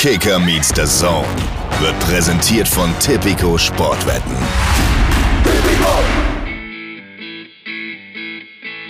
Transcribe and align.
Kicker 0.00 0.38
meets 0.38 0.68
the 0.74 0.86
Zone 0.86 1.28
wird 1.78 2.00
präsentiert 2.00 2.66
von 2.66 2.90
Tipico 3.00 3.58
Sportwetten. 3.58 4.34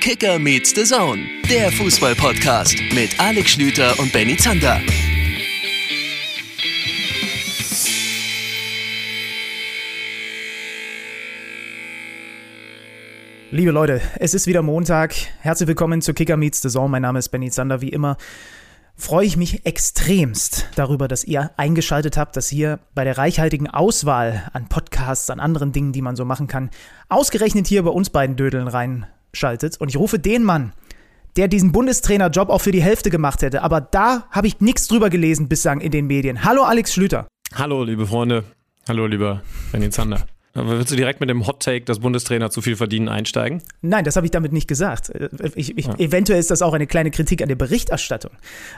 Kicker 0.01 0.38
meets 0.38 0.73
the 0.73 0.85
Zone, 0.85 1.21
der 1.51 1.73
Fußball-Podcast 1.73 2.77
mit 2.95 3.19
Alex 3.19 3.51
Schlüter 3.51 3.99
und 3.99 4.12
Benny 4.12 4.37
Zander. 4.37 4.81
Liebe 13.51 13.72
Leute, 13.72 14.01
es 14.21 14.35
ist 14.35 14.47
wieder 14.47 14.63
Montag. 14.63 15.17
Herzlich 15.40 15.67
willkommen 15.67 16.02
zu 16.02 16.15
Kicker 16.15 16.37
Meets 16.37 16.62
the 16.62 16.69
Zone. 16.69 16.88
Mein 16.88 17.02
Name 17.02 17.19
ist 17.19 17.30
Benny 17.30 17.51
Zander, 17.51 17.80
wie 17.80 17.88
immer. 17.88 18.16
Freue 19.01 19.24
ich 19.24 19.38
mich 19.38 19.64
extremst 19.64 20.69
darüber, 20.77 21.09
dass 21.09 21.24
ihr 21.24 21.52
eingeschaltet 21.56 22.19
habt, 22.19 22.37
dass 22.37 22.52
ihr 22.52 22.80
bei 22.95 23.02
der 23.02 23.16
reichhaltigen 23.16 23.66
Auswahl 23.66 24.51
an 24.52 24.69
Podcasts, 24.69 25.30
an 25.30 25.41
anderen 25.41 25.73
Dingen, 25.73 25.95
die 25.95 26.02
man 26.02 26.16
so 26.16 26.27
machen 26.27 26.48
kann, 26.48 26.69
ausgerechnet 27.09 27.66
hier 27.66 27.83
bei 27.83 27.91
uns 27.91 28.11
beiden 28.11 28.37
Dödeln 28.37 28.69
reinschaltet. 28.69 29.80
Und 29.80 29.89
ich 29.89 29.97
rufe 29.97 30.19
den 30.19 30.45
Mann, 30.45 30.75
der 31.37 31.48
diesen 31.48 31.73
Bundestrainerjob 31.73 32.51
auch 32.51 32.61
für 32.61 32.73
die 32.73 32.83
Hälfte 32.83 33.09
gemacht 33.09 33.41
hätte. 33.41 33.62
Aber 33.62 33.80
da 33.80 34.27
habe 34.30 34.47
ich 34.47 34.61
nichts 34.61 34.87
drüber 34.87 35.09
gelesen 35.09 35.48
bislang 35.48 35.80
in 35.80 35.92
den 35.92 36.06
Medien. 36.06 36.45
Hallo 36.45 36.64
Alex 36.64 36.92
Schlüter. 36.92 37.27
Hallo, 37.55 37.83
liebe 37.83 38.06
Freunde. 38.06 38.45
Hallo, 38.87 39.06
lieber 39.06 39.41
Benny 39.73 39.89
Zander. 39.89 40.27
Aber 40.53 40.79
willst 40.79 40.91
du 40.91 40.97
direkt 40.97 41.21
mit 41.21 41.31
dem 41.31 41.47
Hot 41.47 41.63
Take, 41.63 41.85
dass 41.85 42.01
Bundestrainer 42.01 42.51
zu 42.51 42.61
viel 42.61 42.75
verdienen, 42.75 43.09
einsteigen? 43.09 43.63
Nein, 43.83 44.05
das 44.05 44.17
habe 44.17 44.27
ich 44.27 44.33
damit 44.33 44.53
nicht 44.53 44.67
gesagt. 44.67 45.13
Ich, 45.55 45.79
ich, 45.79 45.87
ja. 45.87 45.95
Eventuell 45.99 46.41
ist 46.41 46.51
das 46.51 46.61
auch 46.61 46.73
eine 46.73 46.89
kleine 46.89 47.13
Kritik 47.13 47.41
an 47.41 47.49
der 47.49 47.55
Berichterstattung. 47.55 48.33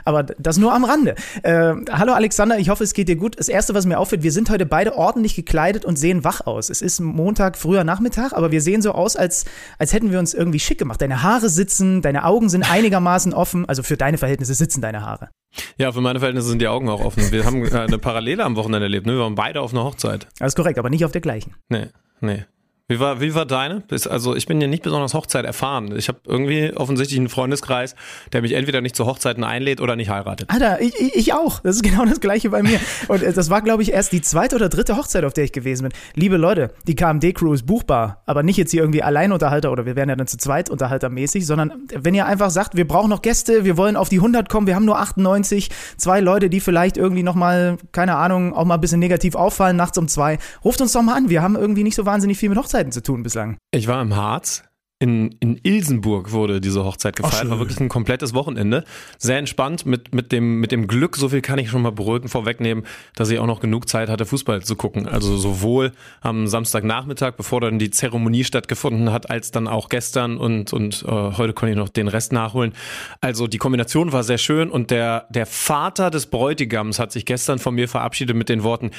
Aber 0.05 0.21
das 0.23 0.57
nur 0.57 0.73
am 0.73 0.85
Rande. 0.85 1.15
Äh, 1.41 1.73
hallo 1.91 2.13
Alexander, 2.13 2.59
ich 2.59 2.69
hoffe, 2.69 2.83
es 2.83 2.93
geht 2.93 3.09
dir 3.09 3.15
gut. 3.15 3.39
Das 3.39 3.47
Erste, 3.47 3.73
was 3.73 3.87
mir 3.87 3.97
auffällt, 3.97 4.21
wir 4.21 4.31
sind 4.31 4.51
heute 4.51 4.67
beide 4.67 4.95
ordentlich 4.95 5.35
gekleidet 5.35 5.83
und 5.83 5.97
sehen 5.97 6.23
wach 6.23 6.41
aus. 6.41 6.69
Es 6.69 6.83
ist 6.83 6.99
Montag, 6.99 7.57
früher 7.57 7.83
Nachmittag, 7.83 8.33
aber 8.33 8.51
wir 8.51 8.61
sehen 8.61 8.83
so 8.83 8.91
aus, 8.91 9.15
als, 9.15 9.45
als 9.79 9.93
hätten 9.93 10.11
wir 10.11 10.19
uns 10.19 10.35
irgendwie 10.35 10.59
schick 10.59 10.77
gemacht. 10.77 11.01
Deine 11.01 11.23
Haare 11.23 11.49
sitzen, 11.49 12.03
deine 12.03 12.25
Augen 12.25 12.49
sind 12.49 12.69
einigermaßen 12.69 13.33
offen. 13.33 13.67
Also 13.67 13.81
für 13.81 13.97
deine 13.97 14.19
Verhältnisse 14.19 14.53
sitzen 14.53 14.81
deine 14.81 15.01
Haare. 15.01 15.29
Ja, 15.77 15.91
für 15.91 16.01
meine 16.01 16.19
Verhältnisse 16.19 16.49
sind 16.49 16.61
die 16.61 16.67
Augen 16.67 16.89
auch 16.89 17.03
offen. 17.03 17.31
Wir 17.31 17.45
haben 17.45 17.65
äh, 17.65 17.75
eine 17.75 17.97
Parallele 17.97 18.43
am 18.43 18.55
Wochenende 18.55 18.85
erlebt. 18.85 19.05
Ne? 19.05 19.13
Wir 19.13 19.19
waren 19.19 19.35
beide 19.35 19.61
auf 19.61 19.71
einer 19.73 19.83
Hochzeit. 19.83 20.27
Das 20.39 20.49
ist 20.49 20.55
korrekt, 20.55 20.79
aber 20.79 20.89
nicht 20.89 21.05
auf 21.05 21.11
der 21.11 21.21
gleichen. 21.21 21.55
Nee, 21.69 21.87
nee. 22.21 22.45
Wie 22.89 22.99
war, 22.99 23.21
wie 23.21 23.33
war 23.33 23.45
deine? 23.45 23.81
Also 24.09 24.35
ich 24.35 24.45
bin 24.45 24.59
ja 24.59 24.67
nicht 24.67 24.83
besonders 24.83 25.13
Hochzeit 25.13 25.45
erfahren. 25.45 25.95
Ich 25.95 26.09
habe 26.09 26.19
irgendwie 26.27 26.73
offensichtlich 26.75 27.17
einen 27.17 27.29
Freundeskreis, 27.29 27.95
der 28.33 28.41
mich 28.41 28.51
entweder 28.51 28.81
nicht 28.81 28.93
zu 28.93 29.05
Hochzeiten 29.05 29.45
einlädt 29.45 29.79
oder 29.79 29.95
nicht 29.95 30.09
heiratet. 30.09 30.49
Alter, 30.49 30.81
ich, 30.81 30.93
ich 30.99 31.33
auch. 31.33 31.61
Das 31.61 31.77
ist 31.77 31.83
genau 31.83 32.03
das 32.03 32.19
gleiche 32.19 32.49
bei 32.49 32.61
mir. 32.61 32.81
Und 33.07 33.23
äh, 33.23 33.31
das 33.31 33.49
war, 33.49 33.61
glaube 33.61 33.83
ich, 33.83 33.93
erst 33.93 34.11
die 34.11 34.21
zweite 34.21 34.57
oder 34.57 34.67
dritte 34.67 34.97
Hochzeit, 34.97 35.23
auf 35.23 35.31
der 35.31 35.45
ich 35.45 35.53
gewesen 35.53 35.83
bin. 35.83 35.93
Liebe 36.15 36.35
Leute, 36.35 36.73
die 36.85 36.95
KMD-Crew 36.95 37.53
ist 37.53 37.65
buchbar, 37.65 38.21
aber 38.25 38.43
nicht 38.43 38.57
jetzt 38.57 38.71
hier 38.71 38.81
irgendwie 38.81 39.01
Alleinunterhalter 39.01 39.71
oder 39.71 39.85
wir 39.85 39.95
werden 39.95 40.09
ja 40.09 40.17
dann 40.17 40.27
zu 40.27 40.35
zweit 40.35 40.69
unterhaltermäßig, 40.69 41.45
sondern 41.45 41.87
wenn 41.95 42.13
ihr 42.13 42.25
einfach 42.25 42.49
sagt, 42.49 42.75
wir 42.75 42.85
brauchen 42.85 43.09
noch 43.09 43.21
Gäste, 43.21 43.63
wir 43.63 43.77
wollen 43.77 43.95
auf 43.95 44.09
die 44.09 44.17
100 44.17 44.49
kommen, 44.49 44.67
wir 44.67 44.75
haben 44.75 44.83
nur 44.83 44.99
98, 44.99 45.69
zwei 45.95 46.19
Leute, 46.19 46.49
die 46.49 46.59
vielleicht 46.59 46.97
irgendwie 46.97 47.23
nochmal, 47.23 47.77
keine 47.93 48.17
Ahnung, 48.17 48.53
auch 48.53 48.65
mal 48.65 48.75
ein 48.75 48.81
bisschen 48.81 48.99
negativ 48.99 49.35
auffallen 49.35 49.77
nachts 49.77 49.97
um 49.97 50.09
zwei, 50.09 50.37
ruft 50.65 50.81
uns 50.81 50.91
doch 50.91 51.01
mal 51.01 51.15
an. 51.15 51.29
Wir 51.29 51.41
haben 51.41 51.55
irgendwie 51.55 51.83
nicht 51.83 51.95
so 51.95 52.05
wahnsinnig 52.05 52.37
viel 52.37 52.49
mit 52.49 52.57
Hochzeiten 52.57 52.72
Hochzeiten 52.73 52.91
zu 52.91 53.03
tun 53.03 53.21
bislang? 53.21 53.57
Ich 53.71 53.87
war 53.87 54.01
im 54.01 54.15
Harz. 54.15 54.63
In, 54.99 55.35
in 55.41 55.59
Ilsenburg 55.61 56.31
wurde 56.31 56.61
diese 56.61 56.85
Hochzeit 56.85 57.17
gefeiert. 57.17 57.43
Ach, 57.45 57.49
war 57.49 57.59
wirklich 57.59 57.79
ein 57.81 57.89
komplettes 57.89 58.33
Wochenende. 58.33 58.85
Sehr 59.17 59.37
entspannt 59.37 59.85
mit, 59.85 60.15
mit, 60.15 60.31
dem, 60.31 60.61
mit 60.61 60.71
dem 60.71 60.87
Glück, 60.87 61.17
so 61.17 61.27
viel 61.27 61.41
kann 61.41 61.59
ich 61.59 61.69
schon 61.69 61.81
mal 61.81 61.91
beruhigen 61.91 62.29
vorwegnehmen, 62.29 62.85
dass 63.15 63.29
ich 63.29 63.37
auch 63.37 63.45
noch 63.45 63.59
genug 63.59 63.89
Zeit 63.89 64.07
hatte, 64.07 64.25
Fußball 64.25 64.63
zu 64.63 64.77
gucken. 64.77 65.05
Also 65.07 65.35
sowohl 65.35 65.91
am 66.21 66.47
Samstagnachmittag, 66.47 67.33
bevor 67.35 67.59
dann 67.59 67.79
die 67.79 67.89
Zeremonie 67.89 68.45
stattgefunden 68.45 69.11
hat, 69.11 69.29
als 69.29 69.51
dann 69.51 69.67
auch 69.67 69.89
gestern 69.89 70.37
und, 70.37 70.71
und 70.71 71.03
äh, 71.03 71.11
heute 71.11 71.51
konnte 71.51 71.73
ich 71.73 71.77
noch 71.77 71.89
den 71.89 72.07
Rest 72.07 72.31
nachholen. 72.31 72.71
Also 73.19 73.47
die 73.47 73.57
Kombination 73.57 74.13
war 74.13 74.23
sehr 74.23 74.37
schön 74.37 74.69
und 74.69 74.89
der, 74.89 75.27
der 75.29 75.45
Vater 75.45 76.11
des 76.11 76.27
Bräutigams 76.27 76.97
hat 76.97 77.11
sich 77.11 77.25
gestern 77.25 77.59
von 77.59 77.75
mir 77.75 77.89
verabschiedet 77.89 78.37
mit 78.37 78.47
den 78.47 78.63
Worten, 78.63 78.91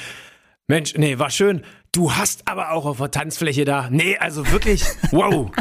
Mensch, 0.67 0.95
nee, 0.95 1.19
war 1.19 1.29
schön. 1.29 1.61
Du 1.91 2.13
hast 2.13 2.47
aber 2.47 2.71
auch 2.71 2.85
auf 2.85 2.97
der 2.97 3.11
Tanzfläche 3.11 3.65
da. 3.65 3.87
Nee, 3.91 4.17
also 4.17 4.51
wirklich, 4.51 4.83
wow. 5.11 5.51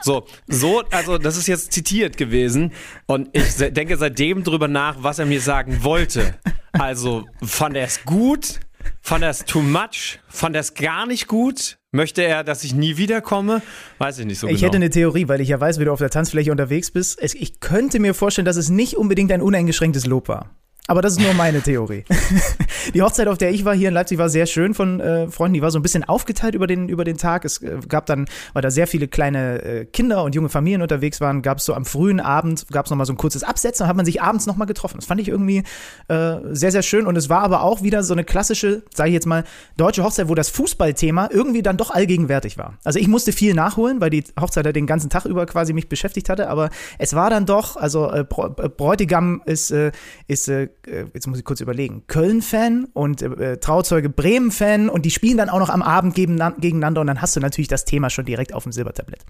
So, 0.00 0.26
so, 0.46 0.82
also 0.90 1.18
das 1.18 1.36
ist 1.36 1.46
jetzt 1.46 1.72
zitiert 1.72 2.16
gewesen. 2.16 2.72
Und 3.06 3.28
ich 3.32 3.56
denke 3.56 3.98
seitdem 3.98 4.42
drüber 4.42 4.66
nach, 4.66 4.96
was 5.02 5.18
er 5.18 5.26
mir 5.26 5.40
sagen 5.40 5.84
wollte. 5.84 6.34
Also, 6.72 7.26
fand 7.42 7.76
er 7.76 7.84
es 7.84 8.04
gut? 8.04 8.60
Fand 9.02 9.22
er 9.22 9.30
es 9.30 9.44
too 9.44 9.60
much? 9.60 10.18
Fand 10.28 10.56
er 10.56 10.60
es 10.60 10.74
gar 10.74 11.06
nicht 11.06 11.28
gut? 11.28 11.76
Möchte 11.92 12.22
er, 12.22 12.42
dass 12.42 12.64
ich 12.64 12.74
nie 12.74 12.96
wiederkomme? 12.96 13.62
Weiß 13.98 14.18
ich 14.18 14.26
nicht 14.26 14.38
so 14.38 14.46
ich 14.46 14.52
genau. 14.52 14.56
Ich 14.56 14.62
hätte 14.64 14.76
eine 14.76 14.90
Theorie, 14.90 15.28
weil 15.28 15.40
ich 15.40 15.50
ja 15.50 15.60
weiß, 15.60 15.78
wie 15.78 15.84
du 15.84 15.92
auf 15.92 16.00
der 16.00 16.10
Tanzfläche 16.10 16.50
unterwegs 16.50 16.90
bist. 16.90 17.22
Ich 17.22 17.60
könnte 17.60 18.00
mir 18.00 18.14
vorstellen, 18.14 18.46
dass 18.46 18.56
es 18.56 18.70
nicht 18.70 18.96
unbedingt 18.96 19.30
ein 19.30 19.42
uneingeschränktes 19.42 20.06
Lob 20.06 20.28
war. 20.28 20.50
Aber 20.86 21.00
das 21.00 21.14
ist 21.14 21.20
nur 21.20 21.32
meine 21.32 21.62
Theorie. 21.62 22.04
Die 22.94 23.00
Hochzeit, 23.00 23.26
auf 23.28 23.38
der 23.38 23.50
ich 23.50 23.64
war 23.64 23.74
hier 23.74 23.88
in 23.88 23.94
Leipzig, 23.94 24.18
war 24.18 24.28
sehr 24.28 24.44
schön 24.44 24.74
von 24.74 25.00
äh, 25.00 25.28
Freunden. 25.28 25.54
Die 25.54 25.62
war 25.62 25.70
so 25.70 25.78
ein 25.78 25.82
bisschen 25.82 26.04
aufgeteilt 26.04 26.54
über 26.54 26.66
den, 26.66 26.90
über 26.90 27.04
den 27.04 27.16
Tag. 27.16 27.46
Es 27.46 27.62
äh, 27.62 27.78
gab 27.88 28.04
dann, 28.04 28.26
weil 28.52 28.60
da 28.60 28.70
sehr 28.70 28.86
viele 28.86 29.08
kleine 29.08 29.62
äh, 29.62 29.84
Kinder 29.86 30.22
und 30.24 30.34
junge 30.34 30.50
Familien 30.50 30.82
unterwegs 30.82 31.22
waren, 31.22 31.40
gab 31.40 31.58
es 31.58 31.64
so 31.64 31.72
am 31.72 31.86
frühen 31.86 32.20
Abend, 32.20 32.66
gab 32.70 32.84
es 32.84 32.90
nochmal 32.90 33.06
so 33.06 33.14
ein 33.14 33.16
kurzes 33.16 33.44
Absetzen 33.44 33.84
und 33.84 33.88
hat 33.88 33.96
man 33.96 34.04
sich 34.04 34.20
abends 34.20 34.44
nochmal 34.44 34.66
getroffen. 34.66 34.96
Das 34.98 35.06
fand 35.06 35.22
ich 35.22 35.28
irgendwie 35.28 35.62
äh, 36.08 36.36
sehr, 36.50 36.70
sehr 36.70 36.82
schön. 36.82 37.06
Und 37.06 37.16
es 37.16 37.30
war 37.30 37.40
aber 37.40 37.62
auch 37.62 37.82
wieder 37.82 38.02
so 38.02 38.12
eine 38.12 38.24
klassische, 38.24 38.82
sage 38.94 39.08
ich 39.08 39.14
jetzt 39.14 39.26
mal, 39.26 39.44
deutsche 39.78 40.04
Hochzeit, 40.04 40.28
wo 40.28 40.34
das 40.34 40.50
Fußballthema 40.50 41.30
irgendwie 41.32 41.62
dann 41.62 41.78
doch 41.78 41.92
allgegenwärtig 41.92 42.58
war. 42.58 42.74
Also 42.84 42.98
ich 42.98 43.08
musste 43.08 43.32
viel 43.32 43.54
nachholen, 43.54 44.02
weil 44.02 44.10
die 44.10 44.24
Hochzeit 44.38 44.64
den 44.76 44.86
ganzen 44.86 45.08
Tag 45.08 45.24
über 45.24 45.46
quasi 45.46 45.72
mich 45.72 45.88
beschäftigt 45.88 46.28
hatte. 46.28 46.50
Aber 46.50 46.68
es 46.98 47.14
war 47.14 47.30
dann 47.30 47.46
doch, 47.46 47.76
also 47.76 48.10
äh, 48.10 48.24
Bräutigam 48.24 49.40
ist, 49.46 49.70
äh, 49.70 49.90
ist 50.26 50.48
äh, 50.48 50.64
äh, 50.64 50.68
jetzt 50.86 51.26
muss 51.26 51.38
ich 51.38 51.44
kurz 51.44 51.60
überlegen, 51.60 52.04
Köln-Fan 52.06 52.88
und 52.92 53.22
äh, 53.22 53.58
Trauzeuge 53.58 54.08
Bremen-Fan 54.08 54.88
und 54.88 55.04
die 55.04 55.10
spielen 55.10 55.36
dann 55.36 55.48
auch 55.48 55.58
noch 55.58 55.70
am 55.70 55.82
Abend 55.82 56.14
gegeneinander 56.14 57.00
und 57.00 57.06
dann 57.06 57.20
hast 57.20 57.36
du 57.36 57.40
natürlich 57.40 57.68
das 57.68 57.84
Thema 57.84 58.10
schon 58.10 58.24
direkt 58.24 58.54
auf 58.54 58.64
dem 58.64 58.72
Silbertablett. 58.72 59.24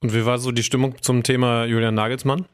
Und 0.00 0.14
wie 0.14 0.24
war 0.24 0.38
so 0.38 0.52
die 0.52 0.62
Stimmung 0.62 0.94
zum 1.00 1.22
Thema 1.22 1.64
Julian 1.64 1.94
Nagelsmann? 1.94 2.46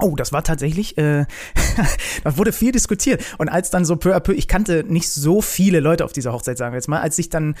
Oh, 0.00 0.14
das 0.14 0.32
war 0.32 0.44
tatsächlich, 0.44 0.96
äh, 0.96 1.26
da 2.24 2.36
wurde 2.36 2.52
viel 2.52 2.70
diskutiert. 2.70 3.24
Und 3.38 3.48
als 3.48 3.70
dann 3.70 3.84
so 3.84 3.96
peu 3.96 4.14
à 4.14 4.20
peu, 4.20 4.32
ich 4.32 4.46
kannte 4.46 4.84
nicht 4.86 5.08
so 5.10 5.42
viele 5.42 5.80
Leute 5.80 6.04
auf 6.04 6.12
dieser 6.12 6.32
Hochzeit, 6.32 6.56
sagen 6.56 6.72
wir 6.72 6.76
jetzt 6.76 6.88
mal, 6.88 7.00
als 7.00 7.18
ich 7.18 7.30
dann, 7.30 7.56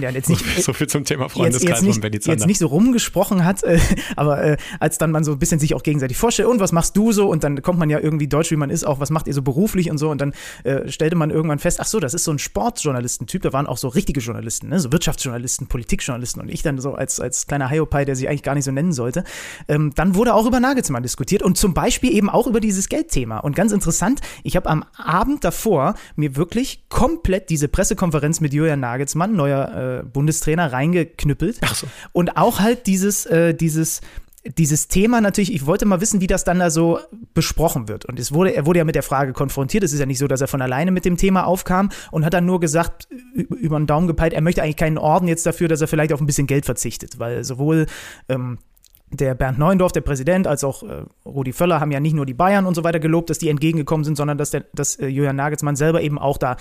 ja, 0.00 0.10
jetzt 0.10 0.28
nicht. 0.28 0.44
so 0.62 0.72
viel 0.72 0.86
zum 0.86 1.04
Thema 1.04 1.28
Freundeskreis 1.28 1.82
jetzt, 1.82 2.02
jetzt 2.02 2.02
nicht, 2.02 2.26
Jetzt 2.26 2.46
nicht 2.46 2.58
so 2.58 2.66
rumgesprochen 2.66 3.44
hat, 3.44 3.62
äh, 3.62 3.78
aber 4.16 4.42
äh, 4.42 4.56
als 4.80 4.98
dann 4.98 5.10
man 5.10 5.24
so 5.24 5.32
ein 5.32 5.38
bisschen 5.38 5.58
sich 5.58 5.74
auch 5.74 5.82
gegenseitig 5.82 6.16
vorstellt, 6.16 6.48
und 6.48 6.60
was 6.60 6.72
machst 6.72 6.96
du 6.96 7.12
so? 7.12 7.28
Und 7.28 7.44
dann 7.44 7.62
kommt 7.62 7.78
man 7.78 7.90
ja 7.90 7.98
irgendwie 7.98 8.28
deutsch, 8.28 8.50
wie 8.50 8.56
man 8.56 8.70
ist, 8.70 8.84
auch, 8.84 9.00
was 9.00 9.10
macht 9.10 9.26
ihr 9.26 9.34
so 9.34 9.42
beruflich 9.42 9.90
und 9.90 9.98
so? 9.98 10.10
Und 10.10 10.20
dann 10.20 10.32
äh, 10.64 10.88
stellte 10.90 11.16
man 11.16 11.30
irgendwann 11.30 11.58
fest, 11.58 11.80
ach 11.80 11.86
so, 11.86 12.00
das 12.00 12.14
ist 12.14 12.24
so 12.24 12.30
ein 12.30 12.38
Sportjournalistentyp, 12.38 13.42
da 13.42 13.52
waren 13.52 13.66
auch 13.66 13.78
so 13.78 13.88
richtige 13.88 14.20
Journalisten, 14.20 14.68
ne? 14.68 14.80
so 14.80 14.92
Wirtschaftsjournalisten, 14.92 15.66
Politikjournalisten 15.66 16.42
und 16.42 16.48
ich 16.48 16.62
dann 16.62 16.78
so 16.78 16.94
als, 16.94 17.20
als 17.20 17.46
kleiner 17.46 17.68
Hiopai, 17.68 18.04
der 18.04 18.16
sich 18.16 18.28
eigentlich 18.28 18.42
gar 18.42 18.54
nicht 18.54 18.64
so 18.64 18.72
nennen 18.72 18.92
sollte. 18.92 19.24
Ähm, 19.68 19.92
dann 19.94 20.14
wurde 20.14 20.34
auch 20.34 20.46
über 20.46 20.60
Nagelsmann 20.60 21.02
diskutiert 21.02 21.42
und 21.42 21.56
zum 21.56 21.74
Beispiel 21.74 22.12
eben 22.12 22.30
auch 22.30 22.46
über 22.46 22.60
dieses 22.60 22.88
Geldthema. 22.88 23.38
Und 23.38 23.56
ganz 23.56 23.72
interessant, 23.72 24.20
ich 24.42 24.56
habe 24.56 24.68
am 24.68 24.84
Abend 24.96 25.44
davor 25.44 25.94
mir 26.16 26.36
wirklich 26.36 26.84
komplett 26.88 27.50
diese 27.50 27.68
Pressekonferenz 27.68 28.40
mit 28.40 28.52
Julian 28.52 28.80
Nagelsmann, 28.80 29.34
neuer 29.34 29.70
äh, 29.82 30.02
Bundestrainer, 30.04 30.72
reingeknüppelt. 30.72 31.58
Ach 31.62 31.74
so. 31.74 31.86
Und 32.12 32.36
auch 32.36 32.60
halt 32.60 32.86
dieses, 32.86 33.26
äh, 33.26 33.54
dieses 33.54 34.00
dieses 34.44 34.88
Thema 34.88 35.20
natürlich, 35.20 35.52
ich 35.54 35.66
wollte 35.66 35.84
mal 35.86 36.00
wissen, 36.00 36.20
wie 36.20 36.26
das 36.26 36.42
dann 36.42 36.58
da 36.58 36.68
so 36.68 36.98
besprochen 37.32 37.86
wird. 37.86 38.04
Und 38.06 38.18
es 38.18 38.32
wurde, 38.32 38.54
er 38.54 38.66
wurde 38.66 38.80
ja 38.80 38.84
mit 38.84 38.96
der 38.96 39.04
Frage 39.04 39.32
konfrontiert. 39.32 39.84
Es 39.84 39.92
ist 39.92 40.00
ja 40.00 40.06
nicht 40.06 40.18
so, 40.18 40.26
dass 40.26 40.40
er 40.40 40.48
von 40.48 40.60
alleine 40.60 40.90
mit 40.90 41.04
dem 41.04 41.16
Thema 41.16 41.46
aufkam 41.46 41.90
und 42.10 42.24
hat 42.24 42.34
dann 42.34 42.44
nur 42.44 42.58
gesagt, 42.58 43.06
über 43.34 43.78
den 43.78 43.86
Daumen 43.86 44.08
gepeilt, 44.08 44.32
er 44.32 44.40
möchte 44.40 44.62
eigentlich 44.62 44.76
keinen 44.76 44.98
Orden 44.98 45.28
jetzt 45.28 45.46
dafür, 45.46 45.68
dass 45.68 45.80
er 45.80 45.86
vielleicht 45.86 46.12
auf 46.12 46.20
ein 46.20 46.26
bisschen 46.26 46.48
Geld 46.48 46.64
verzichtet, 46.64 47.20
weil 47.20 47.44
sowohl 47.44 47.86
ähm, 48.28 48.58
der 49.10 49.34
Bernd 49.34 49.58
Neuendorf, 49.58 49.92
der 49.92 50.00
Präsident, 50.00 50.46
als 50.46 50.64
auch 50.64 50.82
äh, 50.82 51.04
Rudi 51.24 51.52
Völler 51.52 51.80
haben 51.80 51.92
ja 51.92 52.00
nicht 52.00 52.14
nur 52.14 52.26
die 52.26 52.34
Bayern 52.34 52.66
und 52.66 52.74
so 52.74 52.82
weiter 52.82 52.98
gelobt, 52.98 53.30
dass 53.30 53.38
die 53.38 53.48
entgegengekommen 53.48 54.04
sind, 54.04 54.16
sondern 54.16 54.38
dass, 54.38 54.50
der, 54.50 54.64
dass 54.72 54.96
äh, 54.96 55.06
Julian 55.06 55.36
Nagelsmann 55.36 55.76
selber 55.76 56.00
eben 56.00 56.18
auch 56.18 56.38
da 56.38 56.56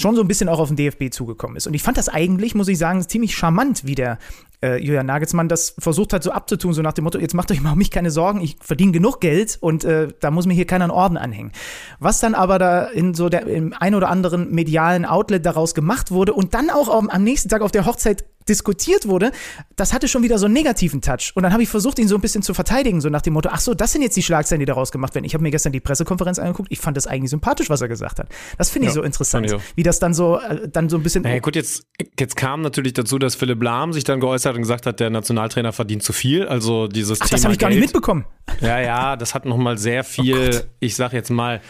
schon 0.00 0.16
so 0.16 0.22
ein 0.22 0.28
bisschen 0.28 0.48
auch 0.48 0.58
auf 0.58 0.68
den 0.68 0.76
DFB 0.76 1.12
zugekommen 1.12 1.56
ist. 1.56 1.66
Und 1.66 1.74
ich 1.74 1.82
fand 1.82 1.96
das 1.96 2.08
eigentlich, 2.08 2.54
muss 2.54 2.68
ich 2.68 2.78
sagen, 2.78 3.06
ziemlich 3.06 3.36
charmant, 3.36 3.84
wie 3.84 3.94
der 3.94 4.18
äh, 4.62 4.76
Julian 4.76 5.06
Nagelsmann 5.06 5.48
das 5.48 5.74
versucht 5.78 6.12
hat 6.12 6.22
so 6.22 6.32
abzutun, 6.32 6.72
so 6.72 6.82
nach 6.82 6.92
dem 6.92 7.04
Motto, 7.04 7.18
jetzt 7.18 7.34
macht 7.34 7.50
euch 7.50 7.60
mal 7.60 7.72
um 7.72 7.78
mich 7.78 7.90
keine 7.90 8.10
Sorgen, 8.10 8.40
ich 8.40 8.56
verdiene 8.60 8.92
genug 8.92 9.20
Geld 9.20 9.58
und 9.60 9.84
äh, 9.84 10.08
da 10.20 10.30
muss 10.30 10.46
mir 10.46 10.54
hier 10.54 10.66
keiner 10.66 10.84
einen 10.84 10.90
Orden 10.90 11.16
anhängen. 11.16 11.52
Was 11.98 12.20
dann 12.20 12.34
aber 12.34 12.58
da 12.58 12.84
in 12.84 13.14
so 13.14 13.28
der, 13.28 13.46
im 13.46 13.74
ein 13.78 13.94
oder 13.94 14.08
anderen 14.08 14.50
medialen 14.50 15.04
Outlet 15.04 15.44
daraus 15.44 15.74
gemacht 15.74 16.10
wurde 16.10 16.34
und 16.34 16.54
dann 16.54 16.70
auch 16.70 16.88
am, 16.88 17.08
am 17.08 17.24
nächsten 17.24 17.48
Tag 17.48 17.62
auf 17.62 17.72
der 17.72 17.86
Hochzeit 17.86 18.24
diskutiert 18.50 19.08
wurde, 19.08 19.32
das 19.76 19.94
hatte 19.94 20.08
schon 20.08 20.22
wieder 20.22 20.38
so 20.38 20.46
einen 20.46 20.54
negativen 20.54 21.00
Touch. 21.00 21.32
Und 21.34 21.44
dann 21.44 21.52
habe 21.52 21.62
ich 21.62 21.68
versucht, 21.68 21.98
ihn 21.98 22.08
so 22.08 22.16
ein 22.16 22.20
bisschen 22.20 22.42
zu 22.42 22.52
verteidigen, 22.52 23.00
so 23.00 23.08
nach 23.08 23.22
dem 23.22 23.32
Motto, 23.32 23.48
ach 23.50 23.60
so, 23.60 23.72
das 23.72 23.92
sind 23.92 24.02
jetzt 24.02 24.16
die 24.16 24.22
Schlagzeilen, 24.22 24.60
die 24.60 24.66
daraus 24.66 24.92
gemacht 24.92 25.14
werden. 25.14 25.24
Ich 25.24 25.32
habe 25.34 25.42
mir 25.42 25.50
gestern 25.50 25.72
die 25.72 25.80
Pressekonferenz 25.80 26.38
angeguckt, 26.38 26.70
ich 26.70 26.80
fand 26.80 26.96
das 26.96 27.06
eigentlich 27.06 27.30
sympathisch, 27.30 27.70
was 27.70 27.80
er 27.80 27.88
gesagt 27.88 28.18
hat. 28.18 28.28
Das 28.58 28.68
finde 28.68 28.88
ich 28.88 28.90
Ja, 28.90 28.96
so 28.96 29.02
interessant, 29.02 29.46
ich 29.46 29.56
wie 29.76 29.82
das 29.82 29.98
dann 29.98 30.12
so, 30.12 30.38
äh, 30.38 30.68
dann 30.68 30.88
so 30.88 30.96
ein 30.96 31.02
bisschen. 31.02 31.22
Naja, 31.22 31.38
gut, 31.38 31.56
jetzt, 31.56 31.86
jetzt 32.18 32.36
kam 32.36 32.60
natürlich 32.60 32.92
dazu, 32.92 33.18
dass 33.18 33.36
Philipp 33.36 33.62
Lahm 33.62 33.92
sich 33.92 34.04
dann 34.04 34.20
geäußert 34.20 34.54
und 34.54 34.62
gesagt 34.62 34.86
hat, 34.86 35.00
der 35.00 35.10
Nationaltrainer 35.10 35.72
verdient 35.72 36.02
zu 36.02 36.12
viel. 36.12 36.46
Also 36.46 36.88
dieses 36.88 37.20
ach, 37.20 37.26
Thema 37.28 37.36
das 37.36 37.44
habe 37.44 37.54
ich 37.54 37.58
gar 37.60 37.68
nicht 37.68 37.78
Geld. 37.78 37.86
mitbekommen. 37.88 38.24
Ja, 38.60 38.80
ja, 38.80 39.16
das 39.16 39.34
hat 39.34 39.44
nochmal 39.44 39.78
sehr 39.78 40.04
viel, 40.10 40.64
ich 40.80 40.96
sag 40.96 41.12
jetzt 41.12 41.30
mal, 41.30 41.60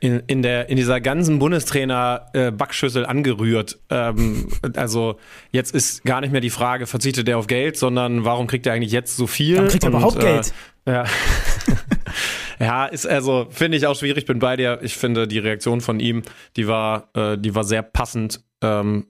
in, 0.00 0.22
in, 0.26 0.42
der, 0.42 0.68
in 0.70 0.76
dieser 0.76 1.00
ganzen 1.00 1.38
Bundestrainer-Backschüssel 1.38 3.04
angerührt. 3.06 3.78
Ähm, 3.90 4.48
also 4.74 5.16
jetzt 5.52 5.74
ist 5.74 6.04
gar 6.04 6.22
nicht 6.22 6.32
mehr 6.32 6.40
die 6.40 6.50
Frage, 6.50 6.86
verzichtet 6.86 7.28
er 7.28 7.38
auf 7.38 7.46
Geld, 7.46 7.76
sondern 7.76 8.24
warum 8.24 8.46
kriegt 8.46 8.66
er 8.66 8.72
eigentlich 8.72 8.92
jetzt 8.92 9.16
so 9.16 9.26
viel? 9.26 9.56
Warum 9.56 9.68
kriegt 9.68 9.84
er 9.84 9.90
überhaupt 9.90 10.20
Geld? 10.20 10.52
Äh, 10.86 10.92
ja. 10.92 11.04
ja, 12.58 12.86
ist 12.86 13.06
also, 13.06 13.46
finde 13.50 13.76
ich 13.76 13.86
auch 13.86 13.96
schwierig, 13.96 14.24
bin 14.24 14.38
bei 14.38 14.56
dir. 14.56 14.80
Ich 14.82 14.96
finde, 14.96 15.28
die 15.28 15.38
Reaktion 15.38 15.82
von 15.82 16.00
ihm, 16.00 16.22
die 16.56 16.66
war, 16.66 17.10
äh, 17.14 17.36
die 17.36 17.54
war 17.54 17.64
sehr 17.64 17.82
passend. 17.82 18.42
Ähm, 18.62 19.06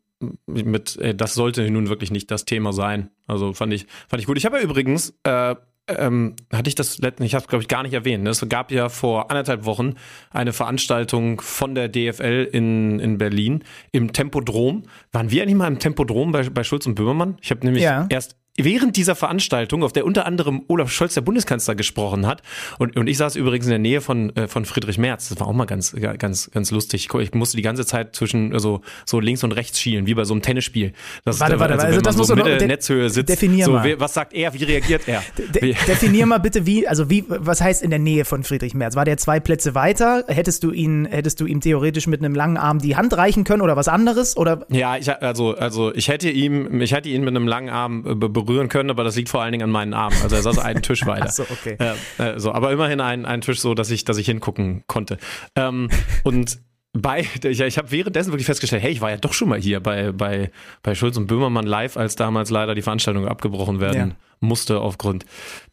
mit, 0.46 0.98
ey, 1.00 1.16
das 1.16 1.34
sollte 1.34 1.70
nun 1.70 1.88
wirklich 1.88 2.10
nicht 2.10 2.30
das 2.30 2.44
Thema 2.44 2.72
sein. 2.72 3.10
Also 3.26 3.54
fand 3.54 3.72
ich, 3.72 3.86
fand 4.08 4.20
ich 4.20 4.26
gut. 4.26 4.36
Ich 4.36 4.44
habe 4.44 4.58
ja 4.58 4.62
übrigens, 4.62 5.14
äh, 5.22 5.54
ähm, 5.98 6.34
hatte 6.52 6.68
ich 6.68 6.74
das 6.74 6.98
letzten, 6.98 7.22
ich 7.24 7.34
habe 7.34 7.42
es 7.42 7.48
glaube 7.48 7.62
ich 7.62 7.68
gar 7.68 7.82
nicht 7.82 7.92
erwähnt. 7.92 8.24
Ne? 8.24 8.30
Es 8.30 8.46
gab 8.48 8.70
ja 8.70 8.88
vor 8.88 9.30
anderthalb 9.30 9.64
Wochen 9.64 9.94
eine 10.30 10.52
Veranstaltung 10.52 11.40
von 11.40 11.74
der 11.74 11.88
DFL 11.88 12.48
in, 12.52 12.98
in 13.00 13.18
Berlin 13.18 13.64
im 13.92 14.12
Tempodrom. 14.12 14.84
Waren 15.12 15.30
wir 15.30 15.42
eigentlich 15.42 15.56
mal 15.56 15.68
im 15.68 15.78
Tempodrom 15.78 16.32
bei, 16.32 16.48
bei 16.48 16.64
Schulz 16.64 16.86
und 16.86 16.94
Böhmermann? 16.94 17.36
Ich 17.42 17.50
habe 17.50 17.64
nämlich 17.64 17.82
Ja. 17.84 18.06
erst 18.08 18.36
während 18.56 18.96
dieser 18.96 19.14
Veranstaltung, 19.14 19.82
auf 19.82 19.92
der 19.92 20.04
unter 20.04 20.26
anderem 20.26 20.62
Olaf 20.68 20.90
Scholz, 20.90 21.14
der 21.14 21.20
Bundeskanzler, 21.20 21.74
gesprochen 21.74 22.26
hat. 22.26 22.42
Und, 22.78 22.96
und 22.96 23.06
ich 23.06 23.18
saß 23.18 23.36
übrigens 23.36 23.66
in 23.66 23.70
der 23.70 23.78
Nähe 23.78 24.00
von, 24.00 24.34
äh, 24.36 24.48
von 24.48 24.64
Friedrich 24.64 24.98
Merz. 24.98 25.28
Das 25.28 25.40
war 25.40 25.46
auch 25.46 25.52
mal 25.52 25.64
ganz, 25.64 25.94
ganz, 26.18 26.50
ganz 26.50 26.70
lustig. 26.70 27.08
Ich 27.20 27.34
musste 27.34 27.56
die 27.56 27.62
ganze 27.62 27.86
Zeit 27.86 28.14
zwischen 28.16 28.58
so, 28.58 28.80
so 29.06 29.20
links 29.20 29.44
und 29.44 29.52
rechts 29.52 29.80
schielen, 29.80 30.06
wie 30.06 30.14
bei 30.14 30.24
so 30.24 30.34
einem 30.34 30.42
Tennisspiel. 30.42 30.92
Das 31.24 31.40
Warte, 31.40 31.58
warte, 31.58 31.74
also, 31.74 31.86
also 31.86 32.00
das 32.00 32.14
man 32.14 32.18
musst 32.18 32.28
so 32.28 32.36
Mitte 32.36 32.66
Netzhöhe 32.66 33.10
sitzt. 33.10 33.28
definier 33.28 33.64
so, 33.64 33.72
mal. 33.72 33.98
was 34.00 34.14
sagt 34.14 34.32
er? 34.32 34.52
Wie 34.54 34.64
reagiert 34.64 35.06
er? 35.06 35.22
De 35.36 35.74
definier 35.86 36.26
mal 36.26 36.38
bitte, 36.38 36.66
wie, 36.66 36.86
also 36.86 37.10
wie, 37.10 37.24
was 37.28 37.60
heißt 37.60 37.82
in 37.82 37.90
der 37.90 37.98
Nähe 37.98 38.24
von 38.24 38.44
Friedrich 38.44 38.74
Merz? 38.74 38.96
War 38.96 39.04
der 39.04 39.16
zwei 39.16 39.40
Plätze 39.40 39.74
weiter? 39.74 40.24
Hättest 40.28 40.64
du 40.64 40.70
ihn, 40.70 41.06
hättest 41.06 41.40
du 41.40 41.46
ihm 41.46 41.60
theoretisch 41.60 42.06
mit 42.06 42.20
einem 42.20 42.34
langen 42.34 42.56
Arm 42.56 42.78
die 42.78 42.96
Hand 42.96 43.16
reichen 43.16 43.44
können 43.44 43.62
oder 43.62 43.76
was 43.76 43.88
anderes? 43.88 44.36
Oder 44.36 44.66
Ja, 44.70 44.96
ich, 44.96 45.10
also, 45.10 45.54
also 45.54 45.94
ich 45.94 46.08
hätte 46.08 46.30
ihm, 46.30 46.80
ich 46.80 46.92
hätte 46.92 47.08
ihn 47.08 47.22
mit 47.22 47.34
einem 47.34 47.46
langen 47.46 47.68
Arm 47.68 48.04
äh, 48.06 48.14
berühren 48.44 48.68
können, 48.68 48.90
aber 48.90 49.04
das 49.04 49.16
liegt 49.16 49.28
vor 49.28 49.42
allen 49.42 49.52
Dingen 49.52 49.64
an 49.64 49.70
meinen 49.70 49.94
Armen. 49.94 50.16
Also 50.22 50.36
er 50.36 50.42
saß 50.42 50.58
einen 50.58 50.82
Tisch 50.82 51.06
weiter. 51.06 51.26
Ach 51.28 51.32
so, 51.32 51.42
okay. 51.44 51.76
Äh, 52.18 52.34
äh, 52.34 52.38
so, 52.38 52.52
aber 52.52 52.72
immerhin 52.72 53.00
ein, 53.00 53.26
ein 53.26 53.40
Tisch 53.40 53.60
so, 53.60 53.74
dass 53.74 53.90
ich, 53.90 54.04
dass 54.04 54.16
ich 54.16 54.26
hingucken 54.26 54.84
konnte. 54.86 55.18
Ähm, 55.56 55.88
und 56.24 56.60
bei, 56.92 57.20
ich, 57.42 57.60
ich 57.60 57.78
habe 57.78 57.90
währenddessen 57.90 58.32
wirklich 58.32 58.46
festgestellt, 58.46 58.82
hey, 58.82 58.90
ich 58.90 59.00
war 59.00 59.10
ja 59.10 59.16
doch 59.16 59.32
schon 59.32 59.48
mal 59.48 59.60
hier 59.60 59.80
bei, 59.80 60.12
bei, 60.12 60.50
bei 60.82 60.94
Schulz 60.94 61.16
und 61.16 61.26
Böhmermann 61.26 61.66
live, 61.66 61.96
als 61.96 62.16
damals 62.16 62.50
leider 62.50 62.74
die 62.74 62.82
Veranstaltung 62.82 63.28
abgebrochen 63.28 63.80
werden 63.80 64.10
Ja. 64.10 64.16
Musste 64.40 64.80
aufgrund 64.80 65.26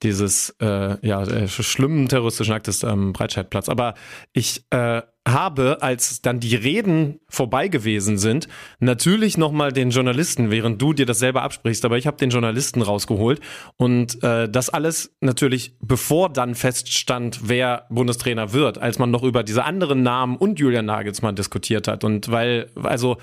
dieses 0.04 0.56
äh, 0.62 0.98
ja, 1.06 1.24
äh, 1.24 1.48
schlimmen 1.48 2.08
terroristischen 2.08 2.54
Aktes 2.54 2.84
am 2.84 3.14
Breitscheidplatz. 3.14 3.70
Aber 3.70 3.96
ich 4.34 4.64
äh, 4.70 5.02
habe, 5.28 5.82
als 5.82 6.22
dann 6.22 6.40
die 6.40 6.56
Reden 6.56 7.20
vorbei 7.30 7.68
gewesen 7.68 8.18
sind, 8.18 8.48
natürlich 8.80 9.38
nochmal 9.38 9.72
den 9.72 9.90
Journalisten, 9.90 10.52
während 10.52 10.82
du 10.82 10.94
dir 10.94 11.06
das 11.06 11.20
selber 11.20 11.44
absprichst, 11.44 11.84
aber 11.86 11.98
ich 11.98 12.08
habe 12.08 12.18
den 12.18 12.30
Journalisten 12.30 12.82
rausgeholt 12.82 13.42
und 13.78 14.24
äh, 14.24 14.50
das 14.50 14.70
alles 14.70 15.16
natürlich 15.22 15.76
bevor 15.82 16.30
dann 16.30 16.56
feststand, 16.56 17.42
wer 17.44 17.86
Bundestrainer 17.90 18.54
wird, 18.54 18.78
als 18.78 19.00
man 19.00 19.12
noch 19.12 19.24
über 19.24 19.44
diese 19.44 19.64
anderen 19.66 20.04
Namen 20.04 20.38
und 20.38 20.60
Julian 20.60 20.86
Nagelsmann 20.86 21.36
diskutiert 21.36 21.88
hat. 21.88 22.04
Und 22.04 22.32
weil, 22.32 22.70
also 22.82 23.18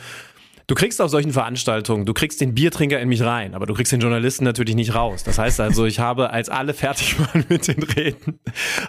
Du 0.67 0.75
kriegst 0.75 1.03
auf 1.03 1.11
solchen 1.11 1.33
Veranstaltungen, 1.33 2.07
du 2.07 2.15
kriegst 2.15 2.41
den 2.41 2.55
Biertrinker 2.55 2.99
in 2.99 3.11
mich 3.11 3.23
rein, 3.23 3.55
aber 3.55 3.67
du 3.67 3.75
kriegst 3.75 3.93
den 3.93 4.01
Journalisten 4.01 4.45
natürlich 4.45 4.75
nicht 4.75 4.95
raus. 4.95 5.23
Das 5.23 5.39
heißt 5.39 5.61
also, 5.61 5.85
ich 5.85 6.01
habe, 6.01 6.31
als 6.31 6.49
alle 6.49 6.73
fertig 6.73 7.19
waren 7.19 7.45
mit 7.51 7.69
den 7.69 7.83
Reden, 7.83 8.41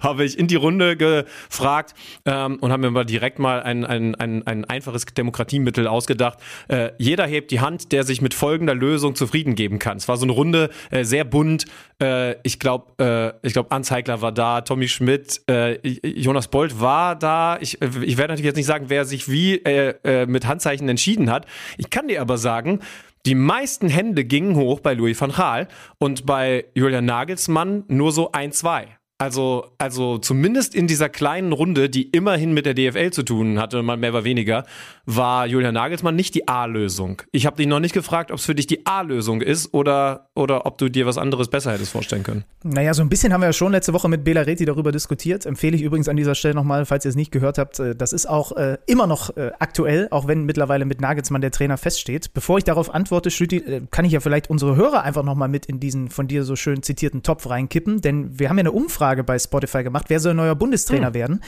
habe 0.02 0.24
ich 0.24 0.40
in 0.40 0.48
die 0.48 0.56
Runde 0.56 0.96
gefragt 0.96 1.94
ähm, 2.26 2.60
und 2.62 2.72
habe 2.72 2.84
mir 2.84 2.92
mal 2.92 3.04
direkt 3.04 3.40
mal 3.40 3.62
ein, 3.62 3.84
ein, 3.84 4.16
ein, 4.16 4.48
ein 4.48 4.64
einfaches 4.64 5.06
Demokratiemittel 5.06 5.86
ausgedacht. 5.88 6.40
Äh, 6.70 6.92
jeder 6.98 7.28
hebt 7.28 7.52
die 7.52 7.60
Hand, 7.60 7.92
der 7.92 8.06
sich 8.06 8.22
mit 8.22 8.34
folgender 8.34 8.74
Lösung 8.74 9.16
zufrieden 9.16 9.56
geben 9.56 9.78
kann. 9.78 9.98
Es 9.98 10.08
war 10.08 10.16
so 10.16 10.24
eine 10.24 10.32
Runde, 10.32 10.70
äh, 10.92 11.04
sehr 11.04 11.26
bunt. 11.26 11.66
Äh, 12.02 12.36
ich 12.44 12.58
glaube, 12.60 13.36
äh, 13.44 13.46
ich 13.46 13.52
glaube, 13.52 13.72
Anzeigler 13.72 14.22
war 14.22 14.32
da, 14.32 14.62
Tommy 14.62 14.88
Schmidt, 14.88 15.42
äh, 15.50 15.78
Jonas 15.86 16.48
Bolt 16.48 16.80
war 16.80 17.18
da. 17.18 17.58
Ich, 17.60 17.82
ich 17.82 18.18
werde 18.18 18.32
natürlich 18.32 18.46
jetzt 18.46 18.56
nicht 18.56 18.66
sagen, 18.66 18.86
wer 18.88 19.04
sich 19.04 19.30
wie 19.30 19.56
äh, 19.56 19.94
äh, 20.06 20.26
mit 20.26 20.48
Handzeichen 20.48 20.88
entschieden 20.88 21.30
hat. 21.30 21.46
Ich 21.78 21.90
kann 21.90 22.08
dir 22.08 22.22
aber 22.22 22.38
sagen, 22.38 22.80
die 23.26 23.36
meisten 23.36 23.90
Hände 23.90 24.24
gingen 24.24 24.56
hoch 24.56 24.80
bei 24.80 24.94
Louis 24.94 25.20
van 25.20 25.32
Gaal 25.32 25.68
und 25.98 26.26
bei 26.26 26.66
Julian 26.76 27.06
Nagelsmann 27.06 27.84
nur 27.88 28.12
so 28.12 28.32
ein, 28.32 28.52
zwei. 28.52 28.98
Also, 29.18 29.68
also 29.78 30.18
zumindest 30.18 30.76
in 30.76 30.88
dieser 30.88 31.08
kleinen 31.08 31.54
Runde, 31.54 31.90
die 31.90 32.04
immerhin 32.10 32.54
mit 32.54 32.66
der 32.66 32.74
DFL 32.74 33.12
zu 33.12 33.24
tun 33.24 33.60
hatte, 33.60 33.82
mal 33.82 33.96
mehr 33.96 34.10
oder 34.10 34.26
weniger, 34.26 34.66
war 35.06 35.48
Julian 35.48 35.74
Nagelsmann 35.74 36.18
nicht 36.18 36.36
die 36.36 36.50
A-Lösung. 36.50 37.22
Ich 37.32 37.46
habe 37.46 37.56
dich 37.56 37.66
noch 37.66 37.80
nicht 37.80 37.94
gefragt, 37.94 38.30
ob 38.32 38.40
es 38.40 38.46
für 38.46 38.56
dich 38.56 38.68
die 38.68 38.86
A-Lösung 38.86 39.40
ist 39.40 39.74
oder, 39.74 40.28
oder 40.36 40.66
ob 40.66 40.78
du 40.80 40.90
dir 40.90 41.06
was 41.06 41.18
anderes 41.18 41.48
besser 41.48 41.72
hättest 41.72 41.94
vorstellen 41.94 42.24
können. 42.24 42.44
Naja, 42.64 42.94
so 42.94 43.04
ein 43.04 43.08
bisschen 43.08 43.32
haben 43.32 43.40
wir 43.40 43.46
ja 43.48 43.54
schon 43.54 43.72
letzte 43.72 43.94
Woche 43.94 44.10
mit 44.10 44.26
Bela 44.26 44.42
Reti 44.42 44.66
darüber 44.66 44.92
diskutiert. 44.92 45.46
Empfehle 45.46 45.78
ich 45.78 45.84
übrigens 45.84 46.10
an 46.10 46.18
dieser 46.18 46.36
Stelle 46.36 46.56
nochmal, 46.56 46.86
falls 46.86 47.06
ihr 47.06 47.10
es 47.10 47.16
nicht 47.16 47.32
gehört 47.32 47.58
habt. 47.58 47.80
äh, 47.80 47.96
Das 47.96 48.12
ist 48.12 48.26
auch 48.26 48.52
äh, 48.58 48.80
immer 48.86 49.08
noch 49.08 49.38
äh, 49.38 49.52
aktuell, 49.60 50.10
auch 50.12 50.28
wenn 50.28 50.44
mittlerweile 50.44 50.84
mit 50.84 51.00
Nagelsmann 51.00 51.40
der 51.40 51.52
Trainer 51.52 51.78
feststeht. 51.78 52.34
Bevor 52.34 52.58
ich 52.58 52.66
darauf 52.66 52.94
antworte, 52.94 53.32
Schlüti, 53.32 53.60
äh, 53.60 53.82
kann 53.92 54.04
ich 54.04 54.12
ja 54.12 54.20
vielleicht 54.20 54.50
unsere 54.50 54.76
Hörer 54.76 55.04
einfach 55.04 55.24
nochmal 55.24 55.48
mit 55.48 55.68
in 55.68 55.80
diesen 55.80 56.10
von 56.10 56.28
dir 56.28 56.44
so 56.44 56.58
schön 56.58 56.84
zitierten 56.84 57.24
Topf 57.24 57.50
reinkippen. 57.50 58.02
Denn 58.02 58.38
wir 58.38 58.50
haben 58.50 58.58
ja 58.58 58.64
eine 58.64 58.74
Umfrage 58.74 59.05
bei 59.24 59.38
Spotify 59.38 59.84
gemacht, 59.84 60.06
wer 60.08 60.20
soll 60.20 60.34
neuer 60.34 60.56
Bundestrainer 60.56 61.14
werden. 61.14 61.42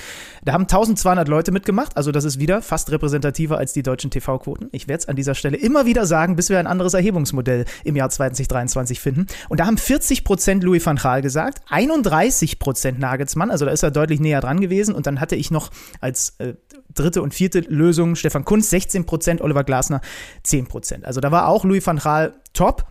Da 0.44 0.54
haben 0.54 0.64
1200 0.64 1.28
Leute 1.28 1.52
mitgemacht. 1.52 1.98
Also 1.98 2.12
das 2.12 2.24
ist 2.24 2.40
wieder 2.40 2.62
fast 2.62 2.92
repräsentativer 2.92 3.58
als 3.58 3.74
die 3.74 3.84
deutschen 3.84 4.12
TV-Quoten. 4.12 4.70
Ich 4.72 4.88
werde 4.88 5.02
es 5.02 5.08
an 5.08 5.16
dieser 5.16 5.36
Stelle 5.36 5.58
immer 5.58 5.86
wieder 5.86 6.06
sagen, 6.06 6.36
bis 6.36 6.50
wir 6.50 6.60
ein 6.60 6.68
anderes 6.68 6.94
Erhebungsmodell 6.94 7.66
im 7.84 7.96
Jahr 7.96 8.10
2023 8.10 9.00
finden. 9.00 9.28
Und 9.50 9.60
da 9.60 9.66
haben 9.66 9.78
40 9.78 10.24
Prozent 10.24 10.64
Louis 10.64 10.86
van 10.86 10.98
Gaal 10.98 11.22
gesagt, 11.22 11.62
31 11.70 12.60
Prozent 12.60 13.00
Nagelsmann, 13.00 13.52
also 13.52 13.66
da 13.66 13.72
ist 13.72 13.84
er 13.84 13.92
deutlich 13.92 14.20
näher 14.20 14.42
dran 14.42 14.62
gewesen. 14.62 14.96
Und 14.96 15.08
dann 15.08 15.20
hatte 15.20 15.36
ich 15.36 15.52
noch 15.52 15.72
als 16.02 16.36
äh, 16.40 16.54
dritte 16.94 17.22
und 17.22 17.34
vierte 17.34 17.60
Lösung 17.60 18.16
Stefan 18.16 18.46
Kunz 18.46 18.70
16 18.70 19.06
Prozent, 19.06 19.42
Oliver 19.42 19.64
Glasner 19.64 20.02
10 20.44 20.68
Prozent. 20.68 21.06
Also 21.06 21.22
da 21.22 21.32
war 21.32 21.48
auch 21.48 21.64
Louis 21.64 21.86
van 21.86 21.98
Gaal 21.98 22.34
top. 22.54 22.86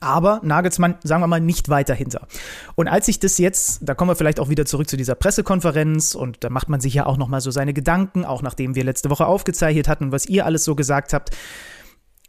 Aber 0.00 0.40
Nagelsmann, 0.42 0.96
sagen 1.02 1.22
wir 1.22 1.26
mal, 1.26 1.40
nicht 1.40 1.68
weiter 1.68 1.94
hinter. 1.94 2.26
Und 2.74 2.88
als 2.88 3.08
ich 3.08 3.18
das 3.18 3.38
jetzt, 3.38 3.80
da 3.82 3.94
kommen 3.94 4.10
wir 4.10 4.16
vielleicht 4.16 4.40
auch 4.40 4.48
wieder 4.48 4.66
zurück 4.66 4.88
zu 4.88 4.96
dieser 4.96 5.14
Pressekonferenz 5.14 6.14
und 6.14 6.44
da 6.44 6.50
macht 6.50 6.68
man 6.68 6.80
sich 6.80 6.94
ja 6.94 7.06
auch 7.06 7.16
nochmal 7.16 7.40
so 7.40 7.50
seine 7.50 7.72
Gedanken, 7.72 8.24
auch 8.24 8.42
nachdem 8.42 8.74
wir 8.74 8.84
letzte 8.84 9.10
Woche 9.10 9.26
aufgezeichnet 9.26 9.88
hatten, 9.88 10.12
was 10.12 10.26
ihr 10.26 10.46
alles 10.46 10.64
so 10.64 10.74
gesagt 10.74 11.12
habt. 11.12 11.30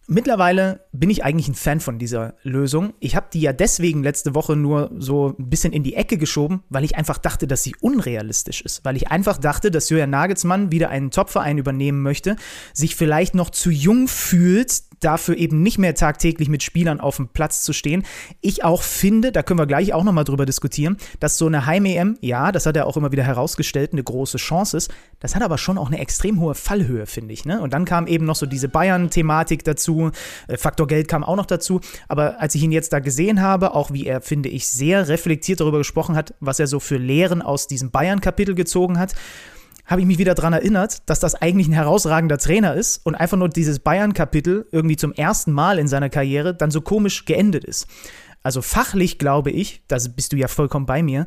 Mittlerweile 0.09 0.85
bin 0.93 1.09
ich 1.09 1.25
eigentlich 1.25 1.49
ein 1.49 1.55
Fan 1.55 1.81
von 1.81 1.99
dieser 1.99 2.35
Lösung. 2.41 2.93
Ich 3.01 3.17
habe 3.17 3.27
die 3.33 3.41
ja 3.41 3.51
deswegen 3.51 4.03
letzte 4.03 4.33
Woche 4.33 4.55
nur 4.55 4.89
so 4.97 5.35
ein 5.37 5.49
bisschen 5.49 5.73
in 5.73 5.83
die 5.83 5.95
Ecke 5.95 6.17
geschoben, 6.17 6.63
weil 6.69 6.85
ich 6.85 6.95
einfach 6.95 7.17
dachte, 7.17 7.45
dass 7.45 7.63
sie 7.63 7.75
unrealistisch 7.81 8.61
ist. 8.61 8.85
Weil 8.85 8.95
ich 8.95 9.09
einfach 9.09 9.37
dachte, 9.37 9.69
dass 9.69 9.89
Julian 9.89 10.09
Nagelsmann 10.09 10.71
wieder 10.71 10.89
einen 10.89 11.11
Topverein 11.11 11.57
übernehmen 11.57 12.01
möchte, 12.01 12.37
sich 12.73 12.95
vielleicht 12.95 13.35
noch 13.35 13.49
zu 13.49 13.69
jung 13.69 14.07
fühlt, 14.07 14.83
dafür 14.99 15.37
eben 15.37 15.61
nicht 15.61 15.77
mehr 15.77 15.95
tagtäglich 15.95 16.49
mit 16.49 16.63
Spielern 16.63 16.99
auf 16.99 17.17
dem 17.17 17.27
Platz 17.27 17.63
zu 17.63 17.73
stehen. 17.73 18.03
Ich 18.41 18.63
auch 18.63 18.81
finde, 18.81 19.31
da 19.31 19.43
können 19.43 19.59
wir 19.59 19.67
gleich 19.67 19.93
auch 19.93 20.03
nochmal 20.03 20.23
drüber 20.23 20.45
diskutieren, 20.45 20.97
dass 21.19 21.37
so 21.37 21.47
eine 21.47 21.65
Heim-EM, 21.65 22.17
ja, 22.21 22.51
das 22.51 22.65
hat 22.65 22.75
er 22.75 22.87
auch 22.87 22.97
immer 22.97 23.11
wieder 23.11 23.23
herausgestellt, 23.23 23.93
eine 23.93 24.03
große 24.03 24.37
Chance 24.37 24.77
ist. 24.77 24.93
Das 25.19 25.35
hat 25.35 25.41
aber 25.41 25.57
schon 25.57 25.77
auch 25.77 25.87
eine 25.87 25.99
extrem 25.99 26.39
hohe 26.39 26.55
Fallhöhe, 26.55 27.05
finde 27.05 27.33
ich. 27.33 27.45
Ne? 27.45 27.61
Und 27.61 27.73
dann 27.73 27.85
kam 27.85 28.07
eben 28.07 28.25
noch 28.25 28.35
so 28.35 28.45
diese 28.45 28.69
Bayern-Thematik 28.69 29.63
dazu. 29.63 30.11
Äh, 30.47 30.57
Faktor 30.57 30.87
Geld 30.87 31.07
kam 31.07 31.23
auch 31.23 31.35
noch 31.35 31.45
dazu. 31.45 31.81
Aber 32.07 32.39
als 32.39 32.55
ich 32.55 32.63
ihn 32.63 32.71
jetzt 32.71 32.93
da 32.93 32.99
gesehen 32.99 33.41
habe, 33.41 33.73
auch 33.73 33.91
wie 33.91 34.05
er, 34.05 34.21
finde 34.21 34.49
ich, 34.49 34.67
sehr 34.67 35.07
reflektiert 35.07 35.59
darüber 35.59 35.79
gesprochen 35.79 36.15
hat, 36.15 36.33
was 36.39 36.59
er 36.59 36.67
so 36.67 36.79
für 36.79 36.97
Lehren 36.97 37.41
aus 37.41 37.67
diesem 37.67 37.91
Bayern-Kapitel 37.91 38.55
gezogen 38.55 38.99
hat, 38.99 39.13
habe 39.87 40.01
ich 40.01 40.07
mich 40.07 40.17
wieder 40.17 40.35
daran 40.35 40.53
erinnert, 40.53 41.09
dass 41.09 41.19
das 41.19 41.33
eigentlich 41.35 41.67
ein 41.67 41.73
herausragender 41.73 42.37
Trainer 42.37 42.75
ist 42.75 43.05
und 43.05 43.15
einfach 43.15 43.37
nur 43.37 43.49
dieses 43.49 43.79
Bayern-Kapitel 43.79 44.67
irgendwie 44.71 44.97
zum 44.97 45.13
ersten 45.13 45.51
Mal 45.51 45.79
in 45.79 45.87
seiner 45.87 46.09
Karriere 46.09 46.53
dann 46.53 46.71
so 46.71 46.81
komisch 46.81 47.25
geendet 47.25 47.63
ist. 47.63 47.87
Also 48.43 48.61
fachlich 48.61 49.17
glaube 49.17 49.49
ich, 49.49 49.81
da 49.87 49.97
bist 50.15 50.33
du 50.33 50.37
ja 50.37 50.47
vollkommen 50.47 50.85
bei 50.85 51.01
mir, 51.01 51.25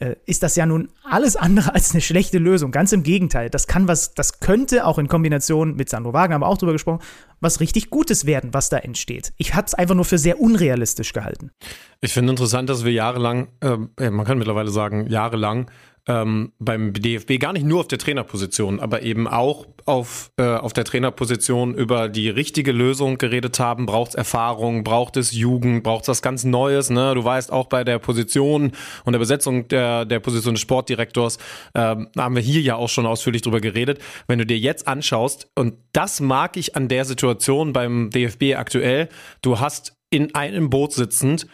äh, 0.00 0.16
ist 0.26 0.42
das 0.42 0.56
ja 0.56 0.66
nun 0.66 0.88
alles 1.02 1.36
andere 1.36 1.74
als 1.74 1.92
eine 1.92 2.00
schlechte 2.00 2.38
Lösung. 2.38 2.72
Ganz 2.72 2.92
im 2.92 3.02
Gegenteil. 3.04 3.48
Das 3.48 3.66
kann 3.66 3.88
was, 3.88 4.14
das 4.14 4.40
könnte 4.40 4.86
auch 4.86 4.98
in 4.98 5.08
Kombination 5.08 5.76
mit 5.76 5.88
Sandro 5.88 6.12
Wagner, 6.12 6.34
haben 6.34 6.42
wir 6.42 6.48
auch 6.48 6.58
drüber 6.58 6.72
gesprochen, 6.72 7.00
was 7.40 7.60
richtig 7.60 7.90
Gutes 7.90 8.26
werden, 8.26 8.52
was 8.52 8.68
da 8.68 8.78
entsteht. 8.78 9.32
Ich 9.38 9.54
habe 9.54 9.66
es 9.66 9.74
einfach 9.74 9.94
nur 9.94 10.04
für 10.04 10.18
sehr 10.18 10.40
unrealistisch 10.40 11.12
gehalten. 11.12 11.52
Ich 12.00 12.12
finde 12.12 12.30
interessant, 12.32 12.68
dass 12.68 12.84
wir 12.84 12.92
jahrelang, 12.92 13.48
äh, 13.60 14.10
man 14.10 14.26
kann 14.26 14.38
mittlerweile 14.38 14.70
sagen, 14.70 15.06
jahrelang 15.08 15.70
ähm, 16.06 16.52
beim 16.58 16.92
DFB 16.92 17.38
gar 17.38 17.52
nicht 17.52 17.64
nur 17.64 17.80
auf 17.80 17.88
der 17.88 17.98
Trainerposition, 17.98 18.78
aber 18.80 19.02
eben 19.02 19.26
auch 19.26 19.66
auf, 19.86 20.30
äh, 20.36 20.42
auf 20.42 20.72
der 20.72 20.84
Trainerposition 20.84 21.74
über 21.74 22.08
die 22.08 22.28
richtige 22.28 22.72
Lösung 22.72 23.16
geredet 23.16 23.58
haben. 23.58 23.86
Braucht 23.86 24.10
es 24.10 24.14
Erfahrung, 24.14 24.84
braucht 24.84 25.16
es 25.16 25.32
Jugend, 25.32 25.82
braucht 25.82 26.02
es 26.02 26.08
was 26.08 26.22
ganz 26.22 26.44
Neues. 26.44 26.90
Ne? 26.90 27.14
Du 27.14 27.24
weißt, 27.24 27.50
auch 27.50 27.66
bei 27.66 27.84
der 27.84 27.98
Position 27.98 28.72
und 29.04 29.12
der 29.12 29.18
Besetzung 29.18 29.68
der, 29.68 30.04
der 30.04 30.20
Position 30.20 30.54
des 30.54 30.60
Sportdirektors 30.60 31.38
ähm, 31.74 32.08
haben 32.16 32.34
wir 32.34 32.42
hier 32.42 32.60
ja 32.60 32.76
auch 32.76 32.88
schon 32.88 33.06
ausführlich 33.06 33.42
drüber 33.42 33.60
geredet. 33.60 33.98
Wenn 34.26 34.38
du 34.38 34.46
dir 34.46 34.58
jetzt 34.58 34.86
anschaust, 34.86 35.48
und 35.54 35.74
das 35.92 36.20
mag 36.20 36.56
ich 36.56 36.76
an 36.76 36.88
der 36.88 37.04
Situation 37.06 37.72
beim 37.72 38.10
DFB 38.10 38.56
aktuell, 38.56 39.08
du 39.40 39.58
hast 39.58 39.96
in 40.10 40.34
einem 40.34 40.68
Boot 40.68 40.92
sitzend 40.92 41.46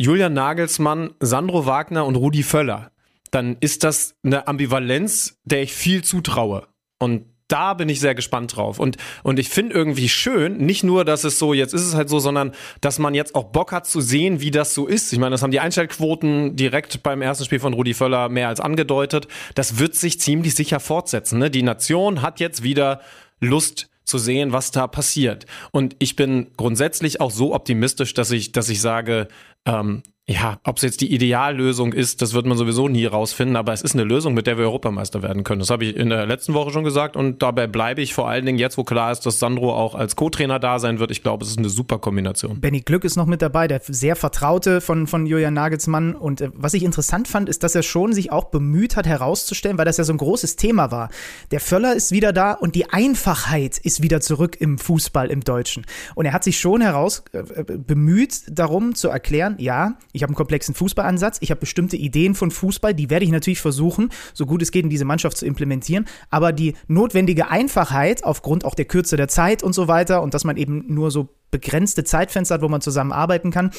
Julian 0.00 0.32
Nagelsmann, 0.32 1.10
Sandro 1.18 1.66
Wagner 1.66 2.06
und 2.06 2.14
Rudi 2.14 2.44
Völler 2.44 2.92
dann 3.30 3.56
ist 3.60 3.84
das 3.84 4.14
eine 4.22 4.46
Ambivalenz, 4.46 5.38
der 5.44 5.62
ich 5.62 5.72
viel 5.72 6.02
zutraue. 6.02 6.66
Und 6.98 7.24
da 7.48 7.72
bin 7.74 7.88
ich 7.88 7.98
sehr 7.98 8.14
gespannt 8.14 8.56
drauf. 8.56 8.78
Und, 8.78 8.98
und 9.22 9.38
ich 9.38 9.48
finde 9.48 9.74
irgendwie 9.74 10.08
schön, 10.08 10.58
nicht 10.58 10.84
nur, 10.84 11.04
dass 11.04 11.24
es 11.24 11.38
so, 11.38 11.54
jetzt 11.54 11.72
ist 11.72 11.86
es 11.86 11.94
halt 11.94 12.10
so, 12.10 12.18
sondern 12.18 12.52
dass 12.80 12.98
man 12.98 13.14
jetzt 13.14 13.34
auch 13.34 13.44
Bock 13.44 13.72
hat 13.72 13.86
zu 13.86 14.00
sehen, 14.00 14.40
wie 14.40 14.50
das 14.50 14.74
so 14.74 14.86
ist. 14.86 15.12
Ich 15.12 15.18
meine, 15.18 15.30
das 15.30 15.42
haben 15.42 15.50
die 15.50 15.60
Einstellquoten 15.60 16.56
direkt 16.56 17.02
beim 17.02 17.22
ersten 17.22 17.46
Spiel 17.46 17.60
von 17.60 17.72
Rudi 17.72 17.94
Völler 17.94 18.28
mehr 18.28 18.48
als 18.48 18.60
angedeutet. 18.60 19.28
Das 19.54 19.78
wird 19.78 19.94
sich 19.94 20.20
ziemlich 20.20 20.54
sicher 20.54 20.78
fortsetzen. 20.78 21.38
Ne? 21.38 21.50
Die 21.50 21.62
Nation 21.62 22.20
hat 22.22 22.38
jetzt 22.38 22.62
wieder 22.62 23.00
Lust 23.40 23.88
zu 24.04 24.18
sehen, 24.18 24.52
was 24.52 24.70
da 24.70 24.86
passiert. 24.86 25.46
Und 25.70 25.96
ich 25.98 26.16
bin 26.16 26.48
grundsätzlich 26.56 27.20
auch 27.20 27.30
so 27.30 27.54
optimistisch, 27.54 28.14
dass 28.14 28.30
ich, 28.30 28.52
dass 28.52 28.68
ich 28.68 28.80
sage, 28.80 29.28
ähm, 29.68 30.02
ja, 30.30 30.58
ob 30.64 30.76
es 30.76 30.82
jetzt 30.82 31.00
die 31.00 31.10
Ideallösung 31.14 31.94
ist, 31.94 32.20
das 32.20 32.34
wird 32.34 32.44
man 32.44 32.58
sowieso 32.58 32.86
nie 32.86 33.06
rausfinden, 33.06 33.56
aber 33.56 33.72
es 33.72 33.80
ist 33.80 33.94
eine 33.94 34.04
Lösung, 34.04 34.34
mit 34.34 34.46
der 34.46 34.58
wir 34.58 34.66
Europameister 34.66 35.22
werden 35.22 35.42
können. 35.42 35.60
Das 35.60 35.70
habe 35.70 35.86
ich 35.86 35.96
in 35.96 36.10
der 36.10 36.26
letzten 36.26 36.52
Woche 36.52 36.70
schon 36.70 36.84
gesagt 36.84 37.16
und 37.16 37.42
dabei 37.42 37.66
bleibe 37.66 38.02
ich 38.02 38.12
vor 38.12 38.28
allen 38.28 38.44
Dingen 38.44 38.58
jetzt, 38.58 38.76
wo 38.76 38.84
klar 38.84 39.10
ist, 39.10 39.24
dass 39.24 39.38
Sandro 39.38 39.74
auch 39.74 39.94
als 39.94 40.16
Co-Trainer 40.16 40.58
da 40.58 40.80
sein 40.80 40.98
wird. 40.98 41.12
Ich 41.12 41.22
glaube, 41.22 41.44
es 41.44 41.50
ist 41.50 41.58
eine 41.58 41.70
super 41.70 41.98
Kombination. 41.98 42.60
Benny 42.60 42.82
Glück 42.82 43.04
ist 43.04 43.16
noch 43.16 43.24
mit 43.24 43.40
dabei, 43.40 43.68
der 43.68 43.80
sehr 43.86 44.16
Vertraute 44.16 44.82
von, 44.82 45.06
von 45.06 45.24
Julian 45.24 45.54
Nagelsmann. 45.54 46.14
Und 46.14 46.42
äh, 46.42 46.50
was 46.52 46.74
ich 46.74 46.82
interessant 46.82 47.26
fand, 47.26 47.48
ist, 47.48 47.62
dass 47.62 47.74
er 47.74 47.82
schon 47.82 48.12
sich 48.12 48.30
auch 48.30 48.44
bemüht 48.50 48.96
hat 48.96 49.06
herauszustellen, 49.06 49.78
weil 49.78 49.86
das 49.86 49.96
ja 49.96 50.04
so 50.04 50.12
ein 50.12 50.18
großes 50.18 50.56
Thema 50.56 50.90
war. 50.90 51.08
Der 51.52 51.60
Völler 51.60 51.94
ist 51.94 52.12
wieder 52.12 52.34
da 52.34 52.52
und 52.52 52.74
die 52.74 52.90
Einfachheit 52.90 53.78
ist 53.78 54.02
wieder 54.02 54.20
zurück 54.20 54.60
im 54.60 54.76
Fußball 54.76 55.30
im 55.30 55.40
Deutschen. 55.42 55.86
Und 56.14 56.26
er 56.26 56.34
hat 56.34 56.44
sich 56.44 56.58
schon 56.60 56.82
heraus 56.82 57.24
äh, 57.32 57.38
äh 57.38 57.64
bemüht, 57.78 58.42
darum 58.50 58.94
zu 58.94 59.08
erklären, 59.08 59.54
ja, 59.58 59.98
ich 60.12 60.22
habe 60.22 60.30
einen 60.30 60.36
komplexen 60.36 60.74
Fußballansatz, 60.74 61.38
ich 61.40 61.50
habe 61.50 61.60
bestimmte 61.60 61.96
Ideen 61.96 62.34
von 62.34 62.50
Fußball, 62.50 62.94
die 62.94 63.10
werde 63.10 63.24
ich 63.24 63.30
natürlich 63.30 63.60
versuchen, 63.60 64.10
so 64.34 64.46
gut 64.46 64.62
es 64.62 64.70
geht, 64.70 64.84
in 64.84 64.90
diese 64.90 65.04
Mannschaft 65.04 65.36
zu 65.36 65.46
implementieren. 65.46 66.06
Aber 66.30 66.52
die 66.52 66.74
notwendige 66.86 67.50
Einfachheit, 67.50 68.24
aufgrund 68.24 68.64
auch 68.64 68.74
der 68.74 68.86
Kürze 68.86 69.16
der 69.16 69.28
Zeit 69.28 69.62
und 69.62 69.74
so 69.74 69.88
weiter, 69.88 70.22
und 70.22 70.34
dass 70.34 70.44
man 70.44 70.56
eben 70.56 70.84
nur 70.88 71.10
so 71.10 71.28
begrenzte 71.50 72.04
Zeitfenster 72.04 72.56
hat, 72.56 72.62
wo 72.62 72.68
man 72.68 72.80
zusammenarbeiten 72.80 73.50
kann, 73.50 73.70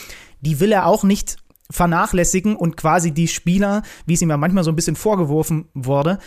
die 0.42 0.60
will 0.60 0.72
er 0.72 0.86
auch 0.86 1.04
nicht 1.04 1.38
vernachlässigen 1.72 2.56
und 2.56 2.78
quasi 2.78 3.12
die 3.12 3.28
Spieler, 3.28 3.84
wie 4.06 4.16
es 4.16 4.22
ihm 4.22 4.30
ja 4.30 4.38
manchmal 4.38 4.64
so 4.64 4.72
ein 4.72 4.76
bisschen 4.76 4.96
vorgeworfen 4.96 5.66
wurde, 5.74 6.20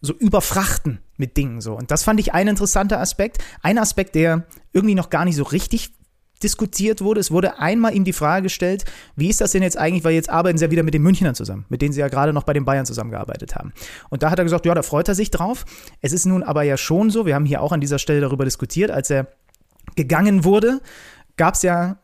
so 0.00 0.14
überfrachten 0.14 1.00
mit 1.16 1.36
Dingen 1.36 1.60
so. 1.60 1.74
Und 1.74 1.90
das 1.90 2.02
fand 2.02 2.20
ich 2.20 2.32
ein 2.32 2.48
interessanter 2.48 3.00
Aspekt. 3.00 3.38
Ein 3.62 3.78
Aspekt, 3.78 4.14
der 4.14 4.46
irgendwie 4.72 4.94
noch 4.94 5.10
gar 5.10 5.24
nicht 5.24 5.36
so 5.36 5.42
richtig 5.42 5.92
diskutiert 6.42 7.00
wurde. 7.00 7.20
Es 7.20 7.30
wurde 7.30 7.58
einmal 7.58 7.94
ihm 7.94 8.04
die 8.04 8.12
Frage 8.12 8.44
gestellt, 8.44 8.84
wie 9.16 9.28
ist 9.28 9.40
das 9.40 9.52
denn 9.52 9.62
jetzt 9.62 9.78
eigentlich, 9.78 10.04
weil 10.04 10.14
jetzt 10.14 10.30
arbeiten 10.30 10.58
sie 10.58 10.64
ja 10.64 10.70
wieder 10.70 10.82
mit 10.82 10.94
den 10.94 11.02
Münchnern 11.02 11.34
zusammen, 11.34 11.64
mit 11.68 11.82
denen 11.82 11.92
sie 11.92 12.00
ja 12.00 12.08
gerade 12.08 12.32
noch 12.32 12.44
bei 12.44 12.52
den 12.52 12.64
Bayern 12.64 12.86
zusammengearbeitet 12.86 13.54
haben. 13.54 13.72
Und 14.10 14.22
da 14.22 14.30
hat 14.30 14.38
er 14.38 14.44
gesagt, 14.44 14.66
ja, 14.66 14.74
da 14.74 14.82
freut 14.82 15.08
er 15.08 15.14
sich 15.14 15.30
drauf. 15.30 15.64
Es 16.00 16.12
ist 16.12 16.26
nun 16.26 16.42
aber 16.42 16.62
ja 16.62 16.76
schon 16.76 17.10
so, 17.10 17.26
wir 17.26 17.34
haben 17.34 17.46
hier 17.46 17.62
auch 17.62 17.72
an 17.72 17.80
dieser 17.80 17.98
Stelle 17.98 18.20
darüber 18.20 18.44
diskutiert, 18.44 18.90
als 18.90 19.10
er 19.10 19.28
gegangen 19.94 20.44
wurde, 20.44 20.80
gab 21.36 21.54
es 21.54 21.62
ja, 21.62 21.98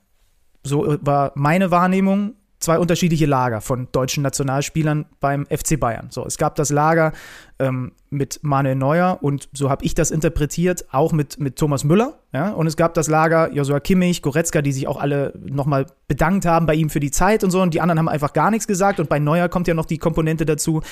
so 0.63 0.97
war 1.01 1.33
meine 1.35 1.71
Wahrnehmung, 1.71 2.35
zwei 2.61 2.79
unterschiedliche 2.79 3.27
Lager 3.27 3.61
von 3.61 3.89
deutschen 3.93 4.23
Nationalspielern 4.23 5.07
beim 5.21 5.47
FC 5.47 5.79
Bayern. 5.79 6.09
So, 6.11 6.25
es 6.25 6.39
gab 6.39 6.55
das 6.55 6.71
Lager 6.71 7.13
ähm, 7.59 7.93
mit 8.13 8.41
Manuel 8.43 8.77
Neuer 8.77 9.19
und 9.23 9.49
so 9.53 9.71
habe 9.71 9.85
ich 9.85 9.95
das 9.95 10.11
interpretiert, 10.11 10.85
auch 10.93 11.13
mit, 11.13 11.41
mit 11.41 11.57
Thomas 11.57 11.85
Müller. 11.85 12.19
Ja? 12.33 12.51
Und 12.51 12.67
es 12.67 12.77
gab 12.77 12.95
das 12.95 13.09
Lager 13.09 13.53
Josua 13.53 13.81
Kimmich, 13.81 14.23
Goretzka, 14.23 14.63
die 14.63 14.73
sich 14.73 14.89
auch 14.89 14.99
alle 14.99 15.35
nochmal 15.45 15.87
bedankt 16.09 16.47
haben 16.47 16.67
bei 16.67 16.75
ihm 16.75 16.91
für 16.91 17.01
die 17.01 17.11
Zeit 17.11 17.45
und 17.45 17.51
so. 17.51 17.61
Und 17.61 17.75
die 17.75 17.81
anderen 17.81 17.99
haben 17.99 18.09
einfach 18.09 18.33
gar 18.33 18.51
nichts 18.51 18.67
gesagt. 18.67 19.01
Und 19.01 19.09
bei 19.09 19.19
Neuer 19.19 19.49
kommt 19.49 19.69
ja 19.69 19.75
noch 19.75 19.87
die 19.87 19.99
Komponente 19.99 20.47
dazu, 20.47 20.83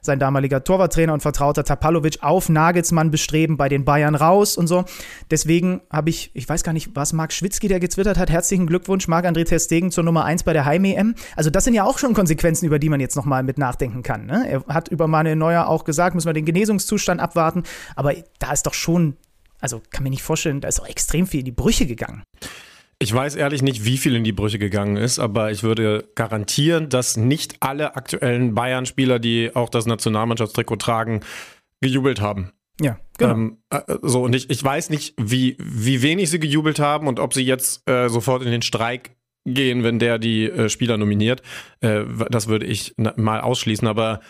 sein 0.00 0.18
damaliger 0.18 0.62
Torwarttrainer 0.62 1.12
und 1.12 1.20
Vertrauter 1.20 1.64
Tapalovic 1.64 2.18
auf 2.22 2.48
Nagelsmann 2.48 3.10
bestreben, 3.10 3.56
bei 3.56 3.68
den 3.68 3.84
Bayern 3.84 4.14
raus 4.14 4.56
und 4.56 4.66
so. 4.66 4.84
Deswegen 5.30 5.80
habe 5.90 6.10
ich, 6.10 6.30
ich 6.34 6.48
weiß 6.48 6.62
gar 6.62 6.72
nicht, 6.72 6.94
was 6.94 7.12
Marc 7.12 7.32
Schwitzky, 7.32 7.68
der 7.68 7.80
gezwittert 7.80 8.18
hat, 8.18 8.30
herzlichen 8.30 8.66
Glückwunsch, 8.66 9.08
Marc-André 9.08 9.44
Testegen 9.44 9.90
zur 9.90 10.04
Nummer 10.04 10.24
1 10.24 10.44
bei 10.44 10.52
der 10.52 10.64
Heim-EM. 10.64 11.14
Also 11.36 11.50
das 11.50 11.64
sind 11.64 11.74
ja 11.74 11.84
auch 11.84 11.98
schon 11.98 12.14
Konsequenzen, 12.14 12.66
über 12.66 12.78
die 12.78 12.88
man 12.88 13.00
jetzt 13.00 13.16
nochmal 13.16 13.42
mit 13.42 13.58
nachdenken 13.58 14.02
kann. 14.02 14.26
Ne? 14.26 14.46
Er 14.48 14.64
hat 14.72 14.88
über 14.88 15.06
Manuel 15.06 15.36
Neuer 15.36 15.68
auch 15.68 15.84
gesagt, 15.84 16.14
müssen 16.14 16.26
wir 16.26 16.32
den 16.32 16.44
Genesungszustand 16.68 17.20
abwarten. 17.20 17.64
Aber 17.96 18.14
da 18.38 18.52
ist 18.52 18.66
doch 18.66 18.74
schon, 18.74 19.16
also 19.60 19.82
kann 19.90 20.04
mir 20.04 20.10
nicht 20.10 20.22
vorstellen, 20.22 20.60
da 20.60 20.68
ist 20.68 20.80
auch 20.80 20.88
extrem 20.88 21.26
viel 21.26 21.40
in 21.40 21.46
die 21.46 21.52
Brüche 21.52 21.86
gegangen. 21.86 22.22
Ich 23.00 23.14
weiß 23.14 23.36
ehrlich 23.36 23.62
nicht, 23.62 23.84
wie 23.84 23.96
viel 23.96 24.16
in 24.16 24.24
die 24.24 24.32
Brüche 24.32 24.58
gegangen 24.58 24.96
ist, 24.96 25.20
aber 25.20 25.52
ich 25.52 25.62
würde 25.62 26.08
garantieren, 26.16 26.88
dass 26.88 27.16
nicht 27.16 27.56
alle 27.60 27.94
aktuellen 27.94 28.54
Bayern-Spieler, 28.54 29.20
die 29.20 29.54
auch 29.54 29.68
das 29.68 29.86
Nationalmannschaftstrikot 29.86 30.76
tragen, 30.76 31.20
gejubelt 31.80 32.20
haben. 32.20 32.50
Ja, 32.80 32.98
genau. 33.16 33.34
Ähm, 33.34 33.58
äh, 33.70 33.80
so, 34.02 34.22
und 34.22 34.34
ich, 34.34 34.50
ich 34.50 34.62
weiß 34.62 34.90
nicht, 34.90 35.14
wie, 35.16 35.56
wie 35.60 36.02
wenig 36.02 36.30
sie 36.30 36.40
gejubelt 36.40 36.80
haben 36.80 37.06
und 37.06 37.20
ob 37.20 37.34
sie 37.34 37.42
jetzt 37.42 37.88
äh, 37.88 38.08
sofort 38.08 38.42
in 38.42 38.50
den 38.50 38.62
Streik 38.62 39.16
gehen, 39.44 39.84
wenn 39.84 40.00
der 40.00 40.18
die 40.18 40.50
äh, 40.50 40.68
Spieler 40.68 40.96
nominiert. 40.96 41.42
Äh, 41.80 42.02
das 42.30 42.48
würde 42.48 42.66
ich 42.66 42.94
mal 42.96 43.40
ausschließen, 43.40 43.86
aber 43.86 44.20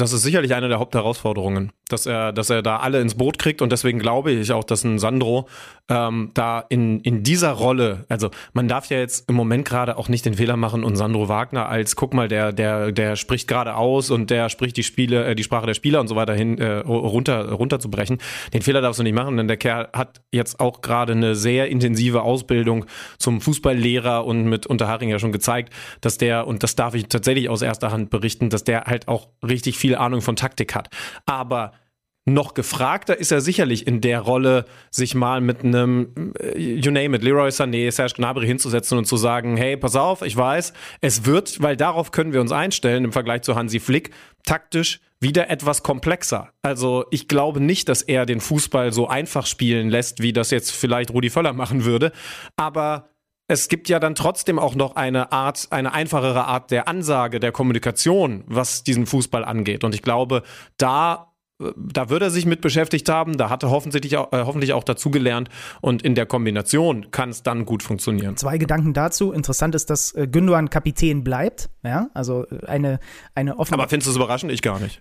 das 0.00 0.12
ist 0.12 0.22
sicherlich 0.22 0.54
eine 0.54 0.68
der 0.68 0.78
Hauptherausforderungen, 0.78 1.72
dass 1.88 2.06
er, 2.06 2.32
dass 2.32 2.50
er 2.50 2.62
da 2.62 2.78
alle 2.78 3.00
ins 3.00 3.14
Boot 3.14 3.38
kriegt 3.38 3.62
und 3.62 3.72
deswegen 3.72 3.98
glaube 3.98 4.30
ich 4.30 4.52
auch, 4.52 4.64
dass 4.64 4.84
ein 4.84 4.98
Sandro 4.98 5.48
ähm, 5.88 6.30
da 6.34 6.64
in, 6.68 7.00
in 7.00 7.22
dieser 7.22 7.52
Rolle, 7.52 8.04
also 8.08 8.30
man 8.52 8.68
darf 8.68 8.90
ja 8.90 8.98
jetzt 8.98 9.28
im 9.28 9.34
Moment 9.34 9.64
gerade 9.64 9.96
auch 9.96 10.08
nicht 10.08 10.26
den 10.26 10.34
Fehler 10.34 10.56
machen 10.56 10.84
und 10.84 10.96
Sandro 10.96 11.28
Wagner 11.28 11.68
als, 11.68 11.96
guck 11.96 12.12
mal, 12.12 12.28
der, 12.28 12.52
der, 12.52 12.92
der 12.92 13.16
spricht 13.16 13.48
gerade 13.48 13.74
aus 13.74 14.10
und 14.10 14.30
der 14.30 14.50
spricht 14.50 14.76
die 14.76 14.82
Spiele, 14.82 15.24
äh, 15.24 15.34
die 15.34 15.44
Sprache 15.44 15.66
der 15.66 15.74
Spieler 15.74 16.00
und 16.00 16.08
so 16.08 16.16
weiter 16.16 16.34
hin 16.34 16.58
äh, 16.58 16.78
runter, 16.78 17.50
runterzubrechen. 17.52 18.18
Den 18.52 18.62
Fehler 18.62 18.82
darfst 18.82 18.98
du 18.98 19.02
nicht 19.02 19.14
machen, 19.14 19.36
denn 19.36 19.48
der 19.48 19.56
Kerl 19.56 19.88
hat 19.94 20.20
jetzt 20.30 20.60
auch 20.60 20.82
gerade 20.82 21.12
eine 21.12 21.34
sehr 21.34 21.68
intensive 21.68 22.22
Ausbildung 22.22 22.84
zum 23.18 23.40
Fußballlehrer 23.40 24.26
und 24.26 24.44
mit 24.44 24.66
Unterharing 24.66 25.08
ja 25.08 25.18
schon 25.18 25.32
gezeigt, 25.32 25.72
dass 26.02 26.18
der, 26.18 26.46
und 26.46 26.62
das 26.62 26.76
darf 26.76 26.94
ich 26.94 27.06
tatsächlich 27.08 27.48
aus 27.48 27.62
erster 27.62 27.90
Hand 27.90 28.10
berichten, 28.10 28.50
dass 28.50 28.64
der 28.64 28.82
halt 28.82 29.08
auch 29.08 29.28
richtig 29.46 29.78
viel 29.78 29.96
Ahnung 29.96 30.20
von 30.20 30.36
Taktik 30.36 30.74
hat. 30.74 30.90
Aber 31.24 31.72
noch 32.34 32.54
gefragter 32.54 33.18
ist 33.18 33.32
er 33.32 33.40
sicherlich 33.40 33.86
in 33.86 34.00
der 34.00 34.20
Rolle, 34.20 34.64
sich 34.90 35.14
mal 35.14 35.40
mit 35.40 35.64
einem, 35.64 36.32
äh, 36.40 36.58
you 36.58 36.90
name 36.90 37.16
it, 37.16 37.22
Leroy 37.22 37.48
Sané, 37.48 37.90
Serge 37.90 38.14
Gnabry 38.16 38.46
hinzusetzen 38.46 38.98
und 38.98 39.04
zu 39.04 39.16
sagen, 39.16 39.56
hey, 39.56 39.76
pass 39.76 39.96
auf, 39.96 40.22
ich 40.22 40.36
weiß, 40.36 40.72
es 41.00 41.24
wird, 41.24 41.62
weil 41.62 41.76
darauf 41.76 42.12
können 42.12 42.32
wir 42.32 42.40
uns 42.40 42.52
einstellen 42.52 43.04
im 43.04 43.12
Vergleich 43.12 43.42
zu 43.42 43.54
Hansi 43.54 43.80
Flick, 43.80 44.10
taktisch 44.44 45.00
wieder 45.20 45.50
etwas 45.50 45.82
komplexer. 45.82 46.50
Also 46.62 47.04
ich 47.10 47.28
glaube 47.28 47.60
nicht, 47.60 47.88
dass 47.88 48.02
er 48.02 48.24
den 48.24 48.40
Fußball 48.40 48.92
so 48.92 49.08
einfach 49.08 49.46
spielen 49.46 49.88
lässt, 49.88 50.22
wie 50.22 50.32
das 50.32 50.50
jetzt 50.50 50.70
vielleicht 50.70 51.10
Rudi 51.10 51.30
Völler 51.30 51.52
machen 51.52 51.84
würde, 51.84 52.12
aber 52.56 53.08
es 53.50 53.68
gibt 53.68 53.88
ja 53.88 53.98
dann 53.98 54.14
trotzdem 54.14 54.58
auch 54.58 54.74
noch 54.74 54.94
eine 54.94 55.32
Art, 55.32 55.68
eine 55.70 55.94
einfachere 55.94 56.44
Art 56.44 56.70
der 56.70 56.86
Ansage, 56.86 57.40
der 57.40 57.50
Kommunikation, 57.50 58.44
was 58.46 58.84
diesen 58.84 59.06
Fußball 59.06 59.42
angeht. 59.42 59.84
Und 59.84 59.94
ich 59.94 60.02
glaube, 60.02 60.42
da 60.76 61.27
da 61.76 62.08
würde 62.08 62.26
er 62.26 62.30
sich 62.30 62.46
mit 62.46 62.60
beschäftigt 62.60 63.08
haben, 63.08 63.36
da 63.36 63.50
hat 63.50 63.62
er 63.62 63.70
hoffentlich 63.70 64.16
auch, 64.16 64.32
äh, 64.32 64.44
hoffentlich 64.44 64.72
auch 64.72 64.84
dazugelernt 64.84 65.48
und 65.80 66.02
in 66.02 66.14
der 66.14 66.26
Kombination 66.26 67.10
kann 67.10 67.30
es 67.30 67.42
dann 67.42 67.64
gut 67.64 67.82
funktionieren. 67.82 68.36
Zwei 68.36 68.58
Gedanken 68.58 68.94
dazu. 68.94 69.32
Interessant 69.32 69.74
ist, 69.74 69.90
dass 69.90 70.14
äh, 70.14 70.28
Gündogan 70.28 70.70
Kapitän 70.70 71.24
bleibt, 71.24 71.68
ja, 71.82 72.10
also 72.14 72.46
äh, 72.46 72.66
eine, 72.66 73.00
eine 73.34 73.58
offene. 73.58 73.78
Aber 73.80 73.88
findest 73.88 74.06
du 74.06 74.10
es 74.12 74.16
überraschend? 74.16 74.52
Ich 74.52 74.62
gar 74.62 74.78
nicht. 74.78 74.98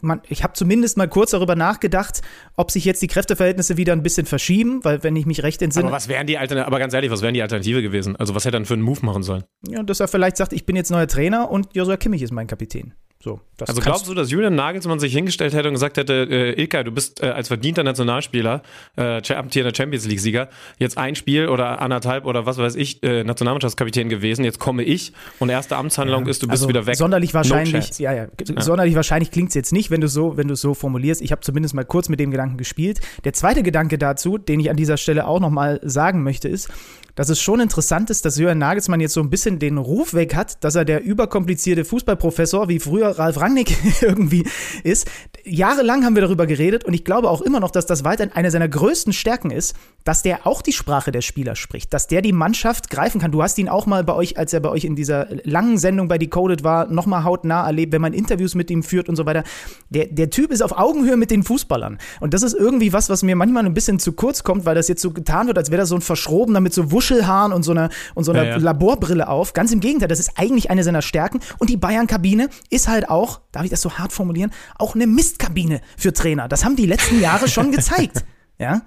Man, 0.00 0.22
ich 0.28 0.42
habe 0.42 0.54
zumindest 0.54 0.96
mal 0.96 1.08
kurz 1.08 1.32
darüber 1.32 1.56
nachgedacht, 1.56 2.22
ob 2.56 2.70
sich 2.70 2.86
jetzt 2.86 3.02
die 3.02 3.06
Kräfteverhältnisse 3.06 3.76
wieder 3.76 3.92
ein 3.92 4.02
bisschen 4.02 4.24
verschieben, 4.24 4.82
weil 4.82 5.02
wenn 5.02 5.14
ich 5.14 5.26
mich 5.26 5.42
recht 5.42 5.60
entsinne. 5.60 5.86
Aber 5.86 5.96
was 5.96 6.08
wären 6.08 6.26
die 6.26 6.38
Alternative, 6.38 6.66
aber 6.66 6.78
ganz 6.78 6.94
ehrlich, 6.94 7.10
was 7.10 7.20
wären 7.20 7.34
die 7.34 7.42
Alternative 7.42 7.82
gewesen? 7.82 8.16
Also 8.16 8.34
was 8.34 8.44
hätte 8.44 8.56
er 8.56 8.60
dann 8.60 8.66
für 8.66 8.74
einen 8.74 8.82
Move 8.82 9.04
machen 9.04 9.22
sollen? 9.22 9.44
Ja, 9.68 9.82
dass 9.82 10.00
er 10.00 10.08
vielleicht 10.08 10.38
sagt, 10.38 10.52
ich 10.54 10.64
bin 10.64 10.74
jetzt 10.74 10.90
neuer 10.90 11.06
Trainer 11.06 11.50
und 11.50 11.68
Joshua 11.74 11.96
Kimmich 11.96 12.22
ist 12.22 12.32
mein 12.32 12.46
Kapitän. 12.46 12.94
So, 13.22 13.38
also 13.60 13.80
glaubst 13.80 14.08
du, 14.08 14.14
dass 14.14 14.32
Julian 14.32 14.56
Nagelsmann 14.56 14.98
sich 14.98 15.12
hingestellt 15.12 15.54
hätte 15.54 15.68
und 15.68 15.74
gesagt 15.74 15.96
hätte, 15.96 16.26
äh, 16.28 16.60
Ilkay, 16.60 16.82
du 16.82 16.90
bist 16.90 17.22
äh, 17.22 17.26
als 17.26 17.46
verdienter 17.46 17.84
Nationalspieler, 17.84 18.62
äh, 18.96 19.22
amtierender 19.32 19.72
Champions 19.72 20.08
League-Sieger, 20.08 20.48
jetzt 20.78 20.98
ein 20.98 21.14
Spiel 21.14 21.46
oder 21.46 21.80
anderthalb 21.80 22.24
oder 22.24 22.46
was 22.46 22.58
weiß 22.58 22.74
ich, 22.74 23.00
äh, 23.04 23.22
Nationalmannschaftskapitän 23.22 24.08
gewesen, 24.08 24.44
jetzt 24.44 24.58
komme 24.58 24.82
ich 24.82 25.12
und 25.38 25.50
erste 25.50 25.76
Amtshandlung 25.76 26.24
ja, 26.24 26.30
ist, 26.30 26.42
du 26.42 26.48
bist 26.48 26.62
also 26.62 26.68
wieder 26.68 26.84
weg. 26.86 26.96
Sonderlich 26.96 27.32
wahrscheinlich, 27.32 27.90
no 27.90 28.04
ja, 28.04 28.12
ja, 28.12 28.24
ja, 28.24 28.60
sonderlich 28.60 28.96
wahrscheinlich 28.96 29.30
klingt 29.30 29.50
es 29.50 29.54
jetzt 29.54 29.72
nicht, 29.72 29.92
wenn 29.92 30.00
du 30.00 30.08
so, 30.08 30.36
wenn 30.36 30.48
du 30.48 30.56
so 30.56 30.74
formulierst. 30.74 31.22
Ich 31.22 31.30
habe 31.30 31.42
zumindest 31.42 31.76
mal 31.76 31.84
kurz 31.84 32.08
mit 32.08 32.18
dem 32.18 32.32
Gedanken 32.32 32.56
gespielt. 32.56 33.00
Der 33.22 33.34
zweite 33.34 33.62
Gedanke 33.62 33.98
dazu, 33.98 34.36
den 34.36 34.58
ich 34.58 34.68
an 34.68 34.76
dieser 34.76 34.96
Stelle 34.96 35.28
auch 35.28 35.38
nochmal 35.38 35.78
sagen 35.84 36.24
möchte, 36.24 36.48
ist, 36.48 36.70
dass 37.14 37.28
es 37.28 37.40
schon 37.40 37.60
interessant 37.60 38.10
ist, 38.10 38.24
dass 38.24 38.38
Jürgen 38.38 38.58
Nagelsmann 38.58 39.00
jetzt 39.00 39.14
so 39.14 39.20
ein 39.20 39.30
bisschen 39.30 39.58
den 39.58 39.78
Ruf 39.78 40.14
weg 40.14 40.34
hat, 40.34 40.62
dass 40.64 40.74
er 40.74 40.84
der 40.84 41.02
überkomplizierte 41.02 41.84
Fußballprofessor, 41.84 42.68
wie 42.68 42.78
früher 42.78 43.18
Ralf 43.18 43.40
Rangnick 43.40 43.76
irgendwie 44.02 44.46
ist. 44.82 45.08
Jahrelang 45.44 46.04
haben 46.04 46.14
wir 46.14 46.22
darüber 46.22 46.46
geredet 46.46 46.84
und 46.84 46.94
ich 46.94 47.04
glaube 47.04 47.28
auch 47.28 47.42
immer 47.42 47.60
noch, 47.60 47.70
dass 47.70 47.86
das 47.86 48.04
weiterhin 48.04 48.32
eine 48.32 48.50
seiner 48.50 48.68
größten 48.68 49.12
Stärken 49.12 49.50
ist, 49.50 49.74
dass 50.04 50.22
der 50.22 50.46
auch 50.46 50.62
die 50.62 50.72
Sprache 50.72 51.12
der 51.12 51.20
Spieler 51.20 51.54
spricht, 51.56 51.92
dass 51.92 52.06
der 52.06 52.22
die 52.22 52.32
Mannschaft 52.32 52.90
greifen 52.90 53.20
kann. 53.20 53.32
Du 53.32 53.42
hast 53.42 53.58
ihn 53.58 53.68
auch 53.68 53.86
mal 53.86 54.04
bei 54.04 54.14
euch, 54.14 54.38
als 54.38 54.52
er 54.52 54.60
bei 54.60 54.68
euch 54.68 54.84
in 54.84 54.96
dieser 54.96 55.28
langen 55.44 55.78
Sendung 55.78 56.08
bei 56.08 56.18
Decoded 56.18 56.64
war, 56.64 56.86
nochmal 56.86 57.24
hautnah 57.24 57.66
erlebt, 57.66 57.92
wenn 57.92 58.02
man 58.02 58.12
Interviews 58.12 58.54
mit 58.54 58.70
ihm 58.70 58.82
führt 58.82 59.08
und 59.08 59.16
so 59.16 59.26
weiter. 59.26 59.44
Der, 59.90 60.06
der 60.06 60.30
Typ 60.30 60.50
ist 60.50 60.62
auf 60.62 60.78
Augenhöhe 60.78 61.16
mit 61.16 61.30
den 61.30 61.42
Fußballern. 61.42 61.98
Und 62.20 62.34
das 62.34 62.42
ist 62.42 62.54
irgendwie 62.54 62.92
was, 62.92 63.10
was 63.10 63.22
mir 63.22 63.36
manchmal 63.36 63.64
ein 63.64 63.74
bisschen 63.74 63.98
zu 63.98 64.12
kurz 64.12 64.42
kommt, 64.42 64.64
weil 64.64 64.74
das 64.74 64.88
jetzt 64.88 65.02
so 65.02 65.12
getan 65.12 65.46
wird, 65.46 65.58
als 65.58 65.70
wäre 65.70 65.80
das 65.80 65.88
so 65.88 65.96
ein 65.96 66.00
Verschrobener 66.00 66.60
mit 66.60 66.72
so 66.72 66.90
Wuschelhaaren 67.02 67.52
und 67.52 67.62
so 67.62 67.72
einer, 67.72 67.90
und 68.14 68.24
so 68.24 68.32
einer 68.32 68.44
ja, 68.44 68.50
ja. 68.50 68.56
Laborbrille 68.56 69.28
auf. 69.28 69.52
Ganz 69.52 69.72
im 69.72 69.80
Gegenteil, 69.80 70.08
das 70.08 70.20
ist 70.20 70.32
eigentlich 70.36 70.70
eine 70.70 70.84
seiner 70.84 71.02
Stärken. 71.02 71.40
Und 71.58 71.70
die 71.70 71.76
Bayern-Kabine 71.76 72.48
ist 72.70 72.88
halt 72.88 73.08
auch, 73.08 73.40
darf 73.50 73.64
ich 73.64 73.70
das 73.70 73.80
so 73.80 73.98
hart 73.98 74.12
formulieren, 74.12 74.52
auch 74.78 74.94
eine 74.94 75.06
Mistkabine 75.06 75.80
für 75.96 76.12
Trainer. 76.12 76.48
Das 76.48 76.64
haben 76.64 76.76
die 76.76 76.86
letzten 76.86 77.20
Jahre 77.20 77.48
schon 77.48 77.72
gezeigt. 77.72 78.24
Ja? 78.58 78.82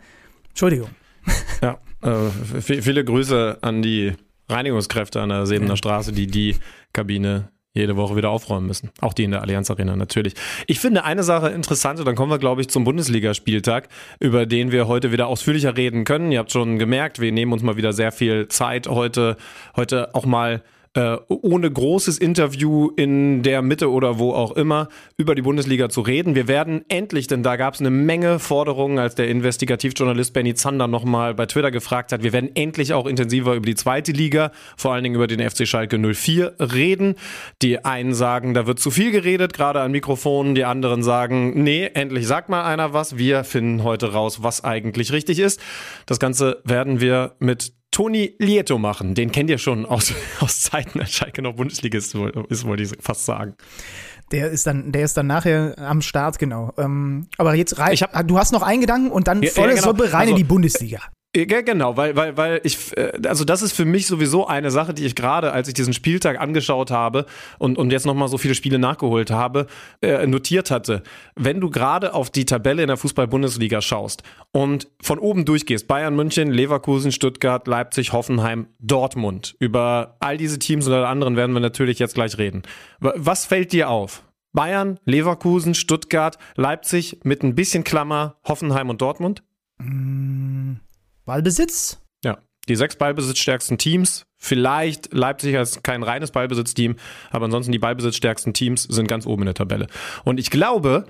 Entschuldigung. 0.49 0.87
Ja, 1.61 1.79
äh, 2.01 2.61
viele 2.61 3.03
Grüße 3.03 3.57
an 3.59 3.81
die 3.81 4.13
Reinigungskräfte 4.47 5.21
an 5.21 5.29
der 5.29 5.45
Sebener 5.47 5.71
ja. 5.71 5.75
Straße, 5.75 6.13
die 6.13 6.27
die 6.27 6.55
Kabine 6.93 7.49
jede 7.75 7.95
Woche 7.97 8.15
wieder 8.15 8.29
aufräumen 8.29 8.65
müssen. 8.65 8.89
Auch 9.01 9.13
die 9.13 9.25
in 9.25 9.31
der 9.31 9.41
Allianz 9.41 9.69
Arena 9.69 9.95
natürlich. 9.95 10.33
Ich 10.65 10.79
finde 10.79 11.03
eine 11.03 11.23
Sache 11.23 11.49
interessant, 11.49 11.99
und 11.99 12.05
dann 12.05 12.15
kommen 12.15 12.31
wir, 12.31 12.39
glaube 12.39 12.61
ich, 12.61 12.69
zum 12.69 12.85
Bundesligaspieltag, 12.85 13.89
über 14.19 14.45
den 14.45 14.71
wir 14.71 14.87
heute 14.87 15.11
wieder 15.11 15.27
ausführlicher 15.27 15.77
reden 15.77 16.05
können. 16.05 16.31
Ihr 16.31 16.39
habt 16.39 16.51
schon 16.51 16.79
gemerkt, 16.79 17.19
wir 17.19 17.31
nehmen 17.31 17.51
uns 17.53 17.61
mal 17.61 17.75
wieder 17.75 17.93
sehr 17.93 18.11
viel 18.11 18.47
Zeit 18.47 18.87
heute, 18.87 19.35
heute 19.75 20.15
auch 20.15 20.25
mal 20.25 20.63
äh, 20.95 21.17
ohne 21.27 21.69
großes 21.69 22.17
Interview 22.17 22.89
in 22.95 23.43
der 23.43 23.61
Mitte 23.61 23.91
oder 23.91 24.17
wo 24.17 24.31
auch 24.31 24.53
immer 24.53 24.87
über 25.17 25.35
die 25.35 25.41
Bundesliga 25.41 25.89
zu 25.89 26.01
reden. 26.01 26.35
Wir 26.35 26.47
werden 26.47 26.85
endlich, 26.87 27.27
denn 27.27 27.43
da 27.43 27.57
gab 27.57 27.73
es 27.73 27.81
eine 27.81 27.89
Menge 27.89 28.39
Forderungen, 28.39 28.97
als 28.97 29.13
der 29.13 29.27
Investigativjournalist 29.27 30.33
Benny 30.33 30.55
Zander 30.55 30.87
nochmal 30.87 31.33
bei 31.35 31.45
Twitter 31.45 31.69
gefragt 31.69 32.13
hat, 32.13 32.23
wir 32.23 32.31
werden 32.31 32.55
endlich 32.55 32.93
auch 32.93 33.07
intensiver 33.07 33.55
über 33.55 33.65
die 33.65 33.75
zweite 33.75 34.13
Liga, 34.13 34.51
vor 34.77 34.93
allen 34.93 35.03
Dingen 35.03 35.15
über 35.15 35.27
den 35.27 35.47
FC 35.47 35.67
Schalke 35.67 35.97
04 35.97 36.55
reden. 36.59 37.15
Die 37.61 37.83
einen 37.83 38.13
sagen, 38.13 38.53
da 38.53 38.65
wird 38.65 38.79
zu 38.79 38.89
viel 38.89 39.11
geredet, 39.11 39.53
gerade 39.53 39.81
an 39.81 39.91
Mikrofonen, 39.91 40.55
die 40.55 40.63
anderen 40.63 41.03
sagen, 41.03 41.61
nee, 41.61 41.89
endlich 41.93 42.25
sagt 42.25 42.47
mal 42.47 42.63
einer 42.63 42.93
was. 42.93 43.17
Wir 43.17 43.43
finden 43.43 43.83
heute 43.83 44.13
raus, 44.13 44.43
was 44.43 44.63
eigentlich 44.63 45.11
richtig 45.11 45.39
ist. 45.39 45.59
Das 46.05 46.19
Ganze 46.19 46.61
werden 46.63 47.01
wir 47.01 47.35
mit 47.39 47.73
Toni 47.95 48.35
Lieto 48.39 48.77
machen. 48.77 49.15
Den 49.15 49.31
kennt 49.31 49.49
ihr 49.49 49.57
schon 49.57 49.85
aus, 49.85 50.13
aus 50.41 50.59
Zeiten, 50.63 50.99
als 50.99 51.13
Schalke 51.13 51.41
noch 51.41 51.53
Bundesliga 51.53 51.97
ist, 51.97 52.13
ist, 52.49 52.65
wollte 52.65 52.83
ich 52.83 52.91
fast 52.99 53.23
sagen. 53.23 53.55
Der 54.31 54.51
ist 54.51 54.67
dann, 54.67 54.91
der 54.91 55.05
ist 55.05 55.15
dann 55.15 55.27
nachher 55.27 55.75
am 55.77 56.01
Start, 56.01 56.37
genau. 56.37 56.73
Ähm, 56.77 57.27
aber 57.37 57.55
jetzt 57.55 57.79
rein, 57.79 57.97
du 58.25 58.37
hast 58.37 58.51
noch 58.51 58.63
einen 58.63 58.81
Gedanken 58.81 59.11
und 59.11 59.29
dann 59.29 59.41
volle 59.43 59.69
ja, 59.69 59.75
genau. 59.75 59.87
Suppe 59.87 60.11
rein 60.11 60.21
also, 60.21 60.31
in 60.31 60.35
die 60.35 60.43
Bundesliga. 60.43 60.99
Genau, 61.35 61.97
weil, 61.97 62.15
weil, 62.15 62.37
weil 62.37 62.61
ich, 62.63 62.95
äh, 62.95 63.11
also 63.27 63.43
das 63.43 63.61
ist 63.61 63.73
für 63.73 63.83
mich 63.83 64.07
sowieso 64.07 64.47
eine 64.47 64.71
Sache, 64.71 64.93
die 64.93 65.05
ich 65.05 65.15
gerade, 65.15 65.51
als 65.51 65.67
ich 65.67 65.73
diesen 65.73 65.91
Spieltag 65.91 66.39
angeschaut 66.39 66.91
habe 66.91 67.25
und, 67.59 67.77
und 67.77 67.91
jetzt 67.91 68.05
nochmal 68.05 68.29
so 68.29 68.37
viele 68.37 68.55
Spiele 68.55 68.79
nachgeholt 68.79 69.31
habe, 69.31 69.67
äh, 70.01 70.25
notiert 70.27 70.71
hatte. 70.71 71.03
Wenn 71.35 71.59
du 71.59 71.69
gerade 71.69 72.13
auf 72.13 72.29
die 72.29 72.45
Tabelle 72.45 72.83
in 72.83 72.87
der 72.87 72.95
Fußball-Bundesliga 72.95 73.81
schaust 73.81 74.23
und 74.53 74.87
von 75.01 75.19
oben 75.19 75.43
durchgehst, 75.43 75.89
Bayern, 75.89 76.15
München, 76.15 76.51
Leverkusen, 76.51 77.11
Stuttgart, 77.11 77.67
Leipzig, 77.67 78.13
Hoffenheim, 78.13 78.67
Dortmund, 78.79 79.57
über 79.59 80.15
all 80.21 80.37
diese 80.37 80.57
Teams 80.57 80.87
oder 80.87 81.09
anderen 81.09 81.35
werden 81.35 81.51
wir 81.51 81.59
natürlich 81.59 81.99
jetzt 81.99 82.15
gleich 82.15 82.37
reden. 82.37 82.63
Was 82.99 83.45
fällt 83.45 83.73
dir 83.73 83.89
auf? 83.89 84.23
Bayern, 84.53 85.01
Leverkusen, 85.03 85.75
Stuttgart, 85.75 86.37
Leipzig 86.55 87.19
mit 87.23 87.43
ein 87.43 87.55
bisschen 87.55 87.83
Klammer, 87.83 88.37
Hoffenheim 88.45 88.89
und 88.89 89.01
Dortmund? 89.01 89.43
Mmh. 89.79 90.77
Ballbesitz? 91.25 91.99
Ja, 92.23 92.37
die 92.69 92.75
sechs 92.75 92.95
ballbesitzstärksten 92.95 93.77
Teams. 93.77 94.25
Vielleicht 94.37 95.13
Leipzig 95.13 95.57
als 95.57 95.81
kein 95.83 96.03
reines 96.03 96.31
Ballbesitzteam, 96.31 96.95
aber 97.31 97.45
ansonsten 97.45 97.71
die 97.71 97.79
ballbesitzstärksten 97.79 98.53
Teams 98.53 98.83
sind 98.83 99.07
ganz 99.07 99.25
oben 99.25 99.41
in 99.41 99.47
der 99.47 99.55
Tabelle. 99.55 99.87
Und 100.23 100.39
ich 100.39 100.51
glaube, 100.51 101.05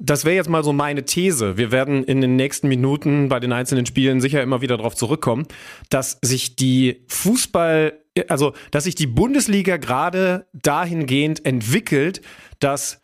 das 0.00 0.24
wäre 0.24 0.34
jetzt 0.34 0.48
mal 0.48 0.64
so 0.64 0.72
meine 0.72 1.04
These. 1.04 1.56
Wir 1.56 1.70
werden 1.70 2.04
in 2.04 2.20
den 2.20 2.34
nächsten 2.36 2.68
Minuten 2.68 3.28
bei 3.28 3.38
den 3.38 3.52
einzelnen 3.52 3.86
Spielen 3.86 4.20
sicher 4.20 4.42
immer 4.42 4.62
wieder 4.62 4.76
darauf 4.78 4.96
zurückkommen, 4.96 5.46
dass 5.90 6.18
sich 6.22 6.56
die 6.56 7.04
Fußball, 7.08 7.92
also 8.28 8.54
dass 8.70 8.84
sich 8.84 8.94
die 8.94 9.06
Bundesliga 9.06 9.76
gerade 9.76 10.46
dahingehend 10.54 11.44
entwickelt, 11.44 12.22
dass 12.60 13.00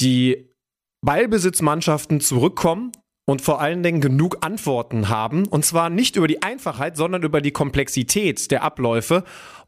die 0.00 0.50
Ballbesitzmannschaften 1.00 2.20
zurückkommen 2.20 2.92
und 3.24 3.42
vor 3.42 3.60
allen 3.60 3.82
Dingen 3.82 4.00
genug 4.00 4.38
Antworten 4.40 5.08
haben. 5.08 5.46
Und 5.46 5.64
zwar 5.64 5.90
nicht 5.90 6.16
über 6.16 6.28
die 6.28 6.42
Einfachheit, 6.42 6.96
sondern 6.96 7.22
über 7.22 7.40
die 7.40 7.52
Komplexität 7.52 8.50
der 8.50 8.62
Abläufe 8.62 9.24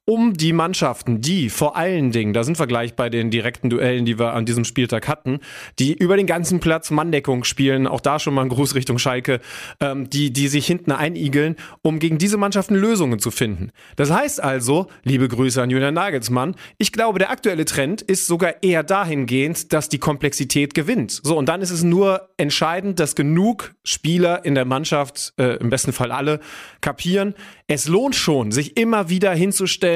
um 0.06 0.34
die 0.34 0.52
Mannschaften, 0.52 1.22
die 1.22 1.48
vor 1.48 1.76
allen 1.76 2.10
Dingen, 2.10 2.34
da 2.34 2.44
sind 2.44 2.58
wir 2.58 2.66
gleich 2.66 2.94
bei 2.94 3.08
den 3.08 3.30
direkten 3.30 3.70
Duellen, 3.70 4.04
die 4.04 4.18
wir 4.18 4.34
an 4.34 4.44
diesem 4.44 4.64
Spieltag 4.64 5.08
hatten, 5.08 5.40
die 5.78 5.94
über 5.94 6.16
den 6.16 6.26
ganzen 6.26 6.60
Platz 6.60 6.90
Manndeckung 6.90 7.44
spielen, 7.44 7.86
auch 7.86 8.02
da 8.02 8.18
schon 8.18 8.34
mal 8.34 8.42
ein 8.42 8.50
Gruß 8.50 8.74
Richtung 8.74 8.98
Schalke, 8.98 9.40
ähm, 9.80 10.10
die, 10.10 10.30
die 10.30 10.48
sich 10.48 10.66
hinten 10.66 10.92
einigeln, 10.92 11.56
um 11.80 11.98
gegen 11.98 12.18
diese 12.18 12.36
Mannschaften 12.36 12.74
Lösungen 12.74 13.18
zu 13.18 13.30
finden. 13.30 13.70
Das 13.96 14.10
heißt 14.10 14.42
also, 14.42 14.88
liebe 15.04 15.26
Grüße 15.26 15.62
an 15.62 15.70
Julian 15.70 15.94
Nagelsmann, 15.94 16.54
ich 16.76 16.92
glaube, 16.92 17.18
der 17.18 17.30
aktuelle 17.30 17.64
Trend 17.64 18.02
ist 18.02 18.26
sogar 18.26 18.62
eher 18.62 18.82
dahingehend, 18.82 19.72
dass 19.72 19.88
die 19.88 19.98
Komplexität 19.98 20.74
gewinnt. 20.74 21.20
So, 21.22 21.38
und 21.38 21.48
dann 21.48 21.62
ist 21.62 21.70
es 21.70 21.82
nur 21.82 22.28
entscheidend, 22.36 23.00
dass 23.00 23.14
genug 23.14 23.74
Spieler 23.84 24.44
in 24.44 24.54
der 24.54 24.66
Mannschaft, 24.66 25.32
äh, 25.38 25.56
im 25.56 25.70
besten 25.70 25.92
Fall 25.92 26.12
alle, 26.12 26.40
kapieren, 26.82 27.34
es 27.68 27.88
lohnt 27.88 28.14
schon, 28.14 28.52
sich 28.52 28.76
immer 28.76 29.08
wieder 29.08 29.32
hinzustellen, 29.32 29.93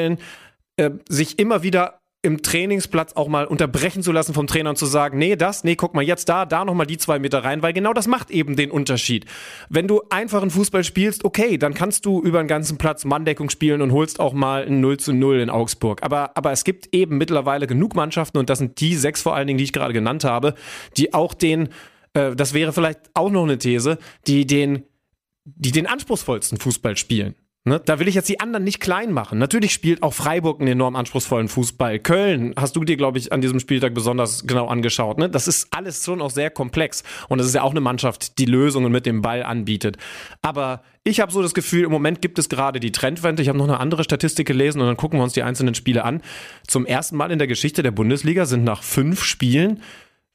äh, 0.77 0.91
sich 1.09 1.39
immer 1.39 1.63
wieder 1.63 1.99
im 2.21 2.43
Trainingsplatz 2.43 3.13
auch 3.13 3.29
mal 3.29 3.47
unterbrechen 3.47 4.03
zu 4.03 4.11
lassen 4.11 4.35
vom 4.35 4.49
Trainer 4.49 4.71
und 4.71 4.77
zu 4.77 4.87
sagen, 4.87 5.19
nee, 5.19 5.37
das, 5.37 5.63
nee, 5.63 5.77
guck 5.77 5.95
mal 5.95 6.03
jetzt 6.03 6.29
da, 6.29 6.47
da 6.47 6.65
nochmal 6.65 6.87
die 6.87 6.99
zwei 6.99 7.21
Meter 7.21 7.45
rein, 7.45 7.63
weil 7.63 7.73
genau 7.73 7.93
das 7.93 8.09
macht 8.09 8.33
eben 8.33 8.57
den 8.57 8.73
Unterschied. 8.73 9.25
Wenn 9.69 9.87
du 9.87 10.03
einfachen 10.11 10.51
Fußball 10.51 10.83
spielst, 10.83 11.25
okay, 11.25 11.59
dann 11.59 11.75
kannst 11.75 12.07
du 12.07 12.21
über 12.21 12.43
den 12.43 12.49
ganzen 12.49 12.77
Platz 12.77 13.05
Manndeckung 13.05 13.51
spielen 13.51 13.83
und 13.83 13.93
holst 13.93 14.19
auch 14.19 14.33
mal 14.33 14.65
ein 14.67 14.81
0 14.81 14.97
zu 14.97 15.13
0 15.13 15.39
in 15.39 15.49
Augsburg. 15.49 16.03
Aber, 16.03 16.37
aber 16.37 16.51
es 16.51 16.65
gibt 16.65 16.93
eben 16.93 17.19
mittlerweile 17.19 17.69
genug 17.69 17.95
Mannschaften 17.95 18.39
und 18.39 18.51
das 18.51 18.59
sind 18.59 18.81
die 18.81 18.97
sechs 18.97 19.23
vor 19.23 19.37
allen 19.37 19.47
Dingen, 19.47 19.59
die 19.59 19.65
ich 19.65 19.73
gerade 19.73 19.93
genannt 19.93 20.25
habe, 20.25 20.55
die 20.97 21.15
auch 21.15 21.35
den, 21.35 21.69
äh, 22.15 22.35
das 22.35 22.53
wäre 22.53 22.73
vielleicht 22.73 22.99
auch 23.15 23.31
noch 23.31 23.45
eine 23.45 23.59
These, 23.59 23.97
die 24.27 24.45
den, 24.45 24.83
die 25.45 25.71
den 25.71 25.87
anspruchsvollsten 25.87 26.59
Fußball 26.59 26.97
spielen. 26.97 27.37
Ne? 27.69 27.81
Da 27.85 27.99
will 27.99 28.09
ich 28.09 28.15
jetzt 28.15 28.29
die 28.29 28.41
anderen 28.41 28.65
nicht 28.65 28.81
klein 28.81 29.13
machen. 29.13 29.39
Natürlich 29.39 29.73
spielt 29.73 30.03
auch 30.03 30.15
Freiburg 30.15 30.61
einen 30.61 30.69
enorm 30.69 30.97
anspruchsvollen 30.97 31.49
Fußball. 31.49 31.99
Köln 31.99 32.55
hast 32.57 32.77
du 32.77 32.85
dir, 32.85 32.97
glaube 32.97 33.19
ich, 33.19 33.33
an 33.33 33.41
diesem 33.41 33.61
Spieltag 33.61 33.95
besonders 33.95 34.47
genau 34.47 34.67
angeschaut. 34.67 35.19
Ne? 35.19 35.29
Das 35.29 35.49
ist 35.49 35.69
alles 35.71 36.05
schon 36.05 36.21
auch 36.21 36.31
sehr 36.31 36.51
komplex. 36.51 37.05
Und 37.29 37.41
es 37.41 37.47
ist 37.47 37.55
ja 37.55 37.63
auch 37.63 37.71
eine 37.71 37.81
Mannschaft, 37.81 38.39
die 38.39 38.47
Lösungen 38.47 38.91
mit 38.91 39.07
dem 39.07 39.23
Ball 39.23 39.43
anbietet. 39.43 39.97
Aber 40.43 40.83
ich 41.05 41.21
habe 41.21 41.33
so 41.33 41.43
das 41.43 41.55
Gefühl, 41.55 41.85
im 41.85 41.91
Moment 41.91 42.21
gibt 42.21 42.39
es 42.39 42.49
gerade 42.49 42.81
die 42.81 42.93
Trendwende. 42.93 43.43
Ich 43.43 43.49
habe 43.49 43.59
noch 43.59 43.69
eine 43.69 43.81
andere 43.81 44.05
Statistik 44.05 44.47
gelesen 44.47 44.81
und 44.81 44.87
dann 44.87 44.97
gucken 44.97 45.19
wir 45.19 45.25
uns 45.25 45.33
die 45.33 45.43
einzelnen 45.43 45.75
Spiele 45.75 46.05
an. 46.05 46.23
Zum 46.67 46.87
ersten 46.87 47.17
Mal 47.17 47.31
in 47.31 47.39
der 47.39 47.49
Geschichte 47.49 47.83
der 47.83 47.93
Bundesliga 47.93 48.47
sind 48.47 48.65
nach 48.65 48.83
fünf 48.83 49.23
Spielen 49.23 49.83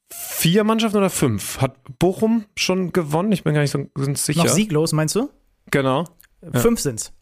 vier 0.09 0.63
Mannschaften 0.63 0.97
oder 0.97 1.09
fünf. 1.09 1.59
Hat 1.59 1.75
Bochum 1.99 2.45
schon 2.55 2.91
gewonnen? 2.91 3.31
Ich 3.31 3.43
bin 3.43 3.53
gar 3.53 3.61
nicht 3.61 3.71
so 3.71 3.87
sicher. 3.95 4.43
Noch 4.43 4.49
sieglos, 4.49 4.93
meinst 4.93 5.15
du? 5.15 5.29
Genau. 5.71 6.05
Fünf 6.51 6.79
ja. 6.79 6.83
sind's. 6.83 7.13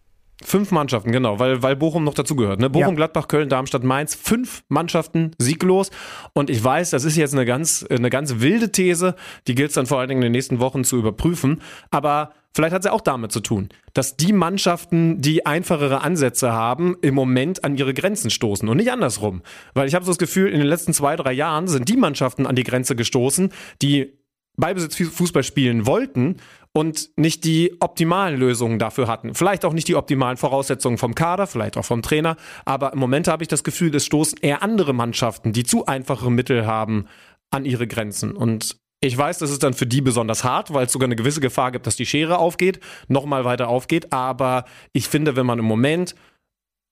Fünf 0.45 0.71
Mannschaften, 0.71 1.12
genau, 1.12 1.39
weil, 1.39 1.62
weil 1.63 1.75
Bochum 1.75 2.04
noch 2.04 2.13
dazugehört. 2.13 2.60
Ne? 2.60 2.69
Bochum, 2.69 2.89
ja. 2.89 2.95
Gladbach, 2.95 3.27
Köln, 3.27 3.49
Darmstadt, 3.49 3.84
Mainz, 3.84 4.15
fünf 4.15 4.63
Mannschaften 4.69 5.32
sieglos. 5.38 5.91
Und 6.34 6.49
ich 6.49 6.63
weiß, 6.63 6.89
das 6.91 7.04
ist 7.04 7.17
jetzt 7.17 7.34
eine 7.34 7.45
ganz, 7.45 7.86
eine 7.89 8.10
ganz 8.10 8.39
wilde 8.39 8.71
These, 8.71 9.15
die 9.47 9.56
gilt 9.56 9.69
es 9.69 9.75
dann 9.75 9.86
vor 9.86 9.99
allen 9.99 10.10
Dingen 10.10 10.21
in 10.21 10.27
den 10.27 10.32
nächsten 10.34 10.60
Wochen 10.60 10.84
zu 10.84 10.97
überprüfen. 10.97 11.62
Aber 11.89 12.34
vielleicht 12.54 12.73
hat 12.73 12.82
es 12.82 12.86
ja 12.86 12.91
auch 12.91 13.01
damit 13.01 13.32
zu 13.32 13.39
tun, 13.39 13.69
dass 13.93 14.17
die 14.17 14.34
Mannschaften, 14.34 15.21
die 15.21 15.45
einfachere 15.45 16.01
Ansätze 16.01 16.51
haben, 16.51 16.95
im 17.01 17.15
Moment 17.15 17.63
an 17.63 17.75
ihre 17.75 17.93
Grenzen 17.93 18.30
stoßen 18.30 18.67
und 18.67 18.77
nicht 18.77 18.91
andersrum. 18.91 19.41
Weil 19.73 19.88
ich 19.88 19.95
habe 19.95 20.06
so 20.06 20.12
das 20.12 20.17
Gefühl, 20.17 20.51
in 20.51 20.60
den 20.60 20.67
letzten 20.67 20.93
zwei, 20.93 21.15
drei 21.15 21.34
Jahren 21.34 21.67
sind 21.67 21.89
die 21.89 21.97
Mannschaften 21.97 22.45
an 22.45 22.56
die 22.56 22.63
Grenze 22.63 22.95
gestoßen, 22.95 23.51
die 23.82 24.13
Ballbesitz 24.58 24.95
Fußball 24.95 25.43
spielen 25.43 25.86
wollten 25.86 26.38
und 26.73 27.10
nicht 27.17 27.43
die 27.43 27.75
optimalen 27.81 28.39
Lösungen 28.39 28.79
dafür 28.79 29.07
hatten. 29.07 29.36
Vielleicht 29.36 29.65
auch 29.65 29.73
nicht 29.73 29.88
die 29.88 29.95
optimalen 29.95 30.38
Voraussetzungen 30.38 30.97
vom 30.97 31.15
Kader, 31.15 31.47
vielleicht 31.47 31.77
auch 31.77 31.86
vom 31.86 32.01
Trainer, 32.01 32.38
aber 32.65 32.93
im 32.93 32.99
Moment 32.99 33.27
habe 33.27 33.43
ich 33.43 33.49
das 33.49 33.63
Gefühl, 33.63 33.93
es 33.95 34.05
stoßen 34.05 34.39
eher 34.41 34.63
andere 34.63 34.93
Mannschaften, 34.93 35.53
die 35.53 35.63
zu 35.63 35.86
einfache 35.86 36.29
Mittel 36.29 36.65
haben, 36.65 37.07
an 37.51 37.65
ihre 37.65 37.86
Grenzen. 37.86 38.31
Und 38.36 38.77
ich 39.01 39.17
weiß, 39.17 39.39
das 39.39 39.51
ist 39.51 39.63
dann 39.63 39.73
für 39.73 39.86
die 39.86 40.01
besonders 40.01 40.43
hart, 40.43 40.73
weil 40.73 40.86
es 40.86 40.91
sogar 40.91 41.07
eine 41.07 41.15
gewisse 41.15 41.41
Gefahr 41.41 41.71
gibt, 41.71 41.86
dass 41.88 41.95
die 41.95 42.05
Schere 42.05 42.38
aufgeht, 42.38 42.79
nochmal 43.07 43.45
weiter 43.45 43.67
aufgeht. 43.67 44.13
Aber 44.13 44.65
ich 44.93 45.07
finde, 45.07 45.36
wenn 45.36 45.45
man 45.45 45.60
im 45.60 45.65
Moment, 45.65 46.15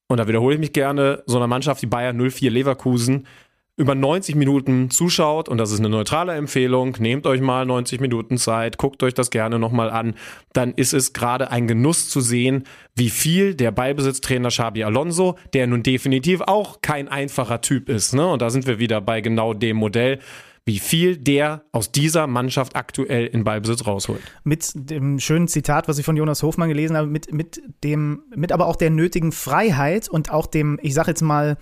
und 0.09 0.17
da 0.17 0.27
wiederhole 0.27 0.55
ich 0.55 0.59
mich 0.59 0.73
gerne, 0.73 1.23
so 1.27 1.37
einer 1.37 1.47
Mannschaft 1.47 1.81
wie 1.81 1.87
Bayern 1.87 2.17
04 2.17 2.51
Leverkusen 2.51 3.27
über 3.79 3.95
90 3.95 4.35
Minuten 4.35 4.91
zuschaut, 4.91 5.47
und 5.47 5.57
das 5.57 5.71
ist 5.71 5.79
eine 5.79 5.87
neutrale 5.87 6.33
Empfehlung, 6.33 6.97
nehmt 6.99 7.25
euch 7.25 7.39
mal 7.39 7.65
90 7.65 8.01
Minuten 8.01 8.37
Zeit, 8.37 8.77
guckt 8.77 9.01
euch 9.03 9.13
das 9.13 9.29
gerne 9.29 9.57
nochmal 9.57 9.89
an, 9.89 10.15
dann 10.51 10.73
ist 10.73 10.93
es 10.93 11.13
gerade 11.13 11.49
ein 11.49 11.65
Genuss 11.65 12.09
zu 12.09 12.19
sehen, 12.19 12.65
wie 12.95 13.09
viel 13.09 13.55
der 13.55 13.71
Ballbesitztrainer 13.71 14.49
Xabi 14.49 14.83
Alonso, 14.83 15.37
der 15.53 15.65
nun 15.65 15.81
definitiv 15.81 16.41
auch 16.41 16.81
kein 16.81 17.07
einfacher 17.07 17.61
Typ 17.61 17.87
ist, 17.87 18.13
ne? 18.13 18.27
und 18.27 18.41
da 18.41 18.49
sind 18.49 18.67
wir 18.67 18.79
wieder 18.79 18.99
bei 18.99 19.21
genau 19.21 19.53
dem 19.53 19.77
Modell, 19.77 20.19
wie 20.65 20.79
viel 20.79 21.15
der 21.15 21.63
aus 21.71 21.93
dieser 21.93 22.27
Mannschaft 22.27 22.75
aktuell 22.75 23.27
in 23.27 23.45
Ballbesitz 23.45 23.87
rausholt. 23.87 24.21
Mit 24.43 24.71
dem 24.75 25.19
schönen 25.19 25.47
Zitat, 25.47 25.87
was 25.87 25.97
ich 25.97 26.05
von 26.05 26.17
Jonas 26.17 26.43
Hofmann 26.43 26.67
gelesen 26.67 26.97
habe, 26.97 27.07
mit, 27.07 27.33
mit 27.33 27.61
dem, 27.85 28.23
mit 28.35 28.51
aber 28.51 28.67
auch 28.67 28.75
der 28.75 28.89
nötigen 28.89 29.31
Freiheit 29.31 30.09
und 30.09 30.31
auch 30.31 30.45
dem, 30.47 30.77
ich 30.83 30.93
sag 30.93 31.07
jetzt 31.07 31.21
mal, 31.21 31.57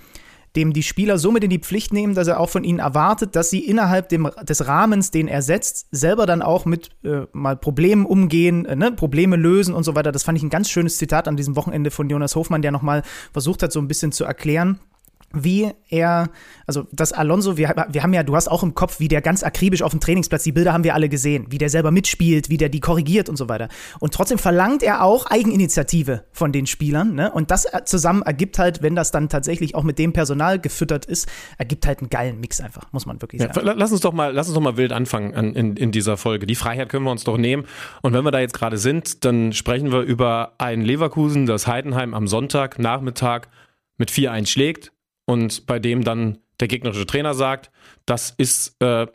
dem 0.58 0.74
die 0.74 0.84
Spieler 0.84 1.18
somit 1.18 1.44
in 1.44 1.50
die 1.50 1.60
Pflicht 1.60 1.94
nehmen, 1.94 2.16
dass 2.16 2.28
er 2.28 2.40
auch 2.40 2.50
von 2.50 2.64
ihnen 2.64 2.80
erwartet, 2.80 3.36
dass 3.36 3.50
sie 3.50 3.60
innerhalb 3.60 4.10
dem, 4.10 4.30
des 4.42 4.68
Rahmens, 4.68 5.12
den 5.12 5.28
er 5.28 5.42
setzt, 5.42 5.88
selber 5.92 6.26
dann 6.26 6.42
auch 6.42 6.66
mit 6.66 6.90
äh, 7.04 7.22
mal 7.32 7.56
Problemen 7.56 8.06
umgehen, 8.06 8.66
äh, 8.66 8.76
ne? 8.76 8.92
Probleme 8.92 9.36
lösen 9.36 9.74
und 9.74 9.84
so 9.84 9.96
weiter. 9.96 10.12
Das 10.12 10.24
fand 10.24 10.38
ich 10.38 10.44
ein 10.44 10.50
ganz 10.50 10.70
schönes 10.70 10.98
Zitat 10.98 11.28
an 11.28 11.38
diesem 11.38 11.56
Wochenende 11.56 11.92
von 11.92 12.10
Jonas 12.10 12.36
Hofmann, 12.36 12.62
der 12.62 12.72
nochmal 12.72 13.04
versucht 13.32 13.62
hat, 13.64 13.72
so 13.72 13.80
ein 13.80 13.88
bisschen 13.88 14.12
zu 14.12 14.26
erklären, 14.26 14.80
wie 15.34 15.72
er, 15.90 16.30
also 16.66 16.88
das 16.92 17.12
Alonso, 17.12 17.58
wir, 17.58 17.86
wir 17.90 18.04
haben 18.04 18.14
ja, 18.14 18.24
du 18.24 18.36
hast 18.36 18.48
auch 18.48 18.64
im 18.64 18.76
Kopf, 18.76 19.00
wie 19.00 19.10
der 19.10 19.22
ganz 19.22 19.44
akribisch 19.44 19.82
auf 19.82 19.92
dem 19.92 20.00
Trainingsplatz, 20.00 20.44
die 20.44 20.54
Bilder 20.54 20.72
haben 20.72 20.86
wir 20.86 20.94
alle 20.94 21.10
gesehen, 21.10 21.48
wie 21.50 21.58
der 21.58 21.70
selber 21.70 21.92
mitspielt, 21.92 22.50
wie 22.50 22.58
der 22.58 22.70
die 22.70 22.80
korrigiert 22.80 23.28
und 23.28 23.36
so 23.36 23.50
weiter. 23.50 23.68
Und 24.00 24.14
trotzdem 24.14 24.38
verlangt 24.38 24.84
er 24.84 25.04
auch 25.04 25.26
Eigeninitiative 25.26 26.24
von 26.32 26.52
den 26.52 26.66
Spielern, 26.66 27.14
ne? 27.14 27.32
Und 27.32 27.52
das 27.52 27.68
zusammen 27.86 28.22
ergibt 28.22 28.58
halt, 28.58 28.82
wenn 28.82 28.96
das 28.96 29.12
dann 29.12 29.28
tatsächlich 29.28 29.76
auch 29.76 29.84
mit 29.84 30.00
dem 30.00 30.14
Personal 30.14 30.60
gefüttert 30.60 31.06
ist, 31.06 31.28
ergibt 31.58 31.86
halt 31.86 32.00
einen 32.00 32.10
geilen 32.10 32.40
Mix 32.40 32.62
einfach, 32.62 32.92
muss 32.94 33.06
man 33.06 33.22
wirklich 33.22 33.42
sagen. 33.42 33.54
Ja, 33.66 33.74
lass 33.74 33.92
uns 33.92 34.02
doch 34.02 34.14
mal, 34.14 34.34
lass 34.34 34.48
uns 34.48 34.56
doch 34.56 34.62
mal 34.62 34.78
wild 34.78 34.94
anfangen 34.94 35.36
an, 35.36 35.54
in, 35.56 35.76
in 35.76 35.92
dieser 35.92 36.16
Folge. 36.16 36.46
Die 36.46 36.56
Freiheit 36.56 36.90
können 36.90 37.04
wir 37.04 37.12
uns 37.12 37.26
doch 37.26 37.38
nehmen. 37.38 37.66
Und 38.02 38.14
wenn 38.14 38.24
wir 38.24 38.32
da 38.32 38.40
jetzt 38.40 38.54
gerade 38.54 38.78
sind, 38.78 39.26
dann 39.26 39.52
sprechen 39.52 39.92
wir 39.92 40.02
über 40.02 40.54
ein 40.58 40.82
Leverkusen, 40.82 41.46
das 41.46 41.68
Heidenheim 41.68 42.14
am 42.14 42.28
Sonntag 42.28 42.80
Nachmittag 42.80 43.50
mit 43.98 44.10
4-1 44.10 44.48
schlägt 44.48 44.92
und 45.28 45.68
bei 45.68 45.78
dem 45.78 46.04
dann 46.04 46.40
der 46.60 46.68
gegnerische 46.68 47.06
Trainer 47.06 47.36
sagt, 47.36 47.70
das 48.06 48.34
ist, 48.38 48.82
äh, 48.82 49.06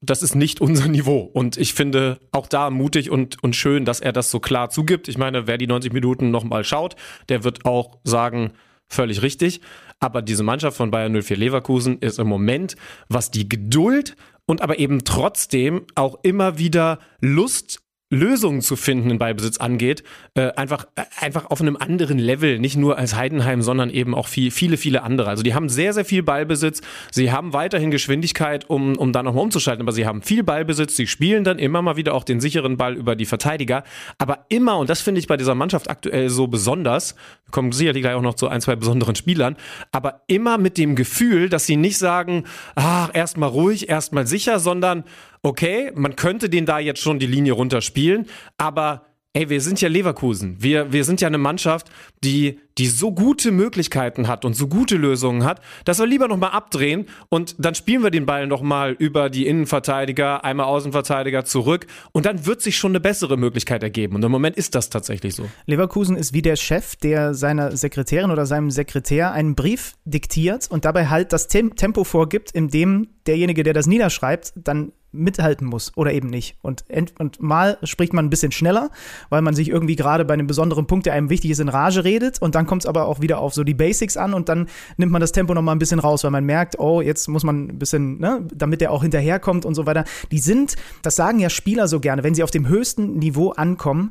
das 0.00 0.22
ist 0.22 0.34
nicht 0.34 0.60
unser 0.60 0.86
Niveau. 0.88 1.20
Und 1.20 1.56
ich 1.56 1.74
finde 1.74 2.20
auch 2.30 2.46
da 2.46 2.70
mutig 2.70 3.10
und, 3.10 3.42
und 3.42 3.56
schön, 3.56 3.84
dass 3.84 4.00
er 4.00 4.12
das 4.12 4.30
so 4.30 4.38
klar 4.38 4.70
zugibt. 4.70 5.08
Ich 5.08 5.18
meine, 5.18 5.46
wer 5.46 5.58
die 5.58 5.66
90 5.66 5.92
Minuten 5.92 6.30
nochmal 6.30 6.62
schaut, 6.62 6.94
der 7.28 7.42
wird 7.42 7.64
auch 7.64 7.98
sagen, 8.04 8.52
völlig 8.88 9.22
richtig. 9.22 9.60
Aber 9.98 10.20
diese 10.22 10.42
Mannschaft 10.42 10.76
von 10.76 10.90
Bayern 10.90 11.20
04 11.20 11.36
Leverkusen 11.36 11.98
ist 11.98 12.18
im 12.18 12.26
Moment, 12.26 12.76
was 13.08 13.30
die 13.30 13.48
Geduld 13.48 14.16
und 14.46 14.60
aber 14.60 14.78
eben 14.78 15.04
trotzdem 15.04 15.86
auch 15.94 16.18
immer 16.22 16.58
wieder 16.58 16.98
Lust 17.20 17.81
Lösungen 18.12 18.60
zu 18.60 18.76
finden 18.76 19.10
in 19.10 19.18
Ballbesitz 19.18 19.56
angeht, 19.56 20.04
äh, 20.34 20.52
einfach, 20.52 20.86
äh, 20.96 21.02
einfach 21.20 21.46
auf 21.50 21.62
einem 21.62 21.78
anderen 21.78 22.18
Level, 22.18 22.58
nicht 22.58 22.76
nur 22.76 22.98
als 22.98 23.16
Heidenheim, 23.16 23.62
sondern 23.62 23.88
eben 23.88 24.14
auch 24.14 24.28
viel, 24.28 24.50
viele, 24.50 24.76
viele 24.76 25.02
andere. 25.02 25.30
Also 25.30 25.42
die 25.42 25.54
haben 25.54 25.70
sehr, 25.70 25.94
sehr 25.94 26.04
viel 26.04 26.22
Ballbesitz, 26.22 26.82
sie 27.10 27.32
haben 27.32 27.54
weiterhin 27.54 27.90
Geschwindigkeit, 27.90 28.68
um, 28.68 28.96
um 28.98 29.12
da 29.12 29.22
nochmal 29.22 29.42
umzuschalten, 29.42 29.82
aber 29.82 29.92
sie 29.92 30.06
haben 30.06 30.20
viel 30.20 30.42
Ballbesitz, 30.42 30.94
sie 30.94 31.06
spielen 31.06 31.42
dann 31.42 31.58
immer 31.58 31.80
mal 31.80 31.96
wieder 31.96 32.12
auch 32.12 32.24
den 32.24 32.40
sicheren 32.40 32.76
Ball 32.76 32.94
über 32.94 33.16
die 33.16 33.24
Verteidiger, 33.24 33.82
aber 34.18 34.44
immer, 34.50 34.76
und 34.78 34.90
das 34.90 35.00
finde 35.00 35.18
ich 35.18 35.26
bei 35.26 35.38
dieser 35.38 35.54
Mannschaft 35.54 35.88
aktuell 35.88 36.28
so 36.28 36.48
besonders, 36.48 37.14
kommen 37.50 37.72
sicherlich 37.72 38.02
gleich 38.02 38.14
auch 38.14 38.22
noch 38.22 38.34
zu 38.34 38.48
ein, 38.48 38.60
zwei 38.60 38.76
besonderen 38.76 39.14
Spielern, 39.14 39.56
aber 39.90 40.20
immer 40.26 40.58
mit 40.58 40.76
dem 40.76 40.96
Gefühl, 40.96 41.48
dass 41.48 41.64
sie 41.64 41.76
nicht 41.76 41.96
sagen, 41.96 42.44
ach, 42.74 43.08
erstmal 43.14 43.48
ruhig, 43.48 43.88
erstmal 43.88 44.26
sicher, 44.26 44.58
sondern 44.58 45.04
okay, 45.42 45.92
man 45.94 46.16
könnte 46.16 46.48
den 46.48 46.66
da 46.66 46.78
jetzt 46.78 47.00
schon 47.00 47.18
die 47.18 47.26
Linie 47.26 47.52
runterspielen, 47.52 48.26
aber 48.56 49.06
ey, 49.34 49.48
wir 49.48 49.62
sind 49.62 49.80
ja 49.80 49.88
Leverkusen. 49.88 50.56
Wir, 50.58 50.92
wir 50.92 51.04
sind 51.04 51.22
ja 51.22 51.26
eine 51.26 51.38
Mannschaft, 51.38 51.90
die, 52.22 52.60
die 52.76 52.86
so 52.86 53.12
gute 53.12 53.50
Möglichkeiten 53.50 54.28
hat 54.28 54.44
und 54.44 54.54
so 54.54 54.68
gute 54.68 54.96
Lösungen 54.96 55.44
hat, 55.44 55.62
dass 55.86 55.98
wir 55.98 56.06
lieber 56.06 56.28
nochmal 56.28 56.50
abdrehen 56.50 57.06
und 57.30 57.56
dann 57.58 57.74
spielen 57.74 58.02
wir 58.02 58.10
den 58.10 58.26
Ball 58.26 58.46
nochmal 58.46 58.92
über 58.92 59.30
die 59.30 59.46
Innenverteidiger, 59.46 60.44
einmal 60.44 60.66
Außenverteidiger 60.66 61.46
zurück 61.46 61.86
und 62.12 62.26
dann 62.26 62.44
wird 62.44 62.60
sich 62.60 62.76
schon 62.76 62.92
eine 62.92 63.00
bessere 63.00 63.38
Möglichkeit 63.38 63.82
ergeben. 63.82 64.16
Und 64.16 64.22
im 64.22 64.30
Moment 64.30 64.56
ist 64.56 64.74
das 64.74 64.90
tatsächlich 64.90 65.34
so. 65.34 65.48
Leverkusen 65.64 66.16
ist 66.16 66.34
wie 66.34 66.42
der 66.42 66.56
Chef, 66.56 66.96
der 66.96 67.32
seiner 67.32 67.74
Sekretärin 67.74 68.30
oder 68.30 68.44
seinem 68.44 68.70
Sekretär 68.70 69.32
einen 69.32 69.54
Brief 69.54 69.94
diktiert 70.04 70.70
und 70.70 70.84
dabei 70.84 71.08
halt 71.08 71.32
das 71.32 71.48
Tempo 71.48 72.04
vorgibt, 72.04 72.50
in 72.50 72.68
dem 72.68 73.08
derjenige, 73.26 73.62
der 73.62 73.72
das 73.72 73.86
niederschreibt, 73.86 74.52
dann 74.56 74.92
mithalten 75.12 75.66
muss 75.66 75.92
oder 75.96 76.12
eben 76.12 76.28
nicht. 76.28 76.56
Und, 76.62 76.84
und 77.18 77.40
mal 77.40 77.78
spricht 77.82 78.12
man 78.12 78.26
ein 78.26 78.30
bisschen 78.30 78.52
schneller, 78.52 78.90
weil 79.28 79.42
man 79.42 79.54
sich 79.54 79.68
irgendwie 79.68 79.96
gerade 79.96 80.24
bei 80.24 80.34
einem 80.34 80.46
besonderen 80.46 80.86
Punkt, 80.86 81.06
der 81.06 81.12
einem 81.12 81.30
wichtig 81.30 81.50
ist, 81.50 81.60
in 81.60 81.68
Rage 81.68 82.04
redet. 82.04 82.40
Und 82.40 82.54
dann 82.54 82.66
kommt 82.66 82.82
es 82.82 82.86
aber 82.86 83.06
auch 83.06 83.20
wieder 83.20 83.38
auf 83.38 83.54
so 83.54 83.64
die 83.64 83.74
Basics 83.74 84.16
an 84.16 84.34
und 84.34 84.48
dann 84.48 84.68
nimmt 84.96 85.12
man 85.12 85.20
das 85.20 85.32
Tempo 85.32 85.54
nochmal 85.54 85.74
ein 85.76 85.78
bisschen 85.78 86.00
raus, 86.00 86.24
weil 86.24 86.30
man 86.30 86.44
merkt, 86.44 86.78
oh, 86.78 87.00
jetzt 87.00 87.28
muss 87.28 87.44
man 87.44 87.68
ein 87.68 87.78
bisschen, 87.78 88.18
ne, 88.18 88.46
damit 88.54 88.80
der 88.80 88.90
auch 88.90 89.02
hinterherkommt 89.02 89.64
und 89.64 89.74
so 89.74 89.86
weiter. 89.86 90.04
Die 90.30 90.38
sind, 90.38 90.76
das 91.02 91.16
sagen 91.16 91.38
ja 91.38 91.50
Spieler 91.50 91.88
so 91.88 92.00
gerne, 92.00 92.24
wenn 92.24 92.34
sie 92.34 92.42
auf 92.42 92.50
dem 92.50 92.68
höchsten 92.68 93.18
Niveau 93.18 93.50
ankommen, 93.50 94.10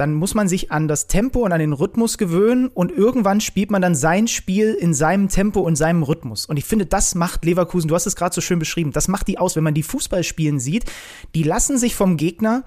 dann 0.00 0.14
muss 0.14 0.34
man 0.34 0.48
sich 0.48 0.70
an 0.70 0.88
das 0.88 1.06
Tempo 1.06 1.40
und 1.40 1.52
an 1.52 1.60
den 1.60 1.72
Rhythmus 1.72 2.18
gewöhnen 2.18 2.68
und 2.68 2.92
irgendwann 2.92 3.40
spielt 3.40 3.70
man 3.70 3.82
dann 3.82 3.94
sein 3.94 4.28
Spiel 4.28 4.74
in 4.74 4.94
seinem 4.94 5.28
Tempo 5.28 5.60
und 5.60 5.76
seinem 5.76 6.02
Rhythmus. 6.02 6.46
Und 6.46 6.56
ich 6.56 6.64
finde, 6.64 6.86
das 6.86 7.14
macht 7.14 7.44
Leverkusen, 7.44 7.88
du 7.88 7.94
hast 7.94 8.06
es 8.06 8.16
gerade 8.16 8.34
so 8.34 8.40
schön 8.40 8.58
beschrieben, 8.58 8.92
das 8.92 9.08
macht 9.08 9.28
die 9.28 9.38
aus, 9.38 9.56
wenn 9.56 9.64
man 9.64 9.74
die 9.74 9.82
Fußball 9.82 10.22
spielen 10.22 10.60
sieht, 10.60 10.84
die 11.34 11.42
lassen 11.42 11.78
sich 11.78 11.94
vom 11.94 12.16
Gegner 12.16 12.64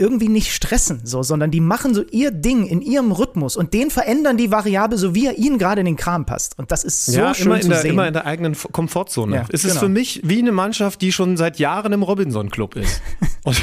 irgendwie 0.00 0.28
nicht 0.28 0.54
stressen, 0.54 1.00
so, 1.04 1.24
sondern 1.24 1.50
die 1.50 1.60
machen 1.60 1.92
so 1.92 2.04
ihr 2.12 2.30
Ding 2.30 2.66
in 2.66 2.80
ihrem 2.80 3.10
Rhythmus 3.10 3.56
und 3.56 3.74
den 3.74 3.90
verändern 3.90 4.36
die 4.36 4.52
Variable, 4.52 4.96
so 4.96 5.12
wie 5.14 5.26
er 5.26 5.36
ihnen 5.36 5.58
gerade 5.58 5.80
in 5.80 5.86
den 5.86 5.96
Kram 5.96 6.24
passt. 6.24 6.56
Und 6.56 6.70
das 6.70 6.84
ist 6.84 7.06
so 7.06 7.18
ja, 7.18 7.34
schön 7.34 7.48
immer 7.48 7.60
zu 7.60 7.68
der, 7.68 7.78
sehen. 7.78 7.90
Immer 7.94 8.06
in 8.06 8.12
der 8.12 8.24
eigenen 8.24 8.56
Komfortzone. 8.56 9.34
Ja, 9.34 9.46
es 9.50 9.62
genau. 9.62 9.74
ist 9.74 9.80
für 9.80 9.88
mich 9.88 10.20
wie 10.22 10.38
eine 10.38 10.52
Mannschaft, 10.52 11.00
die 11.02 11.10
schon 11.10 11.36
seit 11.36 11.58
Jahren 11.58 11.92
im 11.92 12.04
Robinson-Club 12.04 12.76
ist. 12.76 13.02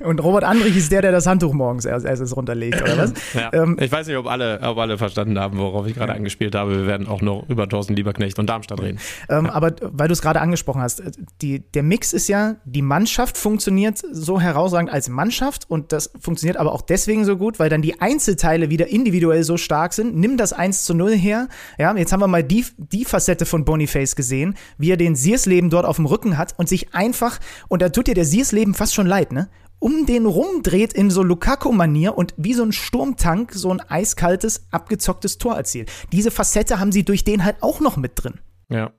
Und 0.00 0.22
Robert 0.22 0.44
Andrich 0.44 0.76
ist 0.76 0.92
der, 0.92 1.02
der 1.02 1.12
das 1.12 1.26
Handtuch 1.26 1.52
morgens 1.52 1.84
erst 1.84 2.06
erstes 2.06 2.36
runterlegt, 2.36 2.80
oder 2.82 2.98
was? 2.98 3.12
Ja. 3.34 3.52
Ähm, 3.52 3.76
ich 3.78 3.92
weiß 3.92 4.06
nicht, 4.06 4.16
ob 4.16 4.26
alle, 4.26 4.60
ob 4.62 4.78
alle 4.78 4.96
verstanden 4.96 5.38
haben, 5.38 5.58
worauf 5.58 5.86
ich 5.86 5.94
gerade 5.94 6.12
angespielt 6.12 6.54
habe. 6.54 6.76
Wir 6.76 6.86
werden 6.86 7.06
auch 7.06 7.20
noch 7.20 7.48
über 7.48 7.68
Thorsten 7.68 7.94
Lieberknecht 7.94 8.38
und 8.38 8.48
Darmstadt 8.48 8.80
reden. 8.80 8.98
Ähm, 9.30 9.46
aber 9.46 9.74
weil 9.80 10.08
du 10.08 10.12
es 10.12 10.22
gerade 10.22 10.40
angesprochen 10.40 10.80
hast, 10.80 11.02
die, 11.42 11.60
der 11.60 11.82
Mix 11.82 12.12
ist 12.12 12.28
ja, 12.28 12.56
die 12.64 12.82
Mannschaft 12.82 13.36
funktioniert 13.36 13.98
so 13.98 14.40
herausragend 14.40 14.90
als 14.90 15.08
Mannschaft 15.08 15.68
und 15.68 15.92
das 15.92 16.10
funktioniert 16.18 16.56
aber 16.56 16.72
auch 16.72 16.80
deswegen 16.82 17.24
so 17.24 17.36
gut, 17.36 17.58
weil 17.58 17.68
dann 17.68 17.82
die 17.82 18.00
Einzelteile 18.00 18.70
wieder 18.70 18.86
individuell 18.86 19.42
so 19.42 19.56
stark 19.56 19.92
sind. 19.92 20.16
Nimm 20.16 20.36
das 20.36 20.52
1 20.52 20.84
zu 20.84 20.94
0 20.94 21.16
her. 21.16 21.48
Ja, 21.78 21.94
jetzt 21.96 22.12
haben 22.12 22.20
wir 22.20 22.28
mal 22.28 22.44
die, 22.44 22.64
die 22.76 23.04
Facette 23.04 23.44
von 23.44 23.64
Boniface 23.64 24.16
gesehen, 24.16 24.54
wie 24.78 24.92
er 24.92 24.96
den 24.96 25.14
Siersleben 25.14 25.68
dort 25.68 25.84
auf 25.84 25.96
dem 25.96 26.06
Rücken 26.06 26.38
hat 26.38 26.54
und 26.56 26.68
sich 26.68 26.94
einfach, 26.94 27.38
und 27.68 27.82
da 27.82 27.90
tut 27.90 28.06
dir 28.06 28.14
der 28.14 28.24
Siersleben 28.24 28.74
fast 28.74 28.94
schon 28.94 29.06
leid, 29.06 29.32
ne? 29.32 29.48
Um 29.78 30.06
den 30.06 30.26
rumdreht 30.26 30.92
in 30.92 31.10
so 31.10 31.22
Lukaku-Manier 31.22 32.16
und 32.16 32.34
wie 32.36 32.54
so 32.54 32.62
ein 32.62 32.72
Sturmtank 32.72 33.52
so 33.52 33.70
ein 33.70 33.80
eiskaltes, 33.80 34.66
abgezocktes 34.70 35.38
Tor 35.38 35.56
erzielt. 35.56 35.90
Diese 36.12 36.30
Facette 36.30 36.80
haben 36.80 36.92
sie 36.92 37.04
durch 37.04 37.24
den 37.24 37.44
halt 37.44 37.62
auch 37.62 37.80
noch 37.80 37.96
mit 37.96 38.12
drin. 38.16 38.40
Ja. 38.68 38.92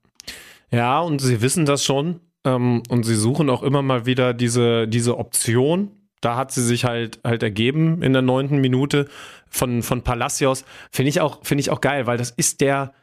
Ja, 0.71 0.99
und 0.99 1.19
sie 1.19 1.41
wissen 1.41 1.65
das 1.65 1.83
schon. 1.83 2.21
Ähm, 2.45 2.83
und 2.89 3.03
sie 3.03 3.15
suchen 3.15 3.49
auch 3.49 3.63
immer 3.63 3.81
mal 3.81 4.05
wieder 4.05 4.33
diese, 4.33 4.87
diese 4.87 5.17
Option. 5.17 5.91
Da 6.21 6.35
hat 6.35 6.51
sie 6.51 6.63
sich 6.63 6.85
halt, 6.85 7.19
halt 7.23 7.43
ergeben 7.43 8.01
in 8.01 8.13
der 8.13 8.21
neunten 8.21 8.59
Minute 8.59 9.07
von, 9.49 9.83
von 9.83 10.03
Palacios. 10.03 10.65
Finde 10.91 11.09
ich, 11.09 11.21
auch 11.21 11.39
finde 11.43 11.61
ich 11.61 11.69
auch 11.69 11.81
geil, 11.81 12.07
weil 12.07 12.17
das 12.17 12.31
ist 12.31 12.61
der, 12.61 12.93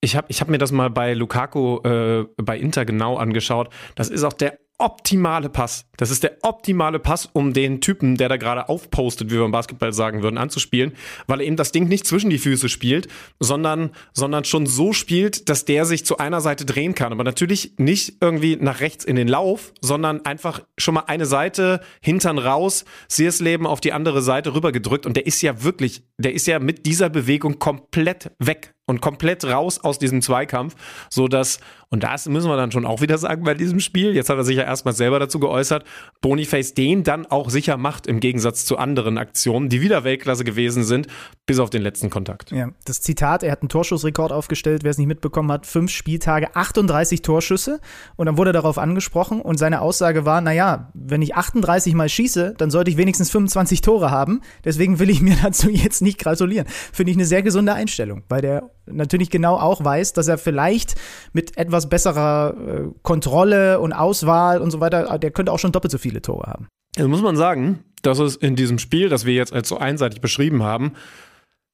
ich 0.00 0.14
habe 0.16 0.26
ich 0.28 0.40
hab 0.40 0.48
mir 0.48 0.58
das 0.58 0.72
mal 0.72 0.90
bei 0.90 1.14
Lukaku 1.14 1.78
äh, 1.82 2.26
bei 2.36 2.58
Inter 2.58 2.84
genau 2.84 3.16
angeschaut. 3.16 3.70
Das 3.94 4.08
ist 4.08 4.24
auch 4.24 4.34
der 4.34 4.58
optimale 4.78 5.48
Pass. 5.48 5.86
Das 5.96 6.10
ist 6.10 6.22
der 6.22 6.38
optimale 6.42 6.98
Pass, 6.98 7.28
um 7.32 7.52
den 7.52 7.80
Typen, 7.80 8.16
der 8.16 8.28
da 8.28 8.36
gerade 8.36 8.68
aufpostet, 8.68 9.30
wie 9.30 9.36
wir 9.36 9.44
im 9.44 9.52
Basketball 9.52 9.92
sagen 9.92 10.22
würden, 10.22 10.36
anzuspielen, 10.36 10.92
weil 11.26 11.40
er 11.40 11.46
eben 11.46 11.56
das 11.56 11.72
Ding 11.72 11.88
nicht 11.88 12.06
zwischen 12.06 12.30
die 12.30 12.38
Füße 12.38 12.68
spielt, 12.68 13.08
sondern, 13.40 13.90
sondern 14.12 14.44
schon 14.44 14.66
so 14.66 14.92
spielt, 14.92 15.48
dass 15.48 15.64
der 15.64 15.86
sich 15.86 16.04
zu 16.04 16.18
einer 16.18 16.40
Seite 16.40 16.66
drehen 16.66 16.94
kann. 16.94 17.12
Aber 17.12 17.24
natürlich 17.24 17.72
nicht 17.78 18.18
irgendwie 18.20 18.56
nach 18.56 18.80
rechts 18.80 19.04
in 19.04 19.16
den 19.16 19.28
Lauf, 19.28 19.72
sondern 19.80 20.24
einfach 20.26 20.60
schon 20.76 20.94
mal 20.94 21.04
eine 21.06 21.26
Seite, 21.26 21.80
Hintern 22.02 22.38
raus, 22.38 22.84
Searsleben 23.08 23.66
auf 23.66 23.80
die 23.80 23.92
andere 23.92 24.20
Seite 24.20 24.54
rübergedrückt. 24.54 25.06
Und 25.06 25.16
der 25.16 25.26
ist 25.26 25.40
ja 25.40 25.62
wirklich, 25.62 26.02
der 26.18 26.34
ist 26.34 26.46
ja 26.46 26.58
mit 26.58 26.84
dieser 26.84 27.08
Bewegung 27.08 27.58
komplett 27.58 28.32
weg 28.38 28.75
und 28.86 29.00
komplett 29.00 29.44
raus 29.44 29.80
aus 29.82 29.98
diesem 29.98 30.22
Zweikampf, 30.22 30.76
so 31.10 31.28
dass 31.28 31.58
und 31.88 32.02
das 32.02 32.26
müssen 32.26 32.50
wir 32.50 32.56
dann 32.56 32.72
schon 32.72 32.84
auch 32.84 33.00
wieder 33.00 33.16
sagen 33.16 33.44
bei 33.44 33.54
diesem 33.54 33.78
Spiel. 33.78 34.14
Jetzt 34.14 34.28
hat 34.28 34.36
er 34.36 34.44
sich 34.44 34.56
ja 34.56 34.64
erstmal 34.64 34.94
selber 34.94 35.20
dazu 35.20 35.38
geäußert, 35.38 35.84
Boniface 36.20 36.74
den 36.74 37.04
dann 37.04 37.26
auch 37.26 37.48
sicher 37.48 37.76
macht 37.76 38.08
im 38.08 38.18
Gegensatz 38.18 38.64
zu 38.64 38.76
anderen 38.76 39.18
Aktionen, 39.18 39.68
die 39.68 39.80
wieder 39.80 40.02
Weltklasse 40.02 40.42
gewesen 40.42 40.82
sind, 40.82 41.06
bis 41.46 41.60
auf 41.60 41.70
den 41.70 41.82
letzten 41.82 42.10
Kontakt. 42.10 42.50
Ja, 42.50 42.70
das 42.84 43.02
Zitat, 43.02 43.44
er 43.44 43.52
hat 43.52 43.62
einen 43.62 43.68
Torschussrekord 43.68 44.32
aufgestellt, 44.32 44.82
wer 44.82 44.90
es 44.90 44.98
nicht 44.98 45.06
mitbekommen 45.06 45.52
hat, 45.52 45.64
fünf 45.64 45.92
Spieltage, 45.92 46.56
38 46.56 47.22
Torschüsse 47.22 47.80
und 48.16 48.26
dann 48.26 48.36
wurde 48.36 48.50
er 48.50 48.54
darauf 48.54 48.78
angesprochen 48.78 49.40
und 49.40 49.56
seine 49.56 49.80
Aussage 49.80 50.24
war, 50.24 50.40
naja, 50.40 50.90
wenn 50.92 51.22
ich 51.22 51.36
38 51.36 51.94
mal 51.94 52.08
schieße, 52.08 52.54
dann 52.58 52.70
sollte 52.70 52.90
ich 52.90 52.96
wenigstens 52.96 53.30
25 53.30 53.80
Tore 53.80 54.10
haben, 54.10 54.40
deswegen 54.64 54.98
will 54.98 55.08
ich 55.08 55.22
mir 55.22 55.36
dazu 55.42 55.70
jetzt 55.70 56.02
nicht 56.02 56.18
gratulieren. 56.18 56.66
Finde 56.92 57.12
ich 57.12 57.16
eine 57.16 57.26
sehr 57.26 57.42
gesunde 57.42 57.74
Einstellung, 57.74 58.24
weil 58.28 58.42
der 58.42 58.70
natürlich 58.86 59.30
genau 59.30 59.56
auch 59.56 59.84
weiß, 59.84 60.12
dass 60.12 60.28
er 60.28 60.38
vielleicht 60.38 60.94
mit 61.32 61.56
etwas 61.56 61.88
besserer 61.88 62.54
äh, 62.56 62.88
Kontrolle 63.02 63.80
und 63.80 63.92
Auswahl 63.92 64.60
und 64.60 64.70
so 64.70 64.80
weiter, 64.80 65.18
der 65.18 65.30
könnte 65.30 65.52
auch 65.52 65.58
schon 65.58 65.72
doppelt 65.72 65.92
so 65.92 65.98
viele 65.98 66.22
Tore 66.22 66.46
haben. 66.46 66.68
Jetzt 66.96 67.08
muss 67.08 67.22
man 67.22 67.36
sagen, 67.36 67.84
dass 68.02 68.18
es 68.18 68.36
in 68.36 68.56
diesem 68.56 68.78
Spiel, 68.78 69.08
das 69.08 69.26
wir 69.26 69.34
jetzt 69.34 69.52
als 69.52 69.68
so 69.68 69.78
einseitig 69.78 70.20
beschrieben 70.20 70.62
haben, 70.62 70.92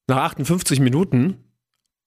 nach 0.07 0.17
58 0.17 0.79
Minuten 0.79 1.37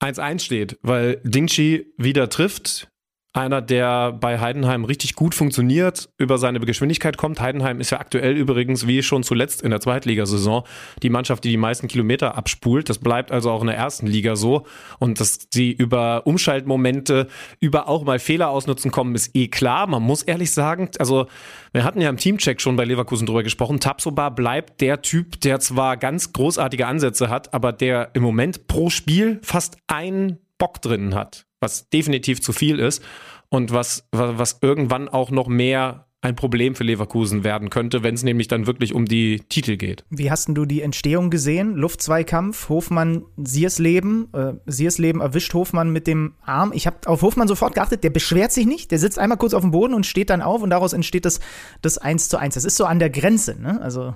1-1 0.02 0.40
steht, 0.40 0.78
weil 0.82 1.20
Dingchi 1.24 1.92
wieder 1.96 2.28
trifft, 2.28 2.88
einer, 3.36 3.60
der 3.60 4.12
bei 4.12 4.40
Heidenheim 4.40 4.84
richtig 4.84 5.14
gut 5.14 5.34
funktioniert, 5.34 6.08
über 6.18 6.38
seine 6.38 6.60
Geschwindigkeit 6.60 7.16
kommt. 7.16 7.40
Heidenheim 7.40 7.80
ist 7.80 7.90
ja 7.90 8.00
aktuell 8.00 8.36
übrigens, 8.36 8.86
wie 8.86 9.02
schon 9.02 9.22
zuletzt 9.22 9.62
in 9.62 9.70
der 9.70 9.80
Zweitligasaison, 9.80 10.62
die 11.02 11.10
Mannschaft, 11.10 11.44
die 11.44 11.50
die 11.50 11.56
meisten 11.56 11.88
Kilometer 11.88 12.36
abspult. 12.36 12.88
Das 12.88 12.98
bleibt 12.98 13.32
also 13.32 13.50
auch 13.50 13.60
in 13.60 13.68
der 13.68 13.76
ersten 13.76 14.06
Liga 14.06 14.36
so. 14.36 14.66
Und 14.98 15.20
dass 15.20 15.48
sie 15.52 15.72
über 15.72 16.26
Umschaltmomente, 16.26 17.28
über 17.60 17.88
auch 17.88 18.04
mal 18.04 18.18
Fehler 18.18 18.50
ausnutzen 18.50 18.90
kommen, 18.90 19.14
ist 19.14 19.34
eh 19.34 19.48
klar. 19.48 19.86
Man 19.86 20.02
muss 20.02 20.22
ehrlich 20.22 20.50
sagen, 20.50 20.90
also 20.98 21.26
wir 21.72 21.84
hatten 21.84 22.00
ja 22.00 22.08
im 22.08 22.16
Teamcheck 22.16 22.60
schon 22.60 22.76
bei 22.76 22.84
Leverkusen 22.84 23.26
drüber 23.26 23.42
gesprochen. 23.42 23.80
Tapsoba 23.80 24.30
bleibt 24.30 24.80
der 24.80 25.02
Typ, 25.02 25.40
der 25.40 25.60
zwar 25.60 25.96
ganz 25.96 26.32
großartige 26.32 26.86
Ansätze 26.86 27.28
hat, 27.28 27.52
aber 27.54 27.72
der 27.72 28.10
im 28.14 28.22
Moment 28.22 28.66
pro 28.66 28.90
Spiel 28.90 29.40
fast 29.42 29.76
einen 29.86 30.38
Bock 30.58 30.80
drin 30.80 31.14
hat 31.14 31.45
was 31.60 31.88
definitiv 31.88 32.40
zu 32.40 32.52
viel 32.52 32.78
ist 32.78 33.02
und 33.48 33.72
was, 33.72 34.08
was 34.12 34.58
irgendwann 34.62 35.08
auch 35.08 35.30
noch 35.30 35.48
mehr 35.48 36.06
ein 36.22 36.34
Problem 36.34 36.74
für 36.74 36.82
Leverkusen 36.82 37.44
werden 37.44 37.70
könnte, 37.70 38.02
wenn 38.02 38.14
es 38.14 38.24
nämlich 38.24 38.48
dann 38.48 38.66
wirklich 38.66 38.94
um 38.94 39.04
die 39.04 39.40
Titel 39.48 39.76
geht. 39.76 40.04
Wie 40.10 40.30
hast 40.30 40.48
du 40.48 40.64
die 40.64 40.82
Entstehung 40.82 41.30
gesehen? 41.30 41.76
Luftzweikampf, 41.76 42.68
Hofmann, 42.68 43.24
Siersleben. 43.36 44.28
Äh, 44.32 44.54
Siersleben 44.66 45.20
erwischt 45.20 45.54
Hofmann 45.54 45.92
mit 45.92 46.06
dem 46.06 46.34
Arm. 46.44 46.72
Ich 46.74 46.86
habe 46.86 46.96
auf 47.06 47.22
Hofmann 47.22 47.46
sofort 47.46 47.74
geachtet, 47.74 48.02
der 48.02 48.10
beschwert 48.10 48.50
sich 48.50 48.66
nicht, 48.66 48.90
der 48.90 48.98
sitzt 48.98 49.18
einmal 49.18 49.38
kurz 49.38 49.54
auf 49.54 49.62
dem 49.62 49.70
Boden 49.70 49.94
und 49.94 50.04
steht 50.04 50.30
dann 50.30 50.42
auf 50.42 50.62
und 50.62 50.70
daraus 50.70 50.94
entsteht 50.94 51.24
das, 51.24 51.38
das 51.80 51.98
1 51.98 52.28
zu 52.28 52.38
1. 52.38 52.54
Das 52.54 52.64
ist 52.64 52.76
so 52.76 52.86
an 52.86 52.98
der 52.98 53.10
Grenze, 53.10 53.60
ne? 53.60 53.80
Also. 53.80 54.14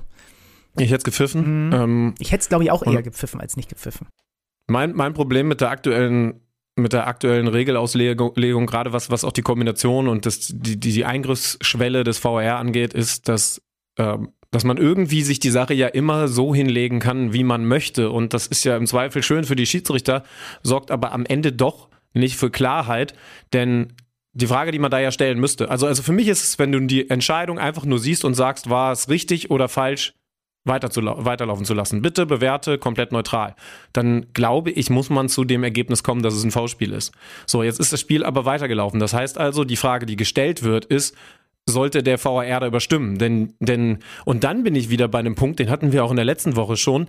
Ich 0.77 0.87
hätte 0.87 0.99
es 0.99 1.05
gepfiffen. 1.05 1.69
Mhm. 1.69 1.73
Ähm, 1.73 2.15
ich 2.19 2.33
hätte 2.33 2.43
es, 2.43 2.49
glaube 2.49 2.65
ich, 2.65 2.71
auch 2.71 2.85
eher 2.85 3.03
gepfiffen 3.03 3.41
als 3.41 3.57
nicht 3.57 3.69
gepfiffen. 3.69 4.09
Mein, 4.67 4.95
mein 4.95 5.15
Problem 5.15 5.49
mit 5.49 5.61
der 5.61 5.71
aktuellen 5.71 6.41
mit 6.77 6.93
der 6.93 7.07
aktuellen 7.07 7.49
Regelauslegung, 7.49 8.67
gerade 8.67 8.93
was, 8.93 9.11
was 9.11 9.25
auch 9.25 9.33
die 9.33 9.43
Kombination 9.43 10.09
und 10.09 10.27
das, 10.27 10.53
die, 10.53 10.79
die 10.79 11.05
Eingriffsschwelle 11.05 12.05
des 12.05 12.19
VR 12.19 12.57
angeht, 12.57 12.95
ist, 12.95 13.29
dass, 13.29 13.61
äh, 13.97 14.19
dass 14.51 14.65
man 14.65 14.79
irgendwie 14.79 15.23
sich 15.23 15.41
die 15.41 15.51
Sache 15.51 15.75
ja 15.75 15.89
immer 15.89 16.29
so 16.29 16.55
hinlegen 16.55 17.01
kann, 17.01 17.33
wie 17.33 17.45
man 17.45 17.67
möchte. 17.67 18.11
Und 18.11 18.35
das 18.35 18.47
ist 18.47 18.65
ja 18.65 18.77
im 18.77 18.87
Zweifel 18.87 19.23
schön 19.23 19.45
für 19.45 19.57
die 19.57 19.67
Schiedsrichter, 19.67 20.25
sorgt 20.63 20.91
aber 20.91 21.13
am 21.13 21.27
Ende 21.27 21.53
doch 21.53 21.89
nicht 22.15 22.37
für 22.37 22.51
Klarheit, 22.51 23.15
denn 23.53 23.93
die 24.33 24.47
Frage, 24.47 24.71
die 24.71 24.79
man 24.79 24.91
da 24.91 25.01
ja 25.01 25.11
stellen 25.11 25.41
müsste. 25.41 25.71
Also, 25.71 25.87
also 25.87 26.03
für 26.03 26.13
mich 26.13 26.29
ist 26.29 26.45
es, 26.45 26.59
wenn 26.59 26.73
du 26.73 26.81
die 26.81 27.11
Entscheidung 27.11 27.59
einfach 27.59 27.85
nur 27.85 27.99
siehst 27.99 28.25
und 28.25 28.35
sagst, 28.35 28.71
war 28.71 28.93
es 28.93 29.09
richtig 29.09 29.51
oder 29.51 29.69
falsch, 29.69 30.15
weiter 30.65 30.91
zu, 30.91 31.03
weiterlaufen 31.03 31.65
zu 31.65 31.75
lassen. 31.75 32.03
Bitte 32.03 32.27
bewerte 32.27 32.79
komplett 32.79 33.13
neutral. 33.13 33.55
Dann 33.93 34.27
glaube 34.35 34.71
ich, 34.71 34.91
muss 34.91 35.11
man 35.11 35.29
zu 35.29 35.45
dem 35.45 35.65
Ergebnis 35.65 36.03
kommen, 36.03 36.23
dass 36.23 36.35
es 36.35 36.45
ein 36.45 36.51
V-Spiel 36.51 36.93
ist. 36.93 37.13
So, 37.47 37.63
jetzt 37.63 37.81
ist 37.81 37.93
das 37.93 38.01
Spiel 38.01 38.25
aber 38.25 38.45
weitergelaufen. 38.45 39.01
Das 39.01 39.15
heißt 39.15 39.39
also, 39.39 39.65
die 39.65 39.77
Frage, 39.77 40.07
die 40.07 40.17
gestellt 40.17 40.63
wird, 40.63 40.85
ist, 40.85 41.17
sollte 41.67 42.03
der 42.03 42.23
VAR 42.23 42.61
da 42.61 42.67
überstimmen? 42.67 43.19
Denn, 43.19 43.55
denn, 43.61 43.99
und 44.25 44.45
dann 44.45 44.63
bin 44.63 44.75
ich 44.75 44.91
wieder 44.91 45.09
bei 45.09 45.19
einem 45.19 45.35
Punkt, 45.35 45.59
den 45.59 45.71
hatten 45.71 45.93
wir 45.93 46.05
auch 46.05 46.11
in 46.11 46.17
der 46.17 46.25
letzten 46.25 46.57
Woche 46.57 46.77
schon. 46.77 47.07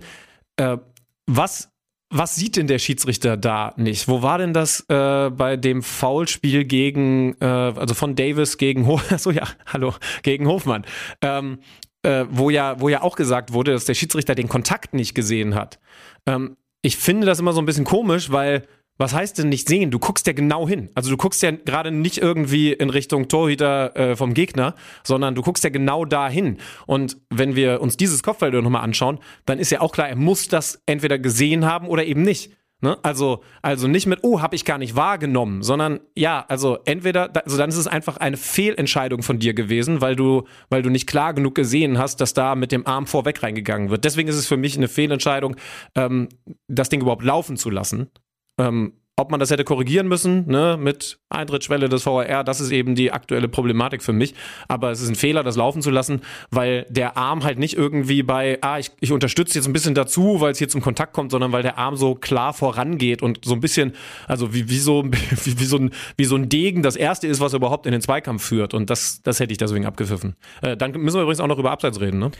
Äh, 0.56 0.78
was 1.26 1.72
was 2.14 2.36
sieht 2.36 2.56
denn 2.56 2.66
der 2.66 2.78
Schiedsrichter 2.78 3.38
da 3.38 3.72
nicht? 3.78 4.06
Wo 4.06 4.20
war 4.22 4.36
denn 4.36 4.52
das 4.52 4.84
äh, 4.90 5.30
bei 5.30 5.56
dem 5.56 5.82
Foulspiel 5.82 6.64
gegen, 6.66 7.34
äh, 7.40 7.44
also 7.44 7.94
von 7.94 8.14
Davis 8.14 8.58
gegen 8.58 8.86
Ho 8.86 9.00
so 9.16 9.30
ja, 9.30 9.48
hallo, 9.66 9.94
gegen 10.22 10.46
Hofmann? 10.46 10.84
Ähm, 11.22 11.60
äh, 12.02 12.24
wo, 12.30 12.50
ja, 12.50 12.80
wo 12.80 12.88
ja 12.88 13.02
auch 13.02 13.16
gesagt 13.16 13.52
wurde, 13.52 13.72
dass 13.72 13.84
der 13.84 13.94
Schiedsrichter 13.94 14.34
den 14.34 14.48
Kontakt 14.48 14.94
nicht 14.94 15.14
gesehen 15.14 15.54
hat. 15.54 15.78
Ähm, 16.26 16.56
ich 16.82 16.96
finde 16.96 17.26
das 17.26 17.38
immer 17.38 17.52
so 17.52 17.60
ein 17.60 17.66
bisschen 17.66 17.84
komisch, 17.84 18.30
weil 18.30 18.66
was 18.98 19.14
heißt 19.14 19.38
denn 19.38 19.48
nicht 19.48 19.68
sehen? 19.68 19.90
Du 19.90 19.98
guckst 19.98 20.26
ja 20.26 20.32
genau 20.32 20.68
hin. 20.68 20.90
Also 20.94 21.10
du 21.10 21.16
guckst 21.16 21.42
ja 21.42 21.50
gerade 21.50 21.90
nicht 21.90 22.18
irgendwie 22.18 22.72
in 22.72 22.90
Richtung 22.90 23.28
Torhüter 23.28 23.96
äh, 23.96 24.16
vom 24.16 24.34
Gegner, 24.34 24.74
sondern 25.02 25.34
du 25.34 25.42
guckst 25.42 25.64
ja 25.64 25.70
genau 25.70 26.04
dahin. 26.04 26.58
Und 26.86 27.16
wenn 27.30 27.56
wir 27.56 27.80
uns 27.80 27.96
dieses 27.96 28.22
Kopfball 28.22 28.50
nochmal 28.50 28.82
anschauen, 28.82 29.18
dann 29.46 29.58
ist 29.58 29.70
ja 29.70 29.80
auch 29.80 29.92
klar, 29.92 30.08
er 30.08 30.16
muss 30.16 30.48
das 30.48 30.82
entweder 30.86 31.18
gesehen 31.18 31.64
haben 31.64 31.88
oder 31.88 32.04
eben 32.04 32.22
nicht. 32.22 32.52
Ne? 32.82 32.98
Also, 33.04 33.44
also 33.62 33.86
nicht 33.86 34.06
mit, 34.06 34.18
oh, 34.22 34.40
habe 34.40 34.56
ich 34.56 34.64
gar 34.64 34.76
nicht 34.76 34.96
wahrgenommen, 34.96 35.62
sondern 35.62 36.00
ja, 36.16 36.44
also 36.48 36.78
entweder, 36.84 37.30
also 37.44 37.56
dann 37.56 37.70
ist 37.70 37.76
es 37.76 37.86
einfach 37.86 38.16
eine 38.16 38.36
Fehlentscheidung 38.36 39.22
von 39.22 39.38
dir 39.38 39.54
gewesen, 39.54 40.00
weil 40.00 40.16
du, 40.16 40.48
weil 40.68 40.82
du 40.82 40.90
nicht 40.90 41.06
klar 41.06 41.32
genug 41.32 41.54
gesehen 41.54 41.98
hast, 41.98 42.20
dass 42.20 42.34
da 42.34 42.56
mit 42.56 42.72
dem 42.72 42.84
Arm 42.84 43.06
vorweg 43.06 43.40
reingegangen 43.40 43.90
wird. 43.90 44.04
Deswegen 44.04 44.28
ist 44.28 44.34
es 44.34 44.48
für 44.48 44.56
mich 44.56 44.76
eine 44.76 44.88
Fehlentscheidung, 44.88 45.54
ähm, 45.94 46.28
das 46.66 46.88
Ding 46.88 47.00
überhaupt 47.00 47.22
laufen 47.22 47.56
zu 47.56 47.70
lassen. 47.70 48.10
Ähm, 48.58 48.94
ob 49.16 49.30
man 49.30 49.38
das 49.38 49.50
hätte 49.50 49.64
korrigieren 49.64 50.08
müssen, 50.08 50.46
ne, 50.46 50.78
mit 50.80 51.18
Eintrittsschwelle 51.28 51.90
des 51.90 52.06
VAR, 52.06 52.44
das 52.44 52.60
ist 52.60 52.70
eben 52.70 52.94
die 52.94 53.12
aktuelle 53.12 53.46
Problematik 53.46 54.02
für 54.02 54.14
mich. 54.14 54.34
Aber 54.68 54.90
es 54.90 55.02
ist 55.02 55.08
ein 55.10 55.16
Fehler, 55.16 55.42
das 55.42 55.56
laufen 55.56 55.82
zu 55.82 55.90
lassen, 55.90 56.22
weil 56.50 56.86
der 56.88 57.18
Arm 57.18 57.44
halt 57.44 57.58
nicht 57.58 57.76
irgendwie 57.76 58.22
bei, 58.22 58.58
ah, 58.62 58.78
ich, 58.78 58.90
ich 59.00 59.12
unterstütze 59.12 59.58
jetzt 59.58 59.66
ein 59.66 59.74
bisschen 59.74 59.94
dazu, 59.94 60.40
weil 60.40 60.52
es 60.52 60.58
hier 60.58 60.68
zum 60.68 60.80
Kontakt 60.80 61.12
kommt, 61.12 61.30
sondern 61.30 61.52
weil 61.52 61.62
der 61.62 61.76
Arm 61.76 61.96
so 61.96 62.14
klar 62.14 62.54
vorangeht 62.54 63.20
und 63.20 63.44
so 63.44 63.52
ein 63.52 63.60
bisschen, 63.60 63.92
also 64.28 64.54
wie, 64.54 64.70
wie, 64.70 64.78
so, 64.78 65.04
wie, 65.44 65.60
wie, 65.60 65.64
so, 65.64 65.76
ein, 65.76 65.90
wie 66.16 66.24
so 66.24 66.36
ein 66.36 66.48
Degen 66.48 66.82
das 66.82 66.96
erste 66.96 67.26
ist, 67.26 67.38
was 67.40 67.52
überhaupt 67.52 67.84
in 67.84 67.92
den 67.92 68.00
Zweikampf 68.00 68.42
führt. 68.42 68.72
Und 68.72 68.88
das, 68.88 69.22
das 69.22 69.40
hätte 69.40 69.52
ich 69.52 69.58
deswegen 69.58 69.84
abgepfiffen. 69.84 70.36
Äh, 70.62 70.78
dann 70.78 70.92
müssen 70.92 71.18
wir 71.18 71.22
übrigens 71.22 71.40
auch 71.40 71.48
noch 71.48 71.58
über 71.58 71.70
Abseits 71.70 72.00
reden, 72.00 72.18
ne? 72.18 72.30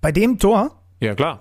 Bei 0.00 0.12
dem 0.12 0.38
Tor? 0.38 0.82
Ja, 1.00 1.14
klar 1.14 1.40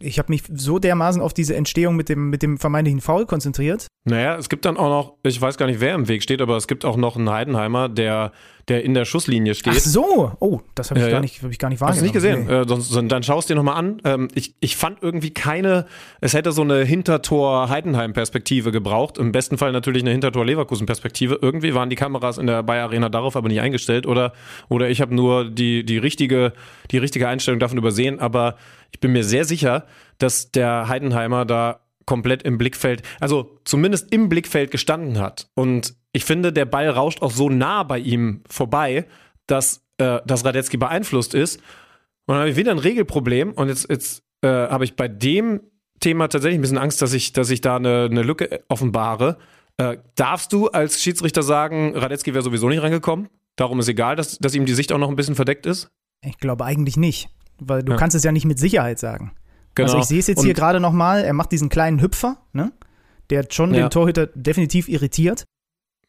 ich 0.00 0.18
habe 0.18 0.30
mich 0.30 0.44
so 0.52 0.78
dermaßen 0.78 1.22
auf 1.22 1.34
diese 1.34 1.56
Entstehung 1.56 1.96
mit 1.96 2.08
dem, 2.08 2.30
mit 2.30 2.42
dem 2.42 2.58
vermeintlichen 2.58 3.00
Foul 3.00 3.26
konzentriert. 3.26 3.86
Naja, 4.04 4.36
es 4.36 4.48
gibt 4.48 4.64
dann 4.64 4.76
auch 4.76 4.88
noch, 4.88 5.16
ich 5.22 5.40
weiß 5.40 5.56
gar 5.56 5.66
nicht, 5.66 5.80
wer 5.80 5.94
im 5.94 6.08
Weg 6.08 6.22
steht, 6.22 6.42
aber 6.42 6.56
es 6.56 6.66
gibt 6.66 6.84
auch 6.84 6.96
noch 6.96 7.16
einen 7.16 7.30
Heidenheimer, 7.30 7.88
der, 7.88 8.32
der 8.68 8.84
in 8.84 8.94
der 8.94 9.04
Schusslinie 9.04 9.54
steht. 9.54 9.74
Ach 9.76 9.80
so, 9.80 10.32
oh, 10.40 10.60
das 10.74 10.90
habe 10.90 11.00
ich, 11.00 11.06
ja, 11.06 11.12
gar 11.12 11.20
nicht, 11.20 11.42
hab 11.42 11.50
ich 11.50 11.58
gar 11.58 11.68
nicht 11.68 11.80
wahrgenommen. 11.80 12.14
Hast 12.14 12.24
du 12.24 12.28
nicht 12.30 12.46
gesehen? 12.46 12.46
Nee. 12.46 12.62
Äh, 12.62 12.68
sonst, 12.68 13.12
dann 13.12 13.22
schaust 13.22 13.50
dir 13.50 13.54
nochmal 13.54 13.76
an. 13.76 14.00
Ähm, 14.04 14.28
ich, 14.34 14.54
ich 14.60 14.76
fand 14.76 15.02
irgendwie 15.02 15.30
keine, 15.30 15.86
es 16.20 16.34
hätte 16.34 16.52
so 16.52 16.62
eine 16.62 16.84
Hintertor-Heidenheim-Perspektive 16.84 18.70
gebraucht. 18.70 19.18
Im 19.18 19.32
besten 19.32 19.58
Fall 19.58 19.72
natürlich 19.72 20.02
eine 20.02 20.12
Hintertor-Leverkusen-Perspektive. 20.12 21.38
Irgendwie 21.42 21.74
waren 21.74 21.90
die 21.90 21.96
Kameras 21.96 22.38
in 22.38 22.46
der 22.46 22.62
Bayer 22.62 22.84
Arena 22.84 23.08
darauf 23.08 23.36
aber 23.36 23.48
nicht 23.48 23.60
eingestellt 23.60 24.06
oder, 24.06 24.32
oder 24.68 24.88
ich 24.88 25.00
habe 25.00 25.14
nur 25.14 25.50
die, 25.50 25.84
die, 25.84 25.98
richtige, 25.98 26.52
die 26.90 26.98
richtige 26.98 27.28
Einstellung 27.28 27.60
davon 27.60 27.78
übersehen. 27.78 28.20
Aber 28.20 28.56
ich 28.92 29.00
bin 29.00 29.12
mir 29.12 29.24
sehr 29.24 29.44
sicher, 29.44 29.86
dass 30.18 30.52
der 30.52 30.88
Heidenheimer 30.88 31.44
da 31.44 31.80
komplett 32.06 32.42
im 32.42 32.58
Blickfeld, 32.58 33.02
also 33.20 33.58
zumindest 33.64 34.12
im 34.12 34.28
Blickfeld 34.28 34.70
gestanden 34.70 35.18
hat. 35.18 35.48
Und 35.54 35.94
ich 36.12 36.24
finde, 36.24 36.52
der 36.52 36.64
Ball 36.66 36.88
rauscht 36.88 37.22
auch 37.22 37.30
so 37.30 37.48
nah 37.48 37.82
bei 37.82 37.98
ihm 37.98 38.42
vorbei, 38.48 39.06
dass, 39.46 39.82
äh, 39.98 40.20
dass 40.26 40.44
Radetzky 40.44 40.76
beeinflusst 40.76 41.34
ist. 41.34 41.56
Und 42.26 42.34
dann 42.34 42.38
habe 42.38 42.50
ich 42.50 42.56
wieder 42.56 42.70
ein 42.70 42.78
Regelproblem. 42.78 43.52
Und 43.52 43.68
jetzt, 43.68 43.88
jetzt 43.90 44.22
äh, 44.42 44.48
habe 44.48 44.84
ich 44.84 44.94
bei 44.96 45.08
dem 45.08 45.60
Thema 46.00 46.28
tatsächlich 46.28 46.58
ein 46.58 46.62
bisschen 46.62 46.78
Angst, 46.78 47.00
dass 47.02 47.12
ich, 47.12 47.32
dass 47.32 47.50
ich 47.50 47.60
da 47.60 47.76
eine, 47.76 48.08
eine 48.10 48.22
Lücke 48.22 48.62
offenbare. 48.68 49.38
Äh, 49.78 49.98
darfst 50.14 50.52
du 50.52 50.68
als 50.68 51.02
Schiedsrichter 51.02 51.42
sagen, 51.42 51.96
Radetzky 51.96 52.34
wäre 52.34 52.42
sowieso 52.44 52.68
nicht 52.68 52.82
reingekommen? 52.82 53.28
Darum 53.56 53.80
ist 53.80 53.88
egal, 53.88 54.16
dass, 54.16 54.38
dass 54.38 54.54
ihm 54.54 54.66
die 54.66 54.74
Sicht 54.74 54.92
auch 54.92 54.98
noch 54.98 55.08
ein 55.08 55.16
bisschen 55.16 55.34
verdeckt 55.34 55.66
ist? 55.66 55.90
Ich 56.24 56.38
glaube 56.38 56.64
eigentlich 56.64 56.96
nicht, 56.96 57.28
weil 57.58 57.82
du 57.82 57.92
Ja. 57.92 57.98
kannst 57.98 58.14
es 58.16 58.22
ja 58.24 58.32
nicht 58.32 58.44
mit 58.44 58.58
Sicherheit 58.58 58.98
sagen. 58.98 59.32
Genau. 59.74 59.86
Also 59.88 59.98
ich 59.98 60.04
sehe 60.04 60.18
es 60.18 60.26
jetzt 60.26 60.40
hier 60.42 60.50
Und- 60.50 60.56
gerade 60.56 60.78
nochmal, 60.80 61.24
er 61.24 61.32
macht 61.32 61.52
diesen 61.52 61.68
kleinen 61.68 62.00
Hüpfer, 62.02 62.36
ne? 62.52 62.72
Der 63.30 63.46
schon 63.50 63.72
Ja. 63.74 63.86
den 63.86 63.90
Torhüter 63.90 64.26
definitiv 64.26 64.88
irritiert. 64.88 65.44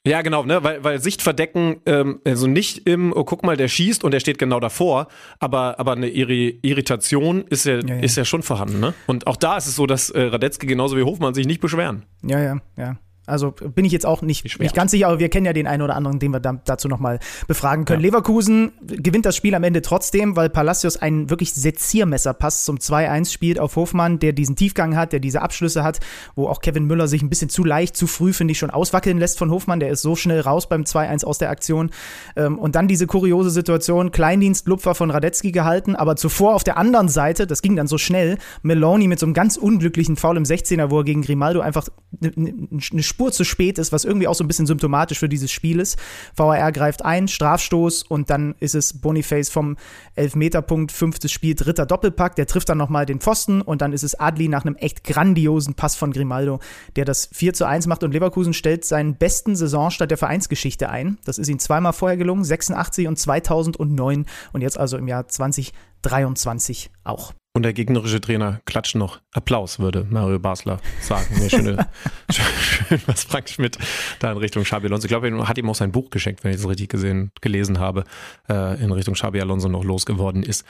Ja, 0.05 0.21
genau, 0.21 0.43
ne? 0.43 0.61
weil, 0.63 0.83
weil 0.83 0.99
Sicht 0.99 1.21
verdecken, 1.21 1.77
ähm, 1.85 2.19
also 2.25 2.45
nicht 2.45 2.89
im, 2.89 3.13
oh, 3.15 3.23
guck 3.23 3.43
mal, 3.43 3.55
der 3.55 3.69
schießt 3.69 4.03
und 4.03 4.11
der 4.11 4.19
steht 4.19 4.37
genau 4.37 4.59
davor, 4.59 5.07
aber, 5.39 5.79
aber 5.79 5.93
eine 5.93 6.09
Irri 6.09 6.59
Irritation 6.61 7.45
ist 7.49 7.65
ja, 7.65 7.79
Ja, 7.79 7.95
ja. 7.95 8.01
ist 8.01 8.17
ja 8.17 8.25
schon 8.25 8.43
vorhanden. 8.43 8.81
Ne? 8.81 8.93
Und 9.07 9.27
auch 9.27 9.37
da 9.37 9.55
ist 9.55 9.67
es 9.67 9.77
so, 9.77 9.85
dass 9.85 10.09
äh, 10.09 10.23
Radetzky 10.23 10.67
genauso 10.67 10.97
wie 10.97 11.03
Hofmann 11.03 11.33
sich 11.33 11.47
nicht 11.47 11.61
beschweren. 11.61 12.03
Ja, 12.21 12.39
ja, 12.41 12.57
ja. 12.75 12.97
Also 13.25 13.51
bin 13.51 13.85
ich 13.85 13.93
jetzt 13.93 14.05
auch 14.05 14.21
nicht, 14.21 14.59
nicht 14.59 14.75
ganz 14.75 14.91
sicher, 14.91 15.07
aber 15.07 15.19
wir 15.19 15.29
kennen 15.29 15.45
ja 15.45 15.53
den 15.53 15.65
einen 15.65 15.81
oder 15.81 15.95
anderen, 15.95 16.19
den 16.19 16.31
wir 16.31 16.41
da, 16.41 16.59
dazu 16.65 16.89
nochmal 16.89 17.19
befragen 17.47 17.85
können. 17.85 18.01
Leverkusen 18.01 18.73
gewinnt 18.81 19.25
das 19.25 19.37
Spiel 19.37 19.55
am 19.55 19.63
Ende 19.63 19.81
trotzdem, 19.81 20.35
weil 20.35 20.49
Palacios 20.49 20.97
einen 20.97 21.29
wirklich 21.29 21.53
Seziermesserpass 21.53 22.65
zum 22.65 22.77
2-1 22.79 23.31
spielt 23.31 23.59
auf 23.59 23.77
Hofmann, 23.77 24.19
der 24.19 24.33
diesen 24.33 24.57
Tiefgang 24.57 24.97
hat, 24.97 25.13
der 25.13 25.21
diese 25.21 25.41
Abschlüsse 25.41 25.83
hat, 25.83 26.01
wo 26.35 26.47
auch 26.47 26.59
Kevin 26.59 26.83
Müller 26.85 27.07
sich 27.07 27.21
ein 27.21 27.29
bisschen 27.29 27.47
zu 27.47 27.63
leicht, 27.63 27.95
zu 27.95 28.07
früh, 28.07 28.33
finde 28.33 28.51
ich, 28.51 28.59
schon 28.59 28.71
auswackeln 28.71 29.19
lässt 29.19 29.37
von 29.37 29.51
Hofmann. 29.51 29.79
Der 29.79 29.89
ist 29.89 30.01
so 30.01 30.17
schnell 30.17 30.41
raus 30.41 30.67
beim 30.67 30.83
2-1 30.83 31.23
aus 31.23 31.37
der 31.37 31.49
Aktion. 31.49 31.91
Ähm, 32.35 32.59
und 32.59 32.75
dann 32.75 32.89
diese 32.89 33.07
kuriose 33.07 33.51
Situation, 33.51 34.11
Kleindienst 34.11 34.67
Lupfer 34.67 34.95
von 34.95 35.11
Radetzky 35.11 35.53
gehalten, 35.53 35.95
aber 35.95 36.17
zuvor 36.17 36.55
auf 36.55 36.65
der 36.65 36.75
anderen 36.75 37.07
Seite, 37.07 37.47
das 37.47 37.61
ging 37.61 37.77
dann 37.77 37.87
so 37.87 37.97
schnell, 37.97 38.37
Meloni 38.63 39.07
mit 39.07 39.19
so 39.19 39.25
einem 39.25 39.33
ganz 39.33 39.55
unglücklichen 39.55 40.17
Foul 40.17 40.35
im 40.35 40.43
16er, 40.43 40.89
wo 40.89 40.99
er 40.99 41.03
gegen 41.05 41.21
Grimaldo 41.21 41.61
einfach 41.61 41.87
eine 42.21 43.03
Spur 43.13 43.31
zu 43.31 43.43
spät 43.43 43.77
ist, 43.77 43.91
was 43.91 44.05
irgendwie 44.05 44.27
auch 44.27 44.33
so 44.33 44.43
ein 44.43 44.47
bisschen 44.47 44.65
symptomatisch 44.65 45.19
für 45.19 45.29
dieses 45.29 45.51
Spiel 45.51 45.79
ist. 45.79 45.99
VAR 46.35 46.71
greift 46.71 47.05
ein, 47.05 47.27
Strafstoß 47.27 48.01
und 48.01 48.31
dann 48.31 48.55
ist 48.59 48.73
es 48.73 49.01
Boniface 49.01 49.51
vom 49.51 49.77
Elfmeterpunkt, 50.15 50.91
fünftes 50.91 51.31
Spiel, 51.31 51.53
dritter 51.53 51.85
Doppelpack, 51.85 52.35
der 52.35 52.47
trifft 52.47 52.69
dann 52.69 52.79
nochmal 52.79 53.05
den 53.05 53.19
Pfosten 53.19 53.61
und 53.61 53.83
dann 53.83 53.93
ist 53.93 54.01
es 54.01 54.19
Adli 54.19 54.47
nach 54.47 54.65
einem 54.65 54.75
echt 54.77 55.03
grandiosen 55.03 55.75
Pass 55.75 55.95
von 55.95 56.11
Grimaldo, 56.11 56.59
der 56.95 57.05
das 57.05 57.29
4 57.31 57.53
zu 57.53 57.65
1 57.65 57.85
macht 57.85 58.01
und 58.03 58.13
Leverkusen 58.13 58.53
stellt 58.53 58.83
seinen 58.83 59.15
besten 59.15 59.55
Saisonstart 59.55 60.09
der 60.09 60.17
Vereinsgeschichte 60.17 60.89
ein. 60.89 61.19
Das 61.23 61.37
ist 61.37 61.49
ihm 61.49 61.59
zweimal 61.59 61.93
vorher 61.93 62.17
gelungen, 62.17 62.43
86 62.43 63.07
und 63.07 63.19
2009 63.19 64.25
und 64.53 64.61
jetzt 64.61 64.79
also 64.79 64.97
im 64.97 65.07
Jahr 65.07 65.27
2023 65.27 66.89
auch. 67.03 67.33
Und 67.55 67.61
der 67.61 67.73
gegnerische 67.73 68.19
Trainer 68.19 68.61
klatscht 68.65 68.95
noch. 68.95 69.19
Applaus, 69.31 69.77
würde 69.77 70.07
Mario 70.09 70.39
Basler 70.39 70.79
sagen. 71.01 71.49
Schöne, 71.49 71.87
schön, 72.31 72.99
was 73.05 73.25
Frank 73.25 73.47
Schmidt 73.47 73.77
da 74.17 74.31
in 74.31 74.39
Richtung 74.39 74.63
Xabi 74.63 74.87
Alonso. 74.87 75.05
Ich 75.05 75.09
glaube, 75.09 75.29
er 75.29 75.47
hat 75.47 75.59
ihm 75.59 75.69
auch 75.69 75.75
sein 75.75 75.91
Buch 75.91 76.09
geschenkt, 76.09 76.43
wenn 76.43 76.49
ich 76.49 76.57
es 76.57 76.67
richtig 76.67 76.89
gesehen, 76.89 77.31
gelesen 77.41 77.77
habe, 77.77 78.05
äh, 78.49 78.83
in 78.83 78.91
Richtung 78.91 79.13
Xabi 79.13 79.39
Alonso 79.39 79.69
noch 79.69 79.83
losgeworden 79.83 80.41
ist. 80.41 80.65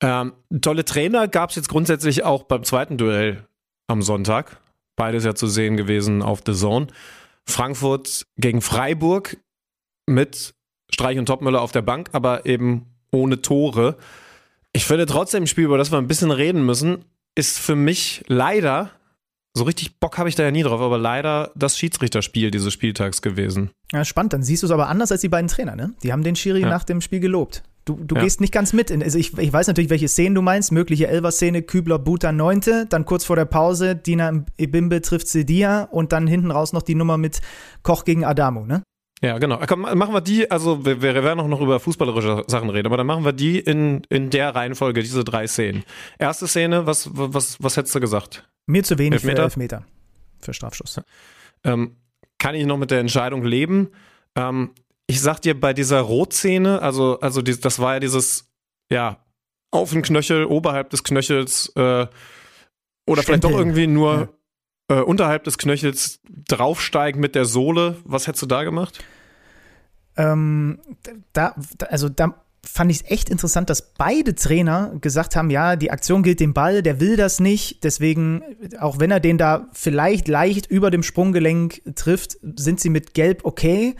Ähm, 0.00 0.32
tolle 0.60 0.84
Trainer 0.84 1.28
gab 1.28 1.50
es 1.50 1.56
jetzt 1.56 1.68
grundsätzlich 1.68 2.24
auch 2.24 2.42
beim 2.42 2.64
zweiten 2.64 2.98
Duell 2.98 3.46
am 3.86 4.02
Sonntag. 4.02 4.60
Beides 4.96 5.24
ja 5.24 5.36
zu 5.36 5.46
sehen 5.46 5.76
gewesen 5.76 6.20
auf 6.20 6.42
The 6.44 6.54
Zone. 6.54 6.88
Frankfurt 7.46 8.26
gegen 8.38 8.60
Freiburg 8.60 9.36
mit 10.06 10.54
Streich 10.90 11.16
und 11.16 11.26
Topmüller 11.26 11.60
auf 11.60 11.70
der 11.70 11.82
Bank, 11.82 12.10
aber 12.12 12.44
eben 12.44 12.86
ohne 13.12 13.40
Tore. 13.40 13.96
Ich 14.76 14.84
finde 14.84 15.06
trotzdem 15.06 15.44
ein 15.44 15.46
Spiel, 15.46 15.64
über 15.64 15.78
das 15.78 15.92
wir 15.92 15.98
ein 15.98 16.08
bisschen 16.08 16.30
reden 16.32 16.66
müssen, 16.66 17.04
ist 17.36 17.58
für 17.58 17.76
mich 17.76 18.24
leider, 18.26 18.90
so 19.56 19.64
richtig 19.64 19.98
Bock 20.00 20.18
habe 20.18 20.28
ich 20.28 20.34
da 20.34 20.42
ja 20.42 20.50
nie 20.50 20.62
drauf, 20.64 20.80
aber 20.80 20.98
leider 20.98 21.52
das 21.54 21.78
Schiedsrichterspiel 21.78 22.50
dieses 22.50 22.72
Spieltags 22.72 23.22
gewesen. 23.22 23.70
Ja, 23.92 24.04
spannend. 24.04 24.32
Dann 24.32 24.42
siehst 24.42 24.62
du 24.62 24.66
es 24.66 24.72
aber 24.72 24.88
anders 24.88 25.12
als 25.12 25.20
die 25.20 25.28
beiden 25.28 25.48
Trainer, 25.48 25.76
ne? 25.76 25.94
Die 26.02 26.12
haben 26.12 26.24
den 26.24 26.34
Schiri 26.36 26.62
Ja. 26.62 26.68
nach 26.68 26.82
dem 26.84 27.00
Spiel 27.00 27.20
gelobt. 27.20 27.62
Du, 27.84 27.94
du 28.02 28.16
Ja. 28.16 28.22
gehst 28.22 28.40
nicht 28.40 28.52
ganz 28.52 28.72
mit. 28.72 28.90
In, 28.90 29.02
also 29.02 29.18
ich, 29.18 29.36
ich 29.38 29.52
weiß 29.52 29.66
natürlich, 29.68 29.90
welche 29.90 30.08
Szenen 30.08 30.34
du 30.34 30.42
meinst. 30.42 30.72
Mögliche 30.72 31.06
Elfer-Szene, 31.06 31.62
Kübler, 31.62 31.98
Buta, 31.98 32.32
Neunte. 32.32 32.86
Dann 32.88 33.04
kurz 33.04 33.24
vor 33.26 33.36
der 33.36 33.44
Pause, 33.44 33.94
Dina 33.94 34.44
Ibimbe 34.58 35.02
trifft 35.02 35.28
Sedia 35.28 35.82
und 35.84 36.12
dann 36.12 36.26
hinten 36.26 36.50
raus 36.50 36.72
noch 36.72 36.82
die 36.82 36.94
Nummer 36.94 37.18
mit 37.18 37.40
Koch 37.82 38.04
gegen 38.04 38.24
Adamu, 38.24 38.64
ne? 38.66 38.82
Ja, 39.24 39.38
genau. 39.38 39.58
Komm, 39.66 39.80
machen 39.80 40.12
wir 40.12 40.20
die, 40.20 40.50
also 40.50 40.84
wir, 40.84 41.00
wir 41.00 41.14
werden 41.14 41.40
auch 41.40 41.48
noch 41.48 41.62
über 41.62 41.80
fußballerische 41.80 42.44
Sachen 42.46 42.68
reden, 42.68 42.86
aber 42.86 42.98
dann 42.98 43.06
machen 43.06 43.24
wir 43.24 43.32
die 43.32 43.58
in, 43.58 44.02
in 44.10 44.28
der 44.28 44.54
Reihenfolge, 44.54 45.02
diese 45.02 45.24
drei 45.24 45.46
Szenen. 45.46 45.82
Erste 46.18 46.46
Szene, 46.46 46.84
was, 46.86 47.08
was, 47.12 47.56
was 47.62 47.76
hättest 47.78 47.94
du 47.94 48.00
gesagt? 48.00 48.46
Mir 48.66 48.84
zu 48.84 48.98
wenig 48.98 49.22
für 49.22 49.28
Elfmeter? 49.28 49.44
Elfmeter. 49.44 49.84
Für 50.40 50.52
Strafschuss. 50.52 51.00
ähm, 51.64 51.96
kann 52.38 52.54
ich 52.54 52.66
noch 52.66 52.76
mit 52.76 52.90
der 52.90 53.00
Entscheidung 53.00 53.44
leben. 53.44 53.92
Ähm, 54.36 54.72
ich 55.06 55.22
sag 55.22 55.40
dir, 55.40 55.58
bei 55.58 55.72
dieser 55.72 56.00
Rotszene, 56.00 56.82
also, 56.82 57.18
also 57.20 57.40
die, 57.40 57.58
das 57.58 57.78
war 57.78 57.94
ja 57.94 58.00
dieses, 58.00 58.52
ja, 58.90 59.24
auf 59.70 59.90
den 59.90 60.02
Knöchel, 60.02 60.44
oberhalb 60.44 60.90
des 60.90 61.02
Knöchels, 61.02 61.72
äh, 61.76 62.06
oder 63.06 63.22
vielleicht 63.22 63.44
doch 63.44 63.50
irgendwie 63.50 63.86
nur 63.86 64.34
äh, 64.88 65.00
unterhalb 65.00 65.44
des 65.44 65.56
Knöchels 65.56 66.20
draufsteigen 66.48 67.20
mit 67.22 67.34
der 67.34 67.46
Sohle. 67.46 67.96
Was 68.04 68.26
hättest 68.26 68.42
du 68.42 68.46
da 68.46 68.64
gemacht? 68.64 69.02
Ähm, 70.16 70.78
da, 71.32 71.54
also 71.88 72.08
da 72.08 72.34
fand 72.66 72.90
ich 72.90 73.02
es 73.02 73.10
echt 73.10 73.28
interessant, 73.28 73.70
dass 73.70 73.92
beide 73.94 74.34
Trainer 74.34 74.92
gesagt 75.00 75.36
haben, 75.36 75.50
ja, 75.50 75.76
die 75.76 75.90
Aktion 75.90 76.22
gilt 76.22 76.40
dem 76.40 76.54
Ball, 76.54 76.82
der 76.82 77.00
will 77.00 77.16
das 77.16 77.40
nicht, 77.40 77.84
deswegen, 77.84 78.42
auch 78.78 78.98
wenn 78.98 79.10
er 79.10 79.20
den 79.20 79.38
da 79.38 79.68
vielleicht 79.72 80.28
leicht 80.28 80.66
über 80.66 80.90
dem 80.90 81.02
Sprunggelenk 81.02 81.82
trifft, 81.94 82.38
sind 82.56 82.80
sie 82.80 82.90
mit 82.90 83.14
Gelb 83.14 83.44
okay. 83.44 83.96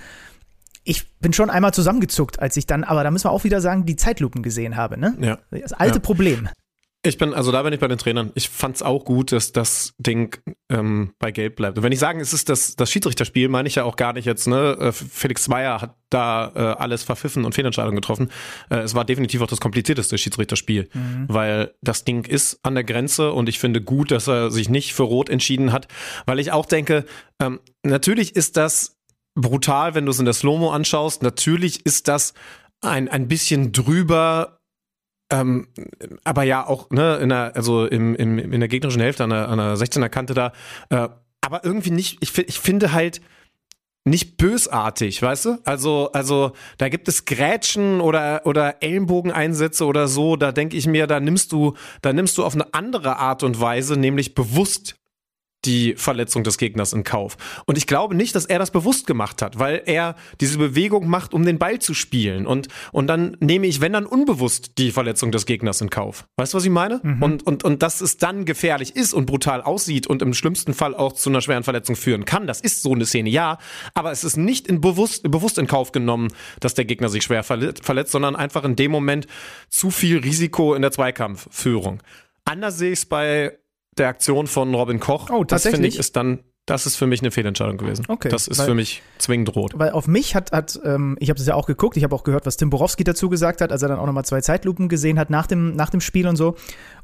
Ich 0.83 1.19
bin 1.19 1.33
schon 1.33 1.51
einmal 1.51 1.73
zusammengezuckt, 1.73 2.41
als 2.41 2.57
ich 2.57 2.67
dann, 2.67 2.85
aber 2.85 3.05
da 3.05 3.11
müssen 3.11 3.25
wir 3.25 3.33
auch 3.33 3.45
wieder 3.45 3.61
sagen, 3.61 3.87
die 3.87 3.97
Zeitlupen 3.97 4.43
gesehen 4.43 4.77
habe, 4.77 4.99
ne? 4.99 5.17
Ja. 5.21 5.39
Das 5.51 5.73
alte 5.73 5.97
Ja. 5.97 6.01
Problem. 6.01 6.49
Ich 7.07 7.19
bin, 7.19 7.35
also 7.35 7.53
da 7.53 7.63
bin 7.63 7.73
ich 7.75 7.81
bei 7.81 7.87
den 7.87 7.99
Trainern. 7.99 8.33
Ich 8.35 8.49
fand's 8.49 8.83
auch 8.83 9.05
gut, 9.05 9.31
dass 9.31 9.53
das 9.53 9.95
Ding 9.99 10.39
ähm, 10.71 11.13
bei 11.19 11.33
Gelb 11.33 11.57
bleibt. 11.57 11.77
Und 11.77 11.85
wenn 11.85 11.93
ich 11.93 11.99
sagen, 11.99 12.19
es 12.19 12.33
ist 12.33 12.49
das, 12.49 12.77
das 12.77 12.91
Schiedsrichterspiel, 12.91 13.49
meine 13.51 13.69
ich 13.69 13.75
ja 13.75 13.85
auch 13.85 13.97
gar 13.97 14.15
nicht 14.15 14.25
jetzt, 14.25 14.47
ne? 14.47 14.77
Äh, 14.81 14.93
Felix 14.93 15.45
Zweier 15.45 15.83
hat 15.83 15.97
da 16.09 16.53
äh, 16.55 16.59
alles 16.81 17.03
verpfiffen 17.03 17.45
und 17.45 17.55
Fehlentscheidungen 17.55 17.97
getroffen. 17.97 18.31
Äh, 18.71 18.77
es 18.79 18.95
war 18.95 19.05
definitiv 19.05 19.43
auch 19.43 19.47
das 19.47 19.61
komplizierteste 19.61 20.17
Schiedsrichterspiel, 20.17 20.89
weil 21.29 21.75
das 21.83 22.05
Ding 22.05 22.25
ist 22.25 22.61
an 22.63 22.75
der 22.75 22.85
Grenze 22.85 23.33
und 23.33 23.49
ich 23.49 23.59
finde 23.59 23.83
gut, 23.83 24.11
dass 24.11 24.27
er 24.27 24.51
sich 24.51 24.71
nicht 24.71 24.95
für 24.95 25.03
Rot 25.03 25.29
entschieden 25.29 25.73
hat, 25.73 25.89
weil 26.25 26.39
ich 26.39 26.53
auch 26.53 26.67
denke, 26.67 27.05
ähm, 27.41 27.61
natürlich 27.83 28.35
ist 28.35 28.57
das 28.57 28.97
brutal, 29.35 29.95
wenn 29.95 30.07
du 30.07 30.11
es 30.11 30.19
in 30.19 30.25
der 30.25 30.35
Slow-Mo 30.35 30.71
anschaust. 30.71 31.23
Natürlich 31.23 31.85
ist 31.85 32.09
das 32.09 32.35
ein, 32.81 33.09
ein 33.09 33.29
bisschen 33.29 33.73
drüber 33.73 34.61
ähm, 35.35 35.67
aber 36.23 36.45
ja 36.45 36.67
auch 36.67 36.91
ne, 36.91 37.17
in 37.17 37.29
der, 37.29 37.57
also 37.57 37.87
im, 37.87 38.15
im, 38.15 38.39
in 38.39 38.61
der 38.61 38.69
gegnerischen 38.69 39.03
Hälfte 39.03 39.25
an 39.25 39.31
der, 39.31 39.49
an 39.49 39.59
der 39.59 39.75
16er 39.77 40.09
Kante 40.09 40.35
da. 40.35 40.53
Äh, 40.91 41.09
aber 41.41 41.65
irgendwie 41.65 41.91
nicht, 41.91 42.19
ich, 42.21 42.37
ich 42.39 42.59
finde 42.59 42.93
halt 42.93 43.21
nicht 44.05 44.37
bösartig, 44.37 45.21
weißt 45.23 45.45
du? 45.47 45.59
Also, 45.65 46.11
also 46.13 46.53
da 46.79 46.89
gibt 46.89 47.09
es 47.09 47.25
Grätschen 47.25 48.01
oder, 48.01 48.43
oder 48.45 48.83
Ellenbogeneinsätze 48.83 49.87
oder 49.87 50.09
so, 50.09 50.37
da 50.37 50.53
denke 50.53 50.77
ich 50.77 50.87
mir, 50.87 51.07
da 51.07 51.21
nimmst 51.21 51.53
du, 51.53 51.75
da 52.03 52.13
nimmst 52.13 52.37
du 52.37 52.45
auf 52.45 52.55
eine 52.55 52.73
andere 52.75 53.17
Art 53.17 53.43
und 53.43 53.61
Weise, 53.61 53.99
nämlich 53.99 54.35
bewusst 54.35 54.97
die 55.65 55.95
Verletzung 55.97 56.45
des 56.45 56.59
Gegners 56.59 56.93
in 56.93 57.05
Kauf. 57.05 57.37
Und 57.67 57.79
ich 57.79 57.87
glaube 57.87 58.15
nicht, 58.15 58.35
dass 58.35 58.45
er 58.47 58.59
das 58.59 58.71
bewusst 58.71 59.07
gemacht 59.07 59.43
hat, 59.43 59.59
weil 59.59 59.83
er 59.87 60.15
diese 60.41 60.59
Bewegung 60.59 61.09
macht, 61.09 61.35
um 61.35 61.45
den 61.45 61.59
Ball 61.59 61.79
zu 61.79 61.95
spielen. 61.95 62.47
Und, 62.47 62.69
und 62.93 63.07
dann 63.07 63.37
nehme 63.41 63.67
ich, 63.67 63.81
wenn 63.81 63.93
dann 63.93 64.07
unbewusst, 64.07 64.73
die 64.79 64.91
Verletzung 64.91 65.33
des 65.33 65.47
Gegners 65.47 65.81
in 65.81 65.91
Kauf. 65.91 66.27
Weißt 66.37 66.53
du, 66.53 66.57
was 66.57 66.65
ich 66.65 66.71
meine? 66.71 67.01
Und, 67.21 67.47
und, 67.47 67.65
und 67.65 67.83
dass 67.83 68.01
es 68.01 68.17
dann 68.17 68.45
gefährlich 68.45 68.97
ist 68.97 69.13
und 69.13 69.27
brutal 69.27 69.63
aussieht 69.63 70.07
und 70.07 70.23
im 70.23 70.35
schlimmsten 70.35 70.75
Fall 70.75 70.95
auch 70.95 71.13
zu 71.13 71.31
einer 71.31 71.41
schweren 71.41 71.65
Verletzung 71.65 71.97
führen 71.97 72.25
kann, 72.25 72.47
das 72.47 72.61
ist 72.61 72.83
so 72.83 72.93
eine 72.93 73.07
Szene, 73.07 73.31
ja. 73.31 73.59
Aber 73.95 74.11
es 74.11 74.25
ist 74.25 74.37
nicht 74.37 74.67
in 74.67 74.81
bewusst, 74.81 75.31
bewusst 75.31 75.59
in 75.59 75.67
Kauf 75.67 75.93
genommen, 75.93 76.29
dass 76.61 76.75
der 76.75 76.85
Gegner 76.85 77.09
sich 77.09 77.23
schwer 77.23 77.43
verletzt, 77.43 78.13
sondern 78.13 78.37
einfach 78.37 78.65
in 78.65 78.77
dem 78.77 78.91
Moment 78.91 79.27
zu 79.69 79.91
viel 79.91 80.19
Risiko 80.19 80.75
in 80.75 80.83
der 80.83 80.93
Zweikampfführung. 80.93 82.03
Anders 82.45 82.79
sehe 82.79 82.93
ich 82.93 83.01
es 83.01 83.07
bei 83.07 83.59
der 83.99 84.09
Aktion 84.09 84.47
von 84.47 84.75
Robin 84.75 85.01
Koch. 85.01 85.31
Oh, 85.31 85.45
das 85.45 85.63
finde 85.67 85.87
ich 85.89 85.99
ist 85.99 86.17
dann, 86.17 86.41
das 86.67 86.87
ist 86.87 86.97
für 86.97 87.07
mich 87.07 87.21
eine 87.21 87.31
Fehlentscheidung 87.31 87.77
gewesen. 87.77 88.05
Okay, 88.09 88.29
Das 88.29 88.49
ist 88.49 88.59
weil- 88.59 88.67
für 88.67 88.75
mich 88.75 89.03
zwingend 89.19 89.55
rot. 89.55 89.73
Weil 89.77 89.91
auf 89.91 90.07
mich 90.07 90.35
hat, 90.35 90.53
hat 90.53 90.81
ähm, 90.85 91.17
ich 91.21 91.29
habe 91.29 91.39
das 91.39 91.47
ja 91.47 91.55
auch 91.55 91.67
geguckt, 91.67 91.97
ich 91.97 92.05
habe 92.05 92.15
auch 92.15 92.25
gehört, 92.25 92.47
was 92.47 92.57
Tim 92.57 92.71
Borowski 92.71 93.05
dazu 93.05 93.29
gesagt 93.29 93.61
hat, 93.61 93.71
als 93.71 93.83
er 93.83 93.89
dann 93.89 93.99
auch 93.99 94.07
nochmal 94.07 94.25
zwei 94.25 94.41
Zeitlupen 94.41 94.89
gesehen 94.89 95.19
hat 95.19 95.31
nach 95.31 95.47
dem, 95.47 95.77
nach 95.77 95.91
dem 95.91 96.01
Spiel 96.01 96.27
und 96.27 96.37
so. 96.37 96.57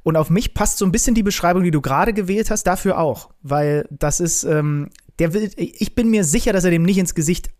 Und 0.03 0.17
auf 0.17 0.31
mich 0.31 0.55
passt 0.55 0.79
so 0.79 0.85
ein 0.87 0.93
bisschen 0.93 1.15
die 1.15 1.23
Beschreibung, 1.23 1.63
die 1.63 1.71
du 1.71 1.81
gerade 1.81 2.13
gewählt 2.13 2.51
hast, 2.51 2.65
dafür 2.67 2.99
auch. 2.99 3.31
Weil 3.43 3.87
das 3.91 4.21
ist, 4.21 4.45
ähm, 4.45 4.89
der 5.19 5.35
will, 5.35 5.51
ich 5.57 5.95
bin 5.95 6.09
mir 6.11 6.25
sicher, 6.25 6.53
dass 6.55 6.65
er 6.65 6.71
dem 6.71 6.83
nicht 6.83 6.97
ins 6.99 7.15
Gesicht 7.15 7.51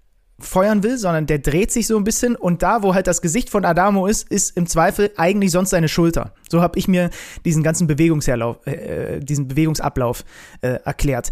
feuern 0.41 0.83
will, 0.83 0.99
sondern 0.99 1.27
der 1.27 1.39
dreht 1.39 1.71
sich 1.73 1.87
so 1.87 1.97
ein 1.97 2.05
bisschen 2.05 2.37
und 2.37 2.63
da, 2.63 2.83
wo 2.83 2.95
halt 2.95 3.07
das 3.07 3.23
Gesicht 3.23 3.51
von 3.51 3.65
Adamo 3.65 4.07
ist, 4.07 4.29
ist 4.31 4.57
im 4.57 4.67
Zweifel 4.67 5.11
eigentlich 5.17 5.51
sonst 5.51 5.71
seine 5.71 5.89
Schulter. 5.89 6.33
So 6.49 6.63
habe 6.63 6.79
ich 6.79 6.89
mir 6.89 7.11
diesen 7.45 7.63
ganzen 7.63 7.87
Bewegungsherlauf, 7.87 8.67
äh, 8.67 9.21
diesen 9.21 9.49
Bewegungsablauf 9.49 10.25
äh, 10.63 10.79
erklärt. 10.85 11.31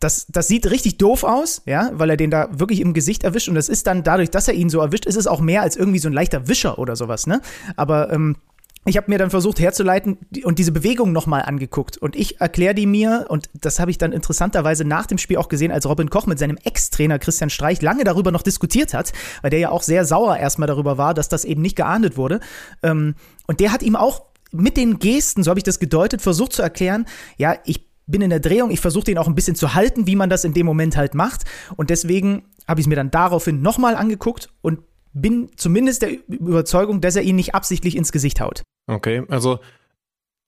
das, 0.00 0.26
das 0.28 0.46
sieht 0.46 0.70
richtig 0.70 0.98
doof 0.98 1.24
aus, 1.24 1.62
ja, 1.66 1.90
weil 1.92 2.10
er 2.10 2.16
den 2.16 2.30
da 2.30 2.48
wirklich 2.52 2.80
im 2.80 2.94
Gesicht 2.94 3.24
erwischt 3.24 3.48
und 3.48 3.56
das 3.56 3.68
ist 3.68 3.86
dann 3.86 4.04
dadurch, 4.04 4.30
dass 4.30 4.46
er 4.46 4.54
ihn 4.54 4.70
so 4.70 4.80
erwischt, 4.80 5.06
ist 5.06 5.16
es 5.16 5.26
auch 5.26 5.40
mehr 5.40 5.62
als 5.62 5.76
irgendwie 5.76 5.98
so 5.98 6.08
ein 6.08 6.12
leichter 6.12 6.46
Wischer 6.46 6.78
oder 6.78 6.94
sowas, 6.94 7.26
ne? 7.26 7.40
Aber 7.76 8.12
ähm, 8.12 8.36
ich 8.84 8.96
habe 8.96 9.10
mir 9.10 9.18
dann 9.18 9.30
versucht 9.30 9.60
herzuleiten 9.60 10.18
und 10.44 10.58
diese 10.58 10.72
Bewegung 10.72 11.12
nochmal 11.12 11.42
angeguckt. 11.42 11.98
Und 11.98 12.16
ich 12.16 12.40
erkläre 12.40 12.74
die 12.74 12.86
mir, 12.86 13.26
und 13.28 13.50
das 13.54 13.80
habe 13.80 13.90
ich 13.90 13.98
dann 13.98 14.12
interessanterweise 14.12 14.84
nach 14.84 15.06
dem 15.06 15.18
Spiel 15.18 15.36
auch 15.36 15.48
gesehen, 15.48 15.72
als 15.72 15.86
Robin 15.86 16.10
Koch 16.10 16.26
mit 16.26 16.38
seinem 16.38 16.56
Ex-Trainer 16.64 17.18
Christian 17.18 17.50
Streich 17.50 17.82
lange 17.82 18.04
darüber 18.04 18.30
noch 18.30 18.42
diskutiert 18.42 18.94
hat, 18.94 19.12
weil 19.42 19.50
der 19.50 19.58
ja 19.58 19.70
auch 19.70 19.82
sehr 19.82 20.04
sauer 20.04 20.36
erstmal 20.36 20.68
darüber 20.68 20.96
war, 20.96 21.14
dass 21.14 21.28
das 21.28 21.44
eben 21.44 21.62
nicht 21.62 21.76
geahndet 21.76 22.16
wurde. 22.16 22.40
Ähm, 22.82 23.14
und 23.46 23.60
der 23.60 23.72
hat 23.72 23.82
ihm 23.82 23.96
auch 23.96 24.22
mit 24.52 24.76
den 24.76 24.98
Gesten, 24.98 25.42
so 25.42 25.50
habe 25.50 25.60
ich 25.60 25.64
das 25.64 25.78
gedeutet, 25.78 26.22
versucht 26.22 26.52
zu 26.52 26.62
erklären, 26.62 27.06
ja, 27.36 27.56
ich 27.64 27.86
bin 28.06 28.22
in 28.22 28.30
der 28.30 28.40
Drehung, 28.40 28.70
ich 28.70 28.80
versuche 28.80 29.04
den 29.04 29.18
auch 29.18 29.28
ein 29.28 29.34
bisschen 29.34 29.54
zu 29.54 29.74
halten, 29.74 30.06
wie 30.06 30.16
man 30.16 30.30
das 30.30 30.44
in 30.44 30.54
dem 30.54 30.64
Moment 30.64 30.96
halt 30.96 31.14
macht. 31.14 31.44
Und 31.76 31.90
deswegen 31.90 32.44
habe 32.66 32.80
ich 32.80 32.86
es 32.86 32.88
mir 32.88 32.96
dann 32.96 33.10
daraufhin 33.10 33.60
nochmal 33.60 33.94
angeguckt 33.94 34.48
und 34.62 34.80
bin 35.12 35.50
zumindest 35.56 36.02
der 36.02 36.10
Überzeugung, 36.28 37.00
dass 37.00 37.16
er 37.16 37.22
ihn 37.22 37.36
nicht 37.36 37.54
absichtlich 37.54 37.96
ins 37.96 38.12
Gesicht 38.12 38.40
haut. 38.40 38.62
Okay, 38.86 39.24
also 39.28 39.58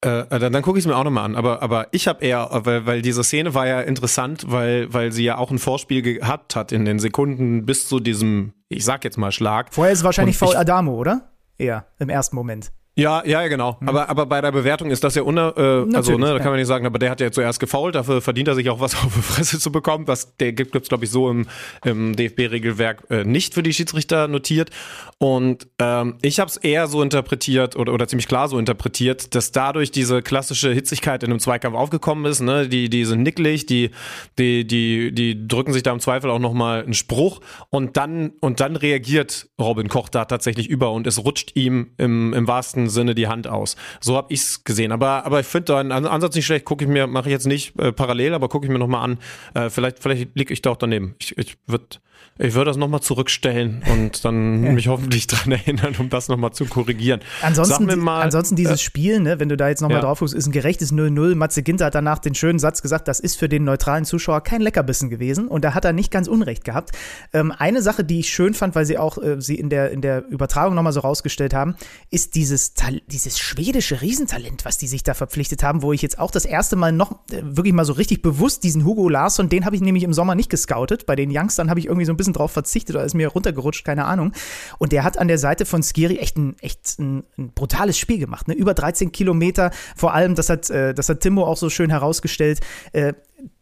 äh, 0.02 0.24
dann, 0.38 0.52
dann 0.52 0.62
gucke 0.62 0.78
ich 0.78 0.84
es 0.84 0.88
mir 0.88 0.96
auch 0.96 1.04
nochmal 1.04 1.24
an. 1.24 1.36
Aber, 1.36 1.62
aber 1.62 1.88
ich 1.92 2.08
habe 2.08 2.24
eher, 2.24 2.48
weil, 2.50 2.86
weil 2.86 3.02
diese 3.02 3.22
Szene 3.22 3.54
war 3.54 3.66
ja 3.66 3.80
interessant, 3.80 4.44
weil, 4.48 4.92
weil 4.92 5.12
sie 5.12 5.24
ja 5.24 5.36
auch 5.36 5.50
ein 5.50 5.58
Vorspiel 5.58 6.00
gehabt 6.02 6.56
hat 6.56 6.72
in 6.72 6.84
den 6.84 6.98
Sekunden 6.98 7.66
bis 7.66 7.86
zu 7.86 8.00
diesem, 8.00 8.54
ich 8.68 8.84
sag 8.84 9.04
jetzt 9.04 9.18
mal, 9.18 9.30
Schlag. 9.30 9.74
Vorher 9.74 9.92
ist 9.92 9.98
es 10.00 10.04
wahrscheinlich 10.04 10.38
Foul 10.38 10.56
Adamo, 10.56 10.94
oder? 10.94 11.32
Eher, 11.58 11.86
im 11.98 12.08
ersten 12.08 12.34
Moment. 12.36 12.72
Ja, 13.00 13.24
ja, 13.24 13.48
genau. 13.48 13.78
Mhm. 13.80 13.88
Aber, 13.88 14.08
aber 14.10 14.26
bei 14.26 14.42
der 14.42 14.52
Bewertung 14.52 14.90
ist 14.90 15.02
das 15.02 15.14
ja 15.14 15.22
uner, 15.22 15.54
äh, 15.56 15.96
also 15.96 16.18
ne, 16.18 16.26
da 16.26 16.38
kann 16.38 16.48
man 16.48 16.58
nicht 16.58 16.66
sagen, 16.66 16.84
aber 16.84 16.98
der 16.98 17.10
hat 17.10 17.20
ja 17.20 17.32
zuerst 17.32 17.58
gefault, 17.58 17.94
dafür 17.94 18.20
verdient 18.20 18.48
er 18.48 18.54
sich 18.54 18.68
auch 18.68 18.78
was 18.78 18.94
auf 19.04 19.14
die 19.14 19.22
Fresse 19.22 19.58
zu 19.58 19.72
bekommen. 19.72 20.04
Das 20.04 20.36
der 20.36 20.52
gibt 20.52 20.76
es, 20.76 20.88
glaube 20.88 21.04
ich, 21.04 21.10
so 21.10 21.30
im, 21.30 21.46
im 21.82 22.14
DFB-Regelwerk 22.14 23.04
äh, 23.08 23.24
nicht 23.24 23.54
für 23.54 23.62
die 23.62 23.72
Schiedsrichter 23.72 24.28
notiert. 24.28 24.70
Und 25.16 25.66
ähm, 25.78 26.16
ich 26.20 26.40
habe 26.40 26.50
es 26.50 26.58
eher 26.58 26.86
so 26.88 27.02
interpretiert 27.02 27.76
oder, 27.76 27.94
oder 27.94 28.06
ziemlich 28.06 28.28
klar 28.28 28.48
so 28.48 28.58
interpretiert, 28.58 29.34
dass 29.34 29.52
dadurch 29.52 29.90
diese 29.90 30.20
klassische 30.20 30.70
Hitzigkeit 30.72 31.22
in 31.22 31.30
einem 31.30 31.40
Zweikampf 31.40 31.76
aufgekommen 31.76 32.26
ist. 32.26 32.40
Ne? 32.40 32.68
Die, 32.68 32.90
die 32.90 33.04
sind 33.06 33.22
nicklig, 33.22 33.64
die, 33.64 33.90
die, 34.38 34.66
die, 34.66 35.12
die 35.12 35.48
drücken 35.48 35.72
sich 35.72 35.82
da 35.82 35.92
im 35.92 36.00
Zweifel 36.00 36.30
auch 36.30 36.38
nochmal 36.38 36.82
einen 36.82 36.94
Spruch 36.94 37.40
und 37.70 37.96
dann, 37.96 38.32
und 38.40 38.60
dann 38.60 38.76
reagiert 38.76 39.48
Robin 39.58 39.88
Koch 39.88 40.10
da 40.10 40.26
tatsächlich 40.26 40.68
über 40.68 40.92
und 40.92 41.06
es 41.06 41.24
rutscht 41.24 41.52
ihm 41.54 41.92
im, 41.96 42.34
im 42.34 42.46
wahrsten 42.46 42.89
Sinne 42.90 43.14
die 43.14 43.28
Hand 43.28 43.46
aus. 43.46 43.76
So 44.00 44.16
habe 44.16 44.32
ich 44.32 44.40
es 44.40 44.64
gesehen. 44.64 44.92
Aber, 44.92 45.24
aber 45.24 45.40
ich 45.40 45.46
finde 45.46 45.72
deinen 45.72 45.92
Ansatz 45.92 46.34
nicht 46.34 46.46
schlecht. 46.46 46.64
Gucke 46.64 46.84
ich 46.84 46.90
mir, 46.90 47.06
mache 47.06 47.28
ich 47.28 47.32
jetzt 47.32 47.46
nicht 47.46 47.78
äh, 47.78 47.92
parallel, 47.92 48.34
aber 48.34 48.48
gucke 48.48 48.66
ich 48.66 48.72
mir 48.72 48.78
nochmal 48.78 49.04
an. 49.04 49.18
Äh, 49.54 49.70
vielleicht 49.70 50.00
vielleicht 50.00 50.36
liege 50.36 50.52
ich 50.52 50.62
da 50.62 50.70
auch 50.70 50.76
daneben. 50.76 51.14
Ich, 51.18 51.36
ich 51.38 51.56
würde 51.66 51.98
ich 52.42 52.54
würde 52.54 52.70
das 52.70 52.78
nochmal 52.78 53.00
zurückstellen 53.00 53.82
und 53.92 54.24
dann 54.24 54.64
ja. 54.64 54.72
mich 54.72 54.88
hoffentlich 54.88 55.26
dran 55.26 55.52
erinnern, 55.52 55.94
um 55.98 56.08
das 56.08 56.28
nochmal 56.28 56.52
zu 56.52 56.64
korrigieren. 56.64 57.20
Ansonsten, 57.42 57.98
mal, 57.98 58.22
ansonsten 58.22 58.56
dieses 58.56 58.80
äh, 58.80 58.82
Spiel, 58.82 59.20
ne, 59.20 59.38
wenn 59.38 59.50
du 59.50 59.58
da 59.58 59.68
jetzt 59.68 59.82
nochmal 59.82 59.98
ja. 59.98 60.04
drauf 60.04 60.20
guckst, 60.20 60.34
ist 60.34 60.46
ein 60.46 60.52
gerechtes 60.52 60.90
0-0. 60.90 61.34
Matze 61.34 61.62
Ginter 61.62 61.86
hat 61.86 61.94
danach 61.94 62.18
den 62.18 62.34
schönen 62.34 62.58
Satz 62.58 62.80
gesagt, 62.80 63.08
das 63.08 63.20
ist 63.20 63.36
für 63.36 63.50
den 63.50 63.64
neutralen 63.64 64.06
Zuschauer 64.06 64.40
kein 64.40 64.62
Leckerbissen 64.62 65.10
gewesen. 65.10 65.48
Und 65.48 65.66
da 65.66 65.74
hat 65.74 65.84
er 65.84 65.92
nicht 65.92 66.10
ganz 66.10 66.28
Unrecht 66.28 66.64
gehabt. 66.64 66.92
Ähm, 67.34 67.52
eine 67.56 67.82
Sache, 67.82 68.04
die 68.04 68.20
ich 68.20 68.30
schön 68.30 68.54
fand, 68.54 68.74
weil 68.74 68.86
sie 68.86 68.96
auch 68.96 69.18
äh, 69.18 69.38
sie 69.40 69.56
in 69.56 69.68
der, 69.68 69.90
in 69.90 70.00
der 70.00 70.26
Übertragung 70.28 70.74
nochmal 70.74 70.94
so 70.94 71.00
rausgestellt 71.00 71.52
haben, 71.52 71.74
ist 72.10 72.34
dieses, 72.36 72.69
dieses 73.06 73.38
schwedische 73.38 74.00
Riesentalent, 74.00 74.64
was 74.64 74.78
die 74.78 74.86
sich 74.86 75.02
da 75.02 75.14
verpflichtet 75.14 75.62
haben, 75.62 75.82
wo 75.82 75.92
ich 75.92 76.02
jetzt 76.02 76.18
auch 76.18 76.30
das 76.30 76.44
erste 76.44 76.76
Mal 76.76 76.92
noch 76.92 77.12
äh, 77.30 77.42
wirklich 77.42 77.74
mal 77.74 77.84
so 77.84 77.92
richtig 77.92 78.22
bewusst 78.22 78.64
diesen 78.64 78.84
Hugo 78.84 79.08
Larsson, 79.08 79.48
den 79.48 79.64
habe 79.64 79.76
ich 79.76 79.82
nämlich 79.82 80.04
im 80.04 80.12
Sommer 80.12 80.34
nicht 80.34 80.50
gescoutet. 80.50 81.06
Bei 81.06 81.16
den 81.16 81.30
Youngstern 81.36 81.70
habe 81.70 81.80
ich 81.80 81.86
irgendwie 81.86 82.06
so 82.06 82.12
ein 82.12 82.16
bisschen 82.16 82.32
drauf 82.32 82.52
verzichtet 82.52 82.96
oder 82.96 83.04
ist 83.04 83.14
mir 83.14 83.28
runtergerutscht, 83.28 83.84
keine 83.84 84.04
Ahnung. 84.04 84.32
Und 84.78 84.92
der 84.92 85.04
hat 85.04 85.18
an 85.18 85.28
der 85.28 85.38
Seite 85.38 85.66
von 85.66 85.82
Skiri 85.82 86.18
echt 86.18 86.36
ein, 86.36 86.56
echt 86.60 86.98
ein, 86.98 87.24
ein 87.38 87.52
brutales 87.52 87.98
Spiel 87.98 88.18
gemacht. 88.18 88.48
Ne? 88.48 88.54
Über 88.54 88.74
13 88.74 89.12
Kilometer, 89.12 89.70
vor 89.96 90.14
allem, 90.14 90.34
das 90.34 90.48
hat, 90.48 90.70
äh, 90.70 90.94
das 90.94 91.08
hat 91.08 91.20
Timbo 91.20 91.44
auch 91.44 91.56
so 91.56 91.70
schön 91.70 91.90
herausgestellt, 91.90 92.60
äh, 92.92 93.12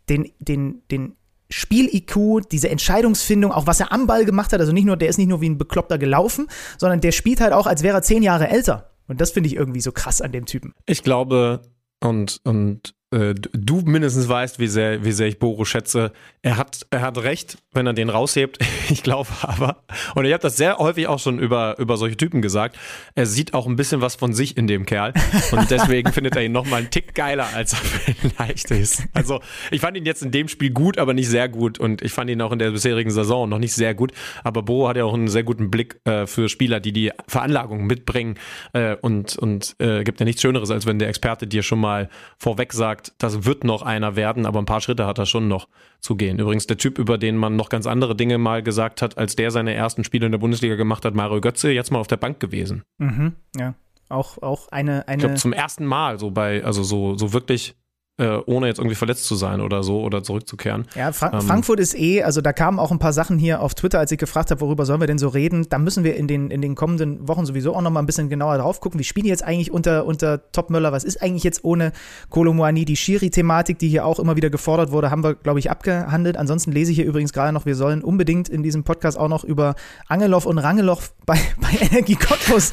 den, 0.09 0.31
den, 0.39 0.83
den 0.91 1.17
Spiel-IQ, 1.51 2.49
diese 2.51 2.69
Entscheidungsfindung, 2.69 3.53
auch 3.53 3.67
was 3.67 3.81
er 3.81 3.93
am 3.93 4.07
Ball 4.07 4.25
gemacht 4.25 4.53
hat. 4.53 4.61
Also 4.61 4.73
nicht 4.73 4.85
nur, 4.85 4.97
der 4.97 5.09
ist 5.09 5.19
nicht 5.19 5.29
nur 5.29 5.41
wie 5.41 5.49
ein 5.49 5.59
Bekloppter 5.59 5.99
gelaufen, 5.99 6.49
sondern 6.77 7.01
der 7.01 7.13
spielt 7.13 7.41
halt 7.41 7.53
auch, 7.53 7.67
als 7.67 7.83
wäre 7.83 7.99
er 7.99 8.03
zehn 8.03 8.23
Jahre 8.23 8.49
älter. 8.49 8.88
Und 9.09 9.21
das 9.21 9.33
finde 9.33 9.49
ich 9.49 9.57
irgendwie 9.57 9.81
so 9.81 9.91
krass 9.91 10.21
an 10.21 10.33
dem 10.33 10.47
Typen. 10.47 10.75
Ich 10.87 11.03
glaube, 11.03 11.63
und, 12.01 12.41
und 12.45 12.95
äh, 13.11 13.35
du 13.35 13.81
mindestens 13.81 14.29
weißt, 14.29 14.59
wie 14.59 14.69
sehr, 14.69 15.05
wie 15.05 15.13
sehr 15.13 15.27
ich 15.27 15.39
Boro 15.39 15.65
schätze. 15.65 16.13
Er 16.43 16.57
hat, 16.57 16.87
er 16.91 17.01
hat 17.01 17.19
recht, 17.19 17.59
wenn 17.79 17.87
er 17.87 17.95
den 17.95 18.11
raushebt. 18.11 18.59
Ich 18.91 19.03
glaube 19.03 19.29
aber, 19.43 19.83
und 20.15 20.25
ich 20.25 20.33
habe 20.33 20.41
das 20.41 20.57
sehr 20.57 20.79
häufig 20.79 21.09
auch 21.09 21.19
schon 21.19 21.39
über, 21.39 21.79
über 21.79 21.99
solche 21.99 22.17
Typen 22.17 22.41
gesagt, 22.41 22.79
er 23.15 23.27
sieht 23.27 23.53
auch 23.53 23.67
ein 23.67 23.77
bisschen 23.77 24.01
was 24.01 24.17
von 24.17 24.33
sich 24.33 24.57
in 24.57 24.67
dem 24.67 24.87
Kerl. 24.87 25.13
Und 25.53 25.71
deswegen 25.71 26.11
findet 26.11 26.37
er 26.37 26.43
ihn 26.43 26.53
nochmal 26.53 26.81
einen 26.81 26.91
Tick 26.91 27.15
geiler, 27.15 27.49
als 27.55 27.75
er 27.75 27.81
vielleicht 28.31 28.71
ist. 28.71 29.03
Also, 29.13 29.41
ich 29.71 29.83
fand 29.83 29.95
ihn 29.99 30.07
jetzt 30.07 30.23
in 30.23 30.31
dem 30.31 30.49
Spiel 30.49 30.71
gut, 30.71 30.97
aber 30.97 31.13
nicht 31.13 31.29
sehr 31.29 31.51
gut. 31.51 31.79
Und 31.79 32.01
ich 32.01 32.13
fand 32.13 32.31
ihn 32.31 32.41
auch 32.41 32.51
in 32.51 32.59
der 32.59 32.71
bisherigen 32.71 33.11
Saison 33.11 33.47
noch 33.47 33.59
nicht 33.59 33.75
sehr 33.75 33.95
gut. 33.95 34.13
Aber 34.43 34.63
Boro 34.63 34.89
hat 34.89 34.97
ja 34.97 35.05
auch 35.05 35.13
einen 35.13 35.29
sehr 35.29 35.45
guten 35.45 35.71
Blick 35.71 36.01
äh, 36.07 36.27
für 36.27 36.49
Spieler, 36.49 36.81
die 36.81 36.95
die 36.95 37.13
Veranlagung 37.27 37.87
mitbringen. 37.87 38.39
Äh, 38.73 38.97
und 39.03 39.37
und 39.37 39.77
äh, 39.81 40.03
gibt 40.03 40.19
ja 40.19 40.25
nichts 40.25 40.41
Schöneres, 40.41 40.71
als 40.71 40.87
wenn 40.87 40.99
der 40.99 41.09
Experte 41.09 41.47
dir 41.47 41.63
schon 41.63 41.81
mal 41.81 42.09
vorweg 42.39 42.73
sagt, 42.73 43.13
das 43.19 43.45
wird 43.45 43.65
noch 43.65 43.83
einer 43.83 44.17
werden, 44.17 44.47
aber 44.47 44.61
ein 44.61 44.67
paar 44.67 44.81
Schritte 44.81 45.05
hat 45.05 45.19
er 45.19 45.27
schon 45.27 45.47
noch 45.47 45.69
zu 46.01 46.17
gehen. 46.17 46.39
Übrigens 46.39 46.67
der 46.67 46.77
Typ, 46.77 46.99
über 46.99 47.19
den 47.19 47.37
man 47.37 47.57
noch 47.57 47.69
ganz 47.69 47.87
andere 47.87 48.15
Dinge 48.15 48.39
mal 48.39 48.63
gesagt 48.63 49.03
hat, 49.03 49.19
als 49.19 49.37
der 49.37 49.51
seine 49.51 49.75
ersten 49.75 50.05
Spiele 50.05 50.27
in 50.27 50.33
der 50.33 50.39
Bundesliga 50.39 50.77
gemacht 50.77 51.05
hat, 51.05 51.15
Mario 51.15 51.41
Götze, 51.41 51.71
jetzt 51.71 51.91
mal 51.91 51.99
auf 51.99 52.07
der 52.07 52.17
Bank 52.17 52.41
gewesen. 52.41 52.83
Mhm, 52.99 53.35
ja. 53.57 53.75
Auch, 54.09 54.39
auch 54.41 54.69
eine, 54.69 55.07
eine. 55.07 55.17
Ich 55.17 55.25
glaube, 55.25 55.35
zum 55.35 55.53
ersten 55.53 55.85
Mal 55.85 56.19
so 56.19 56.31
bei, 56.31 56.65
also 56.65 56.83
so, 56.83 57.17
so 57.19 57.33
wirklich 57.33 57.77
äh, 58.19 58.39
ohne 58.47 58.67
jetzt 58.67 58.79
irgendwie 58.79 58.97
verletzt 58.97 59.25
zu 59.25 59.37
sein 59.37 59.61
oder 59.61 59.83
so 59.83 60.03
oder 60.03 60.23
zurückzukehren. 60.23 60.87
Ja, 60.97 61.13
Fra 61.13 61.33
ähm, 61.33 61.41
Frankfurt 61.41 61.79
ist 61.81 61.97
eh, 61.97 62.23
also 62.23 62.41
da 62.41 62.53
kamen 62.53 62.79
auch 62.79 62.91
ein 62.91 62.99
paar 62.99 63.13
Sachen 63.13 63.39
hier 63.39 63.63
auf 63.63 63.75
Twitter, 63.75 64.01
als 64.01 64.11
ich 64.11 64.19
gefragt 64.19 64.51
habe, 64.51 64.61
worüber 64.61 64.85
sollen 64.87 65.01
wir 65.01 65.07
denn 65.07 65.19
so 65.19 65.29
reden. 65.29 65.67
Da 65.69 65.79
müssen 65.79 66.03
wir 66.03 66.17
in 66.17 66.27
den, 66.27 66.51
in 66.51 66.61
den 66.61 66.75
kommenden 66.75 67.27
Wochen 67.29 67.47
sowieso 67.47 67.75
auch 67.75 67.81
nochmal 67.81 68.03
ein 68.03 68.07
bisschen 68.07 68.29
genauer 68.29 68.59
drauf 68.59 68.81
gucken. 68.81 68.99
Wie 68.99 69.05
spielen 69.05 69.25
die 69.25 69.31
jetzt 69.31 69.45
eigentlich 69.45 69.71
unter, 69.71 70.05
unter 70.05 70.51
Topmöller? 70.51 70.91
Was 70.91 71.05
ist 71.05 71.23
eigentlich 71.23 71.45
jetzt 71.45 71.65
ohne 71.65 71.93
Kolomuani? 72.29 72.85
Die 72.85 72.97
Schiri-Thematik, 72.97 73.79
die 73.79 73.89
hier 73.89 74.05
auch 74.05 74.19
immer 74.19 74.35
wieder 74.35 74.51
gefordert 74.51 74.91
wurde, 74.91 75.11
haben 75.11 75.23
wir, 75.23 75.35
glaube 75.35 75.61
ich, 75.61 75.71
abgehandelt. 75.71 76.37
Ansonsten 76.37 76.73
lese 76.73 76.91
ich 76.91 76.97
hier 76.97 77.07
übrigens 77.07 77.33
gerade 77.33 77.53
noch, 77.53 77.67
wir 77.67 77.77
sollen 77.77 78.03
unbedingt 78.03 78.49
in 78.49 78.65
diesem 78.65 78.83
Podcast 78.83 79.17
auch 79.17 79.29
noch 79.29 79.45
über 79.45 79.77
Angeloff 80.09 80.45
und 80.45 80.59
Rangeloff 80.59 81.13
bei, 81.25 81.39
bei 81.61 81.87
Energie 81.87 82.17
Cottbus 82.17 82.73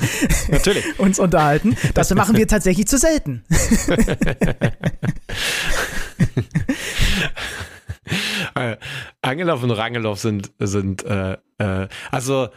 uns 0.98 1.20
unterhalten. 1.20 1.78
Das 1.94 2.10
machen 2.16 2.36
wir 2.36 2.48
tatsächlich 2.48 2.88
zu 2.88 2.98
selten. 2.98 3.44
Angelov 9.22 9.64
und 9.64 9.72
Rangelov 9.72 10.20
sind, 10.20 10.52
sind 10.60 11.04
äh, 11.04 11.38
äh, 11.58 11.88
also 12.12 12.50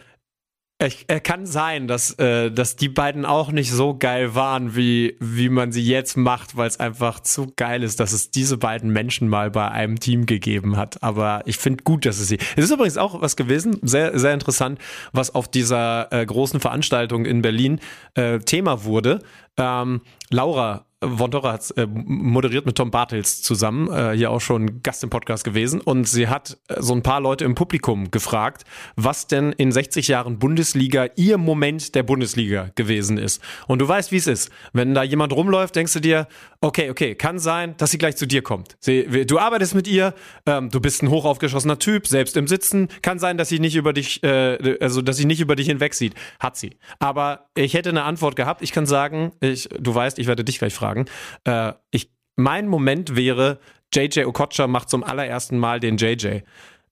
ich, 0.81 1.07
äh, 1.09 1.19
kann 1.19 1.45
sein, 1.45 1.89
dass, 1.89 2.13
äh, 2.21 2.53
dass 2.53 2.77
die 2.77 2.89
beiden 2.89 3.27
auch 3.27 3.51
nicht 3.51 3.73
so 3.73 3.97
geil 3.99 4.37
waren, 4.37 4.77
wie, 4.77 5.17
wie 5.19 5.49
man 5.49 5.73
sie 5.73 5.83
jetzt 5.83 6.17
macht, 6.17 6.57
weil 6.57 6.69
es 6.69 6.79
einfach 6.79 7.19
zu 7.19 7.53
geil 7.57 7.83
ist, 7.83 7.99
dass 7.99 8.13
es 8.13 8.31
diese 8.31 8.59
beiden 8.59 8.93
Menschen 8.93 9.29
mal 9.29 9.51
bei 9.51 9.69
einem 9.69 9.99
Team 9.99 10.27
gegeben 10.27 10.77
hat. 10.77 11.03
Aber 11.03 11.43
ich 11.47 11.57
finde 11.57 11.83
gut, 11.83 12.07
dass 12.07 12.21
es 12.21 12.29
sie. 12.29 12.39
Es 12.57 12.67
ist 12.67 12.71
übrigens 12.71 12.97
auch 12.97 13.21
was 13.21 13.35
gewesen, 13.35 13.79
sehr, 13.83 14.17
sehr 14.21 14.33
interessant, 14.33 14.79
was 15.13 15.35
auf 15.35 15.49
dieser 15.49 16.13
äh, 16.13 16.25
großen 16.25 16.61
Veranstaltung 16.61 17.27
in 17.27 17.43
Berlin 17.43 17.81
äh, 18.15 18.39
Thema 18.39 18.85
wurde. 18.85 19.19
Ähm, 19.57 20.03
Laura 20.31 20.87
Vondora 21.01 21.53
hat 21.53 21.73
äh, 21.77 21.87
moderiert 21.87 22.67
mit 22.67 22.77
Tom 22.77 22.91
Bartels 22.91 23.41
zusammen, 23.41 23.89
äh, 23.89 24.17
hier 24.17 24.33
auch 24.33 24.41
schon 24.41 24.83
Gast 24.83 25.05
im 25.05 25.11
Podcast 25.11 25.45
gewesen. 25.45 25.81
Und 25.81 26.09
sie 26.09 26.27
hat 26.27 26.59
äh, 26.67 26.75
so 26.79 26.93
ein 26.93 27.05
paar 27.05 27.21
Leute 27.21 27.45
im 27.45 27.55
Publikum 27.55 28.11
gefragt, 28.11 28.65
was 28.97 29.29
denn 29.29 29.53
in 29.53 29.71
60 29.71 30.09
Jahren 30.09 30.41
Bundesliga 30.41 31.07
ihr 31.15 31.39
Moment 31.39 31.95
der 31.95 32.03
Bundesliga 32.03 32.71
gewesen 32.75 33.17
ist. 33.17 33.41
Und 33.69 33.81
du 33.81 33.87
weißt, 33.87 34.11
wie 34.11 34.17
es 34.17 34.27
ist. 34.27 34.51
Wenn 34.73 34.93
da 34.93 35.05
jemand 35.05 35.33
rumläuft, 35.33 35.77
denkst 35.77 35.93
du 35.93 36.01
dir, 36.01 36.27
okay, 36.61 36.91
okay, 36.91 37.15
kann 37.15 37.39
sein, 37.39 37.77
dass 37.77 37.93
sie 37.93 37.99
gleich 37.99 38.17
zu 38.17 38.27
dir 38.27 38.43
kommt. 38.43 38.77
Sie, 38.81 39.25
du 39.25 39.39
arbeitest 39.39 39.77
mit 39.77 39.87
ihr, 39.87 40.15
ähm, 40.47 40.69
du 40.69 40.81
bist 40.81 41.05
ein 41.05 41.11
hochaufgeschossener 41.11 41.79
Typ, 41.79 42.09
selbst 42.09 42.37
im 42.37 42.49
Sitzen. 42.49 42.89
Kann 43.03 43.21
sein, 43.21 43.39
dass 43.39 43.49
sie 43.49 43.61
nicht 43.61 43.77
über 43.77 43.93
dich, 43.93 44.25
äh, 44.25 44.77
also 44.81 45.01
dass 45.01 45.17
sie 45.17 45.27
nicht 45.27 45.41
über 45.41 45.55
dich 45.55 45.69
hinwegsieht. 45.69 46.15
Hat 46.41 46.57
sie. 46.57 46.71
Aber 46.99 47.51
ich 47.55 47.75
hätte 47.75 47.91
eine 47.91 48.03
Antwort 48.03 48.35
gehabt. 48.35 48.63
Ich 48.63 48.73
kann 48.73 48.87
sagen, 48.87 49.31
ich, 49.39 49.69
du 49.79 49.95
weißt, 49.95 50.19
ich 50.19 50.27
werde 50.27 50.43
dich 50.43 50.59
gleich 50.59 50.75
fragen 50.75 50.88
fragen. 50.89 51.07
Äh, 51.45 51.73
ich, 51.91 52.11
mein 52.37 52.69
Moment 52.69 53.17
wäre, 53.17 53.59
JJ 53.95 54.25
Okocha 54.25 54.67
macht 54.67 54.91
zum 54.91 55.05
allerersten 55.05 55.59
Mal 55.59 55.81
den 55.81 55.97
JJ. 55.97 56.41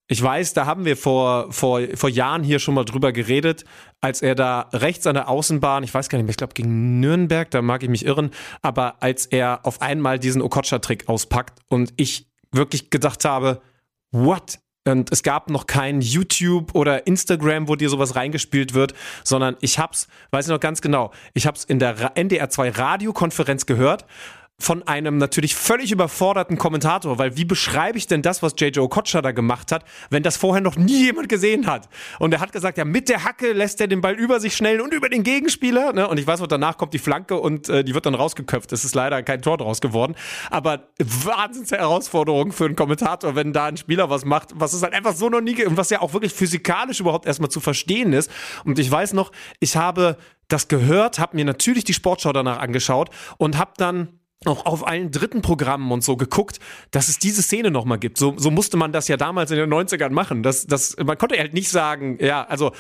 Ich 0.08 0.22
weiß, 0.22 0.54
da 0.54 0.66
haben 0.66 0.84
wir 0.84 0.96
vor, 0.96 1.52
vor, 1.52 1.80
vor 1.94 2.08
Jahren 2.08 2.44
hier 2.44 2.60
schon 2.60 2.74
mal 2.74 2.84
drüber 2.84 3.10
geredet, 3.12 3.64
als 4.00 4.22
er 4.22 4.36
da 4.36 4.68
rechts 4.72 5.06
an 5.06 5.14
der 5.14 5.28
Außenbahn, 5.28 5.82
ich 5.82 5.92
weiß 5.92 6.08
gar 6.08 6.18
nicht 6.18 6.26
mehr, 6.26 6.30
ich 6.30 6.36
glaube 6.36 6.54
gegen 6.54 7.00
Nürnberg, 7.00 7.50
da 7.50 7.60
mag 7.60 7.82
ich 7.82 7.88
mich 7.88 8.06
irren, 8.06 8.30
aber 8.62 9.02
als 9.02 9.26
er 9.26 9.66
auf 9.66 9.82
einmal 9.82 10.20
diesen 10.20 10.42
Okocha-Trick 10.42 11.08
auspackt 11.08 11.58
und 11.68 11.92
ich 11.96 12.30
wirklich 12.52 12.90
gedacht 12.90 13.24
habe, 13.24 13.60
what? 14.12 14.60
Und 14.86 15.12
es 15.12 15.22
gab 15.22 15.50
noch 15.50 15.66
kein 15.66 16.00
YouTube 16.00 16.74
oder 16.74 17.06
Instagram, 17.06 17.68
wo 17.68 17.76
dir 17.76 17.90
sowas 17.90 18.14
reingespielt 18.14 18.72
wird, 18.72 18.94
sondern 19.24 19.56
ich 19.60 19.78
hab's, 19.78 20.06
weiß 20.30 20.46
ich 20.46 20.52
noch 20.52 20.60
ganz 20.60 20.80
genau, 20.80 21.12
ich 21.34 21.46
hab's 21.46 21.64
in 21.64 21.78
der 21.78 22.16
NDR 22.16 22.48
2 22.48 22.70
Radiokonferenz 22.70 23.66
gehört 23.66 24.06
von 24.58 24.82
einem 24.88 25.18
natürlich 25.18 25.54
völlig 25.54 25.92
überforderten 25.92 26.56
Kommentator, 26.56 27.18
weil 27.18 27.36
wie 27.36 27.44
beschreibe 27.44 27.98
ich 27.98 28.06
denn 28.06 28.22
das, 28.22 28.42
was 28.42 28.54
JJ 28.58 28.78
Okocha 28.78 29.20
da 29.20 29.32
gemacht 29.32 29.70
hat, 29.70 29.84
wenn 30.08 30.22
das 30.22 30.38
vorher 30.38 30.62
noch 30.62 30.76
nie 30.76 31.04
jemand 31.04 31.28
gesehen 31.28 31.66
hat? 31.66 31.88
Und 32.18 32.32
er 32.32 32.40
hat 32.40 32.52
gesagt, 32.52 32.78
ja, 32.78 32.86
mit 32.86 33.10
der 33.10 33.24
Hacke 33.24 33.52
lässt 33.52 33.80
er 33.82 33.86
den 33.86 34.00
Ball 34.00 34.14
über 34.14 34.40
sich 34.40 34.56
schnellen 34.56 34.80
und 34.80 34.94
über 34.94 35.10
den 35.10 35.24
Gegenspieler. 35.24 35.92
Ne? 35.92 36.08
Und 36.08 36.18
ich 36.18 36.26
weiß, 36.26 36.40
was 36.40 36.48
danach 36.48 36.78
kommt 36.78 36.94
die 36.94 36.98
Flanke 36.98 37.38
und 37.38 37.68
äh, 37.68 37.84
die 37.84 37.94
wird 37.94 38.06
dann 38.06 38.14
rausgeköpft. 38.14 38.72
Es 38.72 38.84
ist 38.84 38.94
leider 38.94 39.22
kein 39.22 39.42
Tor 39.42 39.58
draus 39.58 39.82
geworden. 39.82 40.14
Aber 40.50 40.88
wahnsinns 40.98 41.70
Herausforderung 41.70 42.52
für 42.52 42.64
einen 42.64 42.76
Kommentator, 42.76 43.34
wenn 43.36 43.52
da 43.52 43.66
ein 43.66 43.76
Spieler 43.76 44.08
was 44.08 44.24
macht, 44.24 44.50
was 44.54 44.72
es 44.72 44.82
halt 44.82 44.94
einfach 44.94 45.14
so 45.14 45.28
noch 45.28 45.42
nie 45.42 45.66
und 45.66 45.76
was 45.76 45.90
ja 45.90 46.00
auch 46.00 46.14
wirklich 46.14 46.32
physikalisch 46.32 47.00
überhaupt 47.00 47.26
erstmal 47.26 47.50
zu 47.50 47.60
verstehen 47.60 48.14
ist. 48.14 48.30
Und 48.64 48.78
ich 48.78 48.90
weiß 48.90 49.12
noch, 49.12 49.32
ich 49.60 49.76
habe 49.76 50.16
das 50.48 50.68
gehört, 50.68 51.18
habe 51.18 51.36
mir 51.36 51.44
natürlich 51.44 51.84
die 51.84 51.92
Sportschau 51.92 52.32
danach 52.32 52.58
angeschaut 52.58 53.10
und 53.36 53.58
habe 53.58 53.72
dann 53.76 54.20
auch 54.48 54.66
auf 54.66 54.86
allen 54.86 55.10
dritten 55.10 55.42
Programmen 55.42 55.90
und 55.92 56.02
so 56.02 56.16
geguckt, 56.16 56.58
dass 56.90 57.08
es 57.08 57.18
diese 57.18 57.42
Szene 57.42 57.70
nochmal 57.70 57.98
gibt. 57.98 58.18
So, 58.18 58.34
so 58.36 58.50
musste 58.50 58.76
man 58.76 58.92
das 58.92 59.08
ja 59.08 59.16
damals 59.16 59.50
in 59.50 59.58
den 59.58 59.72
90ern 59.72 60.10
machen. 60.10 60.42
Das, 60.42 60.66
das, 60.66 60.96
man 61.04 61.18
konnte 61.18 61.38
halt 61.38 61.54
nicht 61.54 61.68
sagen, 61.68 62.18
ja, 62.20 62.44
also, 62.44 62.72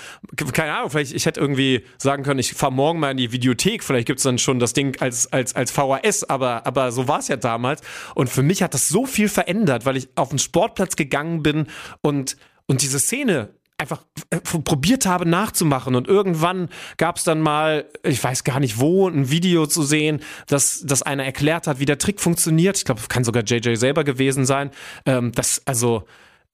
keine 0.52 0.74
Ahnung, 0.74 0.90
vielleicht, 0.90 1.12
ich 1.12 1.26
hätte 1.26 1.40
irgendwie 1.40 1.84
sagen 1.98 2.22
können, 2.22 2.40
ich 2.40 2.54
fahre 2.54 2.72
morgen 2.72 3.00
mal 3.00 3.10
in 3.10 3.16
die 3.16 3.32
Videothek, 3.32 3.82
vielleicht 3.82 4.06
gibt's 4.06 4.22
dann 4.22 4.38
schon 4.38 4.58
das 4.58 4.72
Ding 4.72 4.96
als, 5.00 5.32
als, 5.32 5.54
als 5.54 5.70
VHS, 5.70 6.24
aber, 6.24 6.66
aber 6.66 6.92
so 6.92 7.08
war 7.08 7.18
es 7.18 7.28
ja 7.28 7.36
damals. 7.36 7.82
Und 8.14 8.30
für 8.30 8.42
mich 8.42 8.62
hat 8.62 8.74
das 8.74 8.88
so 8.88 9.06
viel 9.06 9.28
verändert, 9.28 9.86
weil 9.86 9.96
ich 9.96 10.08
auf 10.14 10.30
den 10.30 10.38
Sportplatz 10.38 10.96
gegangen 10.96 11.42
bin 11.42 11.66
und, 12.02 12.36
und 12.66 12.82
diese 12.82 12.98
Szene 12.98 13.50
einfach 13.78 14.04
äh, 14.30 14.40
probiert 14.40 15.06
habe 15.06 15.28
nachzumachen. 15.28 15.94
Und 15.94 16.08
irgendwann 16.08 16.68
gab 16.96 17.16
es 17.16 17.24
dann 17.24 17.40
mal, 17.40 17.86
ich 18.02 18.22
weiß 18.22 18.44
gar 18.44 18.60
nicht 18.60 18.80
wo, 18.80 19.08
ein 19.08 19.30
Video 19.30 19.66
zu 19.66 19.82
sehen, 19.82 20.20
dass, 20.46 20.80
dass 20.80 21.02
einer 21.02 21.24
erklärt 21.24 21.66
hat, 21.66 21.78
wie 21.78 21.84
der 21.84 21.98
Trick 21.98 22.20
funktioniert. 22.20 22.78
Ich 22.78 22.84
glaube, 22.84 23.02
kann 23.08 23.24
sogar 23.24 23.44
JJ 23.44 23.74
selber 23.74 24.04
gewesen 24.04 24.46
sein. 24.46 24.70
Ähm, 25.04 25.32
das, 25.32 25.62
also, 25.66 26.04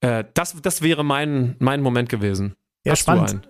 äh, 0.00 0.24
das, 0.34 0.60
das 0.60 0.82
wäre 0.82 1.04
mein, 1.04 1.56
mein 1.58 1.80
Moment 1.80 2.08
gewesen. 2.08 2.54
Ja, 2.84 2.92
Hast 2.92 3.00
spannend. 3.00 3.48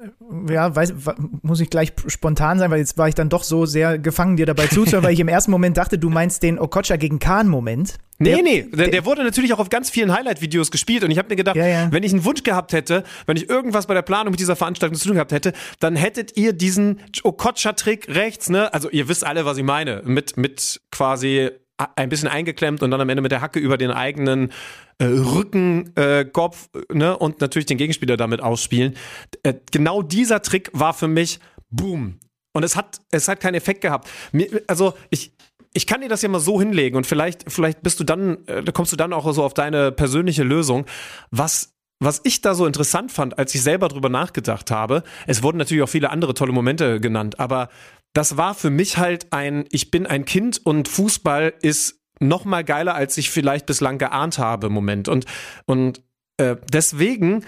Ja, 0.50 0.76
weiß, 0.76 0.92
muss 1.40 1.60
ich 1.60 1.70
gleich 1.70 1.94
spontan 2.06 2.58
sein, 2.58 2.70
weil 2.70 2.80
jetzt 2.80 2.98
war 2.98 3.08
ich 3.08 3.14
dann 3.14 3.30
doch 3.30 3.44
so 3.44 3.64
sehr 3.64 3.98
gefangen, 3.98 4.36
dir 4.36 4.44
dabei 4.44 4.66
zuzuhören, 4.68 5.04
weil 5.04 5.14
ich 5.14 5.20
im 5.20 5.28
ersten 5.28 5.50
Moment 5.50 5.78
dachte, 5.78 5.98
du 5.98 6.10
meinst 6.10 6.42
den 6.42 6.58
Okocha 6.58 6.96
gegen 6.96 7.18
Kahn-Moment. 7.18 7.96
Nee, 8.18 8.42
nee, 8.42 8.66
der, 8.70 8.88
der, 8.88 9.04
wurde 9.04 9.24
natürlich 9.24 9.52
auch 9.52 9.58
auf 9.58 9.68
ganz 9.68 9.90
vielen 9.90 10.12
Highlight-Videos 10.12 10.70
gespielt 10.70 11.02
und 11.02 11.10
ich 11.10 11.18
habe 11.18 11.28
mir 11.30 11.36
gedacht, 11.36 11.56
ja, 11.56 11.66
ja. 11.66 11.88
wenn 11.90 12.02
ich 12.02 12.12
einen 12.12 12.24
Wunsch 12.24 12.44
gehabt 12.44 12.72
hätte, 12.72 13.02
wenn 13.26 13.36
ich 13.36 13.48
irgendwas 13.48 13.86
bei 13.86 13.94
der 13.94 14.02
Planung 14.02 14.30
mit 14.30 14.38
dieser 14.38 14.54
Veranstaltung 14.54 14.96
zu 14.96 15.08
tun 15.08 15.14
gehabt 15.14 15.32
hätte, 15.32 15.54
dann 15.80 15.96
hättet 15.96 16.36
ihr 16.36 16.52
diesen 16.52 17.00
Okocha-Trick 17.24 18.08
rechts, 18.14 18.48
ne? 18.48 18.72
Also 18.72 18.90
ihr 18.90 19.08
wisst 19.08 19.24
alle, 19.26 19.44
was 19.44 19.56
ich 19.56 19.64
meine, 19.64 20.02
mit, 20.04 20.36
mit 20.36 20.80
quasi 20.92 21.50
ein 21.76 22.08
bisschen 22.08 22.28
eingeklemmt 22.28 22.82
und 22.82 22.90
dann 22.90 23.00
am 23.00 23.08
Ende 23.08 23.22
mit 23.22 23.32
der 23.32 23.40
Hacke 23.40 23.58
über 23.58 23.76
den 23.78 23.90
eigenen 23.90 24.52
äh, 24.98 25.04
Rücken, 25.04 25.94
äh, 25.96 26.24
Kopf 26.24 26.68
ne? 26.92 27.16
und 27.16 27.40
natürlich 27.40 27.66
den 27.66 27.78
Gegenspieler 27.78 28.16
damit 28.16 28.42
ausspielen. 28.42 28.94
Äh, 29.42 29.54
genau 29.70 30.02
dieser 30.02 30.42
Trick 30.42 30.70
war 30.72 30.94
für 30.94 31.08
mich 31.08 31.40
boom. 31.70 32.18
Und 32.54 32.64
es 32.64 32.76
hat, 32.76 33.00
es 33.10 33.28
hat 33.28 33.40
keinen 33.40 33.54
Effekt 33.54 33.80
gehabt. 33.80 34.08
Mir, 34.32 34.62
also 34.66 34.94
ich, 35.10 35.32
ich 35.72 35.86
kann 35.86 36.02
dir 36.02 36.08
das 36.08 36.22
ja 36.22 36.28
mal 36.28 36.40
so 36.40 36.60
hinlegen 36.60 36.96
und 36.96 37.06
vielleicht, 37.06 37.50
vielleicht 37.50 37.82
bist 37.82 37.98
du 37.98 38.04
dann, 38.04 38.46
äh, 38.46 38.62
kommst 38.72 38.92
du 38.92 38.96
dann 38.96 39.12
auch 39.12 39.30
so 39.32 39.42
auf 39.42 39.54
deine 39.54 39.90
persönliche 39.90 40.42
Lösung. 40.42 40.84
Was, 41.30 41.72
was 41.98 42.20
ich 42.24 42.42
da 42.42 42.54
so 42.54 42.66
interessant 42.66 43.10
fand, 43.10 43.38
als 43.38 43.54
ich 43.54 43.62
selber 43.62 43.88
drüber 43.88 44.10
nachgedacht 44.10 44.70
habe, 44.70 45.02
es 45.26 45.42
wurden 45.42 45.56
natürlich 45.56 45.82
auch 45.82 45.88
viele 45.88 46.10
andere 46.10 46.34
tolle 46.34 46.52
Momente 46.52 47.00
genannt, 47.00 47.40
aber 47.40 47.70
das 48.12 48.36
war 48.36 48.54
für 48.54 48.70
mich 48.70 48.98
halt 48.98 49.32
ein, 49.32 49.64
ich 49.70 49.90
bin 49.90 50.06
ein 50.06 50.24
Kind 50.24 50.64
und 50.64 50.88
Fußball 50.88 51.54
ist 51.62 52.00
noch 52.20 52.44
mal 52.44 52.62
geiler, 52.62 52.94
als 52.94 53.16
ich 53.18 53.30
vielleicht 53.30 53.66
bislang 53.66 53.98
geahnt 53.98 54.38
habe, 54.38 54.68
Moment. 54.68 55.08
Und, 55.08 55.24
und 55.66 56.02
äh, 56.36 56.56
deswegen 56.72 57.44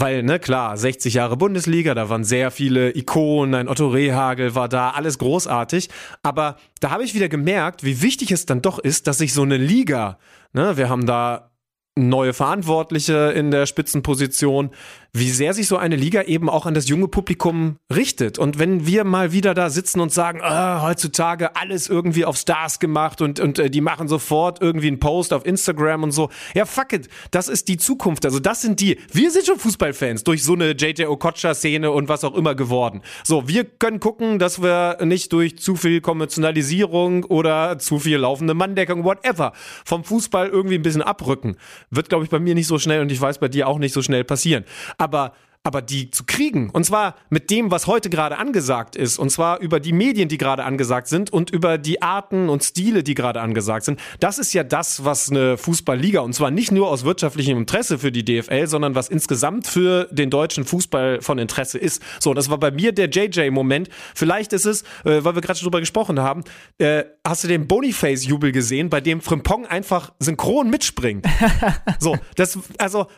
weil, 0.00 0.22
ne, 0.22 0.38
klar, 0.38 0.78
60 0.78 1.12
Jahre 1.12 1.36
Bundesliga, 1.36 1.94
da 1.94 2.08
waren 2.08 2.24
sehr 2.24 2.50
viele 2.50 2.96
Ikonen, 2.96 3.54
ein 3.54 3.68
Otto 3.68 3.88
Rehagel 3.88 4.54
war 4.54 4.66
da, 4.66 4.90
alles 4.92 5.18
großartig. 5.18 5.90
Aber 6.22 6.56
da 6.80 6.90
habe 6.90 7.04
ich 7.04 7.14
wieder 7.14 7.28
gemerkt, 7.28 7.84
wie 7.84 8.00
wichtig 8.00 8.32
es 8.32 8.46
dann 8.46 8.62
doch 8.62 8.78
ist, 8.78 9.06
dass 9.06 9.18
sich 9.18 9.34
so 9.34 9.42
eine 9.42 9.58
Liga, 9.58 10.18
ne, 10.54 10.78
wir 10.78 10.88
haben 10.88 11.04
da 11.04 11.50
neue 11.96 12.32
Verantwortliche 12.32 13.32
in 13.32 13.50
der 13.50 13.66
Spitzenposition, 13.66 14.70
wie 15.12 15.30
sehr 15.30 15.54
sich 15.54 15.66
so 15.66 15.76
eine 15.76 15.96
Liga 15.96 16.22
eben 16.22 16.48
auch 16.48 16.66
an 16.66 16.74
das 16.74 16.88
junge 16.88 17.08
Publikum 17.08 17.78
richtet. 17.92 18.38
Und 18.38 18.58
wenn 18.58 18.86
wir 18.86 19.04
mal 19.04 19.32
wieder 19.32 19.54
da 19.54 19.68
sitzen 19.70 20.00
und 20.00 20.12
sagen, 20.12 20.40
ah, 20.42 20.82
heutzutage 20.82 21.56
alles 21.56 21.88
irgendwie 21.88 22.24
auf 22.24 22.36
Stars 22.36 22.78
gemacht 22.78 23.20
und, 23.20 23.40
und 23.40 23.58
äh, 23.58 23.70
die 23.70 23.80
machen 23.80 24.06
sofort 24.06 24.62
irgendwie 24.62 24.86
einen 24.86 25.00
Post 25.00 25.32
auf 25.32 25.44
Instagram 25.44 26.04
und 26.04 26.12
so. 26.12 26.30
Ja, 26.54 26.64
fuck 26.64 26.92
it, 26.92 27.08
das 27.32 27.48
ist 27.48 27.68
die 27.68 27.76
Zukunft. 27.76 28.24
Also 28.24 28.38
das 28.38 28.62
sind 28.62 28.80
die, 28.80 28.98
wir 29.12 29.30
sind 29.30 29.46
schon 29.46 29.58
Fußballfans 29.58 30.22
durch 30.24 30.44
so 30.44 30.52
eine 30.52 30.72
JJ 30.72 31.06
Okocha-Szene 31.06 31.90
und 31.90 32.08
was 32.08 32.22
auch 32.22 32.34
immer 32.34 32.54
geworden. 32.54 33.02
So, 33.24 33.48
wir 33.48 33.64
können 33.64 33.98
gucken, 33.98 34.38
dass 34.38 34.62
wir 34.62 34.98
nicht 35.04 35.32
durch 35.32 35.58
zu 35.58 35.74
viel 35.74 36.00
Konventionalisierung 36.00 37.24
oder 37.24 37.78
zu 37.78 37.98
viel 37.98 38.18
laufende 38.18 38.54
Manndeckung, 38.54 39.04
whatever, 39.04 39.52
vom 39.84 40.04
Fußball 40.04 40.48
irgendwie 40.48 40.76
ein 40.76 40.82
bisschen 40.82 41.02
abrücken. 41.02 41.56
Wird, 41.90 42.08
glaube 42.08 42.24
ich, 42.24 42.30
bei 42.30 42.38
mir 42.38 42.54
nicht 42.54 42.68
so 42.68 42.78
schnell 42.78 43.00
und 43.00 43.10
ich 43.10 43.20
weiß 43.20 43.38
bei 43.38 43.48
dir 43.48 43.66
auch 43.66 43.78
nicht 43.78 43.92
so 43.92 44.02
schnell 44.02 44.22
passieren 44.22 44.64
aber 45.00 45.32
aber 45.62 45.82
die 45.82 46.10
zu 46.10 46.24
kriegen, 46.24 46.70
und 46.70 46.84
zwar 46.84 47.16
mit 47.28 47.50
dem, 47.50 47.70
was 47.70 47.86
heute 47.86 48.08
gerade 48.08 48.38
angesagt 48.38 48.96
ist, 48.96 49.18
und 49.18 49.28
zwar 49.28 49.60
über 49.60 49.78
die 49.78 49.92
Medien, 49.92 50.30
die 50.30 50.38
gerade 50.38 50.64
angesagt 50.64 51.06
sind 51.08 51.30
und 51.30 51.50
über 51.50 51.76
die 51.76 52.00
Arten 52.00 52.48
und 52.48 52.64
Stile, 52.64 53.02
die 53.02 53.14
gerade 53.14 53.42
angesagt 53.42 53.84
sind, 53.84 54.00
das 54.20 54.38
ist 54.38 54.54
ja 54.54 54.64
das, 54.64 55.04
was 55.04 55.30
eine 55.30 55.58
Fußballliga, 55.58 56.20
und 56.20 56.32
zwar 56.32 56.50
nicht 56.50 56.72
nur 56.72 56.88
aus 56.88 57.04
wirtschaftlichem 57.04 57.58
Interesse 57.58 57.98
für 57.98 58.10
die 58.10 58.24
DFL, 58.24 58.68
sondern 58.68 58.94
was 58.94 59.10
insgesamt 59.10 59.66
für 59.66 60.08
den 60.10 60.30
deutschen 60.30 60.64
Fußball 60.64 61.20
von 61.20 61.38
Interesse 61.38 61.78
ist. 61.78 62.02
So, 62.20 62.32
das 62.32 62.48
war 62.48 62.56
bei 62.56 62.70
mir 62.70 62.92
der 62.92 63.10
JJ-Moment. 63.10 63.90
Vielleicht 64.14 64.54
ist 64.54 64.64
es, 64.64 64.82
äh, 65.04 65.22
weil 65.24 65.34
wir 65.34 65.42
gerade 65.42 65.58
schon 65.58 65.66
drüber 65.66 65.80
gesprochen 65.80 66.20
haben, 66.20 66.42
äh, 66.78 67.04
hast 67.22 67.44
du 67.44 67.48
den 67.48 67.68
Boniface-Jubel 67.68 68.52
gesehen, 68.52 68.88
bei 68.88 69.02
dem 69.02 69.20
Frimpong 69.20 69.66
einfach 69.66 70.14
synchron 70.20 70.70
mitspringt? 70.70 71.26
so, 71.98 72.16
das, 72.34 72.58
also, 72.78 73.08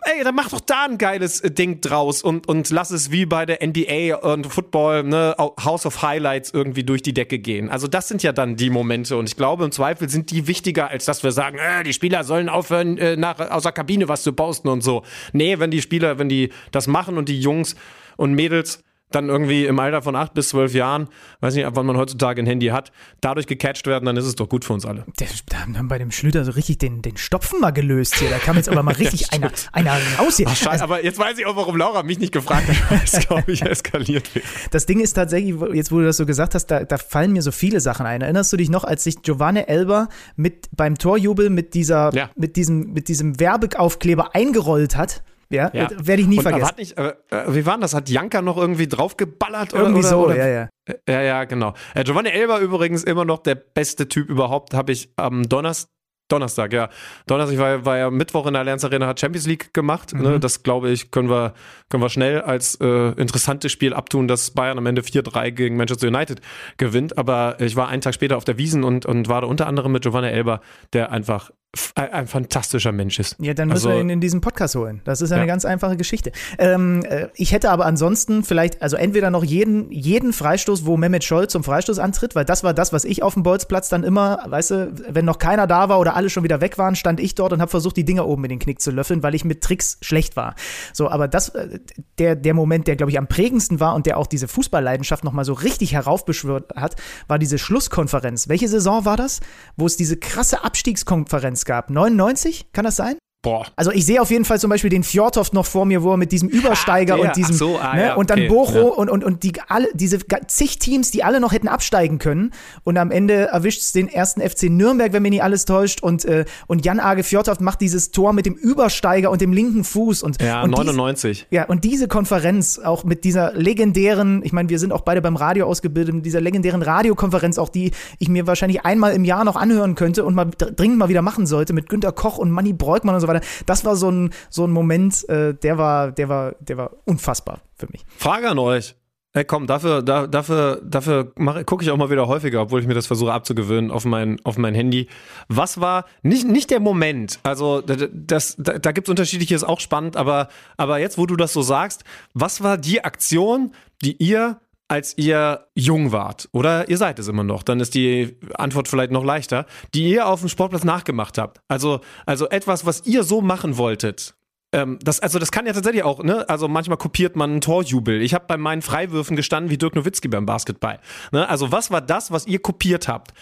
Ey, 0.00 0.24
dann 0.24 0.34
mach 0.34 0.48
doch 0.48 0.60
da 0.60 0.86
ein 0.86 0.96
geiles 0.96 1.40
äh, 1.40 1.50
Ding 1.50 1.82
draus 1.82 2.22
und, 2.22 2.48
und 2.48 2.70
lass 2.70 2.90
es 2.90 3.10
wie 3.10 3.26
bei 3.26 3.44
der 3.44 3.58
NBA 3.66 4.16
und 4.16 4.46
Football, 4.46 5.02
ne, 5.02 5.36
House 5.38 5.84
of 5.84 6.00
Highlights 6.00 6.50
irgendwie 6.50 6.82
durch 6.82 7.02
die 7.02 7.12
Decke 7.12 7.38
gehen. 7.38 7.68
Also 7.68 7.88
das 7.88 8.08
sind 8.08 8.22
ja 8.22 8.32
dann 8.32 8.56
die 8.56 8.70
Momente 8.70 9.18
und 9.18 9.28
ich 9.28 9.36
glaube 9.36 9.64
im 9.64 9.70
Zweifel 9.70 10.08
sind 10.08 10.30
die 10.30 10.46
wichtiger, 10.46 10.88
als 10.88 11.04
dass 11.04 11.22
wir 11.22 11.30
sagen, 11.30 11.58
äh, 11.58 11.82
die 11.82 11.92
Spieler 11.92 12.24
sollen 12.24 12.48
aufhören, 12.48 12.96
äh, 12.96 13.16
nach, 13.16 13.38
aus 13.38 13.64
der 13.64 13.72
Kabine 13.72 14.08
was 14.08 14.22
zu 14.22 14.32
posten 14.32 14.68
und 14.68 14.80
so. 14.80 15.02
Nee, 15.34 15.58
wenn 15.58 15.70
die 15.70 15.82
Spieler, 15.82 16.18
wenn 16.18 16.30
die 16.30 16.50
das 16.70 16.86
machen 16.86 17.18
und 17.18 17.28
die 17.28 17.38
Jungs 17.38 17.76
und 18.16 18.32
Mädels 18.32 18.82
dann 19.14 19.28
irgendwie 19.28 19.66
im 19.66 19.78
Alter 19.78 20.02
von 20.02 20.16
acht 20.16 20.34
bis 20.34 20.50
zwölf 20.50 20.74
Jahren, 20.74 21.08
weiß 21.40 21.54
nicht, 21.54 21.66
wann 21.70 21.86
man 21.86 21.96
heutzutage 21.96 22.42
ein 22.42 22.46
Handy 22.46 22.66
hat, 22.66 22.92
dadurch 23.20 23.46
gecatcht 23.46 23.86
werden, 23.86 24.06
dann 24.06 24.16
ist 24.16 24.26
es 24.26 24.34
doch 24.34 24.48
gut 24.48 24.64
für 24.64 24.72
uns 24.72 24.86
alle. 24.86 25.04
Da 25.46 25.58
haben 25.58 25.88
bei 25.88 25.98
dem 25.98 26.10
Schlüter 26.10 26.44
so 26.44 26.52
richtig 26.52 26.78
den, 26.78 27.02
den 27.02 27.16
Stopfen 27.16 27.60
mal 27.60 27.70
gelöst 27.70 28.16
hier. 28.16 28.30
Da 28.30 28.38
kam 28.38 28.56
jetzt 28.56 28.68
aber 28.68 28.82
mal 28.82 28.94
richtig 28.98 29.32
einer, 29.32 29.50
einer 29.72 29.92
raus 30.18 30.36
hier. 30.36 30.46
Ach, 30.48 30.56
scheiße, 30.56 30.70
also, 30.70 30.84
aber 30.84 31.04
jetzt 31.04 31.18
weiß 31.18 31.38
ich 31.38 31.46
auch, 31.46 31.56
warum 31.56 31.76
Laura 31.76 32.02
mich 32.02 32.18
nicht 32.18 32.32
gefragt 32.32 32.68
hat, 32.68 32.76
weil 32.90 33.00
es, 33.04 33.26
glaube 33.26 33.52
ich, 33.52 33.62
eskaliert 33.62 34.34
wird. 34.34 34.44
Das 34.70 34.86
Ding 34.86 35.00
ist 35.00 35.14
tatsächlich, 35.14 35.54
jetzt 35.72 35.92
wo 35.92 35.98
du 35.98 36.04
das 36.04 36.16
so 36.16 36.26
gesagt 36.26 36.54
hast, 36.54 36.66
da, 36.66 36.84
da 36.84 36.98
fallen 36.98 37.32
mir 37.32 37.42
so 37.42 37.52
viele 37.52 37.80
Sachen 37.80 38.06
ein. 38.06 38.22
Erinnerst 38.22 38.52
du 38.52 38.56
dich 38.56 38.70
noch, 38.70 38.84
als 38.84 39.04
sich 39.04 39.22
Giovanni 39.22 39.60
Elber 39.60 40.08
mit 40.36 40.68
beim 40.72 40.96
Torjubel 40.96 41.50
mit 41.50 41.74
dieser, 41.74 42.14
ja. 42.14 42.30
mit 42.36 42.56
diesem, 42.56 42.92
mit 42.92 43.08
diesem 43.08 43.38
Werbeaufkleber 43.38 44.34
eingerollt 44.34 44.96
hat? 44.96 45.22
Ja, 45.52 45.70
ja. 45.72 45.88
werde 45.98 46.22
ich 46.22 46.28
nie 46.28 46.38
und, 46.38 46.42
vergessen. 46.42 46.66
Hat 46.66 46.78
nicht, 46.78 46.98
äh, 46.98 47.14
wie 47.48 47.66
war 47.66 47.78
das? 47.78 47.94
Hat 47.94 48.08
Janka 48.08 48.42
noch 48.42 48.56
irgendwie 48.56 48.88
draufgeballert? 48.88 49.72
Irgendwie 49.72 50.00
oder, 50.00 50.08
so, 50.08 50.24
oder? 50.24 50.36
ja, 50.36 50.48
ja. 50.48 50.68
Ja, 51.08 51.22
ja, 51.22 51.44
genau. 51.44 51.74
Äh, 51.94 52.04
Giovanni 52.04 52.30
Elber 52.30 52.58
übrigens 52.58 53.04
immer 53.04 53.24
noch 53.24 53.38
der 53.38 53.54
beste 53.54 54.08
Typ 54.08 54.28
überhaupt, 54.28 54.74
habe 54.74 54.92
ich 54.92 55.12
am 55.16 55.48
Donnerstag 55.48 55.92
Donnerstag, 56.32 56.72
ja. 56.72 56.88
Donnerstag 57.26 57.58
war, 57.58 57.84
war 57.84 57.98
ja 57.98 58.10
Mittwoch 58.10 58.46
in 58.46 58.54
der 58.54 58.60
Allianz 58.60 58.84
Arena, 58.84 59.06
hat 59.06 59.20
Champions 59.20 59.46
League 59.46 59.74
gemacht. 59.74 60.14
Ne? 60.14 60.20
Mhm. 60.20 60.24
Ne? 60.24 60.40
Das 60.40 60.62
glaube 60.62 60.90
ich, 60.90 61.10
können 61.10 61.28
wir, 61.28 61.52
können 61.90 62.02
wir 62.02 62.08
schnell 62.08 62.40
als 62.40 62.76
äh, 62.80 63.10
interessantes 63.20 63.70
Spiel 63.70 63.92
abtun, 63.92 64.28
dass 64.28 64.50
Bayern 64.52 64.78
am 64.78 64.86
Ende 64.86 65.02
4-3 65.02 65.50
gegen 65.50 65.76
Manchester 65.76 66.08
United 66.08 66.40
gewinnt. 66.78 67.18
Aber 67.18 67.56
ich 67.60 67.76
war 67.76 67.88
einen 67.88 68.00
Tag 68.00 68.14
später 68.14 68.38
auf 68.38 68.44
der 68.44 68.56
Wiesen 68.56 68.82
und, 68.82 69.04
und 69.04 69.28
war 69.28 69.42
da 69.42 69.46
unter 69.46 69.66
anderem 69.66 69.92
mit 69.92 70.04
Giovanni 70.04 70.28
Elber, 70.28 70.62
der 70.94 71.12
einfach 71.12 71.50
ein, 71.94 72.26
fantastischer 72.26 72.92
Mensch 72.92 73.18
ist. 73.18 73.36
Ja, 73.38 73.54
dann 73.54 73.68
müssen 73.68 73.86
also, 73.86 73.90
wir 73.90 74.00
ihn 74.00 74.10
in 74.10 74.20
diesen 74.20 74.42
Podcast 74.42 74.74
holen. 74.74 75.00
Das 75.04 75.22
ist 75.22 75.30
ja. 75.30 75.38
eine 75.38 75.46
ganz 75.46 75.64
einfache 75.64 75.96
Geschichte. 75.96 76.30
Ähm, 76.58 77.02
äh, 77.04 77.28
ich 77.34 77.52
hätte 77.52 77.70
aber 77.70 77.86
ansonsten 77.86 78.44
vielleicht, 78.44 78.82
also 78.82 78.96
entweder 78.96 79.30
noch 79.30 79.42
jeden, 79.42 79.90
jeden 79.90 80.34
Freistoß, 80.34 80.84
wo 80.84 80.98
Mehmet 80.98 81.24
Scholl 81.24 81.48
zum 81.48 81.64
Freistoß 81.64 81.98
antritt, 81.98 82.34
weil 82.34 82.44
das 82.44 82.62
war 82.62 82.74
das, 82.74 82.92
was 82.92 83.06
ich 83.06 83.22
auf 83.22 83.34
dem 83.34 83.42
Bolzplatz 83.42 83.88
dann 83.88 84.04
immer, 84.04 84.44
weißt 84.46 84.70
du, 84.70 84.92
wenn 85.08 85.24
noch 85.24 85.38
keiner 85.38 85.66
da 85.66 85.88
war 85.88 85.98
oder 85.98 86.14
alle 86.14 86.28
schon 86.28 86.44
wieder 86.44 86.60
weg 86.60 86.76
waren, 86.76 86.94
stand 86.94 87.20
ich 87.20 87.34
dort 87.34 87.54
und 87.54 87.62
habe 87.62 87.70
versucht, 87.70 87.96
die 87.96 88.04
Dinger 88.04 88.26
oben 88.26 88.44
in 88.44 88.50
den 88.50 88.58
Knick 88.58 88.82
zu 88.82 88.90
löffeln, 88.90 89.22
weil 89.22 89.34
ich 89.34 89.46
mit 89.46 89.62
Tricks 89.62 89.96
schlecht 90.02 90.36
war. 90.36 90.54
So, 90.92 91.08
aber 91.08 91.26
das, 91.26 91.50
äh, 91.50 91.80
der, 92.18 92.36
der 92.36 92.52
Moment, 92.52 92.86
der, 92.86 92.96
glaube 92.96 93.12
ich, 93.12 93.18
am 93.18 93.28
prägendsten 93.28 93.80
war 93.80 93.94
und 93.94 94.04
der 94.04 94.18
auch 94.18 94.26
diese 94.26 94.46
Fußballleidenschaft 94.46 95.24
nochmal 95.24 95.46
so 95.46 95.54
richtig 95.54 95.94
heraufbeschwört 95.94 96.74
hat, 96.76 96.96
war 97.28 97.38
diese 97.38 97.56
Schlusskonferenz. 97.56 98.50
Welche 98.50 98.68
Saison 98.68 99.06
war 99.06 99.16
das? 99.16 99.40
Wo 99.78 99.86
es 99.86 99.96
diese 99.96 100.18
krasse 100.18 100.64
Abstiegskonferenz 100.64 101.61
gab. 101.64 101.90
99, 101.90 102.72
kann 102.72 102.84
das 102.84 102.96
sein? 102.96 103.18
Boah. 103.42 103.66
Also 103.74 103.90
ich 103.90 104.06
sehe 104.06 104.22
auf 104.22 104.30
jeden 104.30 104.44
Fall 104.44 104.60
zum 104.60 104.70
Beispiel 104.70 104.88
den 104.88 105.02
Fjordhoff 105.02 105.52
noch 105.52 105.66
vor 105.66 105.84
mir, 105.84 106.04
wo 106.04 106.12
er 106.12 106.16
mit 106.16 106.30
diesem 106.30 106.48
Übersteiger 106.48 107.16
ah, 107.16 107.26
und 107.26 107.36
diesem 107.36 107.56
so, 107.56 107.76
ah, 107.76 107.96
ne, 107.96 108.02
ja, 108.02 108.14
und 108.14 108.30
dann 108.30 108.38
okay, 108.38 108.48
Bocho 108.48 108.78
ja. 108.78 108.84
und, 108.84 109.10
und, 109.10 109.24
und 109.24 109.42
die 109.42 109.54
alle, 109.66 109.88
diese 109.94 110.20
zig 110.46 110.78
Teams, 110.78 111.10
die 111.10 111.24
alle 111.24 111.40
noch 111.40 111.50
hätten 111.50 111.66
absteigen 111.66 112.18
können. 112.18 112.52
Und 112.84 112.98
am 112.98 113.10
Ende 113.10 113.48
erwischt 113.48 113.80
es 113.80 113.90
den 113.90 114.06
ersten 114.06 114.40
FC 114.40 114.70
Nürnberg, 114.70 115.12
wenn 115.12 115.22
mir 115.22 115.30
nicht 115.30 115.42
alles 115.42 115.64
täuscht. 115.64 116.04
Und, 116.04 116.24
äh, 116.24 116.44
und 116.68 116.84
Jan 116.84 117.00
Age 117.00 117.24
Fjordhoff 117.24 117.58
macht 117.58 117.80
dieses 117.80 118.12
Tor 118.12 118.32
mit 118.32 118.46
dem 118.46 118.54
Übersteiger 118.54 119.28
und 119.32 119.40
dem 119.40 119.52
linken 119.52 119.82
Fuß. 119.82 120.22
Und, 120.22 120.40
ja, 120.40 120.62
und 120.62 120.70
99. 120.70 121.38
Dies, 121.40 121.46
ja, 121.50 121.64
und 121.64 121.82
diese 121.82 122.06
Konferenz 122.06 122.78
auch 122.78 123.02
mit 123.02 123.24
dieser 123.24 123.54
legendären, 123.54 124.42
ich 124.44 124.52
meine, 124.52 124.68
wir 124.68 124.78
sind 124.78 124.92
auch 124.92 125.00
beide 125.00 125.20
beim 125.20 125.34
Radio 125.34 125.66
ausgebildet, 125.66 126.14
mit 126.14 126.26
dieser 126.26 126.40
legendären 126.40 126.82
Radiokonferenz, 126.82 127.58
auch 127.58 127.70
die 127.70 127.90
ich 128.20 128.28
mir 128.28 128.46
wahrscheinlich 128.46 128.84
einmal 128.84 129.14
im 129.14 129.24
Jahr 129.24 129.44
noch 129.44 129.56
anhören 129.56 129.96
könnte 129.96 130.24
und 130.24 130.34
mal 130.34 130.48
dringend 130.56 130.98
mal 130.98 131.08
wieder 131.08 131.22
machen 131.22 131.46
sollte, 131.46 131.72
mit 131.72 131.88
Günter 131.88 132.12
Koch 132.12 132.38
und 132.38 132.52
Manny 132.52 132.72
Breukmann 132.72 133.16
und 133.16 133.20
so 133.20 133.26
weiter. 133.26 133.31
Das 133.66 133.84
war 133.84 133.96
so 133.96 134.10
ein, 134.10 134.30
so 134.50 134.64
ein 134.64 134.70
Moment, 134.70 135.28
äh, 135.28 135.54
der 135.54 135.78
war, 135.78 136.12
der 136.12 136.28
war, 136.28 136.54
der 136.60 136.76
war 136.76 136.90
unfassbar 137.04 137.60
für 137.74 137.86
mich. 137.90 138.04
Frage 138.16 138.48
an 138.48 138.58
euch. 138.58 138.96
Hey, 139.34 139.46
komm, 139.46 139.66
dafür, 139.66 140.02
da, 140.02 140.26
dafür, 140.26 140.82
dafür 140.84 141.32
gucke 141.64 141.82
ich 141.82 141.90
auch 141.90 141.96
mal 141.96 142.10
wieder 142.10 142.28
häufiger, 142.28 142.60
obwohl 142.60 142.80
ich 142.80 142.86
mir 142.86 142.92
das 142.92 143.06
versuche 143.06 143.32
abzugewöhnen 143.32 143.90
auf 143.90 144.04
mein, 144.04 144.38
auf 144.44 144.58
mein 144.58 144.74
Handy. 144.74 145.08
Was 145.48 145.80
war 145.80 146.04
nicht, 146.22 146.46
nicht 146.46 146.70
der 146.70 146.80
Moment? 146.80 147.40
Also, 147.42 147.80
das, 147.80 148.56
da, 148.58 148.78
da 148.78 148.92
gibt 148.92 149.08
es 149.08 149.10
unterschiedliches, 149.10 149.64
auch 149.64 149.80
spannend, 149.80 150.18
aber, 150.18 150.48
aber 150.76 150.98
jetzt, 150.98 151.16
wo 151.16 151.24
du 151.24 151.36
das 151.36 151.54
so 151.54 151.62
sagst, 151.62 152.04
was 152.34 152.62
war 152.62 152.76
die 152.76 153.04
Aktion, 153.04 153.72
die 154.02 154.22
ihr 154.22 154.60
als 154.92 155.16
ihr 155.16 155.68
jung 155.74 156.12
wart, 156.12 156.50
oder 156.52 156.86
ihr 156.90 156.98
seid 156.98 157.18
es 157.18 157.26
immer 157.26 157.44
noch, 157.44 157.62
dann 157.62 157.80
ist 157.80 157.94
die 157.94 158.36
Antwort 158.56 158.88
vielleicht 158.88 159.10
noch 159.10 159.24
leichter, 159.24 159.64
die 159.94 160.10
ihr 160.10 160.26
auf 160.26 160.40
dem 160.40 160.50
Sportplatz 160.50 160.84
nachgemacht 160.84 161.38
habt. 161.38 161.62
Also, 161.66 162.02
also 162.26 162.46
etwas, 162.50 162.84
was 162.84 163.06
ihr 163.06 163.24
so 163.24 163.40
machen 163.40 163.78
wolltet, 163.78 164.34
ähm, 164.70 164.98
das, 165.02 165.20
also 165.20 165.38
das 165.38 165.50
kann 165.50 165.64
ja 165.64 165.72
tatsächlich 165.72 166.02
auch, 166.02 166.22
ne? 166.22 166.46
Also 166.46 166.68
manchmal 166.68 166.98
kopiert 166.98 167.36
man 167.36 167.52
einen 167.52 167.60
Torjubel. 167.62 168.20
Ich 168.20 168.34
habe 168.34 168.44
bei 168.46 168.58
meinen 168.58 168.82
Freiwürfen 168.82 169.34
gestanden 169.34 169.70
wie 169.70 169.78
Dirk 169.78 169.94
Nowitzki 169.94 170.28
beim 170.28 170.44
Basketball. 170.44 170.98
Ne? 171.30 171.48
Also 171.48 171.72
was 171.72 171.90
war 171.90 172.02
das, 172.02 172.30
was 172.30 172.46
ihr 172.46 172.58
kopiert 172.58 173.08
habt? 173.08 173.32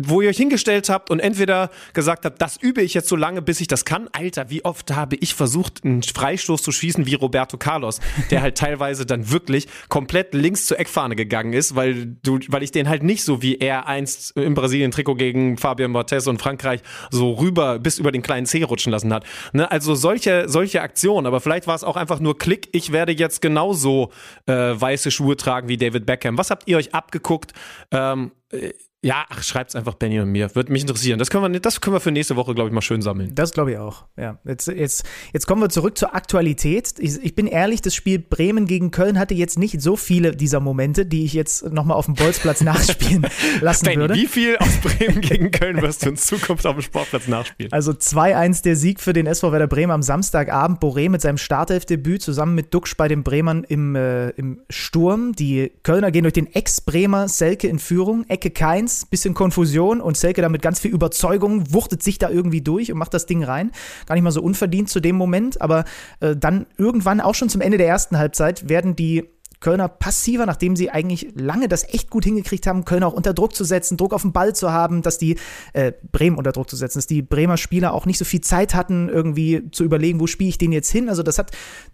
Wo 0.00 0.20
ihr 0.20 0.28
euch 0.30 0.36
hingestellt 0.36 0.88
habt 0.88 1.10
und 1.10 1.20
entweder 1.20 1.70
gesagt 1.92 2.24
habt, 2.24 2.40
das 2.40 2.56
übe 2.56 2.82
ich 2.82 2.94
jetzt 2.94 3.08
so 3.08 3.16
lange, 3.16 3.42
bis 3.42 3.60
ich 3.60 3.66
das 3.66 3.84
kann. 3.84 4.08
Alter, 4.12 4.50
wie 4.50 4.64
oft 4.64 4.94
habe 4.94 5.16
ich 5.16 5.34
versucht, 5.34 5.84
einen 5.84 6.02
Freistoß 6.02 6.62
zu 6.62 6.72
schießen 6.72 7.06
wie 7.06 7.14
Roberto 7.14 7.56
Carlos, 7.56 8.00
der 8.30 8.42
halt 8.42 8.56
teilweise 8.56 9.04
dann 9.04 9.30
wirklich 9.30 9.66
komplett 9.88 10.34
links 10.34 10.66
zur 10.66 10.78
Eckfahne 10.78 11.16
gegangen 11.16 11.52
ist, 11.52 11.74
weil 11.74 12.16
du, 12.22 12.38
weil 12.48 12.62
ich 12.62 12.70
den 12.70 12.88
halt 12.88 13.02
nicht 13.02 13.24
so 13.24 13.42
wie 13.42 13.56
er 13.56 13.86
einst 13.86 14.36
im 14.36 14.54
Brasilien-Trikot 14.54 15.16
gegen 15.16 15.58
Fabian 15.58 15.92
Barthez 15.92 16.26
und 16.26 16.40
Frankreich 16.40 16.80
so 17.10 17.32
rüber 17.32 17.78
bis 17.78 17.98
über 17.98 18.12
den 18.12 18.22
kleinen 18.22 18.46
Zeh 18.46 18.62
rutschen 18.62 18.92
lassen 18.92 19.12
hat. 19.12 19.24
Ne? 19.52 19.70
Also 19.70 19.94
solche, 19.94 20.48
solche 20.48 20.68
solche 20.68 20.82
Aktionen, 20.82 21.26
aber 21.26 21.40
vielleicht 21.40 21.66
war 21.66 21.74
es 21.74 21.84
auch 21.84 21.96
einfach 21.96 22.20
nur 22.20 22.36
Klick, 22.36 22.68
ich 22.72 22.92
werde 22.92 23.12
jetzt 23.12 23.40
genauso 23.40 24.10
äh, 24.46 24.52
weiße 24.52 25.10
Schuhe 25.10 25.36
tragen 25.36 25.68
wie 25.68 25.76
David 25.76 26.04
Beckham. 26.06 26.36
Was 26.36 26.50
habt 26.50 26.68
ihr 26.68 26.76
euch 26.76 26.94
abgeguckt? 26.94 27.52
Ähm, 27.90 28.32
äh, 28.50 28.72
ja, 29.00 29.26
ach, 29.28 29.44
schreibt's 29.44 29.76
einfach 29.76 29.94
Benny 29.94 30.18
und 30.18 30.30
mir. 30.30 30.52
Würde 30.56 30.72
mich 30.72 30.82
interessieren. 30.82 31.20
Das 31.20 31.30
können 31.30 31.52
wir, 31.52 31.60
das 31.60 31.80
können 31.80 31.94
wir 31.94 32.00
für 32.00 32.10
nächste 32.10 32.34
Woche, 32.34 32.52
glaube 32.52 32.68
ich, 32.68 32.74
mal 32.74 32.80
schön 32.80 33.00
sammeln. 33.00 33.32
Das 33.32 33.52
glaube 33.52 33.70
ich 33.70 33.78
auch. 33.78 34.06
Ja. 34.16 34.38
Jetzt, 34.44 34.66
jetzt, 34.66 35.04
jetzt 35.32 35.46
kommen 35.46 35.62
wir 35.62 35.68
zurück 35.68 35.96
zur 35.96 36.16
Aktualität. 36.16 36.94
Ich, 36.98 37.22
ich, 37.22 37.36
bin 37.36 37.46
ehrlich, 37.46 37.80
das 37.80 37.94
Spiel 37.94 38.18
Bremen 38.18 38.66
gegen 38.66 38.90
Köln 38.90 39.16
hatte 39.16 39.34
jetzt 39.34 39.56
nicht 39.56 39.80
so 39.80 39.94
viele 39.94 40.34
dieser 40.34 40.58
Momente, 40.58 41.06
die 41.06 41.24
ich 41.24 41.32
jetzt 41.32 41.70
nochmal 41.70 41.96
auf 41.96 42.06
dem 42.06 42.14
Bolzplatz 42.14 42.60
nachspielen 42.62 43.24
lassen 43.60 43.84
Benny, 43.84 43.98
würde. 43.98 44.14
Wie 44.14 44.26
viel 44.26 44.56
aus 44.56 44.76
Bremen 44.78 45.20
gegen 45.20 45.52
Köln 45.52 45.80
wirst 45.80 46.04
du 46.04 46.08
in 46.08 46.16
Zukunft 46.16 46.66
auf 46.66 46.74
dem 46.74 46.82
Sportplatz 46.82 47.28
nachspielen? 47.28 47.72
Also 47.72 47.92
2-1 47.92 48.64
der 48.64 48.74
Sieg 48.74 48.98
für 48.98 49.12
den 49.12 49.26
SV 49.26 49.52
Werder 49.52 49.68
Bremen 49.68 49.92
am 49.92 50.02
Samstagabend. 50.02 50.80
Boré 50.80 51.08
mit 51.08 51.20
seinem 51.20 51.38
Startelfdebüt 51.38 52.20
zusammen 52.20 52.56
mit 52.56 52.74
Duxch 52.74 52.96
bei 52.96 53.06
den 53.06 53.22
Bremern 53.22 53.62
im, 53.62 53.94
äh, 53.94 54.30
im 54.30 54.62
Sturm. 54.70 55.34
Die 55.34 55.70
Kölner 55.84 56.10
gehen 56.10 56.24
durch 56.24 56.34
den 56.34 56.52
Ex-Bremer 56.52 57.28
Selke 57.28 57.68
in 57.68 57.78
Führung. 57.78 58.24
Ecke 58.28 58.50
Keins, 58.50 58.87
bisschen 59.06 59.34
Konfusion 59.34 59.58
Konfusion 59.58 60.00
und 60.00 60.16
Selke 60.16 60.40
da 60.40 60.48
mit 60.48 60.62
ganz 60.62 60.78
viel 60.78 60.92
Überzeugung 60.92 61.72
wuchtet 61.72 62.02
sich 62.02 62.18
da 62.18 62.30
irgendwie 62.30 62.60
durch 62.60 62.92
und 62.92 62.98
macht 62.98 63.12
das 63.12 63.26
Ding 63.26 63.42
rein. 63.42 63.70
Gar 64.06 64.14
nicht 64.14 64.24
mal 64.24 64.30
so 64.30 64.42
unverdient 64.42 64.88
zu 64.88 65.00
dem 65.00 65.16
Moment, 65.16 65.60
aber 65.60 65.84
äh, 66.20 66.36
dann 66.36 66.66
irgendwann 66.76 67.20
auch 67.20 67.34
schon 67.34 67.48
zum 67.48 67.60
Ende 67.60 67.76
der 67.78 67.88
ersten 67.88 68.18
Halbzeit 68.18 68.68
werden 68.68 68.94
die 68.94 69.28
Kölner 69.60 69.88
passiver, 69.88 70.46
nachdem 70.46 70.76
sie 70.76 70.90
eigentlich 70.90 71.32
lange 71.34 71.68
das 71.68 71.82
echt 71.92 72.10
gut 72.10 72.24
hingekriegt 72.24 72.66
haben, 72.66 72.84
Kölner 72.84 73.08
auch 73.08 73.12
unter 73.12 73.34
Druck 73.34 73.54
zu 73.54 73.64
setzen, 73.64 73.96
Druck 73.96 74.12
auf 74.12 74.22
den 74.22 74.32
Ball 74.32 74.54
zu 74.54 74.72
haben, 74.72 75.02
dass 75.02 75.18
die 75.18 75.36
äh, 75.72 75.92
Bremen 76.12 76.36
unter 76.36 76.52
Druck 76.52 76.70
zu 76.70 76.76
setzen, 76.76 76.98
dass 76.98 77.06
die 77.06 77.22
Bremer 77.22 77.56
Spieler 77.56 77.92
auch 77.92 78.06
nicht 78.06 78.18
so 78.18 78.24
viel 78.24 78.40
Zeit 78.40 78.74
hatten, 78.74 79.08
irgendwie 79.08 79.70
zu 79.72 79.84
überlegen, 79.84 80.20
wo 80.20 80.26
spiele 80.26 80.50
ich 80.50 80.58
den 80.58 80.72
jetzt 80.72 80.90
hin. 80.90 81.08
Also 81.08 81.22
das 81.22 81.38
hat 81.38 81.50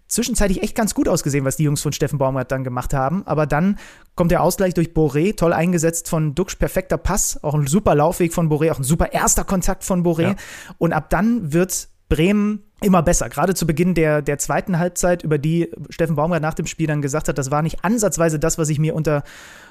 zwischenzeitlich 0.07 0.61
echt 0.61 0.75
ganz 0.75 0.93
gut 0.93 1.07
ausgesehen, 1.07 1.45
was 1.45 1.57
die 1.57 1.63
Jungs 1.63 1.81
von 1.81 1.91
Steffen 1.91 2.19
Baumgart 2.19 2.51
dann 2.51 2.63
gemacht 2.63 2.93
haben. 2.93 3.23
Aber 3.25 3.47
dann 3.47 3.79
kommt 4.15 4.31
der 4.31 4.43
Ausgleich 4.43 4.75
durch 4.75 4.89
Boré, 4.89 5.35
toll 5.35 5.53
eingesetzt 5.53 6.07
von 6.07 6.35
Duxch, 6.35 6.57
perfekter 6.57 6.97
Pass, 6.97 7.43
auch 7.43 7.55
ein 7.55 7.67
super 7.67 7.95
Laufweg 7.95 8.33
von 8.33 8.49
Boré, 8.49 8.71
auch 8.71 8.79
ein 8.79 8.83
super 8.83 9.11
erster 9.11 9.43
Kontakt 9.43 9.83
von 9.83 10.03
Boré. 10.03 10.21
Ja. 10.21 10.35
Und 10.77 10.93
ab 10.93 11.09
dann 11.09 11.51
wird 11.51 11.89
Bremen 12.09 12.63
immer 12.81 13.01
besser. 13.01 13.29
Gerade 13.29 13.55
zu 13.55 13.65
Beginn 13.65 13.95
der, 13.95 14.21
der 14.21 14.37
zweiten 14.37 14.77
Halbzeit, 14.77 15.23
über 15.23 15.37
die 15.37 15.71
Steffen 15.89 16.15
Baumgart 16.15 16.41
nach 16.41 16.53
dem 16.53 16.67
Spiel 16.67 16.87
dann 16.87 17.01
gesagt 17.01 17.27
hat, 17.27 17.37
das 17.37 17.49
war 17.51 17.61
nicht 17.61 17.83
ansatzweise 17.83 18.37
das, 18.37 18.57
was 18.57 18.69
ich 18.69 18.79
mir 18.79 18.95
unter 18.95 19.23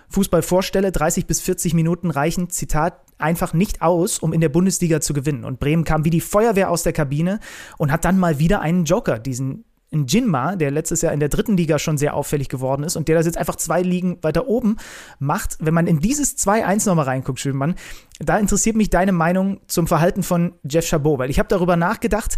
Fußball 0.09 0.43
vorstelle. 0.43 0.91
30 0.91 1.27
bis 1.27 1.41
40 1.41 1.75
Minuten 1.75 2.11
reichen, 2.11 2.51
Zitat, 2.51 3.01
einfach 3.19 3.53
nicht 3.53 3.83
aus, 3.83 4.19
um 4.19 4.33
in 4.33 4.41
der 4.41 4.49
Bundesliga 4.49 5.01
zu 5.01 5.13
gewinnen. 5.15 5.45
Und 5.45 5.61
Bremen 5.61 5.85
kam 5.85 6.05
wie 6.05 6.11
die 6.11 6.21
Feuerwehr 6.21 6.71
aus 6.71 6.83
der 6.83 6.93
Kabine 6.93 7.41
und 7.79 7.93
hat 7.93 8.05
dann 8.05 8.19
mal 8.19 8.39
wieder 8.39 8.61
einen 8.61 8.85
Joker, 8.85 9.19
diesen 9.19 9.65
ein 9.95 10.07
Jinma, 10.07 10.57
der 10.57 10.71
letztes 10.71 11.03
Jahr 11.03 11.13
in 11.13 11.21
der 11.21 11.29
dritten 11.29 11.57
Liga 11.57 11.79
schon 11.79 11.97
sehr 11.97 12.15
auffällig 12.15 12.49
geworden 12.49 12.83
ist 12.83 12.97
und 12.97 13.09
der 13.09 13.17
das 13.17 13.27
jetzt 13.27 13.39
einfach 13.39 13.57
zwei 13.57 13.83
Ligen 13.83 14.19
weiter 14.23 14.47
oben 14.47 14.77
macht. 15.19 15.57
Wenn 15.61 15.75
man 15.75 15.87
in 15.87 16.01
dieses 16.01 16.37
2-1 16.37 16.87
nochmal 16.87 17.07
reinguckt, 17.07 17.41
Schönmann, 17.41 17.77
da 18.19 18.39
interessiert 18.39 18.77
mich 18.77 18.91
deine 18.91 19.13
Meinung 19.13 19.61
zum 19.67 19.87
Verhalten 19.87 20.23
von 20.23 20.55
Jeff 20.69 20.87
Chabot, 20.87 21.19
weil 21.19 21.31
ich 21.31 21.39
habe 21.39 21.49
darüber 21.49 21.77
nachgedacht, 21.77 22.37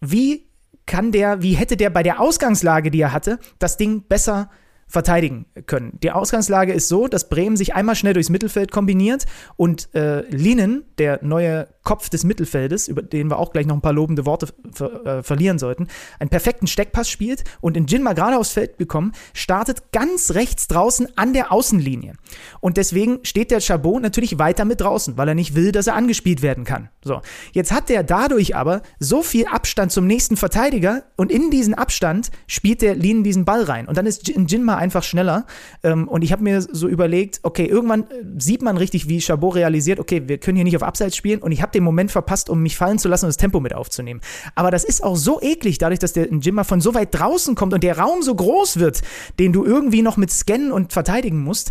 wie 0.00 0.46
kann 0.86 1.12
der, 1.12 1.42
wie 1.42 1.54
hätte 1.54 1.76
der 1.76 1.90
bei 1.90 2.02
der 2.02 2.20
Ausgangslage, 2.20 2.90
die 2.90 3.00
er 3.00 3.12
hatte, 3.12 3.38
das 3.58 3.76
Ding 3.76 4.04
besser 4.08 4.50
verteidigen 4.88 5.46
können. 5.66 5.98
Die 6.02 6.10
Ausgangslage 6.10 6.72
ist 6.72 6.88
so, 6.88 7.06
dass 7.06 7.28
Bremen 7.28 7.56
sich 7.56 7.74
einmal 7.74 7.94
schnell 7.94 8.14
durchs 8.14 8.30
Mittelfeld 8.30 8.72
kombiniert 8.72 9.26
und 9.56 9.94
äh, 9.94 10.22
Linen, 10.30 10.84
der 10.96 11.20
neue 11.22 11.68
Kopf 11.84 12.08
des 12.08 12.24
Mittelfeldes, 12.24 12.88
über 12.88 13.02
den 13.02 13.28
wir 13.28 13.38
auch 13.38 13.52
gleich 13.52 13.66
noch 13.66 13.74
ein 13.74 13.82
paar 13.82 13.92
lobende 13.92 14.26
Worte 14.26 14.48
ver 14.72 15.06
äh, 15.06 15.22
verlieren 15.22 15.58
sollten, 15.58 15.88
einen 16.18 16.30
perfekten 16.30 16.66
Steckpass 16.66 17.10
spielt 17.10 17.44
und 17.60 17.76
in 17.76 17.86
Jinma 17.86 18.14
gerade 18.14 18.38
aufs 18.38 18.50
Feld 18.50 18.78
bekommen, 18.78 19.12
startet 19.34 19.92
ganz 19.92 20.32
rechts 20.32 20.68
draußen 20.68 21.08
an 21.16 21.32
der 21.32 21.52
Außenlinie. 21.52 22.14
Und 22.60 22.76
deswegen 22.76 23.20
steht 23.24 23.50
der 23.50 23.60
Chabot 23.60 24.00
natürlich 24.00 24.38
weiter 24.38 24.64
mit 24.64 24.80
draußen, 24.80 25.16
weil 25.18 25.28
er 25.28 25.34
nicht 25.34 25.54
will, 25.54 25.72
dass 25.72 25.86
er 25.86 25.94
angespielt 25.94 26.42
werden 26.42 26.64
kann. 26.64 26.88
So, 27.04 27.20
jetzt 27.52 27.72
hat 27.72 27.88
der 27.88 28.02
dadurch 28.02 28.56
aber 28.56 28.82
so 28.98 29.22
viel 29.22 29.46
Abstand 29.46 29.92
zum 29.92 30.06
nächsten 30.06 30.36
Verteidiger 30.36 31.04
und 31.16 31.30
in 31.30 31.50
diesen 31.50 31.74
Abstand 31.74 32.30
spielt 32.46 32.82
der 32.82 32.94
Linen 32.94 33.22
diesen 33.22 33.44
Ball 33.44 33.64
rein. 33.64 33.86
Und 33.86 33.98
dann 33.98 34.06
ist 34.06 34.28
in 34.28 34.46
Jinma 34.46 34.77
einfach 34.78 35.02
schneller. 35.02 35.46
Ähm, 35.82 36.08
und 36.08 36.22
ich 36.22 36.32
habe 36.32 36.42
mir 36.42 36.62
so 36.62 36.88
überlegt, 36.88 37.40
okay, 37.42 37.66
irgendwann 37.66 38.04
äh, 38.04 38.24
sieht 38.38 38.62
man 38.62 38.76
richtig, 38.76 39.08
wie 39.08 39.20
Chabot 39.20 39.54
realisiert, 39.54 40.00
okay, 40.00 40.22
wir 40.26 40.38
können 40.38 40.56
hier 40.56 40.64
nicht 40.64 40.76
auf 40.76 40.82
Abseits 40.82 41.16
spielen 41.16 41.40
und 41.40 41.52
ich 41.52 41.60
habe 41.62 41.72
den 41.72 41.84
Moment 41.84 42.10
verpasst, 42.10 42.48
um 42.48 42.62
mich 42.62 42.76
fallen 42.76 42.98
zu 42.98 43.08
lassen 43.08 43.26
und 43.26 43.30
das 43.30 43.36
Tempo 43.36 43.60
mit 43.60 43.74
aufzunehmen. 43.74 44.20
Aber 44.54 44.70
das 44.70 44.84
ist 44.84 45.02
auch 45.02 45.16
so 45.16 45.40
eklig, 45.42 45.78
dadurch, 45.78 45.98
dass 45.98 46.12
der 46.12 46.28
Jimmer 46.32 46.64
von 46.64 46.80
so 46.80 46.94
weit 46.94 47.08
draußen 47.12 47.54
kommt 47.54 47.74
und 47.74 47.82
der 47.84 47.98
Raum 47.98 48.22
so 48.22 48.34
groß 48.34 48.78
wird, 48.78 49.02
den 49.38 49.52
du 49.52 49.64
irgendwie 49.64 50.02
noch 50.02 50.16
mit 50.16 50.30
scannen 50.30 50.72
und 50.72 50.92
verteidigen 50.92 51.42
musst, 51.42 51.70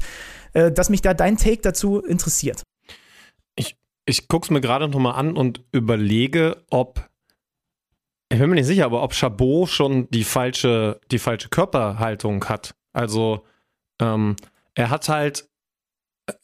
äh, 0.54 0.72
dass 0.72 0.90
mich 0.90 1.02
da 1.02 1.14
dein 1.14 1.38
Take 1.38 1.62
dazu 1.62 2.00
interessiert. 2.00 2.64
Ich, 3.56 3.76
ich 4.06 4.28
gucke 4.28 4.46
es 4.46 4.52
mir 4.52 4.62
gerade 4.62 4.88
nochmal 4.88 5.16
an 5.16 5.36
und 5.36 5.64
überlege, 5.72 6.64
ob 6.70 7.08
ich 8.30 8.40
bin 8.40 8.50
mir 8.50 8.56
nicht 8.56 8.66
sicher, 8.66 8.86
aber 8.86 9.04
ob 9.04 9.14
Chabot 9.14 9.70
schon 9.70 10.10
die 10.10 10.26
falsche, 10.26 11.00
die 11.12 11.20
falsche 11.20 11.48
Körperhaltung 11.48 12.44
hat. 12.46 12.76
Also 12.98 13.46
ähm, 14.02 14.36
er 14.74 14.90
hat 14.90 15.08
halt, 15.08 15.48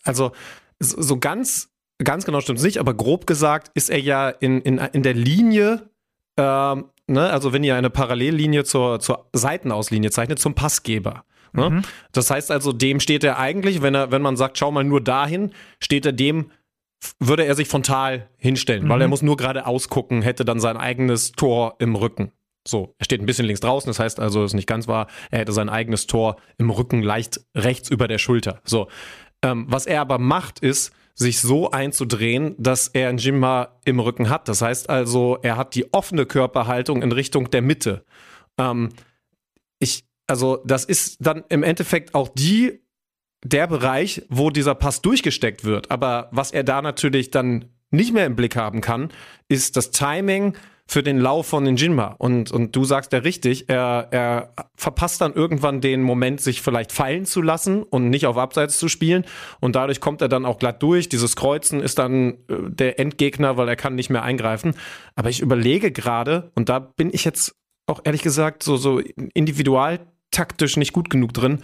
also 0.04 0.32
so 0.80 1.18
ganz 1.18 1.74
ganz 2.04 2.26
genau 2.26 2.42
stimmt 2.42 2.60
es 2.60 2.66
nicht, 2.66 2.78
aber 2.78 2.94
grob 2.94 3.28
gesagt 3.28 3.72
ist 3.74 3.90
er 3.90 4.00
ja 4.00 4.30
in, 4.30 4.62
in, 4.62 4.78
in 4.78 5.04
der 5.04 5.14
Linie, 5.14 5.90
ähm, 6.38 6.86
ne, 7.08 7.30
also 7.30 7.54
wenn 7.54 7.64
ihr 7.64 7.76
eine 7.76 7.90
Parallellinie 7.90 8.64
zur, 8.64 9.00
zur 9.00 9.30
Seitenauslinie 9.34 10.12
zeichnet, 10.12 10.40
zum 10.40 10.56
Passgeber. 10.56 11.24
Ne? 11.54 11.70
Mhm. 11.70 11.82
Das 12.12 12.30
heißt 12.30 12.52
also, 12.52 12.74
dem 12.74 13.00
steht 13.00 13.24
er 13.24 13.38
eigentlich, 13.38 13.82
wenn 13.82 13.96
er, 13.96 14.12
wenn 14.12 14.22
man 14.22 14.38
sagt, 14.38 14.58
schau 14.58 14.72
mal 14.72 14.84
nur 14.84 15.02
dahin, 15.02 15.52
steht 15.80 16.06
er 16.06 16.14
dem, 16.14 16.52
würde 17.20 17.46
er 17.46 17.56
sich 17.56 17.68
frontal 17.68 18.30
hinstellen, 18.38 18.86
mhm. 18.86 18.90
weil 18.90 19.02
er 19.02 19.08
muss 19.08 19.22
nur 19.22 19.38
gerade 19.38 19.66
ausgucken, 19.66 20.22
hätte 20.22 20.46
dann 20.46 20.60
sein 20.60 20.78
eigenes 20.78 21.34
Tor 21.34 21.76
im 21.80 21.96
Rücken. 21.96 22.32
So, 22.66 22.96
er 22.98 23.06
steht 23.06 23.22
ein 23.22 23.26
bisschen 23.26 23.46
links 23.46 23.60
draußen, 23.60 23.90
das 23.90 24.00
heißt 24.00 24.20
also, 24.20 24.44
ist 24.44 24.54
nicht 24.54 24.68
ganz 24.68 24.88
wahr, 24.88 25.08
er 25.32 25.40
hätte 25.40 25.52
sein 25.52 25.70
eigenes 25.70 26.08
Tor 26.08 26.38
im 26.58 26.70
Rücken 26.70 27.02
leicht 27.02 27.42
rechts 27.56 27.90
über 27.90 28.08
der 28.08 28.18
Schulter. 28.18 28.62
So, 28.64 28.88
ähm, 29.42 29.66
was 29.68 29.86
er 29.86 30.02
aber 30.02 30.18
macht, 30.18 30.60
ist, 30.60 30.94
sich 31.16 31.40
so 31.40 31.72
einzudrehen, 31.72 32.56
dass 32.58 32.88
er 32.88 33.10
ein 33.10 33.18
Jimma 33.18 33.80
im 33.86 34.00
Rücken 34.00 34.30
hat. 34.30 34.48
Das 34.48 34.62
heißt 34.62 34.90
also, 34.90 35.38
er 35.42 35.58
hat 35.58 35.76
die 35.76 35.94
offene 35.94 36.26
Körperhaltung 36.26 37.02
in 37.02 37.12
Richtung 37.12 37.52
der 37.52 37.62
Mitte. 37.62 38.04
Ähm, 38.58 38.90
ich, 39.80 40.06
also, 40.28 40.62
das 40.66 40.86
ist 40.86 41.18
dann 41.20 41.44
im 41.50 41.62
Endeffekt 41.64 42.16
auch 42.16 42.30
die, 42.30 42.82
der 43.44 43.68
Bereich, 43.68 44.24
wo 44.30 44.50
dieser 44.50 44.74
Pass 44.74 45.02
durchgesteckt 45.02 45.66
wird. 45.66 45.92
Aber 45.92 46.30
was 46.32 46.52
er 46.52 46.64
da 46.64 46.82
natürlich 46.82 47.30
dann 47.30 47.66
nicht 47.92 48.14
mehr 48.14 48.26
im 48.26 48.36
Blick 48.36 48.56
haben 48.56 48.82
kann, 48.82 49.10
ist 49.50 49.78
das 49.78 49.92
Timing, 49.92 50.56
für 50.88 51.02
den 51.02 51.18
Lauf 51.18 51.48
von 51.48 51.66
den. 51.66 51.76
Und, 52.18 52.52
und 52.52 52.76
du 52.76 52.84
sagst 52.84 53.14
ja 53.14 53.20
richtig, 53.20 53.70
er, 53.70 54.08
er 54.12 54.54
verpasst 54.76 55.22
dann 55.22 55.34
irgendwann 55.34 55.82
den 55.82 56.02
Moment, 56.02 56.42
sich 56.42 56.62
vielleicht 56.62 56.92
fallen 56.92 57.26
zu 57.26 57.42
lassen 57.42 57.84
und 57.84 58.10
nicht 58.10 58.26
auf 58.26 58.38
Abseits 58.38 58.78
zu 58.80 58.88
spielen. 58.88 59.26
Und 59.60 59.76
dadurch 59.76 60.02
kommt 60.02 60.22
er 60.22 60.28
dann 60.28 60.46
auch 60.46 60.60
glatt 60.60 60.84
durch. 60.84 61.10
Dieses 61.10 61.36
Kreuzen 61.36 61.80
ist 61.80 62.00
dann 62.00 62.34
äh, 62.48 62.70
der 62.70 63.00
Endgegner, 63.00 63.58
weil 63.58 63.70
er 63.70 63.76
kann 63.76 63.96
nicht 63.96 64.10
mehr 64.10 64.24
eingreifen. 64.24 64.76
Aber 65.16 65.30
ich 65.30 65.42
überlege 65.42 65.92
gerade, 65.92 66.52
und 66.56 66.70
da 66.70 66.80
bin 66.80 67.10
ich 67.14 67.26
jetzt 67.26 67.56
auch 67.88 68.02
ehrlich 68.04 68.22
gesagt 68.22 68.64
so, 68.64 68.78
so 68.78 69.00
individualtaktisch 69.34 70.78
nicht 70.78 70.94
gut 70.94 71.10
genug 71.10 71.34
drin, 71.34 71.60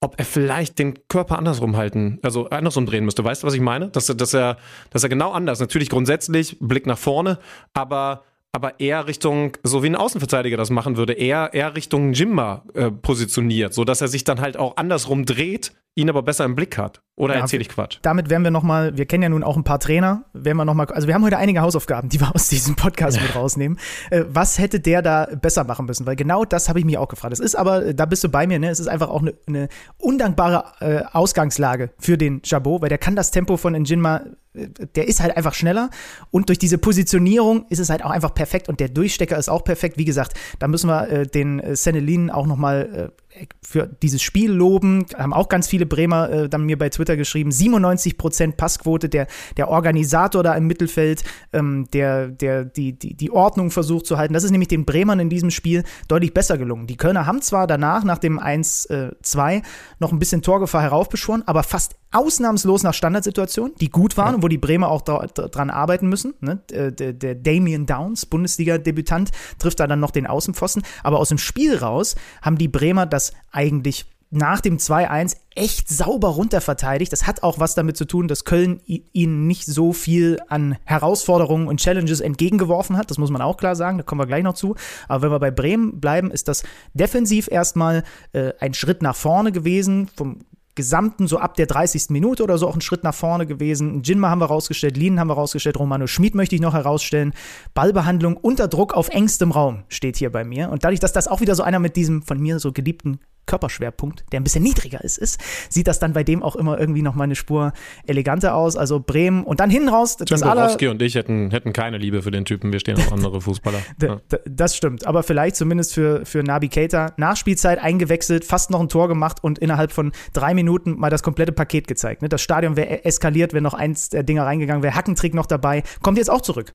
ob 0.00 0.18
er 0.18 0.26
vielleicht 0.26 0.78
den 0.78 1.08
Körper 1.08 1.38
andersrum 1.38 1.76
halten, 1.76 2.18
also 2.22 2.50
andersrum 2.50 2.84
drehen 2.84 3.06
müsste. 3.06 3.24
Weißt 3.24 3.42
du, 3.42 3.46
was 3.46 3.54
ich 3.54 3.60
meine? 3.60 3.88
Dass, 3.88 4.06
dass, 4.06 4.34
er, 4.34 4.58
dass 4.90 5.02
er 5.02 5.08
genau 5.08 5.32
anders, 5.32 5.60
natürlich 5.60 5.88
grundsätzlich 5.88 6.58
Blick 6.60 6.86
nach 6.86 6.98
vorne, 6.98 7.38
aber 7.72 8.24
aber 8.54 8.78
eher 8.78 9.08
Richtung, 9.08 9.56
so 9.64 9.82
wie 9.82 9.88
ein 9.88 9.96
Außenverteidiger 9.96 10.56
das 10.56 10.70
machen 10.70 10.96
würde, 10.96 11.14
eher, 11.14 11.50
eher 11.54 11.74
Richtung 11.74 12.12
Jimma 12.12 12.64
äh, 12.74 12.90
positioniert, 12.90 13.74
so 13.74 13.84
dass 13.84 14.00
er 14.00 14.06
sich 14.06 14.22
dann 14.22 14.40
halt 14.40 14.56
auch 14.56 14.76
andersrum 14.76 15.26
dreht, 15.26 15.72
ihn 15.94 16.08
aber 16.10 16.22
besser 16.22 16.44
im 16.44 16.54
Blick 16.54 16.76
hat. 16.76 17.02
Oder 17.16 17.34
ja, 17.34 17.40
erzähle 17.40 17.62
ich 17.62 17.68
Quatsch? 17.68 17.98
Damit 18.02 18.28
werden 18.28 18.42
wir 18.42 18.50
nochmal, 18.50 18.96
wir 18.96 19.06
kennen 19.06 19.22
ja 19.22 19.28
nun 19.28 19.44
auch 19.44 19.56
ein 19.56 19.62
paar 19.62 19.78
Trainer, 19.78 20.24
werden 20.32 20.56
wir 20.56 20.64
nochmal, 20.64 20.86
also 20.88 21.06
wir 21.06 21.14
haben 21.14 21.24
heute 21.24 21.38
einige 21.38 21.60
Hausaufgaben, 21.60 22.08
die 22.08 22.20
wir 22.20 22.34
aus 22.34 22.48
diesem 22.48 22.74
Podcast 22.74 23.20
mit 23.20 23.34
rausnehmen. 23.36 23.78
Äh, 24.10 24.24
was 24.28 24.58
hätte 24.58 24.80
der 24.80 25.02
da 25.02 25.28
besser 25.40 25.62
machen 25.62 25.86
müssen? 25.86 26.06
Weil 26.06 26.16
genau 26.16 26.44
das 26.44 26.68
habe 26.68 26.80
ich 26.80 26.84
mich 26.84 26.98
auch 26.98 27.08
gefragt. 27.08 27.32
Es 27.32 27.40
ist 27.40 27.54
aber, 27.54 27.94
da 27.94 28.06
bist 28.06 28.24
du 28.24 28.28
bei 28.28 28.46
mir, 28.48 28.58
ne? 28.58 28.70
Es 28.70 28.80
ist 28.80 28.88
einfach 28.88 29.08
auch 29.08 29.22
eine, 29.22 29.34
eine 29.46 29.68
undankbare 29.98 30.64
äh, 30.80 31.02
Ausgangslage 31.12 31.90
für 31.98 32.18
den 32.18 32.42
Chabot, 32.42 32.82
weil 32.82 32.88
der 32.88 32.98
kann 32.98 33.14
das 33.14 33.30
Tempo 33.30 33.56
von 33.56 33.74
Njinma 33.74 34.22
der 34.54 35.08
ist 35.08 35.20
halt 35.20 35.36
einfach 35.36 35.54
schneller 35.54 35.90
und 36.30 36.48
durch 36.48 36.58
diese 36.58 36.78
Positionierung 36.78 37.66
ist 37.70 37.80
es 37.80 37.90
halt 37.90 38.04
auch 38.04 38.10
einfach 38.10 38.34
perfekt 38.34 38.68
und 38.68 38.78
der 38.78 38.88
Durchstecker 38.88 39.36
ist 39.36 39.48
auch 39.48 39.64
perfekt. 39.64 39.98
Wie 39.98 40.04
gesagt, 40.04 40.34
da 40.60 40.68
müssen 40.68 40.88
wir 40.88 41.08
äh, 41.08 41.26
den 41.26 41.58
äh, 41.58 41.74
Senelin 41.74 42.30
auch 42.30 42.46
nochmal 42.46 43.10
äh, 43.10 43.23
für 43.62 43.86
dieses 44.02 44.22
Spiel 44.22 44.50
loben. 44.50 45.06
Haben 45.16 45.32
auch 45.32 45.48
ganz 45.48 45.66
viele 45.66 45.86
Bremer 45.86 46.30
äh, 46.30 46.48
dann 46.48 46.64
mir 46.64 46.78
bei 46.78 46.88
Twitter 46.88 47.16
geschrieben. 47.16 47.50
97% 47.50 48.52
Passquote, 48.52 49.08
der, 49.08 49.26
der 49.56 49.68
Organisator 49.68 50.42
da 50.42 50.54
im 50.54 50.66
Mittelfeld, 50.66 51.22
ähm, 51.52 51.86
der, 51.92 52.28
der 52.28 52.64
die, 52.64 52.98
die, 52.98 53.14
die 53.14 53.30
Ordnung 53.30 53.70
versucht 53.70 54.06
zu 54.06 54.18
halten. 54.18 54.34
Das 54.34 54.44
ist 54.44 54.50
nämlich 54.50 54.68
den 54.68 54.84
Bremern 54.84 55.20
in 55.20 55.30
diesem 55.30 55.50
Spiel 55.50 55.84
deutlich 56.08 56.34
besser 56.34 56.58
gelungen. 56.58 56.86
Die 56.86 56.96
Kölner 56.96 57.26
haben 57.26 57.42
zwar 57.42 57.66
danach, 57.66 58.04
nach 58.04 58.18
dem 58.18 58.38
1-2, 58.38 59.50
äh, 59.50 59.62
noch 59.98 60.12
ein 60.12 60.18
bisschen 60.18 60.42
Torgefahr 60.42 60.82
heraufbeschworen, 60.82 61.42
aber 61.46 61.62
fast 61.62 61.96
ausnahmslos 62.14 62.84
nach 62.84 62.94
Standardsituationen, 62.94 63.74
die 63.80 63.90
gut 63.90 64.16
waren 64.16 64.28
ja. 64.30 64.34
und 64.36 64.42
wo 64.42 64.48
die 64.48 64.58
Bremer 64.58 64.88
auch 64.88 65.02
dra 65.02 65.26
dran 65.26 65.70
arbeiten 65.70 66.08
müssen. 66.08 66.34
Ne? 66.40 66.60
Der, 66.70 66.90
der 66.90 67.34
Damien 67.34 67.86
Downs, 67.86 68.26
Bundesliga-Debütant, 68.26 69.32
trifft 69.58 69.80
da 69.80 69.86
dann 69.86 70.00
noch 70.00 70.12
den 70.12 70.26
Außenpfosten. 70.26 70.84
Aber 71.02 71.18
aus 71.18 71.28
dem 71.28 71.38
Spiel 71.38 71.76
raus 71.76 72.14
haben 72.40 72.56
die 72.56 72.68
Bremer 72.68 73.06
das 73.06 73.23
eigentlich 73.52 74.06
nach 74.34 74.60
dem 74.60 74.78
2-1 74.78 75.36
echt 75.54 75.88
sauber 75.88 76.28
runterverteidigt. 76.28 77.12
Das 77.12 77.26
hat 77.26 77.44
auch 77.44 77.60
was 77.60 77.76
damit 77.76 77.96
zu 77.96 78.04
tun, 78.04 78.26
dass 78.26 78.44
Köln 78.44 78.80
ihnen 78.84 79.46
nicht 79.46 79.64
so 79.64 79.92
viel 79.92 80.40
an 80.48 80.76
Herausforderungen 80.84 81.68
und 81.68 81.78
Challenges 81.78 82.20
entgegengeworfen 82.20 82.96
hat. 82.96 83.10
Das 83.10 83.18
muss 83.18 83.30
man 83.30 83.42
auch 83.42 83.56
klar 83.56 83.76
sagen, 83.76 83.98
da 83.98 84.02
kommen 84.02 84.20
wir 84.20 84.26
gleich 84.26 84.42
noch 84.42 84.54
zu. 84.54 84.74
Aber 85.06 85.22
wenn 85.22 85.30
wir 85.30 85.38
bei 85.38 85.52
Bremen 85.52 86.00
bleiben, 86.00 86.32
ist 86.32 86.48
das 86.48 86.64
defensiv 86.94 87.48
erstmal 87.48 88.02
äh, 88.32 88.52
ein 88.58 88.74
Schritt 88.74 89.02
nach 89.02 89.14
vorne 89.14 89.52
gewesen. 89.52 90.08
Vom 90.16 90.40
Gesamten 90.74 91.26
so 91.26 91.38
ab 91.38 91.54
der 91.54 91.66
30. 91.66 92.10
Minute 92.10 92.42
oder 92.42 92.58
so 92.58 92.68
auch 92.68 92.74
ein 92.74 92.80
Schritt 92.80 93.04
nach 93.04 93.14
vorne 93.14 93.46
gewesen. 93.46 94.02
Jinma 94.02 94.30
haben 94.30 94.40
wir 94.40 94.46
rausgestellt, 94.46 94.96
Linen 94.96 95.20
haben 95.20 95.28
wir 95.28 95.34
rausgestellt, 95.34 95.78
Romano 95.78 96.06
Schmid 96.06 96.34
möchte 96.34 96.54
ich 96.54 96.60
noch 96.60 96.74
herausstellen. 96.74 97.32
Ballbehandlung 97.74 98.36
unter 98.36 98.68
Druck 98.68 98.94
auf 98.94 99.08
engstem 99.08 99.52
Raum 99.52 99.84
steht 99.88 100.16
hier 100.16 100.30
bei 100.30 100.44
mir. 100.44 100.70
Und 100.70 100.84
dadurch, 100.84 101.00
dass 101.00 101.12
das 101.12 101.28
auch 101.28 101.40
wieder 101.40 101.54
so 101.54 101.62
einer 101.62 101.78
mit 101.78 101.96
diesem 101.96 102.22
von 102.22 102.40
mir 102.40 102.58
so 102.58 102.72
geliebten 102.72 103.20
Körperschwerpunkt, 103.46 104.24
der 104.32 104.40
ein 104.40 104.44
bisschen 104.44 104.62
niedriger 104.62 105.02
ist, 105.02 105.18
ist, 105.18 105.40
sieht 105.68 105.86
das 105.86 105.98
dann 105.98 106.12
bei 106.12 106.24
dem 106.24 106.42
auch 106.42 106.56
immer 106.56 106.78
irgendwie 106.78 107.02
noch 107.02 107.14
mal 107.14 107.24
eine 107.24 107.34
Spur 107.34 107.72
eleganter 108.06 108.54
aus. 108.54 108.76
Also 108.76 109.00
Bremen 109.00 109.44
und 109.44 109.60
dann 109.60 109.70
hinten 109.70 109.88
raus. 109.88 110.16
Das 110.16 110.40
Borowski 110.40 110.88
und 110.88 111.02
ich 111.02 111.14
hätten, 111.14 111.50
hätten 111.50 111.72
keine 111.72 111.98
Liebe 111.98 112.22
für 112.22 112.30
den 112.30 112.44
Typen. 112.44 112.72
Wir 112.72 112.80
stehen 112.80 112.96
auf 112.96 113.12
andere 113.12 113.40
Fußballer. 113.40 113.78
Ja. 114.02 114.20
Das 114.44 114.76
stimmt. 114.76 115.06
Aber 115.06 115.22
vielleicht 115.22 115.56
zumindest 115.56 115.94
für, 115.94 116.26
für 116.26 116.42
Nabi 116.42 116.68
Keita. 116.68 117.14
Nachspielzeit 117.16 117.78
eingewechselt, 117.78 118.44
fast 118.44 118.70
noch 118.70 118.80
ein 118.80 118.88
Tor 118.88 119.08
gemacht 119.08 119.42
und 119.42 119.58
innerhalb 119.58 119.92
von 119.92 120.12
drei 120.32 120.52
Minuten 120.52 120.98
mal 120.98 121.10
das 121.10 121.22
komplette 121.22 121.52
Paket 121.52 121.86
gezeigt. 121.86 122.20
Ne? 122.20 122.28
Das 122.28 122.42
Stadion 122.42 122.76
wäre 122.76 123.04
eskaliert, 123.04 123.54
wenn 123.54 123.62
noch 123.62 123.72
eins 123.72 124.10
der 124.10 124.22
Dinger 124.22 124.44
reingegangen 124.44 124.82
wäre. 124.82 124.94
Hackentrick 124.94 125.32
noch 125.32 125.46
dabei. 125.46 125.84
Kommt 126.02 126.18
jetzt 126.18 126.30
auch 126.30 126.42
zurück. 126.42 126.72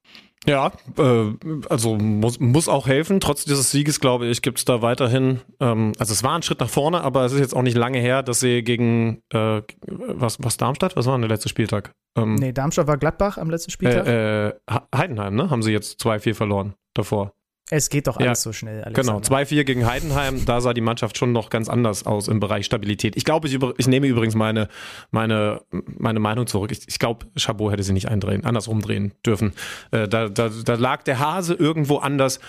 Ja, 0.47 0.71
äh, 0.97 1.33
also 1.69 1.97
muss, 1.97 2.39
muss 2.39 2.69
auch 2.69 2.87
helfen. 2.87 3.19
Trotz 3.19 3.43
dieses 3.43 3.71
Sieges, 3.71 3.99
glaube 3.99 4.27
ich, 4.27 4.41
gibt 4.41 4.59
es 4.59 4.65
da 4.65 4.81
weiterhin, 4.81 5.41
ähm, 5.59 5.93
also 5.99 6.13
es 6.13 6.23
war 6.23 6.35
ein 6.35 6.43
Schritt 6.43 6.61
nach 6.61 6.69
vorne, 6.69 7.01
aber 7.01 7.25
es 7.25 7.33
ist 7.33 7.39
jetzt 7.39 7.55
auch 7.55 7.61
nicht 7.61 7.77
lange 7.77 7.99
her, 7.99 8.23
dass 8.23 8.39
sie 8.39 8.63
gegen, 8.63 9.21
äh, 9.33 9.61
was, 9.87 10.37
was 10.41 10.57
Darmstadt? 10.57 10.95
Was 10.95 11.05
war 11.07 11.13
denn 11.13 11.21
der 11.21 11.29
letzte 11.29 11.49
Spieltag? 11.49 11.93
Ähm, 12.17 12.35
nee, 12.35 12.53
Darmstadt 12.53 12.87
war 12.87 12.97
Gladbach 12.97 13.37
am 13.37 13.49
letzten 13.49 13.71
Spieltag. 13.71 14.07
Äh, 14.07 14.47
äh, 14.49 14.53
Heidenheim, 14.95 15.35
ne? 15.35 15.49
Haben 15.49 15.61
sie 15.61 15.71
jetzt 15.71 16.01
2-4 16.01 16.33
verloren 16.33 16.73
davor. 16.93 17.33
Es 17.71 17.89
geht 17.89 18.07
doch 18.07 18.17
alles 18.17 18.25
ja, 18.25 18.35
so 18.35 18.51
schnell. 18.51 18.83
Alexander. 18.83 19.21
Genau, 19.21 19.41
2-4 19.41 19.63
gegen 19.63 19.85
Heidenheim, 19.85 20.43
da 20.45 20.59
sah 20.59 20.73
die 20.73 20.81
Mannschaft 20.81 21.17
schon 21.17 21.31
noch 21.31 21.49
ganz 21.49 21.69
anders 21.69 22.05
aus 22.05 22.27
im 22.27 22.39
Bereich 22.39 22.65
Stabilität. 22.65 23.15
Ich 23.15 23.25
glaube, 23.25 23.47
ich, 23.47 23.59
ich 23.77 23.87
nehme 23.87 24.07
übrigens 24.07 24.33
meine, 24.33 24.69
meine, 25.11 25.61
meine 25.71 26.19
Meinung 26.19 26.47
zurück. 26.47 26.71
Ich, 26.71 26.87
ich 26.87 26.97
glaube, 26.97 27.27
Chabot 27.37 27.71
hätte 27.71 27.83
sie 27.83 27.93
nicht 27.93 28.09
eindrehen, 28.09 28.43
andersrum 28.43 28.81
drehen 28.81 29.13
dürfen. 29.25 29.53
Äh, 29.91 30.07
da, 30.07 30.29
da, 30.29 30.49
da 30.49 30.73
lag 30.75 31.03
der 31.03 31.19
Hase 31.19 31.53
irgendwo 31.53 31.97
anders, 31.97 32.39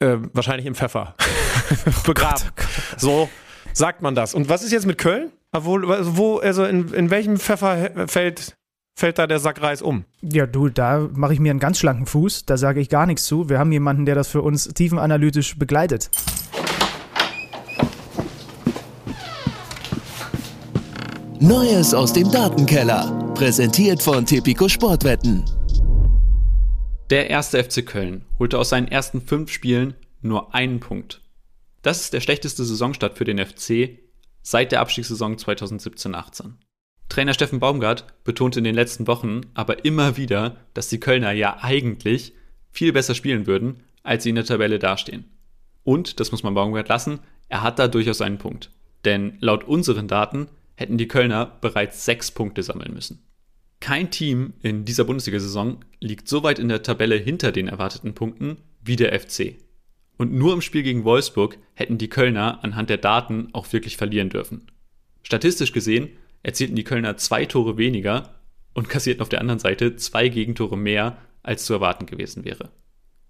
äh, 0.00 0.18
wahrscheinlich 0.34 0.66
im 0.66 0.74
Pfeffer, 0.74 1.14
begraben. 2.06 2.42
Oh 2.46 2.62
oh 2.62 2.98
so 2.98 3.28
sagt 3.72 4.02
man 4.02 4.14
das. 4.14 4.34
Und 4.34 4.50
was 4.50 4.62
ist 4.62 4.72
jetzt 4.72 4.86
mit 4.86 4.98
Köln? 4.98 5.32
Wo, 5.52 5.78
wo 5.80 6.38
also 6.38 6.64
in, 6.64 6.92
in 6.92 7.10
welchem 7.10 7.38
Pfefferfeld 7.38 8.56
fällt 8.94 9.18
da 9.18 9.26
der 9.26 9.40
Sack 9.40 9.60
Reis 9.60 9.82
um. 9.82 10.04
Ja, 10.22 10.46
du, 10.46 10.68
da 10.68 11.08
mache 11.12 11.34
ich 11.34 11.40
mir 11.40 11.50
einen 11.50 11.60
ganz 11.60 11.78
schlanken 11.78 12.06
Fuß. 12.06 12.46
Da 12.46 12.56
sage 12.56 12.80
ich 12.80 12.88
gar 12.88 13.06
nichts 13.06 13.24
zu. 13.24 13.48
Wir 13.48 13.58
haben 13.58 13.72
jemanden, 13.72 14.06
der 14.06 14.14
das 14.14 14.28
für 14.28 14.42
uns 14.42 14.68
tiefenanalytisch 14.68 15.58
begleitet. 15.58 16.10
Neues 21.40 21.92
aus 21.92 22.12
dem 22.12 22.30
Datenkeller. 22.30 23.32
Präsentiert 23.34 24.02
von 24.02 24.24
Tipico 24.24 24.68
Sportwetten. 24.68 25.44
Der 27.10 27.28
erste 27.28 27.62
FC 27.62 27.84
Köln 27.84 28.24
holte 28.38 28.58
aus 28.58 28.70
seinen 28.70 28.88
ersten 28.88 29.20
fünf 29.20 29.50
Spielen 29.50 29.94
nur 30.22 30.54
einen 30.54 30.80
Punkt. 30.80 31.20
Das 31.82 32.00
ist 32.00 32.14
der 32.14 32.20
schlechteste 32.20 32.64
Saisonstart 32.64 33.18
für 33.18 33.26
den 33.26 33.44
FC 33.44 33.98
seit 34.40 34.72
der 34.72 34.80
Abstiegssaison 34.80 35.36
2017-18. 35.36 36.52
Trainer 37.08 37.34
Steffen 37.34 37.60
Baumgart 37.60 38.06
betonte 38.24 38.58
in 38.58 38.64
den 38.64 38.74
letzten 38.74 39.06
Wochen 39.06 39.42
aber 39.54 39.84
immer 39.84 40.16
wieder, 40.16 40.56
dass 40.74 40.88
die 40.88 41.00
Kölner 41.00 41.32
ja 41.32 41.58
eigentlich 41.60 42.32
viel 42.70 42.92
besser 42.92 43.14
spielen 43.14 43.46
würden, 43.46 43.84
als 44.02 44.24
sie 44.24 44.30
in 44.30 44.34
der 44.34 44.44
Tabelle 44.44 44.78
dastehen. 44.78 45.24
Und, 45.84 46.18
das 46.18 46.32
muss 46.32 46.42
man 46.42 46.54
Baumgart 46.54 46.88
lassen, 46.88 47.20
er 47.48 47.62
hat 47.62 47.78
da 47.78 47.88
durchaus 47.88 48.20
einen 48.20 48.38
Punkt. 48.38 48.70
Denn 49.04 49.36
laut 49.40 49.64
unseren 49.64 50.08
Daten 50.08 50.48
hätten 50.76 50.98
die 50.98 51.08
Kölner 51.08 51.46
bereits 51.60 52.04
sechs 52.04 52.30
Punkte 52.30 52.62
sammeln 52.62 52.94
müssen. 52.94 53.22
Kein 53.80 54.10
Team 54.10 54.54
in 54.62 54.84
dieser 54.84 55.04
Bundesliga-Saison 55.04 55.84
liegt 56.00 56.26
so 56.26 56.42
weit 56.42 56.58
in 56.58 56.68
der 56.68 56.82
Tabelle 56.82 57.16
hinter 57.16 57.52
den 57.52 57.68
erwarteten 57.68 58.14
Punkten 58.14 58.56
wie 58.82 58.96
der 58.96 59.18
FC. 59.18 59.56
Und 60.16 60.32
nur 60.32 60.54
im 60.54 60.62
Spiel 60.62 60.82
gegen 60.82 61.04
Wolfsburg 61.04 61.58
hätten 61.74 61.98
die 61.98 62.08
Kölner 62.08 62.62
anhand 62.62 62.88
der 62.88 62.98
Daten 62.98 63.48
auch 63.52 63.72
wirklich 63.72 63.96
verlieren 63.96 64.30
dürfen. 64.30 64.68
Statistisch 65.22 65.72
gesehen 65.72 66.10
erzielten 66.44 66.76
die 66.76 66.84
Kölner 66.84 67.16
zwei 67.16 67.44
Tore 67.46 67.76
weniger, 67.76 68.34
und 68.74 68.88
kassierten 68.88 69.22
auf 69.22 69.28
der 69.28 69.40
anderen 69.40 69.60
Seite 69.60 69.96
zwei 69.96 70.28
Gegentore 70.28 70.76
mehr, 70.76 71.16
als 71.42 71.64
zu 71.64 71.72
erwarten 71.72 72.06
gewesen 72.06 72.44
wäre. 72.44 72.70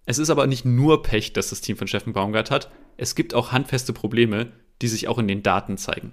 Es 0.07 0.19
ist 0.19 0.31
aber 0.31 0.47
nicht 0.47 0.65
nur 0.65 1.03
Pech, 1.03 1.33
dass 1.33 1.51
das 1.51 1.61
Team 1.61 1.77
von 1.77 1.87
Steffen 1.87 2.13
Baumgart 2.13 2.51
hat, 2.51 2.71
es 2.97 3.15
gibt 3.15 3.35
auch 3.35 3.53
handfeste 3.53 3.93
Probleme, 3.93 4.53
die 4.83 4.89
sich 4.89 5.09
auch 5.09 5.19
in 5.19 5.29
den 5.29 5.43
Daten 5.43 5.77
zeigen. 5.77 6.13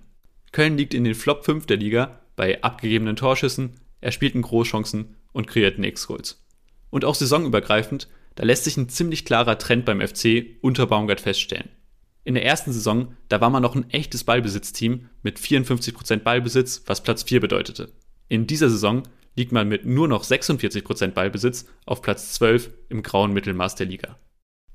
Köln 0.51 0.77
liegt 0.77 0.93
in 0.93 1.03
den 1.03 1.15
Flop 1.15 1.45
5 1.45 1.65
der 1.65 1.77
Liga 1.77 2.19
bei 2.35 2.61
abgegebenen 2.61 3.15
Torschüssen, 3.15 3.79
erspielten 4.01 4.41
Großchancen 4.41 5.15
und 5.31 5.47
kreierten 5.47 5.83
X-Goals. 5.83 6.45
Und 6.89 7.05
auch 7.05 7.15
saisonübergreifend, 7.15 8.09
da 8.35 8.43
lässt 8.43 8.65
sich 8.65 8.77
ein 8.77 8.89
ziemlich 8.89 9.25
klarer 9.25 9.57
Trend 9.57 9.85
beim 9.85 10.05
FC 10.05 10.57
unter 10.61 10.87
Baumgart 10.87 11.21
feststellen. 11.21 11.69
In 12.23 12.35
der 12.35 12.45
ersten 12.45 12.71
Saison, 12.71 13.15
da 13.29 13.41
war 13.41 13.49
man 13.49 13.63
noch 13.63 13.75
ein 13.75 13.89
echtes 13.89 14.23
Ballbesitzteam 14.23 15.09
mit 15.23 15.39
54% 15.39 16.17
Ballbesitz, 16.17 16.83
was 16.85 17.01
Platz 17.01 17.23
4 17.23 17.39
bedeutete. 17.39 17.91
In 18.27 18.47
dieser 18.47 18.69
Saison 18.69 19.03
liegt 19.35 19.51
man 19.51 19.67
mit 19.67 19.85
nur 19.85 20.07
noch 20.07 20.23
46% 20.23 21.11
Ballbesitz 21.11 21.65
auf 21.85 22.01
Platz 22.01 22.33
12 22.33 22.69
im 22.89 23.01
grauen 23.01 23.33
Mittelmaß 23.33 23.75
der 23.75 23.87
Liga. 23.87 24.17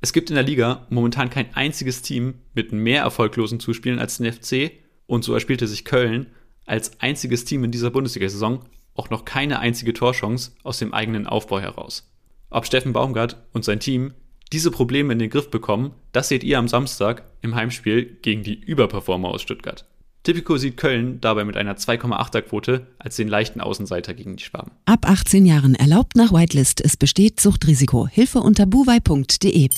Es 0.01 0.13
gibt 0.13 0.31
in 0.31 0.35
der 0.35 0.45
Liga 0.45 0.87
momentan 0.91 1.31
kein 1.31 1.55
einziges 1.55 2.03
Team 2.03 2.35
mit 2.55 2.73
mehr 2.73 3.03
erfolglosen 3.03 3.61
Zuspielen 3.61 3.99
als 3.99 4.19
den 4.19 4.33
FC 4.33 4.73
und 5.07 5.25
so 5.25 5.33
erspielte 5.33 5.67
sich 5.67 5.85
Köln 5.85 6.27
als 6.65 7.01
einziges 7.01 7.45
Team 7.45 7.65
in 7.65 7.71
dieser 7.71 7.91
Bundesliga-Saison 7.91 8.65
auch 8.95 9.11
noch 9.11 9.25
keine 9.25 9.61
einzige 9.61 9.93
Torchance 9.93 10.53
aus 10.63 10.79
dem 10.79 10.93
eigenen 10.93 11.27
Aufbau 11.27 11.61
heraus. 11.61 12.11
Ob 12.51 12.67
Steffen 12.67 12.93
Baumgart 12.93 13.37
und 13.53 13.65
sein 13.65 13.81
Team 13.81 14.15
diese 14.53 14.71
Probleme 14.71 15.13
in 15.13 15.19
den 15.19 15.31
Griff 15.31 15.51
bekommen, 15.51 15.93
das 16.13 16.29
seht 16.29 16.45
ihr 16.45 16.59
am 16.59 16.69
Samstag 16.69 17.25
im 17.43 17.55
Heimspiel 17.55 18.19
gegen 18.23 18.43
die 18.43 18.55
Überperformer 18.55 19.29
aus 19.29 19.43
Stuttgart. 19.43 19.85
Tipico 20.23 20.57
sieht 20.57 20.77
Köln 20.77 21.21
dabei 21.21 21.45
mit 21.45 21.57
einer 21.57 21.77
2,8er 21.77 22.43
Quote 22.43 22.87
als 22.99 23.15
den 23.15 23.29
leichten 23.29 23.61
Außenseiter 23.61 24.13
gegen 24.13 24.37
die 24.37 24.43
Schwaben. 24.43 24.73
Ab 24.85 25.09
18 25.09 25.47
Jahren 25.47 25.77
erlaubt 25.77 26.17
nach 26.17 26.33
Whitelist. 26.33 26.81
Es 26.85 26.97
besteht 26.97 27.39
Suchtrisiko. 27.39 28.09
Hilfe 28.09 28.41
unter 28.41 28.67
buwei.de. 28.67 29.69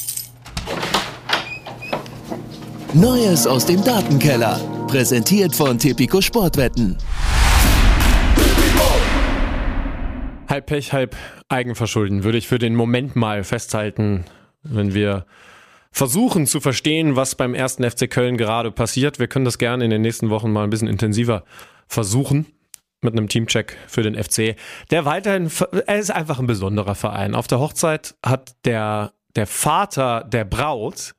Neues 2.95 3.47
aus 3.47 3.67
dem 3.67 3.85
Datenkeller. 3.85 4.59
Präsentiert 4.87 5.55
von 5.55 5.79
Tipico 5.79 6.23
Sportwetten. 6.23 6.97
Halb 10.49 10.65
Pech, 10.65 10.95
halb 10.95 11.15
Eigenverschulden 11.51 12.25
würde 12.25 12.39
ich 12.39 12.49
für 12.49 12.59
den 12.59 12.75
Moment 12.75 13.17
mal 13.17 13.45
festhalten, 13.45 14.25
wenn 14.63 14.95
wir 14.95 15.27
versuchen 15.91 16.47
zu 16.47 16.61
verstehen, 16.61 17.17
was 17.17 17.35
beim 17.35 17.55
ersten 17.55 17.89
FC 17.89 18.11
Köln 18.11 18.37
gerade 18.37 18.71
passiert. 18.71 19.19
Wir 19.19 19.27
können 19.27 19.45
das 19.45 19.59
gerne 19.59 19.85
in 19.85 19.91
den 19.91 20.03
nächsten 20.03 20.31
Wochen 20.31 20.53
mal 20.53 20.65
ein 20.65 20.71
bisschen 20.71 20.89
intensiver 20.89 21.45
versuchen 21.89 22.47
mit 23.01 23.13
einem 23.13 23.29
Teamcheck 23.29 23.77
für 23.87 24.03
den 24.03 24.15
FC. 24.15 24.57
Der 24.91 25.05
weiterhin, 25.05 25.51
er 25.87 25.99
ist 25.99 26.11
einfach 26.11 26.39
ein 26.39 26.47
besonderer 26.47 26.95
Verein. 26.95 27.35
Auf 27.35 27.47
der 27.47 27.61
Hochzeit 27.61 28.17
hat 28.25 28.55
der, 28.65 29.13
der 29.37 29.47
Vater 29.47 30.25
der 30.25 30.45
Braut, 30.45 31.15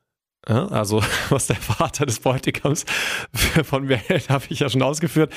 also 0.55 1.01
was 1.29 1.47
der 1.47 1.55
Vater 1.55 2.05
des 2.05 2.19
Bräutigams 2.19 2.85
von 3.63 3.85
mir 3.85 3.97
hält, 3.97 4.29
habe 4.29 4.45
ich 4.49 4.59
ja 4.59 4.69
schon 4.69 4.81
ausgeführt. 4.81 5.33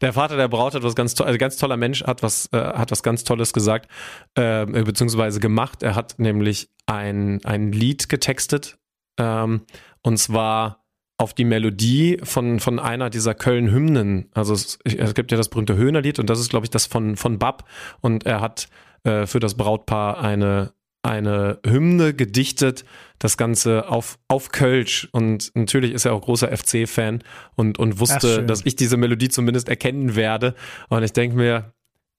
Der 0.00 0.12
Vater 0.12 0.36
der 0.36 0.48
Braut 0.48 0.74
hat 0.74 0.82
was 0.82 0.94
ganz 0.94 1.14
toll, 1.14 1.26
also 1.26 1.38
ganz 1.38 1.56
toller 1.56 1.76
Mensch, 1.76 2.02
hat 2.04 2.22
was, 2.22 2.48
äh, 2.52 2.58
hat 2.58 2.90
was 2.90 3.02
ganz 3.02 3.24
Tolles 3.24 3.52
gesagt, 3.52 3.90
äh, 4.34 4.66
beziehungsweise 4.66 5.40
gemacht. 5.40 5.82
Er 5.82 5.94
hat 5.94 6.18
nämlich 6.18 6.70
ein, 6.86 7.44
ein 7.44 7.72
Lied 7.72 8.08
getextet, 8.08 8.78
ähm, 9.18 9.62
und 10.02 10.18
zwar 10.18 10.86
auf 11.18 11.32
die 11.32 11.44
Melodie 11.44 12.18
von, 12.22 12.60
von 12.60 12.78
einer 12.78 13.08
dieser 13.08 13.34
Köln-Hymnen. 13.34 14.28
Also 14.34 14.52
es, 14.52 14.78
es, 14.84 15.14
gibt 15.14 15.32
ja 15.32 15.38
das 15.38 15.48
berühmte 15.48 15.76
Höhnerlied 15.76 16.18
und 16.18 16.28
das 16.28 16.40
ist, 16.40 16.50
glaube 16.50 16.66
ich, 16.66 16.70
das 16.70 16.86
von, 16.86 17.16
von 17.16 17.38
Bab. 17.38 17.64
Und 18.00 18.26
er 18.26 18.40
hat 18.40 18.68
äh, 19.04 19.26
für 19.26 19.40
das 19.40 19.54
Brautpaar 19.54 20.20
eine, 20.20 20.72
eine 21.06 21.58
Hymne 21.64 22.14
gedichtet, 22.14 22.84
das 23.18 23.36
Ganze 23.36 23.88
auf, 23.88 24.18
auf 24.28 24.50
Kölsch. 24.50 25.08
Und 25.12 25.52
natürlich 25.54 25.92
ist 25.92 26.04
er 26.04 26.12
auch 26.12 26.22
großer 26.22 26.54
FC-Fan 26.54 27.22
und, 27.54 27.78
und 27.78 28.00
wusste, 28.00 28.40
Ach, 28.42 28.46
dass 28.46 28.66
ich 28.66 28.76
diese 28.76 28.96
Melodie 28.96 29.28
zumindest 29.28 29.68
erkennen 29.68 30.16
werde. 30.16 30.54
Und 30.88 31.02
ich 31.02 31.12
denke 31.12 31.36
mir, 31.36 31.72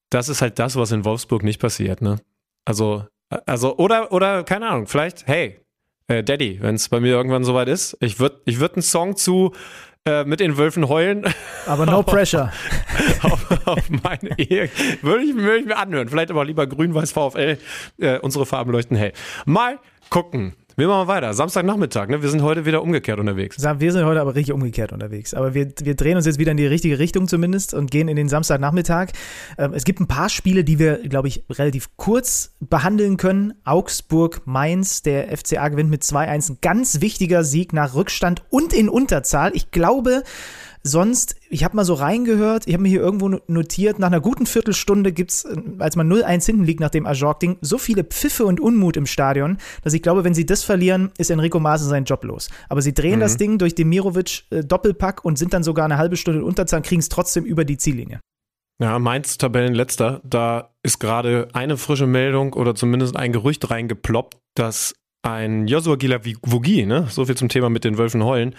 das 0.10 0.30
ist 0.30 0.42
halt 0.42 0.58
das, 0.60 0.76
was 0.76 0.92
in 0.92 1.06
Wolfsburg 1.06 1.44
nicht 1.44 1.60
passiert, 1.60 2.02
ne? 2.02 2.20
Also, 2.66 3.06
also, 3.46 3.78
oder, 3.78 4.12
oder, 4.12 4.44
keine 4.44 4.68
Ahnung, 4.68 4.88
vielleicht, 4.88 5.28
hey, 5.28 5.60
äh, 6.08 6.24
Daddy, 6.24 6.60
wenn 6.62 6.76
es 6.76 6.90
bei 6.90 7.00
mir 7.00 7.14
irgendwann 7.14 7.44
soweit 7.44 7.68
ist. 7.68 7.98
Ich 8.00 8.20
würde 8.20 8.42
ich 8.46 8.60
würd 8.60 8.76
einen 8.76 8.82
Song 8.82 9.18
zu 9.18 9.54
äh, 10.08 10.24
mit 10.24 10.40
den 10.40 10.58
Wölfen 10.58 10.88
heulen. 10.88 11.26
Aber 11.66 11.86
no 11.86 12.02
pressure. 12.04 12.52
auf, 13.22 13.68
auf, 13.68 13.90
meine 13.90 14.40
Ehe. 14.40 14.70
Würde 15.02 15.24
ich, 15.24 15.36
würd 15.36 15.62
ich, 15.62 15.66
mir 15.68 15.78
anhören. 15.78 16.10
Vielleicht 16.10 16.32
aber 16.32 16.46
lieber 16.46 16.66
grün-weiß 16.66 17.12
VfL. 17.12 17.58
Äh, 18.00 18.20
unsere 18.20 18.46
Farben 18.46 18.72
leuchten 18.72 18.96
hell. 18.96 19.14
Mal 19.46 19.80
gucken. 20.10 20.56
Wir 20.80 20.88
machen 20.88 21.08
weiter. 21.08 21.34
Samstagnachmittag, 21.34 22.08
ne? 22.08 22.22
Wir 22.22 22.30
sind 22.30 22.44
heute 22.44 22.68
wieder 22.68 22.84
umgekehrt 22.84 23.20
unterwegs. 23.20 23.58
Wir 23.58 23.92
sind 23.92 24.06
heute 24.06 24.22
aber 24.22 24.36
richtig 24.36 24.54
umgekehrt 24.54 24.94
unterwegs. 24.94 25.34
Aber 25.34 25.56
wir, 25.56 25.74
wir 25.82 25.96
drehen 25.96 26.18
uns 26.18 26.28
jetzt 26.28 26.38
wieder 26.38 26.52
in 26.52 26.58
die 26.58 26.68
richtige 26.68 27.00
Richtung 27.00 27.28
zumindest 27.28 27.74
und 27.74 27.90
gehen 27.90 28.08
in 28.08 28.16
den 28.16 28.30
Samstagnachmittag. 28.30 29.08
Ähm, 29.58 29.74
es 29.74 29.86
gibt 29.86 30.00
ein 30.02 30.06
paar 30.06 30.30
Spiele, 30.30 30.64
die 30.64 30.78
wir, 30.78 30.98
glaube 30.98 31.30
ich, 31.30 31.46
relativ 31.50 31.90
kurz 31.98 32.56
behandeln 32.60 33.18
können. 33.18 33.56
Augsburg, 33.64 34.44
Mainz, 34.46 35.02
der 35.02 35.36
FCA 35.36 35.70
gewinnt 35.70 35.90
mit 35.90 36.04
2-1. 36.04 36.52
Ein 36.52 36.58
ganz 36.62 37.02
wichtiger 37.02 37.44
Sieg 37.44 37.74
nach 37.74 37.96
Rückstand 37.96 38.44
und 38.52 38.72
in 38.72 38.88
Unterzahl. 38.88 39.56
Ich 39.56 39.72
glaube, 39.72 40.22
Sonst, 40.88 41.36
ich 41.50 41.64
habe 41.66 41.76
mal 41.76 41.84
so 41.84 41.94
reingehört, 41.94 42.66
ich 42.66 42.74
habe 42.74 42.84
mir 42.84 42.90
hier 42.90 43.02
irgendwo 43.02 43.40
notiert, 43.48 44.00
nach 44.00 44.08
einer 44.08 44.22
guten 44.22 44.46
Viertelstunde 44.46 45.12
gibt 45.12 45.32
es, 45.32 45.44
äh, 45.44 45.56
als 45.80 45.96
man 45.96 46.10
0-1 46.12 46.46
hinten 46.46 46.64
liegt 46.64 46.80
nach 46.80 46.90
dem 46.90 47.06
Ajork-Ding, 47.06 47.58
so 47.62 47.78
viele 47.78 48.06
Pfiffe 48.06 48.46
und 48.46 48.62
Unmut 48.62 48.96
im 48.96 49.06
Stadion, 49.06 49.58
dass 49.84 49.94
ich 49.94 50.02
glaube, 50.02 50.24
wenn 50.24 50.34
sie 50.34 50.46
das 50.46 50.64
verlieren, 50.64 51.12
ist 51.18 51.30
Enrico 51.30 51.60
Maaßen 51.60 51.90
sein 51.90 52.06
Job 52.06 52.24
los. 52.24 52.50
Aber 52.70 52.82
sie 52.82 52.94
drehen 52.94 53.18
mhm. 53.18 53.22
das 53.22 53.38
Ding 53.38 53.58
durch 53.58 53.76
Demirovic 53.76 54.44
äh, 54.50 54.64
Doppelpack 54.64 55.26
und 55.26 55.38
sind 55.38 55.54
dann 55.54 55.64
sogar 55.64 55.86
eine 55.86 55.98
halbe 55.98 56.16
Stunde 56.16 56.40
in 56.40 56.46
Unterzahl, 56.46 56.82
kriegen 56.82 57.00
es 57.00 57.10
trotzdem 57.10 57.44
über 57.44 57.66
die 57.66 57.78
Ziellinie. 57.78 58.22
Ja, 58.80 58.98
Mainz 59.00 59.38
Tabellenletzter, 59.38 60.22
da 60.24 60.70
ist 60.84 61.00
gerade 61.00 61.50
eine 61.54 61.78
frische 61.78 62.08
Meldung 62.08 62.54
oder 62.54 62.76
zumindest 62.76 63.18
ein 63.18 63.34
Gerücht 63.34 63.70
reingeploppt, 63.70 64.38
dass 64.56 64.94
ein 65.24 65.68
Joshua 65.68 65.96
Gila-Vogie, 65.96 66.86
ne, 66.86 67.08
so 67.10 67.26
viel 67.26 67.36
zum 67.36 67.50
Thema 67.50 67.70
mit 67.70 67.84
den 67.84 67.98
Wölfen 67.98 68.24
heulen, 68.24 68.56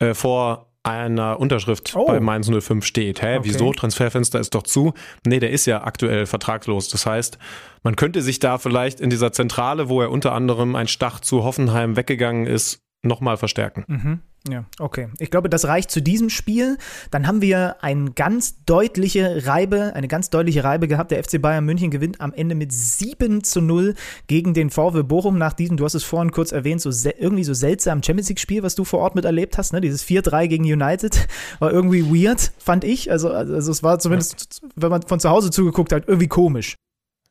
äh, 0.00 0.14
vor 0.14 0.69
einer 0.82 1.38
Unterschrift 1.38 1.94
oh. 1.94 2.06
bei 2.06 2.20
Mainz 2.20 2.50
05 2.50 2.84
steht. 2.84 3.22
Hä, 3.22 3.38
okay. 3.38 3.48
wieso? 3.48 3.72
Transferfenster 3.72 4.40
ist 4.40 4.54
doch 4.54 4.62
zu. 4.62 4.94
Nee, 5.26 5.40
der 5.40 5.50
ist 5.50 5.66
ja 5.66 5.84
aktuell 5.84 6.26
vertragslos. 6.26 6.88
Das 6.88 7.06
heißt, 7.06 7.38
man 7.82 7.96
könnte 7.96 8.22
sich 8.22 8.38
da 8.38 8.58
vielleicht 8.58 9.00
in 9.00 9.10
dieser 9.10 9.32
Zentrale, 9.32 9.88
wo 9.88 10.00
er 10.00 10.10
unter 10.10 10.32
anderem 10.32 10.76
ein 10.76 10.88
Stach 10.88 11.20
zu 11.20 11.44
Hoffenheim 11.44 11.96
weggegangen 11.96 12.46
ist, 12.46 12.82
nochmal 13.02 13.36
verstärken. 13.36 13.84
Mhm. 13.88 14.20
Ja, 14.48 14.64
okay. 14.78 15.08
Ich 15.18 15.30
glaube, 15.30 15.50
das 15.50 15.66
reicht 15.66 15.90
zu 15.90 16.00
diesem 16.00 16.30
Spiel. 16.30 16.78
Dann 17.10 17.26
haben 17.26 17.42
wir 17.42 17.82
eine 17.82 18.12
ganz 18.12 18.64
deutliche 18.64 19.46
Reibe, 19.46 19.92
eine 19.94 20.08
ganz 20.08 20.30
deutliche 20.30 20.64
Reibe 20.64 20.88
gehabt. 20.88 21.10
Der 21.10 21.22
FC 21.22 21.42
Bayern 21.42 21.64
München 21.66 21.90
gewinnt 21.90 22.22
am 22.22 22.32
Ende 22.32 22.54
mit 22.54 22.72
7 22.72 23.44
zu 23.44 23.60
0 23.60 23.94
gegen 24.28 24.54
den 24.54 24.70
VW 24.70 25.02
Bochum 25.02 25.36
nach 25.36 25.52
diesem, 25.52 25.76
du 25.76 25.84
hast 25.84 25.94
es 25.94 26.04
vorhin 26.04 26.30
kurz 26.30 26.52
erwähnt, 26.52 26.80
so 26.80 26.90
irgendwie 27.18 27.44
so 27.44 27.52
seltsam 27.52 28.02
Champions 28.02 28.30
League-Spiel, 28.30 28.62
was 28.62 28.74
du 28.74 28.84
vor 28.84 29.00
Ort 29.00 29.14
miterlebt 29.14 29.58
hast, 29.58 29.74
ne? 29.74 29.82
Dieses 29.82 30.04
4-3 30.06 30.46
gegen 30.46 30.64
United. 30.64 31.28
War 31.58 31.70
irgendwie 31.70 32.04
weird, 32.04 32.52
fand 32.58 32.84
ich. 32.84 33.10
Also, 33.10 33.30
also 33.30 33.70
es 33.70 33.82
war 33.82 33.98
zumindest, 33.98 34.62
wenn 34.74 34.90
man 34.90 35.02
von 35.02 35.20
zu 35.20 35.28
Hause 35.28 35.50
zugeguckt 35.50 35.92
hat, 35.92 36.08
irgendwie 36.08 36.28
komisch. 36.28 36.76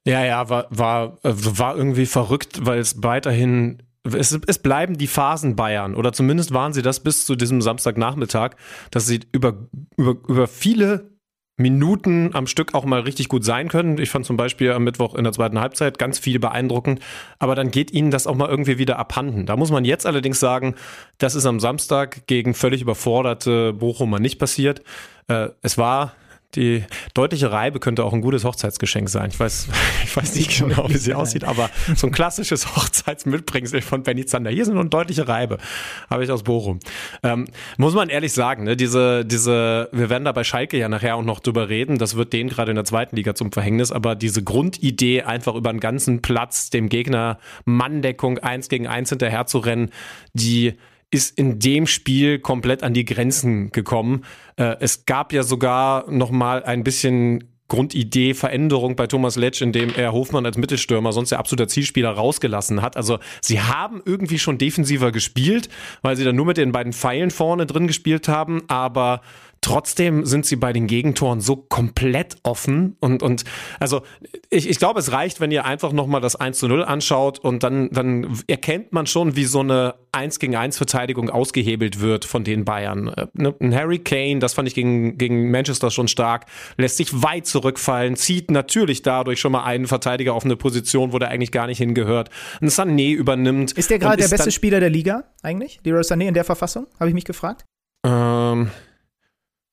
Ja, 0.05 0.23
ja, 0.23 0.49
war, 0.49 0.67
war, 0.69 1.17
äh, 1.23 1.33
war 1.33 1.75
irgendwie 1.75 2.05
verrückt, 2.05 2.65
weil 2.65 2.79
es 2.79 3.03
weiterhin 3.03 3.83
es, 4.03 4.37
es, 4.47 4.59
bleiben 4.59 4.97
die 4.97 5.07
Phasen 5.07 5.55
Bayern 5.55 5.95
oder 5.95 6.13
zumindest 6.13 6.53
waren 6.53 6.73
sie 6.73 6.81
das 6.81 7.01
bis 7.01 7.25
zu 7.25 7.35
diesem 7.35 7.61
Samstagnachmittag, 7.61 8.51
dass 8.91 9.07
sie 9.07 9.21
über, 9.31 9.67
über, 9.97 10.15
über 10.27 10.47
viele 10.47 11.09
Minuten 11.59 12.31
am 12.33 12.47
Stück 12.47 12.73
auch 12.73 12.85
mal 12.85 13.01
richtig 13.01 13.27
gut 13.27 13.43
sein 13.43 13.67
können. 13.67 13.99
Ich 13.99 14.09
fand 14.09 14.25
zum 14.25 14.37
Beispiel 14.37 14.71
am 14.71 14.85
Mittwoch 14.85 15.13
in 15.15 15.25
der 15.25 15.33
zweiten 15.33 15.59
Halbzeit 15.59 15.99
ganz 15.99 16.17
viel 16.17 16.39
beeindruckend, 16.39 17.01
aber 17.37 17.53
dann 17.53 17.69
geht 17.69 17.91
ihnen 17.91 18.11
das 18.11 18.27
auch 18.27 18.35
mal 18.35 18.47
irgendwie 18.47 18.77
wieder 18.77 18.97
abhanden. 18.97 19.45
Da 19.45 19.57
muss 19.57 19.69
man 19.69 19.83
jetzt 19.83 20.05
allerdings 20.05 20.39
sagen, 20.39 20.75
das 21.17 21.35
ist 21.35 21.45
am 21.45 21.59
Samstag 21.59 22.25
gegen 22.27 22.53
völlig 22.53 22.81
überforderte 22.81 23.73
Bochumer 23.73 24.19
nicht 24.19 24.39
passiert. 24.39 24.81
Äh, 25.27 25.49
es 25.61 25.77
war 25.77 26.13
die 26.55 26.83
deutliche 27.13 27.51
Reibe 27.51 27.79
könnte 27.79 28.03
auch 28.03 28.13
ein 28.13 28.21
gutes 28.21 28.43
Hochzeitsgeschenk 28.43 29.09
sein. 29.09 29.29
Ich 29.31 29.39
weiß, 29.39 29.67
ich 30.03 30.15
weiß 30.15 30.35
nicht 30.35 30.59
genau, 30.59 30.89
wie 30.89 30.97
sie 30.97 31.13
aussieht, 31.13 31.43
aber 31.43 31.69
so 31.95 32.07
ein 32.07 32.11
klassisches 32.11 32.75
Hochzeitsmitbringsel 32.75 33.81
von 33.81 34.03
Benny 34.03 34.25
Zander. 34.25 34.49
Hier 34.49 34.65
sind 34.65 34.73
nur 34.73 34.81
eine 34.81 34.89
deutliche 34.89 35.27
Reibe. 35.27 35.59
Habe 36.09 36.23
ich 36.23 36.31
aus 36.31 36.43
Bochum. 36.43 36.79
Ähm, 37.21 37.45
muss 37.77 37.93
man 37.93 38.09
ehrlich 38.09 38.33
sagen, 38.33 38.63
ne, 38.63 38.75
diese, 38.75 39.25
diese, 39.25 39.89
wir 39.91 40.09
werden 40.09 40.25
da 40.25 40.31
bei 40.31 40.43
Schalke 40.43 40.77
ja 40.77 40.89
nachher 40.89 41.15
auch 41.15 41.23
noch 41.23 41.39
drüber 41.39 41.69
reden. 41.69 41.99
Das 41.99 42.15
wird 42.15 42.33
denen 42.33 42.49
gerade 42.49 42.71
in 42.71 42.75
der 42.75 42.85
zweiten 42.85 43.15
Liga 43.15 43.35
zum 43.35 43.51
Verhängnis, 43.51 43.91
aber 43.91 44.15
diese 44.15 44.43
Grundidee, 44.43 45.23
einfach 45.23 45.55
über 45.55 45.69
einen 45.69 45.79
ganzen 45.79 46.21
Platz 46.21 46.69
dem 46.71 46.89
Gegner 46.89 47.39
Manndeckung 47.65 48.39
eins 48.39 48.69
gegen 48.69 48.87
eins 48.87 49.09
hinterher 49.09 49.45
zu 49.45 49.59
rennen, 49.59 49.91
die 50.33 50.75
ist 51.11 51.37
in 51.37 51.59
dem 51.59 51.87
Spiel 51.87 52.39
komplett 52.39 52.83
an 52.83 52.93
die 52.93 53.05
Grenzen 53.05 53.71
gekommen. 53.71 54.25
Äh, 54.57 54.75
es 54.79 55.05
gab 55.05 55.33
ja 55.33 55.43
sogar 55.43 56.09
noch 56.09 56.31
mal 56.31 56.63
ein 56.63 56.83
bisschen 56.83 57.45
Grundidee 57.69 58.33
Veränderung 58.33 58.95
bei 58.95 59.07
Thomas 59.07 59.35
Letsch, 59.35 59.61
in 59.61 59.71
dem 59.71 59.93
er 59.95 60.11
Hofmann 60.11 60.45
als 60.45 60.57
Mittelstürmer, 60.57 61.13
sonst 61.13 61.29
der 61.29 61.39
absoluter 61.39 61.67
Zielspieler, 61.67 62.09
rausgelassen 62.09 62.81
hat. 62.81 62.97
Also 62.97 63.19
sie 63.41 63.61
haben 63.61 64.01
irgendwie 64.05 64.39
schon 64.39 64.57
defensiver 64.57 65.11
gespielt, 65.11 65.69
weil 66.01 66.17
sie 66.17 66.25
dann 66.25 66.35
nur 66.35 66.47
mit 66.47 66.57
den 66.57 66.71
beiden 66.71 66.93
Pfeilen 66.93 67.31
vorne 67.31 67.67
drin 67.67 67.87
gespielt 67.87 68.27
haben, 68.27 68.63
aber 68.67 69.21
Trotzdem 69.61 70.25
sind 70.25 70.45
sie 70.45 70.55
bei 70.55 70.73
den 70.73 70.87
Gegentoren 70.87 71.41
so 71.41 71.55
komplett 71.55 72.37
offen 72.43 72.95
und, 72.99 73.21
und 73.21 73.43
also 73.79 74.01
ich, 74.49 74.69
ich 74.69 74.79
glaube, 74.79 74.99
es 74.99 75.11
reicht, 75.11 75.39
wenn 75.41 75.51
ihr 75.51 75.65
einfach 75.65 75.91
nochmal 75.91 76.21
das 76.21 76.35
1 76.35 76.59
zu 76.59 76.67
0 76.67 76.83
anschaut 76.83 77.39
und 77.39 77.63
dann, 77.63 77.89
dann 77.91 78.39
erkennt 78.47 78.93
man 78.93 79.05
schon, 79.05 79.35
wie 79.35 79.43
so 79.43 79.59
eine 79.59 79.95
1 80.11 80.39
gegen 80.39 80.55
1 80.55 80.77
Verteidigung 80.77 81.29
ausgehebelt 81.29 81.99
wird 81.99 82.25
von 82.25 82.43
den 82.43 82.65
Bayern. 82.65 83.09
Äh, 83.09 83.27
ne, 83.33 83.53
ein 83.59 83.75
Harry 83.75 83.99
Kane, 83.99 84.39
das 84.39 84.53
fand 84.53 84.67
ich 84.67 84.75
gegen, 84.75 85.17
gegen 85.17 85.51
Manchester 85.51 85.91
schon 85.91 86.07
stark, 86.07 86.45
lässt 86.77 86.97
sich 86.97 87.21
weit 87.21 87.45
zurückfallen, 87.45 88.15
zieht 88.15 88.51
natürlich 88.51 89.01
dadurch 89.01 89.39
schon 89.39 89.51
mal 89.51 89.63
einen 89.63 89.87
Verteidiger 89.87 90.33
auf 90.33 90.45
eine 90.45 90.55
Position, 90.55 91.13
wo 91.13 91.19
der 91.19 91.29
eigentlich 91.29 91.51
gar 91.51 91.67
nicht 91.67 91.79
hingehört. 91.79 92.29
Ein 92.61 92.69
Sané 92.69 93.13
übernimmt. 93.13 93.73
Ist 93.73 93.89
der 93.89 93.99
gerade 93.99 94.21
der 94.21 94.29
beste 94.29 94.51
Spieler 94.51 94.79
der 94.79 94.89
Liga 94.89 95.25
eigentlich? 95.43 95.79
Leroy 95.83 96.01
Sané 96.01 96.27
in 96.27 96.33
der 96.33 96.45
Verfassung? 96.45 96.87
Habe 96.99 97.09
ich 97.09 97.13
mich 97.13 97.25
gefragt? 97.25 97.65
Ähm, 98.05 98.69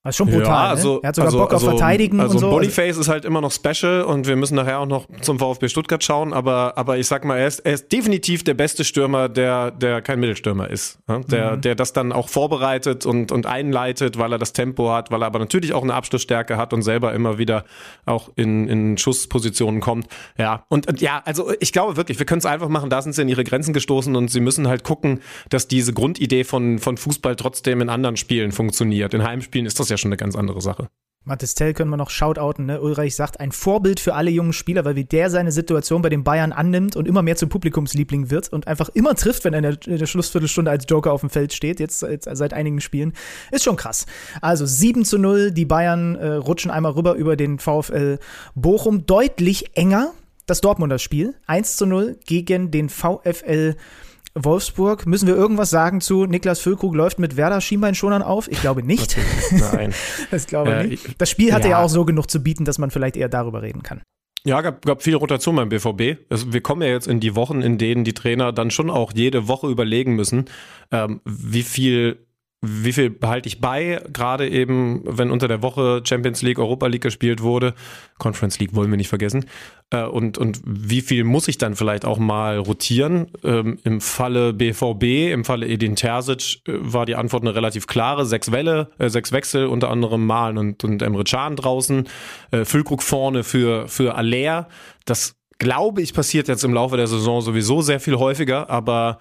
das 0.03 0.13
ist 0.13 0.17
schon 0.17 0.29
brutal. 0.29 0.45
Ja, 0.45 0.63
ne? 0.63 0.69
also, 0.69 0.93
ne? 0.95 0.99
Er 1.03 1.07
hat 1.09 1.15
sogar 1.15 1.27
also, 1.27 1.37
Bock 1.39 1.53
auf 1.53 1.53
also, 1.55 1.69
Verteidigen 1.71 2.19
also 2.19 2.33
und 2.35 2.39
so. 2.39 2.49
Boniface 2.49 2.97
ist 2.97 3.09
halt 3.09 3.25
immer 3.25 3.41
noch 3.41 3.51
special 3.51 4.03
und 4.03 4.25
wir 4.25 4.35
müssen 4.35 4.55
nachher 4.55 4.79
auch 4.79 4.85
noch 4.85 5.05
zum 5.21 5.37
VfB 5.37 5.67
Stuttgart 5.67 6.03
schauen, 6.03 6.33
aber, 6.33 6.77
aber 6.77 6.97
ich 6.97 7.07
sag 7.07 7.25
mal, 7.25 7.37
er 7.37 7.47
ist, 7.47 7.59
er 7.59 7.73
ist 7.73 7.91
definitiv 7.91 8.43
der 8.43 8.53
beste 8.53 8.85
Stürmer, 8.85 9.27
der, 9.27 9.71
der 9.71 10.01
kein 10.01 10.19
Mittelstürmer 10.19 10.69
ist. 10.69 10.99
Ja? 11.09 11.19
Der, 11.19 11.55
mhm. 11.57 11.61
der 11.61 11.75
das 11.75 11.93
dann 11.93 12.11
auch 12.11 12.29
vorbereitet 12.29 13.05
und, 13.05 13.31
und 13.31 13.47
einleitet, 13.47 14.17
weil 14.17 14.31
er 14.31 14.37
das 14.37 14.53
Tempo 14.53 14.91
hat, 14.91 15.11
weil 15.11 15.23
er 15.23 15.27
aber 15.27 15.39
natürlich 15.39 15.73
auch 15.73 15.83
eine 15.83 15.93
Abschlussstärke 15.93 16.57
hat 16.57 16.73
und 16.73 16.83
selber 16.83 17.13
immer 17.13 17.37
wieder 17.37 17.65
auch 18.05 18.29
in, 18.35 18.67
in 18.69 18.97
Schusspositionen 18.97 19.81
kommt. 19.81 20.07
Ja, 20.37 20.63
und, 20.69 20.87
und 20.87 21.01
ja, 21.01 21.21
also 21.25 21.51
ich 21.59 21.73
glaube 21.73 21.97
wirklich, 21.97 22.19
wir 22.19 22.25
können 22.25 22.39
es 22.39 22.45
einfach 22.45 22.69
machen, 22.69 22.89
da 22.89 23.01
sind 23.01 23.13
sie 23.13 23.23
in 23.23 23.29
ihre 23.29 23.43
Grenzen 23.43 23.73
gestoßen 23.73 24.15
und 24.15 24.29
sie 24.29 24.39
müssen 24.39 24.67
halt 24.67 24.83
gucken, 24.83 25.19
dass 25.49 25.67
diese 25.67 25.91
Grundidee 25.91 26.43
von, 26.43 26.79
von 26.79 26.95
Fußball 26.95 27.35
trotzdem 27.35 27.81
in 27.81 27.89
anderen 27.89 28.15
Spielen 28.15 28.53
funktioniert. 28.53 29.13
In 29.13 29.23
Heimspielen 29.23 29.65
ist 29.65 29.79
das 29.79 29.86
ja 29.89 29.97
schon 29.97 30.09
eine 30.09 30.17
ganz 30.17 30.35
andere 30.35 30.61
Sache. 30.61 30.89
Mathis 31.27 31.55
Tell 31.55 31.73
können 31.73 31.89
wir 31.89 31.97
noch 31.97 32.09
shoutouten, 32.09 32.65
ne? 32.65 32.81
Ulreich 32.81 33.15
sagt, 33.15 33.41
ein 33.41 33.51
Vorbild 33.51 33.99
für 33.99 34.15
alle 34.15 34.31
jungen 34.31 34.53
Spieler, 34.53 34.85
weil 34.85 34.95
wie 34.95 35.03
der 35.03 35.29
seine 35.29 35.51
Situation 35.51 36.01
bei 36.01 36.07
den 36.07 36.23
Bayern 36.23 36.53
annimmt 36.53 36.95
und 36.95 37.05
immer 37.05 37.21
mehr 37.21 37.35
zum 37.35 37.49
Publikumsliebling 37.49 38.29
wird 38.31 38.53
und 38.53 38.65
einfach 38.65 38.87
immer 38.89 39.13
trifft, 39.13 39.43
wenn 39.43 39.53
er 39.53 39.57
in 39.57 39.63
der, 39.63 39.93
in 39.93 39.99
der 39.99 40.05
Schlussviertelstunde 40.05 40.71
als 40.71 40.85
Joker 40.87 41.11
auf 41.11 41.19
dem 41.19 41.29
Feld 41.29 41.51
steht, 41.51 41.81
jetzt, 41.81 42.01
jetzt, 42.01 42.29
seit 42.31 42.53
einigen 42.53 42.79
Spielen, 42.79 43.11
ist 43.51 43.65
schon 43.65 43.75
krass. 43.75 44.05
Also 44.41 44.65
7 44.65 45.03
zu 45.03 45.17
0, 45.17 45.51
die 45.51 45.65
Bayern 45.65 46.15
äh, 46.15 46.27
rutschen 46.35 46.71
einmal 46.71 46.93
rüber 46.93 47.15
über 47.15 47.35
den 47.35 47.59
VfL 47.59 48.19
Bochum, 48.55 49.05
deutlich 49.05 49.75
enger, 49.75 50.13
das 50.45 50.61
Dortmunder 50.61 50.97
Spiel, 50.97 51.35
1 51.45 51.75
zu 51.75 51.85
0 51.85 52.17
gegen 52.25 52.71
den 52.71 52.87
VfL 52.87 53.73
Bochum. 53.73 54.06
Wolfsburg. 54.43 55.05
Müssen 55.05 55.27
wir 55.27 55.35
irgendwas 55.35 55.69
sagen 55.69 56.01
zu 56.01 56.25
Niklas 56.25 56.59
Füllkrug 56.59 56.95
läuft 56.95 57.19
mit 57.19 57.37
Werder 57.37 57.61
Schienbeinschonern 57.61 58.21
auf? 58.21 58.47
Ich 58.49 58.61
glaube 58.61 58.83
nicht. 58.83 59.17
Nein. 59.51 59.93
das 60.31 60.47
glaube 60.47 60.81
ich 60.83 60.89
nicht. 60.89 61.21
Das 61.21 61.29
Spiel 61.29 61.53
hatte 61.53 61.69
ja. 61.69 61.79
ja 61.79 61.83
auch 61.83 61.89
so 61.89 62.05
genug 62.05 62.29
zu 62.29 62.41
bieten, 62.41 62.65
dass 62.65 62.77
man 62.77 62.91
vielleicht 62.91 63.17
eher 63.17 63.29
darüber 63.29 63.61
reden 63.61 63.83
kann. 63.83 64.01
Ja, 64.43 64.61
gab, 64.61 64.85
gab 64.85 65.03
viel 65.03 65.15
Rotation 65.15 65.55
beim 65.57 65.69
BVB. 65.69 66.19
Also 66.29 66.53
wir 66.53 66.61
kommen 66.61 66.81
ja 66.81 66.87
jetzt 66.89 67.07
in 67.07 67.19
die 67.19 67.35
Wochen, 67.35 67.61
in 67.61 67.77
denen 67.77 68.03
die 68.03 68.13
Trainer 68.13 68.53
dann 68.53 68.71
schon 68.71 68.89
auch 68.89 69.11
jede 69.13 69.47
Woche 69.47 69.67
überlegen 69.67 70.15
müssen, 70.15 70.45
ähm, 70.91 71.19
wie 71.25 71.63
viel 71.63 72.26
wie 72.61 72.91
viel 72.91 73.11
behalte 73.11 73.47
ich 73.47 73.61
bei, 73.61 74.01
gerade 74.11 74.49
eben, 74.49 75.01
wenn 75.05 75.29
unter 75.29 75.47
der 75.47 75.61
Woche 75.61 76.01
Champions 76.03 76.41
League, 76.41 76.57
Europa 76.57 76.87
League 76.87 77.03
gespielt 77.03 77.43
wurde, 77.43 77.75
Conference 78.17 78.57
League 78.59 78.73
wollen 78.73 78.89
wir 78.89 78.97
nicht 78.97 79.09
vergessen, 79.09 79.45
äh, 79.91 80.03
und, 80.03 80.39
und 80.39 80.59
wie 80.65 81.01
viel 81.01 81.23
muss 81.23 81.47
ich 81.47 81.59
dann 81.59 81.75
vielleicht 81.75 82.03
auch 82.03 82.17
mal 82.17 82.57
rotieren? 82.57 83.27
Ähm, 83.43 83.77
Im 83.83 84.01
Falle 84.01 84.53
BVB, 84.53 85.31
im 85.31 85.45
Falle 85.45 85.67
Edin 85.67 85.95
Terzic 85.95 86.61
äh, 86.67 86.73
war 86.79 87.05
die 87.05 87.15
Antwort 87.15 87.43
eine 87.43 87.53
relativ 87.53 87.85
klare, 87.85 88.25
sechs 88.25 88.51
Welle, 88.51 88.89
äh, 88.97 89.09
sechs 89.09 89.31
Wechsel, 89.31 89.67
unter 89.67 89.91
anderem 89.91 90.25
Malen 90.25 90.57
und, 90.57 90.83
und 90.83 91.03
Emre 91.03 91.25
Can 91.25 91.55
draußen, 91.55 92.07
äh, 92.49 92.65
Füllkrug 92.65 93.03
vorne 93.03 93.43
für, 93.43 93.87
für 93.87 94.15
Aller, 94.15 94.67
das 95.05 95.35
glaube 95.59 96.01
ich 96.01 96.13
passiert 96.13 96.47
jetzt 96.47 96.63
im 96.63 96.73
Laufe 96.73 96.97
der 96.97 97.07
Saison 97.07 97.41
sowieso 97.41 97.81
sehr 97.81 97.99
viel 97.99 98.17
häufiger, 98.17 98.69
aber 98.69 99.19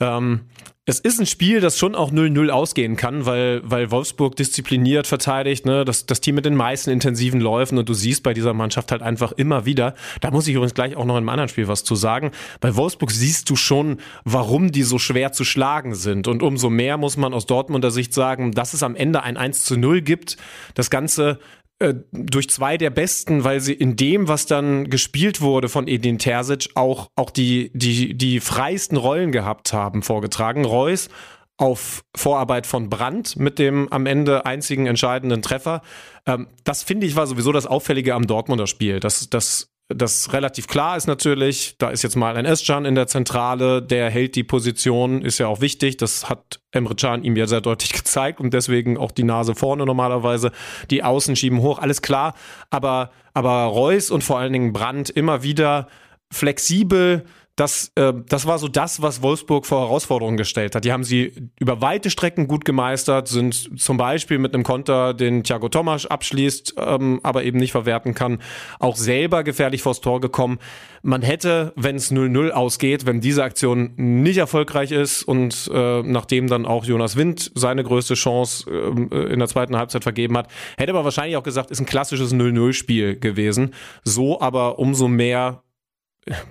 ähm, 0.00 0.40
es 0.88 1.00
ist 1.00 1.20
ein 1.20 1.26
Spiel, 1.26 1.60
das 1.60 1.76
schon 1.76 1.94
auch 1.94 2.10
0-0 2.10 2.48
ausgehen 2.48 2.96
kann, 2.96 3.26
weil, 3.26 3.60
weil 3.62 3.90
Wolfsburg 3.90 4.36
diszipliniert 4.36 5.06
verteidigt, 5.06 5.66
ne? 5.66 5.84
das, 5.84 6.06
das 6.06 6.22
Team 6.22 6.36
mit 6.36 6.46
den 6.46 6.54
meisten 6.54 6.88
intensiven 6.88 7.42
Läufen 7.42 7.76
und 7.76 7.90
du 7.90 7.92
siehst 7.92 8.22
bei 8.22 8.32
dieser 8.32 8.54
Mannschaft 8.54 8.90
halt 8.90 9.02
einfach 9.02 9.32
immer 9.32 9.66
wieder, 9.66 9.94
da 10.22 10.30
muss 10.30 10.48
ich 10.48 10.54
übrigens 10.54 10.72
gleich 10.72 10.96
auch 10.96 11.04
noch 11.04 11.16
in 11.16 11.18
einem 11.18 11.28
anderen 11.28 11.50
Spiel 11.50 11.68
was 11.68 11.84
zu 11.84 11.94
sagen, 11.94 12.30
bei 12.60 12.74
Wolfsburg 12.74 13.10
siehst 13.10 13.50
du 13.50 13.56
schon, 13.56 13.98
warum 14.24 14.72
die 14.72 14.82
so 14.82 14.98
schwer 14.98 15.32
zu 15.32 15.44
schlagen 15.44 15.94
sind. 15.94 16.26
Und 16.26 16.42
umso 16.42 16.70
mehr 16.70 16.96
muss 16.96 17.18
man 17.18 17.34
aus 17.34 17.44
Dortmunder 17.44 17.90
Sicht 17.90 18.14
sagen, 18.14 18.52
dass 18.52 18.72
es 18.72 18.82
am 18.82 18.96
Ende 18.96 19.22
ein 19.22 19.36
1 19.36 19.70
0 19.70 20.00
gibt, 20.00 20.38
das 20.74 20.88
Ganze 20.88 21.38
durch 22.12 22.50
zwei 22.50 22.76
der 22.76 22.90
besten, 22.90 23.44
weil 23.44 23.60
sie 23.60 23.72
in 23.72 23.94
dem, 23.94 24.26
was 24.26 24.46
dann 24.46 24.90
gespielt 24.90 25.40
wurde 25.40 25.68
von 25.68 25.86
Edin 25.86 26.18
Terzic, 26.18 26.70
auch, 26.74 27.08
auch 27.14 27.30
die, 27.30 27.70
die, 27.72 28.14
die 28.14 28.40
freisten 28.40 28.96
Rollen 28.96 29.30
gehabt 29.30 29.72
haben, 29.72 30.02
vorgetragen. 30.02 30.64
Reus 30.64 31.08
auf 31.56 32.04
Vorarbeit 32.16 32.66
von 32.66 32.88
Brandt 32.88 33.36
mit 33.36 33.58
dem 33.58 33.92
am 33.92 34.06
Ende 34.06 34.46
einzigen 34.46 34.86
entscheidenden 34.86 35.42
Treffer. 35.42 35.82
Ähm, 36.26 36.48
das 36.64 36.82
finde 36.82 37.06
ich 37.06 37.16
war 37.16 37.26
sowieso 37.26 37.52
das 37.52 37.66
Auffällige 37.66 38.14
am 38.14 38.26
Dortmunder 38.26 38.66
Spiel. 38.66 39.00
Das, 39.00 39.28
das 39.28 39.70
das 39.88 40.34
relativ 40.34 40.66
klar 40.66 40.98
ist 40.98 41.06
natürlich, 41.06 41.76
da 41.78 41.88
ist 41.88 42.02
jetzt 42.02 42.14
mal 42.14 42.36
ein 42.36 42.44
Özcan 42.44 42.84
in 42.84 42.94
der 42.94 43.06
Zentrale, 43.06 43.80
der 43.82 44.10
hält 44.10 44.36
die 44.36 44.44
Position, 44.44 45.22
ist 45.22 45.38
ja 45.38 45.46
auch 45.46 45.62
wichtig. 45.62 45.96
Das 45.96 46.28
hat 46.28 46.60
Emre 46.72 46.94
Can 46.94 47.24
ihm 47.24 47.36
ja 47.36 47.46
sehr 47.46 47.62
deutlich 47.62 47.92
gezeigt 47.94 48.38
und 48.38 48.52
deswegen 48.52 48.98
auch 48.98 49.10
die 49.10 49.24
Nase 49.24 49.54
vorne 49.54 49.86
normalerweise. 49.86 50.52
Die 50.90 51.02
Außen 51.02 51.36
schieben 51.36 51.60
hoch, 51.60 51.78
alles 51.78 52.02
klar. 52.02 52.34
Aber, 52.68 53.10
aber 53.32 53.64
Reus 53.64 54.10
und 54.10 54.22
vor 54.22 54.38
allen 54.38 54.52
Dingen 54.52 54.74
Brandt 54.74 55.08
immer 55.08 55.42
wieder 55.42 55.88
flexibel, 56.30 57.24
das, 57.58 57.90
äh, 57.96 58.12
das 58.28 58.46
war 58.46 58.58
so 58.58 58.68
das, 58.68 59.02
was 59.02 59.20
Wolfsburg 59.20 59.66
vor 59.66 59.80
Herausforderungen 59.80 60.36
gestellt 60.36 60.74
hat. 60.74 60.84
Die 60.84 60.92
haben 60.92 61.02
sie 61.02 61.50
über 61.58 61.80
weite 61.80 62.08
Strecken 62.08 62.46
gut 62.46 62.64
gemeistert, 62.64 63.26
sind 63.26 63.80
zum 63.80 63.96
Beispiel 63.96 64.38
mit 64.38 64.54
einem 64.54 64.62
Konter, 64.62 65.12
den 65.12 65.42
Thiago 65.42 65.68
Tomasch 65.68 66.06
abschließt, 66.06 66.74
ähm, 66.78 67.18
aber 67.24 67.42
eben 67.42 67.58
nicht 67.58 67.72
verwerten 67.72 68.14
kann, 68.14 68.38
auch 68.78 68.94
selber 68.94 69.42
gefährlich 69.42 69.82
vors 69.82 70.00
Tor 70.00 70.20
gekommen. 70.20 70.58
Man 71.02 71.22
hätte, 71.22 71.72
wenn 71.74 71.96
es 71.96 72.12
0-0 72.12 72.50
ausgeht, 72.50 73.06
wenn 73.06 73.20
diese 73.20 73.42
Aktion 73.42 73.92
nicht 73.96 74.38
erfolgreich 74.38 74.92
ist 74.92 75.24
und 75.24 75.68
äh, 75.72 76.02
nachdem 76.02 76.46
dann 76.46 76.64
auch 76.64 76.84
Jonas 76.84 77.16
Wind 77.16 77.50
seine 77.56 77.82
größte 77.82 78.14
Chance 78.14 78.70
äh, 78.70 79.32
in 79.32 79.40
der 79.40 79.48
zweiten 79.48 79.76
Halbzeit 79.76 80.04
vergeben 80.04 80.36
hat, 80.38 80.48
hätte 80.76 80.92
man 80.92 81.04
wahrscheinlich 81.04 81.36
auch 81.36 81.42
gesagt, 81.42 81.72
ist 81.72 81.80
ein 81.80 81.86
klassisches 81.86 82.32
0-0-Spiel 82.32 83.18
gewesen. 83.18 83.74
So 84.04 84.40
aber 84.40 84.78
umso 84.78 85.08
mehr 85.08 85.62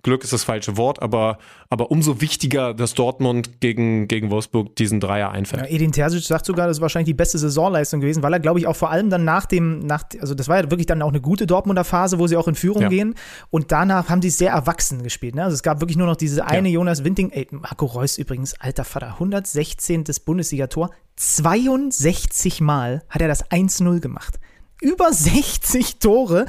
Glück 0.04 0.24
ist 0.24 0.34
das 0.34 0.44
falsche 0.44 0.78
Wort, 0.78 1.02
aber, 1.02 1.38
aber 1.70 1.92
umso 1.92 2.22
wichtiger, 2.22 2.74
dass 2.74 2.94
Dortmund 2.94 3.60
gegen, 3.60 4.08
gegen 4.08 4.30
Wolfsburg 4.30 4.76
diesen 4.76 5.00
Dreier 5.00 5.32
einfällt. 5.32 5.64
Ja, 5.64 5.70
Edin 5.70 5.92
Terzic 5.92 6.24
sagt 6.24 6.46
sogar, 6.46 6.68
das 6.68 6.78
ist 6.78 6.82
wahrscheinlich 6.82 7.08
die 7.08 7.14
beste 7.14 7.38
Saisonleistung 7.38 8.02
gewesen, 8.02 8.24
weil 8.24 8.34
er, 8.34 8.40
glaube 8.40 8.60
ich, 8.60 8.68
auch 8.68 8.76
vor 8.76 8.92
allem 8.92 9.10
dann 9.10 9.26
nach 9.26 9.46
dem, 9.46 9.80
nach, 9.80 10.04
also 10.20 10.36
das 10.36 10.48
war 10.48 10.58
ja 10.58 10.72
wirklich 10.72 10.86
dann 10.86 11.02
auch 11.02 11.10
eine 11.10 11.22
gute 11.22 11.48
Dortmunder 11.48 11.84
Phase, 11.84 12.20
wo 12.20 12.28
sie 12.28 12.38
auch 12.38 12.48
in 12.48 12.56
Führung 12.56 12.84
ja. 12.84 12.90
gehen 12.90 13.16
und 13.50 13.72
danach 13.72 14.10
haben 14.10 14.22
sie 14.22 14.30
sehr 14.30 14.52
erwachsen 14.52 15.04
gespielt. 15.04 15.36
Ne? 15.36 15.44
Also 15.44 15.56
es 15.56 15.64
gab 15.64 15.82
wirklich 15.82 15.98
nur 15.98 16.08
noch 16.08 16.16
diese 16.16 16.46
eine 16.46 16.70
ja. 16.70 16.76
Jonas 16.76 17.04
Winting, 17.04 17.32
ey, 17.32 17.48
Marco 17.52 17.86
Reus 17.86 18.18
übrigens, 18.18 18.60
alter 18.60 18.84
Vater, 18.84 19.14
116. 19.14 20.06
Bundesligator, 20.26 20.92
62 21.16 22.62
Mal 22.62 23.04
hat 23.10 23.22
er 23.22 23.28
das 23.28 23.50
1-0 23.50 24.00
gemacht 24.00 24.40
über 24.82 25.12
60 25.14 25.98
Tore 25.98 26.46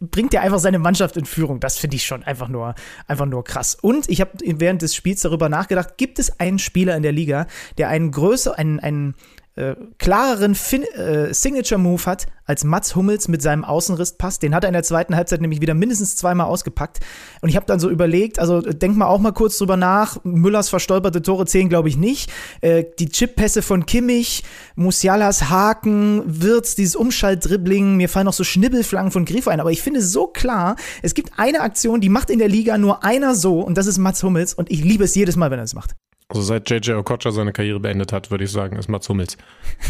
bringt 0.00 0.34
er 0.34 0.42
einfach 0.42 0.58
seine 0.58 0.78
Mannschaft 0.78 1.16
in 1.16 1.24
Führung. 1.24 1.60
Das 1.60 1.76
finde 1.78 1.96
ich 1.96 2.04
schon 2.04 2.22
einfach 2.22 2.48
nur, 2.48 2.74
einfach 3.06 3.26
nur 3.26 3.44
krass. 3.44 3.76
Und 3.80 4.08
ich 4.08 4.20
habe 4.20 4.32
während 4.44 4.82
des 4.82 4.94
Spiels 4.94 5.20
darüber 5.20 5.48
nachgedacht, 5.48 5.96
gibt 5.96 6.18
es 6.18 6.40
einen 6.40 6.58
Spieler 6.58 6.96
in 6.96 7.02
der 7.02 7.12
Liga, 7.12 7.46
der 7.78 7.88
einen 7.88 8.10
größer, 8.10 8.58
einen, 8.58 8.80
einen 8.80 9.14
äh, 9.56 9.74
klareren 9.98 10.54
fin 10.54 10.82
äh, 10.82 11.32
Signature-Move 11.32 12.04
hat 12.06 12.26
als 12.44 12.62
Mats 12.62 12.94
Hummels 12.94 13.26
mit 13.26 13.42
seinem 13.42 13.64
Außenrisspass. 13.64 14.38
Den 14.38 14.54
hat 14.54 14.64
er 14.64 14.68
in 14.68 14.74
der 14.74 14.82
zweiten 14.82 15.16
Halbzeit 15.16 15.40
nämlich 15.40 15.60
wieder 15.60 15.74
mindestens 15.74 16.14
zweimal 16.14 16.46
ausgepackt. 16.46 17.00
Und 17.40 17.48
ich 17.48 17.56
habe 17.56 17.66
dann 17.66 17.80
so 17.80 17.90
überlegt, 17.90 18.38
also 18.38 18.60
denk 18.60 18.96
mal 18.96 19.06
auch 19.06 19.18
mal 19.18 19.32
kurz 19.32 19.58
drüber 19.58 19.76
nach. 19.76 20.18
Müllers 20.24 20.68
verstolperte 20.68 21.22
Tore 21.22 21.46
zählen, 21.46 21.68
glaube 21.68 21.88
ich, 21.88 21.96
nicht. 21.96 22.30
Äh, 22.60 22.84
die 22.98 23.08
Chip-Pässe 23.08 23.62
von 23.62 23.86
Kimmich, 23.86 24.44
Musialas 24.76 25.48
Haken, 25.50 26.22
Wirtz, 26.26 26.74
dieses 26.74 26.94
Umschaltdribbling, 26.94 27.96
mir 27.96 28.08
fallen 28.08 28.26
noch 28.26 28.32
so 28.32 28.44
Schnibbelflangen 28.44 29.10
von 29.10 29.24
Grifo 29.24 29.50
ein. 29.50 29.60
Aber 29.60 29.72
ich 29.72 29.82
finde 29.82 30.02
so 30.02 30.26
klar, 30.26 30.76
es 31.02 31.14
gibt 31.14 31.32
eine 31.38 31.60
Aktion, 31.60 32.00
die 32.00 32.08
macht 32.10 32.30
in 32.30 32.38
der 32.38 32.48
Liga 32.48 32.78
nur 32.78 33.02
einer 33.02 33.34
so 33.34 33.60
und 33.60 33.76
das 33.76 33.86
ist 33.86 33.98
Mats 33.98 34.22
Hummels 34.22 34.54
und 34.54 34.70
ich 34.70 34.84
liebe 34.84 35.04
es 35.04 35.14
jedes 35.14 35.36
Mal, 35.36 35.50
wenn 35.50 35.58
er 35.58 35.64
es 35.64 35.74
macht. 35.74 35.96
Also 36.28 36.42
seit 36.42 36.68
JJ 36.68 36.92
Okocha 36.92 37.30
seine 37.30 37.52
Karriere 37.52 37.78
beendet 37.78 38.12
hat, 38.12 38.32
würde 38.32 38.44
ich 38.44 38.50
sagen, 38.50 38.76
ist 38.76 38.88
Mats 38.88 39.08
Hummels 39.08 39.36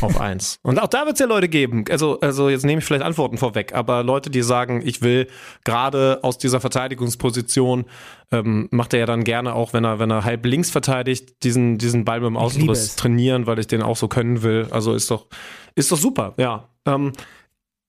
auf 0.02 0.20
eins. 0.20 0.58
Und 0.62 0.78
auch 0.78 0.88
da 0.88 1.06
wird 1.06 1.14
es 1.14 1.20
ja 1.20 1.26
Leute 1.26 1.48
geben. 1.48 1.86
Also, 1.90 2.20
also 2.20 2.50
jetzt 2.50 2.64
nehme 2.66 2.80
ich 2.80 2.84
vielleicht 2.84 3.04
Antworten 3.04 3.38
vorweg, 3.38 3.74
aber 3.74 4.02
Leute, 4.02 4.28
die 4.28 4.42
sagen, 4.42 4.82
ich 4.84 5.00
will 5.00 5.28
gerade 5.64 6.18
aus 6.22 6.36
dieser 6.36 6.60
Verteidigungsposition, 6.60 7.86
ähm, 8.32 8.68
macht 8.70 8.92
er 8.92 9.00
ja 9.00 9.06
dann 9.06 9.24
gerne 9.24 9.54
auch, 9.54 9.72
wenn 9.72 9.84
er, 9.84 9.98
wenn 9.98 10.10
er 10.10 10.24
halb 10.24 10.44
links 10.44 10.70
verteidigt, 10.70 11.42
diesen, 11.42 11.78
diesen 11.78 12.04
Ball 12.04 12.20
mit 12.20 12.28
dem 12.28 12.36
Außenriss 12.36 12.96
trainieren, 12.96 13.46
weil 13.46 13.58
ich 13.58 13.66
den 13.66 13.82
auch 13.82 13.96
so 13.96 14.08
können 14.08 14.42
will. 14.42 14.68
Also 14.70 14.92
ist 14.92 15.10
doch, 15.10 15.28
ist 15.74 15.90
doch 15.90 15.98
super, 15.98 16.34
ja. 16.36 16.68
Ähm, 16.84 17.12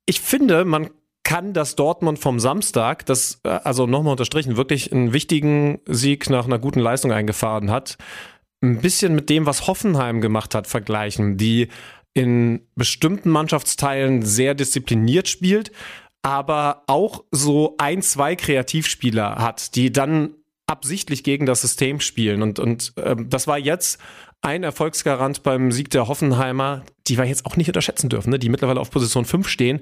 ich 0.06 0.22
finde, 0.22 0.64
man 0.64 0.90
kann 1.28 1.52
das 1.52 1.76
Dortmund 1.76 2.20
vom 2.20 2.40
Samstag, 2.40 3.06
das 3.06 3.42
äh, 3.44 3.50
also 3.50 3.86
nochmal 3.86 4.12
unterstrichen, 4.12 4.56
wirklich 4.56 4.94
einen 4.94 5.12
wichtigen 5.12 5.80
Sieg 5.86 6.30
nach 6.30 6.46
einer 6.46 6.58
guten 6.58 6.80
Leistung 6.80 7.12
eingefahren 7.12 7.70
hat, 7.70 7.98
ein 8.62 8.82
bisschen 8.82 9.16
mit 9.16 9.30
dem, 9.30 9.46
was 9.46 9.68
Hoffenheim 9.68 10.22
gemacht 10.22 10.56
hat, 10.56 10.68
vergleichen, 10.68 11.38
die 11.38 11.68
in 12.14 12.62
bestimmten 12.76 13.30
Mannschaftsteilen 13.30 14.24
sehr 14.24 14.56
diszipliniert 14.56 15.28
spielt, 15.28 15.72
aber 16.24 16.84
auch 16.88 17.24
so 17.32 17.76
ein, 17.78 18.02
zwei 18.02 18.36
Kreativspieler 18.36 19.36
hat, 19.36 19.76
die 19.76 19.92
dann 19.92 20.32
absichtlich 20.66 21.24
gegen 21.24 21.46
das 21.46 21.62
System 21.62 22.00
spielen. 22.00 22.42
Und, 22.42 22.60
und 22.60 22.94
ähm, 22.98 23.30
das 23.30 23.48
war 23.48 23.58
jetzt 23.58 24.02
ein 24.42 24.64
Erfolgsgarant 24.64 25.44
beim 25.44 25.72
Sieg 25.72 25.90
der 25.90 26.08
Hoffenheimer, 26.08 26.84
die 27.08 27.18
wir 27.18 27.26
jetzt 27.26 27.46
auch 27.46 27.56
nicht 27.56 27.70
unterschätzen 27.70 28.10
dürfen, 28.10 28.32
ne? 28.32 28.40
die 28.40 28.50
mittlerweile 28.50 28.80
auf 28.80 28.92
Position 28.92 29.26
5 29.26 29.48
stehen, 29.48 29.82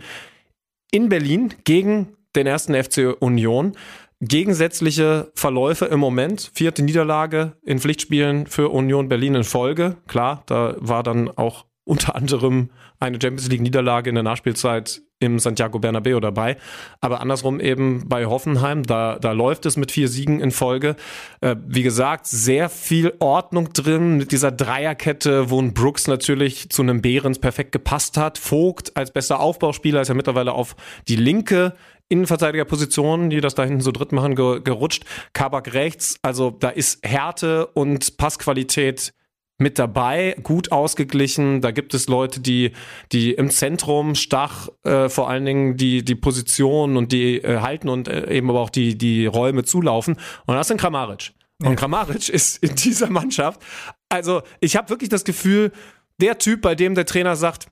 in 0.92 1.10
Berlin 1.10 1.54
gegen 1.64 2.16
den 2.36 2.48
ersten 2.48 2.74
FC 2.76 3.16
Union 3.20 3.76
gegensätzliche 4.22 5.32
Verläufe 5.36 5.86
im 5.86 6.00
Moment. 6.00 6.52
Vierte 6.54 6.84
Niederlage 6.84 7.54
in 7.64 7.80
Pflichtspielen 7.80 8.48
für 8.48 8.70
Union 8.70 9.10
Berlin 9.10 9.36
in 9.36 9.44
Folge. 9.44 9.98
Klar, 10.08 10.44
da 10.46 10.76
war 10.80 11.04
dann 11.04 11.30
auch 11.30 11.66
unter 11.84 12.16
anderem 12.16 12.70
eine 13.00 13.20
Champions 13.22 13.50
League 13.50 13.62
Niederlage 13.62 14.10
in 14.10 14.16
der 14.16 14.24
Nachspielzeit 14.24 15.02
im 15.20 15.40
Santiago 15.40 15.80
Bernabeo 15.80 16.20
dabei. 16.20 16.58
Aber 17.00 17.22
andersrum 17.22 17.60
eben 17.60 18.08
bei 18.10 18.26
Hoffenheim, 18.26 18.84
da, 18.84 19.18
da 19.18 19.32
läuft 19.32 19.66
es 19.66 19.78
mit 19.78 19.92
vier 19.92 20.10
Siegen 20.10 20.42
in 20.42 20.52
Folge. 20.52 20.96
Äh, 21.40 21.56
wie 21.66 21.84
gesagt, 21.84 22.28
sehr 22.28 22.70
viel 22.70 23.14
Ordnung 23.20 23.72
drin 23.72 24.18
mit 24.18 24.32
dieser 24.32 24.52
Dreierkette, 24.52 25.50
wo 25.50 25.62
ein 25.62 25.74
Brooks 25.74 26.08
natürlich 26.08 26.70
zu 26.70 26.82
einem 26.82 27.02
Behrens 27.02 27.40
perfekt 27.40 27.72
gepasst 27.72 28.18
hat. 28.18 28.38
Vogt 28.38 28.98
als 28.98 29.12
bester 29.12 29.40
Aufbauspieler 29.40 30.02
ist 30.02 30.10
ja 30.10 30.16
mittlerweile 30.16 30.52
auf 30.52 30.76
die 31.08 31.16
linke 31.16 31.74
Innenverteidigerpositionen, 32.10 33.30
die 33.30 33.42
das 33.42 33.56
da 33.56 33.64
hinten 33.64 33.82
so 33.82 33.92
dritt 33.92 34.12
machen, 34.12 34.36
gerutscht. 34.36 35.06
Kabak 35.34 35.74
rechts, 35.74 36.18
also 36.22 36.52
da 36.52 36.70
ist 36.70 37.06
Härte 37.06 37.68
und 37.68 38.18
Passqualität 38.18 39.14
mit 39.58 39.80
dabei, 39.80 40.36
gut 40.44 40.72
ausgeglichen. 40.72 41.62
Da 41.62 41.72
gibt 41.72 41.94
es 41.94 42.08
Leute, 42.08 42.42
die, 42.42 42.74
die 43.12 43.34
im 43.34 43.50
Zentrum 43.50 44.16
Stach 44.16 44.68
äh, 44.84 45.10
vor 45.10 45.30
allen 45.30 45.46
Dingen 45.46 45.78
die, 45.78 46.04
die 46.04 46.16
Position 46.16 46.98
und 46.98 47.12
die 47.12 47.38
äh, 47.38 47.60
halten 47.62 47.90
und 47.90 48.08
äh, 48.08 48.30
eben 48.32 48.50
aber 48.50 48.60
auch 48.60 48.70
die, 48.70 48.98
die 48.98 49.26
Räume 49.26 49.64
zulaufen. 49.64 50.18
Und 50.46 50.56
das 50.56 50.68
sind 50.68 50.80
Kramaric. 50.80 51.32
Und. 51.64 51.78
Kramaric 51.78 52.28
ist 52.28 52.62
in 52.62 52.76
dieser 52.76 53.10
Mannschaft. 53.10 53.62
Also 54.10 54.44
ich 54.60 54.76
habe 54.76 54.90
wirklich 54.90 55.10
das 55.10 55.24
Gefühl, 55.24 55.72
der 56.20 56.38
Typ, 56.38 56.62
bei 56.62 56.76
dem 56.76 56.96
der 56.96 57.06
Trainer 57.06 57.36
sagt, 57.36 57.68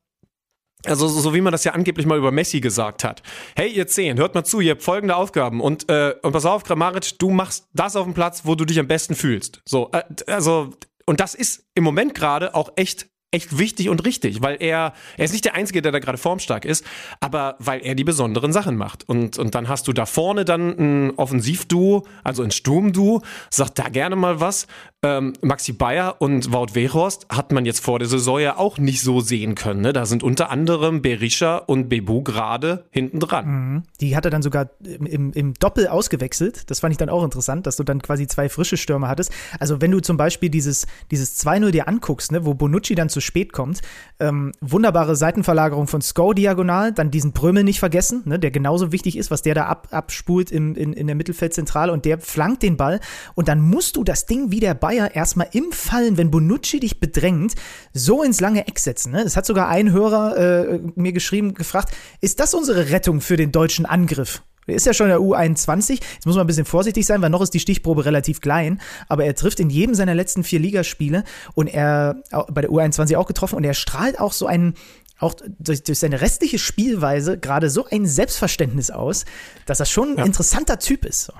also 0.86 1.07
so, 1.07 1.19
so 1.19 1.34
wie 1.34 1.41
man 1.41 1.51
das 1.51 1.63
ja 1.63 1.73
angeblich 1.73 2.05
mal 2.05 2.17
über 2.17 2.31
Messi 2.31 2.59
gesagt 2.59 3.03
hat. 3.03 3.21
Hey, 3.55 3.69
ihr 3.69 3.88
Zehn, 3.88 4.17
hört 4.17 4.36
mal 4.36 4.43
zu, 4.43 4.59
ihr 4.59 4.71
habt 4.71 4.84
folgende 4.84 5.15
Aufgaben 5.15 5.61
und, 5.61 5.89
äh, 5.89 6.15
und 6.21 6.31
pass 6.31 6.45
auf, 6.45 6.63
Kramaric, 6.63 7.19
du 7.19 7.29
machst 7.29 7.67
das 7.73 7.95
auf 7.95 8.05
dem 8.05 8.13
Platz, 8.13 8.41
wo 8.45 8.55
du 8.55 8.65
dich 8.65 8.79
am 8.79 8.88
besten 8.88 9.15
fühlst. 9.15 9.61
So, 9.65 9.89
äh, 9.91 10.03
also, 10.27 10.73
und 11.05 11.19
das 11.19 11.36
ist 11.36 11.65
im 11.75 11.84
Moment 11.84 12.13
gerade 12.15 12.55
auch 12.55 12.71
echt 12.75 13.07
echt 13.34 13.57
wichtig 13.57 13.89
und 13.89 14.05
richtig, 14.05 14.41
weil 14.41 14.57
er, 14.59 14.93
er 15.17 15.25
ist 15.25 15.31
nicht 15.31 15.45
der 15.45 15.55
Einzige, 15.55 15.81
der 15.81 15.91
da 15.91 15.99
gerade 15.99 16.17
formstark 16.17 16.65
ist, 16.65 16.86
aber 17.19 17.55
weil 17.59 17.81
er 17.84 17.95
die 17.95 18.03
besonderen 18.03 18.53
Sachen 18.53 18.77
macht. 18.77 19.09
Und, 19.09 19.39
und 19.39 19.55
dann 19.55 19.67
hast 19.67 19.88
du 19.88 19.93
da 19.93 20.05
vorne 20.05 20.45
dann 20.45 20.69
ein 20.77 21.13
Offensivduo, 21.17 22.05
also 22.23 22.43
ein 22.43 22.51
Sturmduo, 22.51 23.23
sagt 23.49 23.79
da 23.79 23.89
gerne 23.89 24.15
mal 24.15 24.39
was. 24.39 24.67
Ähm, 25.03 25.33
Maxi 25.41 25.73
Bayer 25.73 26.15
und 26.19 26.53
Wout 26.53 26.75
Weghorst 26.75 27.27
hat 27.29 27.51
man 27.51 27.65
jetzt 27.65 27.81
vor 27.81 27.99
der 27.99 28.07
Saison 28.07 28.39
ja 28.39 28.57
auch 28.57 28.77
nicht 28.77 29.01
so 29.01 29.19
sehen 29.19 29.53
können. 29.55 29.81
Ne? 29.81 29.93
Da 29.93 30.05
sind 30.05 30.23
unter 30.23 30.49
anderem 30.49 31.01
Berisha 31.01 31.57
und 31.57 31.89
Bebu 31.89 32.23
gerade 32.23 32.85
hinten 32.89 33.19
dran. 33.19 33.45
Mhm. 33.45 33.83
Die 33.99 34.15
hat 34.15 34.25
er 34.25 34.31
dann 34.31 34.41
sogar 34.41 34.69
im, 34.81 35.33
im 35.33 35.53
Doppel 35.55 35.87
ausgewechselt. 35.87 36.69
Das 36.71 36.79
fand 36.79 36.93
ich 36.93 36.97
dann 36.97 37.09
auch 37.09 37.23
interessant, 37.23 37.67
dass 37.67 37.75
du 37.75 37.83
dann 37.83 38.01
quasi 38.01 38.27
zwei 38.27 38.47
frische 38.47 38.77
Stürmer 38.77 39.09
hattest. 39.09 39.31
Also 39.59 39.81
wenn 39.81 39.91
du 39.91 39.99
zum 39.99 40.17
Beispiel 40.17 40.49
dieses, 40.49 40.87
dieses 41.11 41.45
2-0 41.45 41.71
dir 41.71 41.87
anguckst, 41.87 42.31
ne, 42.31 42.45
wo 42.45 42.53
Bonucci 42.53 42.95
dann 42.95 43.09
zu 43.09 43.19
spät 43.19 43.51
kommt. 43.51 43.81
Ähm, 44.19 44.53
wunderbare 44.61 45.15
Seitenverlagerung 45.15 45.87
von 45.87 46.01
Sko 46.01 46.33
diagonal, 46.33 46.93
dann 46.93 47.11
diesen 47.11 47.33
Brömel 47.33 47.63
nicht 47.63 47.79
vergessen, 47.79 48.23
ne, 48.25 48.39
der 48.39 48.51
genauso 48.51 48.91
wichtig 48.91 49.17
ist, 49.17 49.31
was 49.31 49.41
der 49.41 49.55
da 49.55 49.65
ab, 49.65 49.89
abspult 49.91 50.51
im, 50.51 50.75
in, 50.75 50.93
in 50.93 51.07
der 51.07 51.15
Mittelfeldzentrale 51.15 51.91
und 51.91 52.05
der 52.05 52.19
flankt 52.19 52.63
den 52.63 52.77
Ball 52.77 52.99
und 53.35 53.47
dann 53.49 53.59
musst 53.61 53.97
du 53.97 54.03
das 54.03 54.25
Ding 54.25 54.51
wie 54.51 54.59
der 54.59 54.73
Bayer 54.93 55.15
erstmal 55.15 55.47
im 55.53 55.71
Fallen, 55.71 56.17
wenn 56.17 56.29
Bonucci 56.29 56.79
dich 56.79 56.99
bedrängt, 56.99 57.55
so 57.93 58.21
ins 58.21 58.39
lange 58.39 58.67
Eck 58.67 58.77
setzen. 58.77 59.11
Ne? 59.11 59.23
Es 59.23 59.35
hat 59.35 59.45
sogar 59.45 59.67
ein 59.67 59.91
Hörer 59.91 60.37
äh, 60.37 60.79
mir 60.95 61.13
geschrieben, 61.13 61.55
gefragt, 61.55 61.95
ist 62.21 62.39
das 62.39 62.53
unsere 62.53 62.91
Rettung 62.91 63.19
für 63.19 63.35
den 63.35 63.51
deutschen 63.51 63.87
Angriff? 63.87 64.43
Er 64.67 64.75
ist 64.75 64.85
ja 64.85 64.93
schon 64.93 65.07
in 65.07 65.11
der 65.11 65.19
U21. 65.19 65.93
Jetzt 65.93 66.25
muss 66.25 66.35
man 66.35 66.45
ein 66.45 66.47
bisschen 66.47 66.65
vorsichtig 66.65 67.05
sein, 67.05 67.21
weil 67.21 67.31
noch 67.31 67.41
ist 67.41 67.55
die 67.55 67.59
Stichprobe 67.59 68.05
relativ 68.05 68.39
klein. 68.39 68.79
Aber 69.09 69.25
er 69.25 69.35
trifft 69.35 69.59
in 69.59 69.71
jedem 69.71 69.95
seiner 69.95 70.13
letzten 70.13 70.43
vier 70.43 70.59
Ligaspiele 70.59 71.23
und 71.55 71.67
er 71.67 72.21
bei 72.49 72.61
der 72.61 72.69
U21 72.69 73.17
auch 73.17 73.25
getroffen 73.25 73.55
und 73.55 73.63
er 73.63 73.73
strahlt 73.73 74.19
auch 74.19 74.31
so 74.31 74.45
einen, 74.45 74.75
auch 75.17 75.33
durch, 75.59 75.83
durch 75.83 75.99
seine 75.99 76.21
restliche 76.21 76.59
Spielweise 76.59 77.39
gerade 77.39 77.69
so 77.71 77.85
ein 77.85 78.05
Selbstverständnis 78.05 78.91
aus, 78.91 79.25
dass 79.65 79.79
er 79.79 79.87
schon 79.87 80.11
ein 80.11 80.17
ja. 80.19 80.25
interessanter 80.25 80.77
Typ 80.77 81.03
ist. 81.03 81.33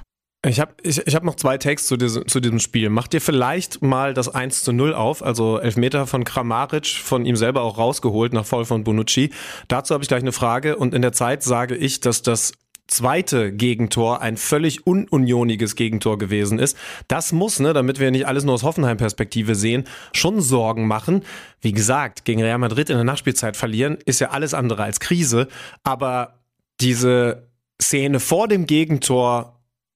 Ich 0.46 0.60
habe 0.60 0.74
ich, 0.84 1.06
ich 1.08 1.16
hab 1.16 1.24
noch 1.24 1.36
zwei 1.36 1.58
Takes 1.58 1.88
zu 1.88 1.96
diesem, 1.96 2.28
zu 2.28 2.41
diesem 2.41 2.60
Spiel. 2.60 2.89
Mach 2.89 3.08
dir 3.08 3.22
vielleicht 3.22 3.82
mal 3.82 4.14
das 4.14 4.28
1 4.28 4.64
zu 4.64 4.74
0 4.74 4.94
auf, 4.94 5.24
also 5.24 5.58
Elfmeter 5.58 6.06
von 6.06 6.26
Kramaric, 6.26 6.88
von 6.88 7.26
ihm 7.26 7.38
selber 7.38 7.62
auch 7.62 7.78
rausgeholt 7.78 8.34
nach 8.34 8.46
Voll 8.46 8.66
von 8.66 8.84
Bonucci. 8.84 9.30
Dazu 9.70 9.94
habe 9.94 10.04
ich 10.04 10.10
gleich 10.10 10.22
eine 10.22 10.34
Frage 10.34 10.76
und 10.76 10.94
in 10.94 11.02
der 11.02 11.14
Zeit 11.14 11.44
sage 11.44 11.78
ich, 11.78 12.02
dass 12.02 12.24
das 12.24 12.52
zweite 12.88 13.54
Gegentor 13.54 14.22
ein 14.22 14.36
völlig 14.36 14.86
ununioniges 14.86 15.78
Gegentor 15.78 16.18
gewesen 16.18 16.60
ist. 16.60 16.78
Das 17.08 17.32
muss, 17.32 17.62
ne, 17.62 17.72
damit 17.72 18.02
wir 18.02 18.12
nicht 18.12 18.28
alles 18.28 18.44
nur 18.44 18.54
aus 18.54 18.64
Hoffenheim-Perspektive 18.64 19.56
sehen, 19.56 19.86
schon 20.12 20.41
Sorgen 20.41 20.88
machen. 20.88 21.24
Wie 21.62 21.72
gesagt, 21.72 22.26
gegen 22.26 22.41
Real 22.41 22.58
Madrid 22.58 22.89
in 22.89 22.98
der 22.98 23.06
Nachspielzeit 23.06 23.56
verlieren, 23.56 23.98
ist 24.06 24.20
ja 24.20 24.32
alles 24.32 24.54
andere 24.54 24.84
als 24.84 25.00
Krise. 25.00 25.48
Aber 25.84 26.41
diese 26.82 27.48
Szene 27.82 28.20
vor 28.20 28.50
dem 28.50 28.68
Gegentor, 28.68 29.53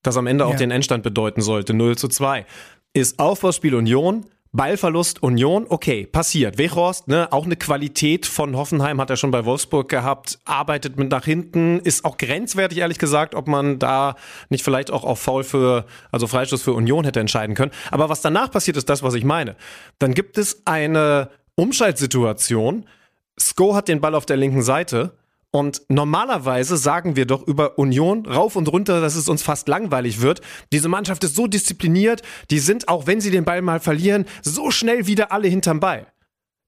das 0.07 0.17
am 0.17 0.25
Ende 0.25 0.45
ja. 0.45 0.49
auch 0.49 0.55
den 0.55 0.71
Endstand 0.71 1.03
bedeuten 1.03 1.41
sollte, 1.41 1.73
0 1.73 1.97
zu 1.97 2.07
2, 2.07 2.45
ist 2.93 3.19
Aufbauspiel 3.19 3.75
Union, 3.75 4.25
Ballverlust 4.53 5.21
Union, 5.21 5.65
okay, 5.69 6.07
passiert. 6.07 6.57
Wechhorst, 6.57 7.07
ne, 7.07 7.31
auch 7.31 7.45
eine 7.45 7.57
Qualität 7.57 8.25
von 8.25 8.55
Hoffenheim 8.55 8.99
hat 8.99 9.09
er 9.09 9.17
schon 9.17 9.29
bei 9.29 9.45
Wolfsburg 9.45 9.89
gehabt, 9.89 10.39
arbeitet 10.45 10.97
mit 10.97 11.11
nach 11.11 11.25
hinten, 11.25 11.79
ist 11.79 12.05
auch 12.05 12.17
grenzwertig, 12.17 12.79
ehrlich 12.79 12.97
gesagt, 12.97 13.35
ob 13.35 13.47
man 13.47 13.77
da 13.77 14.15
nicht 14.49 14.63
vielleicht 14.63 14.89
auch 14.89 15.03
auf 15.03 15.19
Foul 15.19 15.43
für, 15.43 15.85
also 16.11 16.25
Freistoß 16.25 16.63
für 16.63 16.73
Union 16.73 17.03
hätte 17.03 17.19
entscheiden 17.19 17.55
können. 17.55 17.71
Aber 17.91 18.09
was 18.09 18.21
danach 18.21 18.49
passiert, 18.49 18.77
ist 18.77 18.89
das, 18.89 19.03
was 19.03 19.13
ich 19.13 19.25
meine. 19.25 19.55
Dann 19.99 20.13
gibt 20.13 20.37
es 20.37 20.63
eine 20.65 21.29
Umschaltsituation. 21.55 22.85
Sko 23.39 23.75
hat 23.75 23.89
den 23.89 24.01
Ball 24.01 24.15
auf 24.15 24.25
der 24.25 24.37
linken 24.37 24.61
Seite 24.61 25.11
und 25.51 25.81
normalerweise 25.89 26.77
sagen 26.77 27.15
wir 27.15 27.25
doch 27.25 27.47
über 27.47 27.79
Union 27.79 28.25
rauf 28.25 28.55
und 28.55 28.67
runter, 28.67 29.01
dass 29.01 29.15
es 29.15 29.29
uns 29.29 29.43
fast 29.43 29.67
langweilig 29.67 30.21
wird. 30.21 30.41
Diese 30.71 30.89
Mannschaft 30.89 31.23
ist 31.23 31.35
so 31.35 31.47
diszipliniert, 31.47 32.21
die 32.51 32.59
sind, 32.59 32.89
auch 32.89 33.07
wenn 33.07 33.21
sie 33.21 33.31
den 33.31 33.45
Ball 33.45 33.61
mal 33.61 33.79
verlieren, 33.79 34.25
so 34.41 34.71
schnell 34.71 35.07
wieder 35.07 35.31
alle 35.31 35.47
hinterm 35.47 35.79
Ball. 35.79 36.07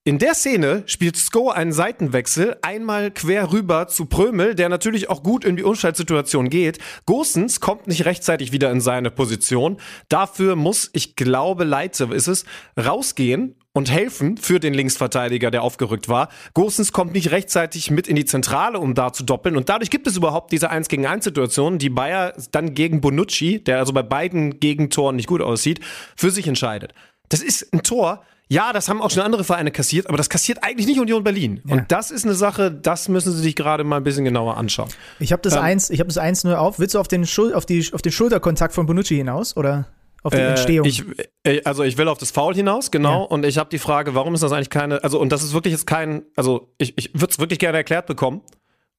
In 0.05 0.17
der 0.17 0.33
Szene 0.33 0.83
spielt 0.85 1.17
Sko 1.17 1.49
einen 1.49 1.73
Seitenwechsel, 1.73 2.57
einmal 2.61 3.11
quer 3.11 3.51
rüber 3.51 3.89
zu 3.89 4.05
Prömel, 4.05 4.55
der 4.55 4.69
natürlich 4.69 5.09
auch 5.09 5.23
gut 5.23 5.43
in 5.43 5.57
die 5.57 5.63
Umschaltsituation 5.63 6.49
geht. 6.49 6.79
Gosens 7.05 7.59
kommt 7.59 7.85
nicht 7.85 8.05
rechtzeitig 8.05 8.53
wieder 8.53 8.71
in 8.71 8.79
seine 8.79 9.11
Position. 9.11 9.77
Dafür 10.07 10.55
muss, 10.55 10.89
ich 10.93 11.15
glaube, 11.17 11.65
Leitze 11.65 12.05
ist 12.05 12.27
es, 12.27 12.45
rausgehen 12.75 13.58
und 13.73 13.91
helfen 13.91 14.37
für 14.37 14.59
den 14.59 14.73
Linksverteidiger, 14.73 15.51
der 15.51 15.63
aufgerückt 15.63 16.09
war. 16.09 16.29
Gosens 16.53 16.91
kommt 16.91 17.13
nicht 17.13 17.31
rechtzeitig 17.31 17.91
mit 17.91 18.07
in 18.07 18.15
die 18.15 18.25
Zentrale, 18.25 18.79
um 18.79 18.95
da 18.95 19.13
zu 19.13 19.23
doppeln. 19.23 19.55
Und 19.55 19.69
dadurch 19.69 19.89
gibt 19.89 20.07
es 20.07 20.17
überhaupt 20.17 20.51
diese 20.51 20.69
1 20.69 20.87
gegen 20.87 21.05
1 21.05 21.23
Situation, 21.23 21.77
die 21.77 21.89
Bayer 21.89 22.33
dann 22.51 22.73
gegen 22.73 23.01
Bonucci, 23.01 23.63
der 23.63 23.77
also 23.77 23.93
bei 23.93 24.03
beiden 24.03 24.59
Gegentoren 24.59 25.15
nicht 25.15 25.27
gut 25.27 25.41
aussieht, 25.41 25.81
für 26.15 26.31
sich 26.31 26.47
entscheidet. 26.47 26.93
Das 27.29 27.41
ist 27.41 27.71
ein 27.73 27.83
Tor, 27.83 28.23
ja, 28.51 28.73
das 28.73 28.89
haben 28.89 28.99
auch 28.99 29.11
schon 29.11 29.21
andere 29.21 29.43
Vereine 29.43 29.69
kassiert, 29.69 30.07
aber 30.07 30.17
das 30.17 30.27
kassiert 30.27 30.63
eigentlich 30.63 30.87
nicht 30.87 30.99
Union 30.99 31.23
Berlin. 31.23 31.61
Ja. 31.65 31.75
Und 31.75 31.91
das 31.91 32.09
ist 32.09 32.25
eine 32.25 32.33
Sache, 32.33 32.71
das 32.71 33.07
müssen 33.07 33.31
Sie 33.31 33.41
sich 33.43 33.55
gerade 33.55 33.83
mal 33.83 33.97
ein 33.97 34.03
bisschen 34.03 34.25
genauer 34.25 34.57
anschauen. 34.57 34.89
Ich 35.19 35.31
habe 35.31 35.43
das 35.43 35.53
ähm, 35.53 35.61
eins, 35.61 35.91
ich 35.91 35.99
habe 35.99 36.07
das 36.07 36.17
eins 36.17 36.43
nur 36.43 36.59
auf. 36.59 36.79
Willst 36.79 36.95
du 36.95 36.99
auf 36.99 37.07
den, 37.07 37.27
Schul 37.27 37.53
auf, 37.53 37.67
die, 37.67 37.87
auf 37.93 38.01
den 38.01 38.11
Schulterkontakt 38.11 38.73
von 38.73 38.87
Bonucci 38.87 39.15
hinaus 39.15 39.55
oder? 39.55 39.85
Auf 40.23 40.33
die 40.33 40.39
Entstehung. 40.39 40.85
Ich, 40.85 41.03
äh, 41.43 41.61
also 41.63 41.83
ich 41.83 41.97
will 41.97 42.07
auf 42.07 42.17
das 42.17 42.31
Foul 42.31 42.55
hinaus, 42.55 42.91
genau. 42.91 43.21
Ja. 43.21 43.25
Und 43.25 43.45
ich 43.45 43.57
habe 43.57 43.69
die 43.69 43.79
Frage, 43.79 44.15
warum 44.15 44.33
ist 44.33 44.43
das 44.43 44.51
eigentlich 44.51 44.69
keine, 44.69 45.03
also 45.03 45.19
und 45.19 45.31
das 45.31 45.43
ist 45.43 45.53
wirklich 45.53 45.71
jetzt 45.73 45.87
kein, 45.87 46.23
also 46.35 46.73
ich, 46.77 46.97
ich 46.97 47.13
würde 47.13 47.31
es 47.31 47.39
wirklich 47.39 47.59
gerne 47.59 47.77
erklärt 47.77 48.05
bekommen. 48.05 48.41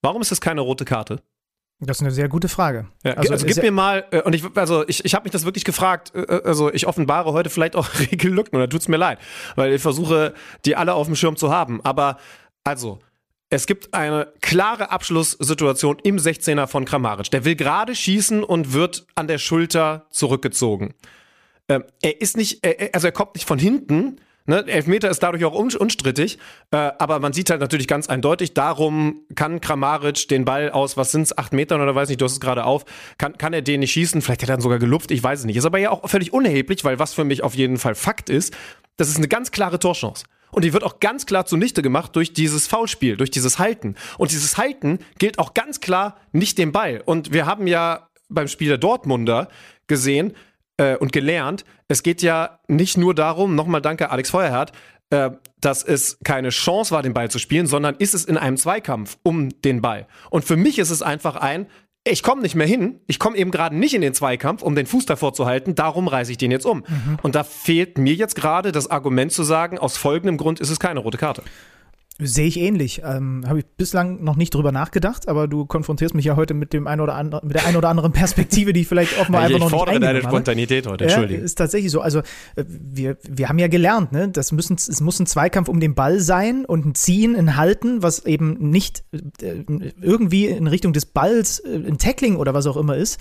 Warum 0.02 0.22
ist 0.22 0.30
das 0.30 0.40
keine 0.40 0.60
rote 0.62 0.84
Karte? 0.84 1.22
das 1.82 1.96
ist 1.96 2.02
eine 2.02 2.10
sehr 2.10 2.28
gute 2.28 2.48
Frage. 2.48 2.88
Ja, 3.04 3.14
also, 3.14 3.32
ist 3.32 3.46
gib 3.46 3.56
ja- 3.56 3.62
mir 3.62 3.70
mal, 3.70 4.04
äh, 4.10 4.20
und 4.20 4.34
ich, 4.34 4.44
also 4.54 4.86
ich, 4.86 5.04
ich 5.04 5.14
habe 5.14 5.24
mich 5.24 5.32
das 5.32 5.46
wirklich 5.46 5.64
gefragt, 5.64 6.12
äh, 6.14 6.40
also 6.44 6.70
ich 6.72 6.86
offenbare 6.86 7.32
heute 7.32 7.48
vielleicht 7.48 7.74
auch 7.74 7.88
Regellücken, 7.98 8.56
und 8.56 8.60
da 8.60 8.66
tut's 8.66 8.88
mir 8.88 8.98
leid, 8.98 9.18
weil 9.56 9.72
ich 9.72 9.80
versuche, 9.80 10.34
die 10.66 10.76
alle 10.76 10.94
auf 10.94 11.06
dem 11.06 11.16
Schirm 11.16 11.36
zu 11.36 11.50
haben. 11.50 11.80
Aber 11.82 12.18
also, 12.64 12.98
es 13.50 13.66
gibt 13.66 13.92
eine 13.92 14.32
klare 14.40 14.90
Abschlusssituation 14.90 15.98
im 16.04 16.16
16er 16.16 16.68
von 16.68 16.84
Kramaric. 16.84 17.32
Der 17.32 17.44
will 17.44 17.56
gerade 17.56 17.96
schießen 17.96 18.44
und 18.44 18.72
wird 18.72 19.06
an 19.16 19.26
der 19.26 19.38
Schulter 19.38 20.06
zurückgezogen. 20.10 20.94
Ähm, 21.68 21.84
er 22.00 22.20
ist 22.20 22.36
nicht, 22.36 22.64
er, 22.64 22.90
also 22.94 23.08
er 23.08 23.12
kommt 23.12 23.34
nicht 23.34 23.48
von 23.48 23.58
hinten. 23.58 24.20
Ne? 24.46 24.64
Elfmeter 24.66 25.10
ist 25.10 25.22
dadurch 25.22 25.44
auch 25.44 25.54
un 25.54 25.74
unstrittig, 25.74 26.38
äh, 26.70 26.76
aber 26.76 27.18
man 27.18 27.32
sieht 27.32 27.50
halt 27.50 27.60
natürlich 27.60 27.88
ganz 27.88 28.08
eindeutig, 28.08 28.54
darum 28.54 29.20
kann 29.34 29.60
Kramaric 29.60 30.28
den 30.28 30.44
Ball 30.44 30.70
aus, 30.70 30.96
was 30.96 31.12
sind's, 31.12 31.36
acht 31.36 31.52
Metern 31.52 31.80
oder 31.80 31.94
weiß 31.94 32.08
nicht, 32.08 32.20
du 32.20 32.24
hast 32.24 32.32
es 32.32 32.40
gerade 32.40 32.64
auf, 32.64 32.84
kann, 33.18 33.36
kann 33.36 33.52
er 33.52 33.62
den 33.62 33.80
nicht 33.80 33.92
schießen, 33.92 34.22
vielleicht 34.22 34.42
hat 34.42 34.48
er 34.48 34.54
dann 34.54 34.62
sogar 34.62 34.78
gelupft, 34.78 35.10
ich 35.10 35.22
weiß 35.22 35.40
es 35.40 35.44
nicht. 35.44 35.56
Ist 35.56 35.66
aber 35.66 35.78
ja 35.78 35.90
auch 35.90 36.08
völlig 36.08 36.32
unerheblich, 36.32 36.84
weil 36.84 36.98
was 36.98 37.14
für 37.14 37.24
mich 37.24 37.42
auf 37.42 37.54
jeden 37.54 37.78
Fall 37.78 37.94
Fakt 37.94 38.30
ist, 38.30 38.56
das 38.96 39.08
ist 39.08 39.18
eine 39.18 39.28
ganz 39.28 39.50
klare 39.50 39.78
Torchance. 39.78 40.24
Und 40.50 40.64
die 40.64 40.72
wird 40.72 40.84
auch 40.84 41.00
ganz 41.00 41.26
klar 41.26 41.46
zunichte 41.46 41.82
gemacht 41.82 42.14
durch 42.16 42.32
dieses 42.32 42.66
Foulspiel, 42.66 43.16
durch 43.16 43.30
dieses 43.30 43.58
Halten. 43.58 43.94
Und 44.18 44.32
dieses 44.32 44.58
Halten 44.58 44.98
gilt 45.18 45.38
auch 45.38 45.54
ganz 45.54 45.80
klar 45.80 46.16
nicht 46.32 46.58
dem 46.58 46.72
Ball. 46.72 47.02
Und 47.04 47.32
wir 47.32 47.46
haben 47.46 47.66
ja 47.66 48.08
beim 48.28 48.48
Spiel 48.48 48.68
der 48.68 48.78
Dortmunder 48.78 49.48
gesehen 49.86 50.34
äh, 50.76 50.96
und 50.96 51.12
gelernt, 51.12 51.64
es 51.88 52.02
geht 52.02 52.22
ja 52.22 52.60
nicht 52.68 52.96
nur 52.96 53.14
darum, 53.14 53.54
nochmal 53.54 53.82
danke 53.82 54.10
Alex 54.10 54.30
Feuerhardt, 54.30 54.72
äh, 55.10 55.30
dass 55.60 55.82
es 55.82 56.18
keine 56.24 56.50
Chance 56.50 56.92
war, 56.92 57.02
den 57.02 57.14
Ball 57.14 57.30
zu 57.30 57.38
spielen, 57.38 57.66
sondern 57.66 57.96
ist 57.96 58.14
es 58.14 58.24
in 58.24 58.38
einem 58.38 58.56
Zweikampf 58.56 59.18
um 59.22 59.48
den 59.62 59.82
Ball. 59.82 60.06
Und 60.30 60.44
für 60.44 60.56
mich 60.56 60.78
ist 60.78 60.90
es 60.90 61.02
einfach 61.02 61.36
ein, 61.36 61.66
ich 62.04 62.22
komme 62.22 62.40
nicht 62.42 62.54
mehr 62.54 62.66
hin, 62.66 63.00
ich 63.06 63.18
komme 63.18 63.36
eben 63.36 63.50
gerade 63.50 63.76
nicht 63.76 63.94
in 63.94 64.00
den 64.00 64.14
Zweikampf, 64.14 64.62
um 64.62 64.74
den 64.74 64.86
Fuß 64.86 65.06
davor 65.06 65.34
zu 65.34 65.46
halten, 65.46 65.74
darum 65.74 66.08
reiße 66.08 66.32
ich 66.32 66.38
den 66.38 66.50
jetzt 66.50 66.64
um. 66.64 66.82
Und 67.22 67.34
da 67.34 67.44
fehlt 67.44 67.98
mir 67.98 68.14
jetzt 68.14 68.34
gerade 68.34 68.72
das 68.72 68.90
Argument 68.90 69.32
zu 69.32 69.42
sagen, 69.42 69.78
aus 69.78 69.96
folgendem 69.96 70.38
Grund 70.38 70.60
ist 70.60 70.70
es 70.70 70.80
keine 70.80 71.00
rote 71.00 71.18
Karte. 71.18 71.42
Sehe 72.20 72.46
ich 72.46 72.58
ähnlich. 72.58 73.02
Ähm, 73.04 73.44
Habe 73.46 73.60
ich 73.60 73.66
bislang 73.76 74.22
noch 74.22 74.36
nicht 74.36 74.54
drüber 74.54 74.72
nachgedacht, 74.72 75.28
aber 75.28 75.48
du 75.48 75.64
konfrontierst 75.66 76.14
mich 76.14 76.24
ja 76.24 76.36
heute 76.36 76.54
mit 76.54 76.72
dem 76.72 76.86
ein 76.86 77.00
oder 77.00 77.14
anderen, 77.14 77.46
mit 77.46 77.56
der 77.56 77.66
ein 77.66 77.76
oder 77.76 77.88
anderen 77.88 78.12
Perspektive, 78.12 78.72
die 78.72 78.80
ich 78.82 78.88
vielleicht 78.88 79.18
offenbar 79.18 79.42
einfach 79.42 79.58
noch 79.58 79.70
nicht 79.70 79.88
eingenommen 79.88 80.16
habe. 80.16 80.28
Spontanität 80.28 80.86
heute, 80.86 81.06
Ja, 81.06 81.22
ist 81.22 81.56
tatsächlich 81.56 81.90
so. 81.90 82.00
Also 82.00 82.20
äh, 82.56 82.64
wir, 82.66 83.16
wir 83.28 83.48
haben 83.48 83.58
ja 83.58 83.68
gelernt, 83.68 84.12
ne? 84.12 84.28
Das 84.28 84.52
müssen, 84.52 84.74
es 84.74 85.00
muss 85.00 85.18
ein 85.18 85.26
Zweikampf 85.26 85.68
um 85.68 85.80
den 85.80 85.94
Ball 85.94 86.20
sein 86.20 86.64
und 86.64 86.86
ein 86.86 86.94
Ziehen, 86.94 87.36
ein 87.36 87.56
Halten, 87.56 88.02
was 88.02 88.26
eben 88.26 88.70
nicht 88.70 89.04
äh, 89.12 89.64
irgendwie 90.00 90.46
in 90.46 90.66
Richtung 90.66 90.92
des 90.92 91.06
Balls 91.06 91.60
äh, 91.60 91.74
ein 91.74 91.98
Tackling 91.98 92.36
oder 92.36 92.54
was 92.54 92.66
auch 92.66 92.76
immer 92.76 92.96
ist. 92.96 93.18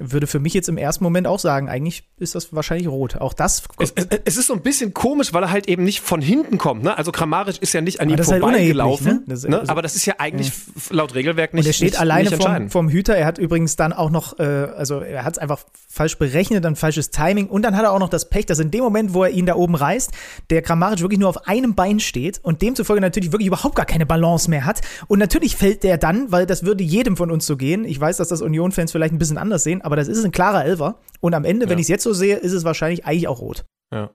Würde 0.00 0.26
für 0.26 0.38
mich 0.38 0.54
jetzt 0.54 0.68
im 0.68 0.76
ersten 0.78 1.02
Moment 1.02 1.26
auch 1.26 1.38
sagen, 1.40 1.68
eigentlich 1.68 2.04
ist 2.18 2.34
das 2.34 2.52
wahrscheinlich 2.54 2.86
rot. 2.88 3.16
Auch 3.16 3.32
das. 3.34 3.64
Es, 3.80 3.92
es, 3.96 4.06
es 4.24 4.36
ist 4.36 4.46
so 4.46 4.54
ein 4.54 4.62
bisschen 4.62 4.94
komisch, 4.94 5.32
weil 5.32 5.42
er 5.42 5.50
halt 5.50 5.68
eben 5.68 5.82
nicht 5.82 6.00
von 6.00 6.20
hinten 6.20 6.56
kommt. 6.58 6.84
Ne? 6.84 6.96
Also 6.96 7.10
Kramaric 7.10 7.60
ist 7.60 7.72
ja 7.72 7.80
nicht 7.80 8.00
an 8.00 8.08
ihm 8.08 8.16
halt 8.16 8.24
vorbeigelaufen. 8.26 9.06
unerheblich, 9.06 9.26
ne? 9.28 9.32
Das- 9.34 9.42
ne? 9.44 9.58
also- 9.60 9.70
Aber 9.72 9.82
das 9.82 9.96
ist 9.96 10.06
ja 10.06 10.14
eigentlich 10.18 10.48
f- 10.48 10.90
laut 10.90 11.14
Regelwerk 11.14 11.52
nicht 11.54 11.64
Und 11.64 11.70
er 11.70 11.72
steht 11.72 11.90
nicht, 11.92 12.00
alleine 12.00 12.30
nicht 12.30 12.42
vom, 12.42 12.70
vom 12.70 12.88
Hüter. 12.88 13.16
Er 13.16 13.26
hat 13.26 13.38
übrigens 13.38 13.76
dann 13.76 13.92
auch 13.92 14.10
noch, 14.10 14.38
äh, 14.38 14.42
also 14.44 15.00
er 15.00 15.24
hat 15.24 15.34
es 15.34 15.38
einfach 15.38 15.64
falsch 15.88 16.16
berechnet, 16.18 16.64
dann 16.64 16.76
falsches 16.76 17.10
Timing 17.10 17.48
und 17.48 17.62
dann 17.62 17.76
hat 17.76 17.82
er 17.84 17.92
auch 17.92 17.98
noch 17.98 18.08
das 18.08 18.28
Pech, 18.28 18.46
dass 18.46 18.58
in 18.60 18.70
dem 18.70 18.84
Moment, 18.84 19.14
wo 19.14 19.24
er 19.24 19.30
ihn 19.30 19.46
da 19.46 19.56
oben 19.56 19.74
reißt, 19.74 20.12
der 20.50 20.62
Kramaric 20.62 21.00
wirklich 21.00 21.18
nur 21.18 21.28
auf 21.28 21.48
einem 21.48 21.74
Bein 21.74 21.98
steht 21.98 22.38
und 22.42 22.62
demzufolge 22.62 23.00
natürlich 23.00 23.32
wirklich 23.32 23.48
überhaupt 23.48 23.74
gar 23.74 23.86
keine 23.86 24.06
Balance 24.06 24.48
mehr 24.48 24.64
hat. 24.64 24.80
Und 25.08 25.18
natürlich 25.18 25.56
fällt 25.56 25.82
der 25.82 25.98
dann, 25.98 26.30
weil 26.30 26.46
das 26.46 26.62
würde 26.62 26.84
jedem 26.84 27.16
von 27.16 27.30
uns 27.32 27.46
so 27.46 27.56
gehen. 27.56 27.84
Ich 27.84 27.98
weiß, 28.00 28.18
dass 28.18 28.28
das 28.28 28.42
Union-Fans 28.42 28.92
vielleicht 28.92 29.12
ein 29.12 29.18
bisschen 29.18 29.38
anders 29.38 29.64
sehen, 29.64 29.82
aber 29.88 29.96
das 29.96 30.06
ist 30.08 30.22
ein 30.24 30.30
klarer 30.32 30.64
Elfer. 30.64 31.00
Und 31.20 31.34
am 31.34 31.44
Ende, 31.44 31.66
wenn 31.68 31.78
Ja. 31.78 31.80
ich 31.80 31.84
es 31.86 31.88
jetzt 31.88 32.04
so 32.04 32.12
sehe, 32.12 32.36
ist 32.36 32.52
es 32.52 32.64
wahrscheinlich 32.64 33.06
eigentlich 33.06 33.26
auch 33.28 33.40
rot. 33.40 33.64
Ja. 33.92 34.10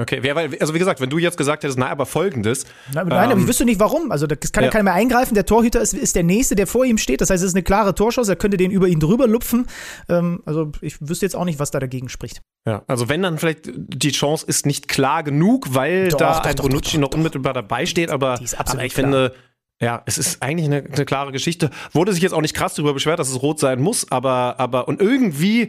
Okay, 0.00 0.20
also 0.60 0.74
wie 0.74 0.78
gesagt, 0.78 1.00
wenn 1.00 1.10
du 1.10 1.18
jetzt 1.18 1.36
gesagt 1.36 1.64
hättest, 1.64 1.76
na, 1.76 1.88
aber 1.88 2.06
folgendes. 2.06 2.64
Nein, 2.94 3.08
nein 3.08 3.18
aber 3.18 3.32
Ähm, 3.32 3.40
ich 3.40 3.48
wüsste 3.48 3.64
nicht 3.64 3.80
warum. 3.80 4.12
Also 4.12 4.28
das 4.28 4.52
kann 4.52 4.62
ja 4.62 4.70
keiner 4.70 4.84
mehr 4.84 4.94
eingreifen. 4.94 5.34
Der 5.34 5.44
Torhüter 5.44 5.80
ist, 5.80 5.92
ist 5.92 6.14
der 6.14 6.22
Nächste, 6.22 6.54
der 6.54 6.68
vor 6.68 6.84
ihm 6.84 6.98
steht. 6.98 7.20
Das 7.20 7.30
heißt, 7.30 7.42
es 7.42 7.48
ist 7.50 7.56
eine 7.56 7.64
klare 7.64 7.96
Torschuss. 7.96 8.28
Er 8.28 8.36
könnte 8.36 8.56
den 8.56 8.70
über 8.70 8.86
ihn 8.86 9.00
drüber 9.00 9.26
lupfen. 9.26 9.66
Ähm, 10.08 10.40
also 10.46 10.70
ich 10.82 11.00
wüsste 11.00 11.26
jetzt 11.26 11.34
auch 11.34 11.44
nicht, 11.44 11.58
was 11.58 11.72
da 11.72 11.80
dagegen 11.80 12.08
spricht. 12.08 12.42
Ja, 12.64 12.84
also 12.86 13.08
wenn 13.08 13.22
dann 13.22 13.38
vielleicht 13.38 13.70
die 13.72 14.12
Chance 14.12 14.46
ist 14.46 14.66
nicht 14.66 14.86
klar 14.86 15.24
genug, 15.24 15.74
weil 15.74 16.10
Doch, 16.10 16.18
da 16.18 16.38
doch, 16.38 16.44
ein 16.44 16.54
doch, 16.54 16.64
Bonucci 16.68 16.98
noch 16.98 17.12
unmittelbar 17.12 17.52
dabei 17.54 17.84
steht, 17.84 18.10
aber, 18.10 18.36
Die 18.38 18.44
ist 18.44 18.54
absolut 18.54 18.78
aber 18.80 18.86
ich 18.86 18.94
klar. 18.94 19.04
finde, 19.04 19.34
ja, 19.80 20.02
es 20.06 20.18
ist 20.18 20.42
eigentlich 20.42 20.66
eine, 20.66 20.84
eine 20.84 21.04
klare 21.04 21.32
Geschichte. 21.32 21.70
Wurde 21.92 22.12
sich 22.12 22.22
jetzt 22.22 22.32
auch 22.32 22.40
nicht 22.40 22.54
krass 22.54 22.74
darüber 22.74 22.94
beschwert, 22.94 23.18
dass 23.18 23.30
es 23.30 23.42
rot 23.42 23.60
sein 23.60 23.80
muss, 23.80 24.10
aber, 24.10 24.56
aber 24.58 24.88
und 24.88 25.00
irgendwie 25.00 25.68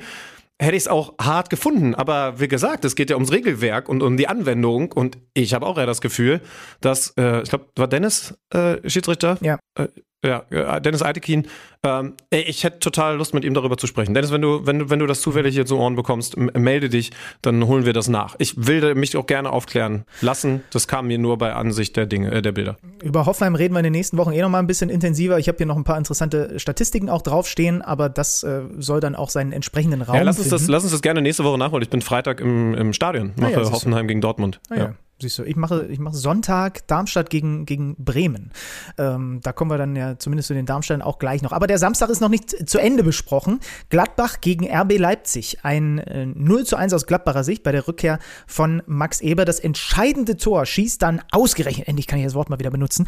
hätte 0.62 0.76
ich 0.76 0.84
es 0.84 0.88
auch 0.88 1.14
hart 1.22 1.50
gefunden. 1.50 1.96
Aber 1.96 2.40
wie 2.40 2.48
gesagt, 2.48 2.86
es 2.86 2.96
geht 2.96 3.10
ja 3.10 3.16
ums 3.16 3.32
Regelwerk 3.32 3.88
und 3.88 4.04
um 4.04 4.18
die 4.18 4.28
Anwendung 4.28 4.92
und 4.92 5.18
ich 5.34 5.54
habe 5.54 5.66
auch 5.66 5.78
eher 5.78 5.86
das 5.86 6.02
Gefühl, 6.02 6.42
dass, 6.82 7.14
äh, 7.18 7.42
ich 7.44 7.50
glaube, 7.50 7.68
war 7.76 7.88
Dennis 7.88 8.38
äh, 8.54 8.78
Schiedsrichter? 8.90 9.38
Ja. 9.42 9.60
Äh, 9.76 9.88
ja, 10.24 10.44
äh, 10.50 10.82
Dennis 10.82 11.02
Eitekin. 11.02 11.48
Ähm, 11.82 12.16
ich 12.30 12.66
hätte 12.66 12.80
total 12.80 13.16
Lust, 13.16 13.34
mit 13.34 13.46
ihm 13.46 13.54
darüber 13.54 13.78
zu 13.78 13.88
sprechen. 13.88 14.14
Dennis, 14.14 14.32
wenn 14.32 14.42
du, 14.42 14.66
wenn 14.66 14.80
du, 14.80 14.90
wenn 14.90 15.00
du 15.00 15.06
das 15.06 15.22
zufällig 15.22 15.56
hier 15.56 15.66
zu 15.66 15.78
Ohren 15.78 15.96
bekommst, 15.96 16.36
melde 16.36 16.90
dich, 16.90 17.12
dann 17.42 17.66
holen 17.66 17.86
wir 17.86 17.94
das 17.94 18.10
nach. 18.10 18.36
Ich 18.38 18.68
will 18.68 18.96
mich 18.96 19.16
auch 19.16 19.28
gerne 19.28 19.50
aufklären 19.50 20.04
lassen. 20.20 20.64
Das 20.72 20.90
kam 20.90 21.08
mir 21.08 21.18
nur 21.18 21.38
bei 21.38 21.54
Ansicht 21.54 21.96
der 21.96 22.06
Dinge, 22.06 22.32
äh, 22.32 22.42
der 22.42 22.52
Bilder. 22.52 22.76
Über 23.02 23.26
Hoffenheim 23.26 23.56
reden 23.56 23.74
wir 23.74 23.80
in 23.80 23.86
den 23.86 23.94
nächsten 23.94 24.18
Wochen 24.18 24.34
eh 24.34 24.42
noch 24.42 24.50
mal 24.50 24.60
ein 24.60 24.68
bisschen 24.68 24.90
intensiver. 24.90 25.40
Ich 25.40 25.48
habe 25.48 25.58
hier 25.58 25.68
noch 25.68 25.78
ein 25.78 25.86
paar 25.86 25.98
interessante 25.98 26.60
Statistiken 26.60 27.10
auch 27.10 27.22
draufstehen, 27.22 27.82
aber 27.82 28.10
das 28.10 28.44
äh, 28.44 28.64
soll 28.78 29.00
dann 29.00 29.16
auch 29.16 29.30
seinen 29.30 29.54
entsprechenden 29.54 30.02
Raum 30.02 30.16
Ja, 30.16 30.24
lass 30.24 30.38
uns, 30.38 30.50
das, 30.50 30.68
lass 30.68 30.84
uns 30.84 30.92
das 30.92 31.02
gerne 31.02 31.22
nächste 31.22 31.46
Woche 31.46 31.58
nachholen. 31.58 31.84
Ich 31.84 31.90
bin 31.90 32.02
Freitag 32.02 32.42
im, 32.42 32.74
im 32.74 32.92
Stadion, 32.92 33.32
mache 33.38 33.54
ja. 33.54 33.72
Hoffenheim 33.72 34.08
gegen 34.08 34.20
Dortmund. 34.20 34.60
Ah, 34.70 34.76
ja. 34.76 34.94
Siehst 35.22 35.38
du, 35.38 35.44
ich 35.44 35.58
mache, 35.58 35.86
ich 35.88 36.00
mache 36.00 36.16
Sonntag 36.16 36.88
Darmstadt 36.88 37.30
gegen, 37.30 37.66
gegen 37.66 37.96
Bremen. 37.98 38.52
Ähm, 38.98 39.42
da 39.44 39.52
kommen 39.52 39.70
wir 39.70 39.78
dann 39.78 39.96
ja 39.98 40.18
zumindest 40.18 40.48
zu 40.48 40.54
den 40.54 40.66
Darmstädtern 40.66 41.02
auch 41.02 41.20
gleich 41.20 41.42
noch. 41.42 41.52
Aber 41.52 41.68
der 41.68 41.78
Samstag 41.78 42.10
ist 42.10 42.22
noch 42.22 42.30
nicht 42.30 42.70
zu 42.70 42.80
Ende 42.80 43.04
besprochen. 43.04 43.60
Gladbach 43.90 44.40
gegen 44.40 44.66
RB 44.66 44.98
Leipzig. 44.98 45.60
Ein 45.64 45.98
äh, 45.98 46.26
0 46.26 46.66
zu 46.66 46.78
1 46.78 46.94
aus 46.94 47.06
Gladbacher 47.06 47.44
Sicht 47.44 47.64
bei 47.64 47.74
der 47.74 47.86
Rückkehr 47.86 48.20
von 48.48 48.82
Max 48.86 49.20
Eber. 49.20 49.44
Das 49.44 49.60
entscheidende 49.60 50.38
Tor 50.38 50.66
schießt 50.66 51.02
dann 51.02 51.22
ausgerechnet, 51.32 51.90
endlich 51.90 52.08
kann 52.08 52.20
ich 52.20 52.26
das 52.26 52.34
Wort 52.34 52.50
mal 52.50 52.60
wieder 52.60 52.72
benutzen, 52.72 53.08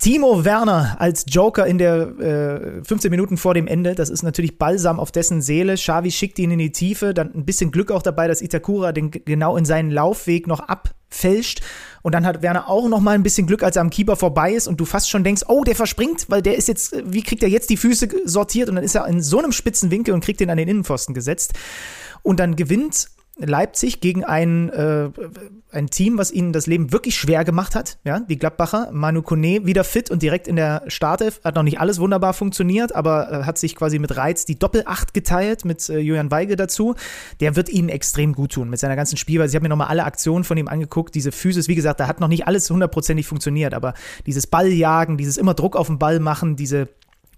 Timo 0.00 0.44
Werner 0.44 0.96
als 0.98 1.26
Joker 1.28 1.66
in 1.66 1.78
der 1.78 2.18
äh, 2.18 2.84
15 2.84 3.08
Minuten 3.08 3.36
vor 3.36 3.54
dem 3.54 3.68
Ende. 3.68 3.94
Das 3.94 4.10
ist 4.10 4.24
natürlich 4.24 4.58
Balsam 4.58 4.98
auf 4.98 5.12
dessen 5.12 5.40
Seele. 5.42 5.74
Xavi 5.74 6.10
schickt 6.10 6.40
ihn 6.40 6.50
in 6.50 6.58
die 6.58 6.72
Tiefe. 6.72 7.14
Dann 7.14 7.32
ein 7.34 7.44
bisschen 7.44 7.70
Glück 7.70 7.92
auch 7.92 8.02
dabei, 8.02 8.26
dass 8.26 8.42
Itakura 8.42 8.90
den 8.90 9.12
genau 9.12 9.56
in 9.56 9.64
seinen 9.64 9.92
Laufweg 9.92 10.48
noch 10.48 10.60
abfälscht. 11.12 11.60
Und 12.00 12.14
dann 12.16 12.26
hat 12.26 12.42
Werner 12.42 12.68
auch 12.68 12.88
noch 12.88 12.98
mal 12.98 13.12
ein 13.12 13.22
bisschen 13.22 13.46
Glück, 13.46 13.62
als 13.62 13.76
er 13.76 13.82
am 13.82 13.90
Keeper 13.90 14.16
vorbei 14.16 14.52
ist 14.52 14.66
und 14.66 14.80
du 14.80 14.84
fast 14.84 15.08
schon 15.08 15.22
denkst, 15.22 15.42
oh, 15.46 15.62
der 15.62 15.76
verspringt, 15.76 16.28
weil 16.28 16.42
der 16.42 16.56
ist 16.56 16.66
jetzt, 16.66 16.96
wie 17.04 17.22
kriegt 17.22 17.44
er 17.44 17.48
jetzt 17.48 17.70
die 17.70 17.76
Füße 17.76 18.08
sortiert? 18.24 18.68
Und 18.68 18.74
dann 18.74 18.84
ist 18.84 18.96
er 18.96 19.06
in 19.06 19.22
so 19.22 19.38
einem 19.38 19.52
spitzen 19.52 19.92
Winkel 19.92 20.12
und 20.12 20.24
kriegt 20.24 20.40
den 20.40 20.50
an 20.50 20.56
den 20.56 20.66
Innenpfosten 20.66 21.14
gesetzt. 21.14 21.52
Und 22.22 22.40
dann 22.40 22.56
gewinnt 22.56 23.08
Leipzig 23.46 24.00
gegen 24.00 24.24
ein, 24.24 24.68
äh, 24.70 25.10
ein 25.70 25.88
Team, 25.88 26.18
was 26.18 26.30
ihnen 26.30 26.52
das 26.52 26.66
Leben 26.66 26.92
wirklich 26.92 27.16
schwer 27.16 27.44
gemacht 27.44 27.74
hat. 27.74 27.98
Ja, 28.04 28.20
die 28.20 28.38
Gladbacher. 28.38 28.90
Manu 28.92 29.22
Kone 29.22 29.64
wieder 29.64 29.84
fit 29.84 30.10
und 30.10 30.22
direkt 30.22 30.48
in 30.48 30.56
der 30.56 30.82
Startelf. 30.86 31.40
Hat 31.44 31.56
noch 31.56 31.62
nicht 31.62 31.80
alles 31.80 31.98
wunderbar 31.98 32.34
funktioniert, 32.34 32.94
aber 32.94 33.30
äh, 33.32 33.44
hat 33.44 33.58
sich 33.58 33.76
quasi 33.76 33.98
mit 33.98 34.16
Reiz 34.16 34.44
die 34.44 34.58
Doppelacht 34.58 35.14
geteilt 35.14 35.64
mit 35.64 35.88
äh, 35.88 35.98
Julian 35.98 36.30
Weige 36.30 36.56
dazu. 36.56 36.94
Der 37.40 37.56
wird 37.56 37.68
ihnen 37.68 37.88
extrem 37.88 38.32
gut 38.32 38.52
tun 38.52 38.70
mit 38.70 38.78
seiner 38.78 38.96
ganzen 38.96 39.16
Spielweise. 39.16 39.52
Ich 39.52 39.54
habe 39.56 39.64
mir 39.64 39.70
nochmal 39.70 39.88
alle 39.88 40.04
Aktionen 40.04 40.44
von 40.44 40.56
ihm 40.56 40.68
angeguckt. 40.68 41.14
Diese 41.14 41.32
Physis, 41.32 41.68
wie 41.68 41.74
gesagt, 41.74 42.00
da 42.00 42.06
hat 42.06 42.20
noch 42.20 42.28
nicht 42.28 42.46
alles 42.46 42.68
hundertprozentig 42.70 43.26
funktioniert, 43.26 43.74
aber 43.74 43.94
dieses 44.26 44.46
Balljagen, 44.46 45.16
dieses 45.16 45.36
immer 45.36 45.54
Druck 45.54 45.76
auf 45.76 45.86
den 45.86 45.98
Ball 45.98 46.20
machen, 46.20 46.56
diese 46.56 46.88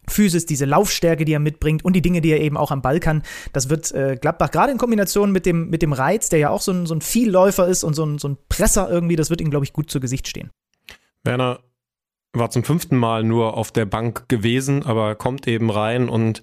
Physis, 0.08 0.46
diese 0.46 0.64
Laufstärke, 0.64 1.24
die 1.24 1.32
er 1.32 1.40
mitbringt 1.40 1.84
und 1.84 1.94
die 1.94 2.02
Dinge, 2.02 2.20
die 2.20 2.30
er 2.30 2.40
eben 2.40 2.56
auch 2.56 2.70
am 2.70 2.82
Ball 2.82 3.00
kann, 3.00 3.22
das 3.52 3.68
wird 3.68 3.92
äh, 3.92 4.16
Gladbach 4.20 4.50
gerade 4.50 4.72
in 4.72 4.78
Kombination 4.78 5.32
mit 5.32 5.46
dem, 5.46 5.70
mit 5.70 5.82
dem 5.82 5.92
Reiz, 5.92 6.28
der 6.28 6.38
ja 6.38 6.50
auch 6.50 6.60
so 6.60 6.72
ein, 6.72 6.86
so 6.86 6.94
ein 6.94 7.00
Vielläufer 7.00 7.66
ist 7.66 7.84
und 7.84 7.94
so 7.94 8.04
ein, 8.04 8.18
so 8.18 8.28
ein 8.28 8.36
Presser 8.48 8.90
irgendwie, 8.90 9.16
das 9.16 9.30
wird 9.30 9.40
ihm, 9.40 9.50
glaube 9.50 9.64
ich, 9.64 9.72
gut 9.72 9.90
zu 9.90 10.00
Gesicht 10.00 10.28
stehen. 10.28 10.50
Werner 11.22 11.60
war 12.32 12.50
zum 12.50 12.64
fünften 12.64 12.96
Mal 12.96 13.24
nur 13.24 13.56
auf 13.56 13.72
der 13.72 13.86
Bank 13.86 14.28
gewesen, 14.28 14.84
aber 14.84 15.14
kommt 15.14 15.46
eben 15.46 15.70
rein 15.70 16.08
und 16.08 16.42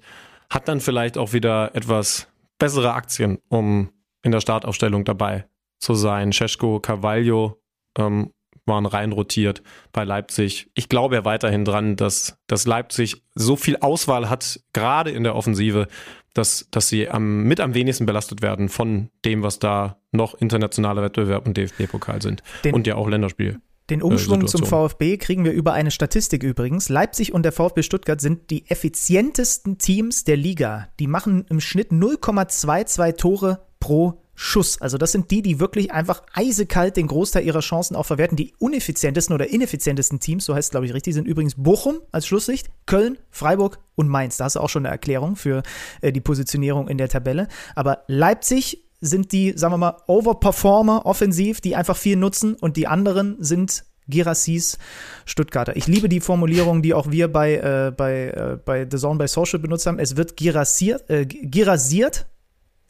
hat 0.50 0.68
dann 0.68 0.80
vielleicht 0.80 1.18
auch 1.18 1.32
wieder 1.32 1.74
etwas 1.74 2.28
bessere 2.58 2.94
Aktien, 2.94 3.38
um 3.48 3.90
in 4.22 4.32
der 4.32 4.40
Startaufstellung 4.40 5.04
dabei 5.04 5.46
zu 5.78 5.94
sein. 5.94 6.32
Cesko, 6.32 6.80
Carvalho, 6.80 7.60
ähm, 7.98 8.32
waren 8.66 8.86
rein 8.86 9.12
rotiert 9.12 9.62
bei 9.92 10.04
Leipzig. 10.04 10.70
Ich 10.74 10.88
glaube 10.88 11.16
ja 11.16 11.24
weiterhin 11.24 11.64
dran, 11.64 11.96
dass, 11.96 12.38
dass 12.46 12.66
Leipzig 12.66 13.22
so 13.34 13.56
viel 13.56 13.76
Auswahl 13.76 14.30
hat, 14.30 14.60
gerade 14.72 15.10
in 15.10 15.24
der 15.24 15.34
Offensive, 15.34 15.88
dass, 16.34 16.68
dass 16.70 16.88
sie 16.88 17.08
am, 17.08 17.44
mit 17.44 17.60
am 17.60 17.74
wenigsten 17.74 18.06
belastet 18.06 18.42
werden 18.42 18.68
von 18.68 19.10
dem, 19.24 19.42
was 19.42 19.58
da 19.58 19.98
noch 20.12 20.34
internationaler 20.34 21.02
Wettbewerb 21.02 21.46
und 21.46 21.56
DFB-Pokal 21.56 22.22
sind. 22.22 22.42
Den, 22.64 22.74
und 22.74 22.86
ja 22.86 22.96
auch 22.96 23.08
Länderspiel. 23.08 23.60
Den 23.90 24.00
Umschwung 24.00 24.46
zum 24.46 24.64
VfB 24.64 25.18
kriegen 25.18 25.44
wir 25.44 25.52
über 25.52 25.72
eine 25.72 25.90
Statistik 25.90 26.42
übrigens. 26.42 26.88
Leipzig 26.88 27.34
und 27.34 27.42
der 27.42 27.52
VfB 27.52 27.82
Stuttgart 27.82 28.20
sind 28.20 28.50
die 28.50 28.70
effizientesten 28.70 29.76
Teams 29.76 30.24
der 30.24 30.36
Liga. 30.36 30.88
Die 30.98 31.08
machen 31.08 31.44
im 31.50 31.60
Schnitt 31.60 31.90
0,22 31.90 33.16
Tore 33.16 33.66
pro 33.80 34.21
Schuss. 34.34 34.80
Also 34.80 34.98
das 34.98 35.12
sind 35.12 35.30
die, 35.30 35.42
die 35.42 35.60
wirklich 35.60 35.92
einfach 35.92 36.22
eisekalt 36.32 36.96
den 36.96 37.06
Großteil 37.06 37.44
ihrer 37.44 37.60
Chancen 37.60 37.96
auch 37.96 38.06
verwerten. 38.06 38.36
Die 38.36 38.54
uneffizientesten 38.58 39.34
oder 39.34 39.48
ineffizientesten 39.48 40.20
Teams, 40.20 40.44
so 40.44 40.54
heißt 40.54 40.68
es 40.68 40.70
glaube 40.70 40.86
ich 40.86 40.94
richtig, 40.94 41.14
sind 41.14 41.28
übrigens 41.28 41.54
Bochum 41.56 42.00
als 42.12 42.26
Schlusssicht, 42.26 42.70
Köln, 42.86 43.18
Freiburg 43.30 43.78
und 43.94 44.08
Mainz. 44.08 44.38
Da 44.38 44.44
hast 44.44 44.56
du 44.56 44.60
auch 44.60 44.70
schon 44.70 44.86
eine 44.86 44.92
Erklärung 44.92 45.36
für 45.36 45.62
äh, 46.00 46.12
die 46.12 46.20
Positionierung 46.20 46.88
in 46.88 46.98
der 46.98 47.08
Tabelle. 47.08 47.48
Aber 47.74 48.04
Leipzig 48.06 48.84
sind 49.00 49.32
die, 49.32 49.52
sagen 49.56 49.74
wir 49.74 49.78
mal, 49.78 49.96
Overperformer 50.06 51.04
offensiv, 51.04 51.60
die 51.60 51.76
einfach 51.76 51.96
viel 51.96 52.16
nutzen 52.16 52.54
und 52.54 52.76
die 52.76 52.86
anderen 52.86 53.36
sind 53.40 53.84
Girassis 54.08 54.78
Stuttgarter. 55.26 55.76
Ich 55.76 55.86
liebe 55.86 56.08
die 56.08 56.20
Formulierung, 56.20 56.82
die 56.82 56.94
auch 56.94 57.10
wir 57.10 57.28
bei, 57.28 57.54
äh, 57.56 57.92
bei, 57.96 58.28
äh, 58.28 58.58
bei 58.64 58.86
The 58.90 58.96
Zone 58.96 59.18
bei 59.18 59.26
Social 59.26 59.58
benutzt 59.58 59.86
haben. 59.86 59.98
Es 59.98 60.16
wird 60.16 60.36
girassiert, 60.36 61.08
äh, 61.08 61.26
girasiert 61.26 62.26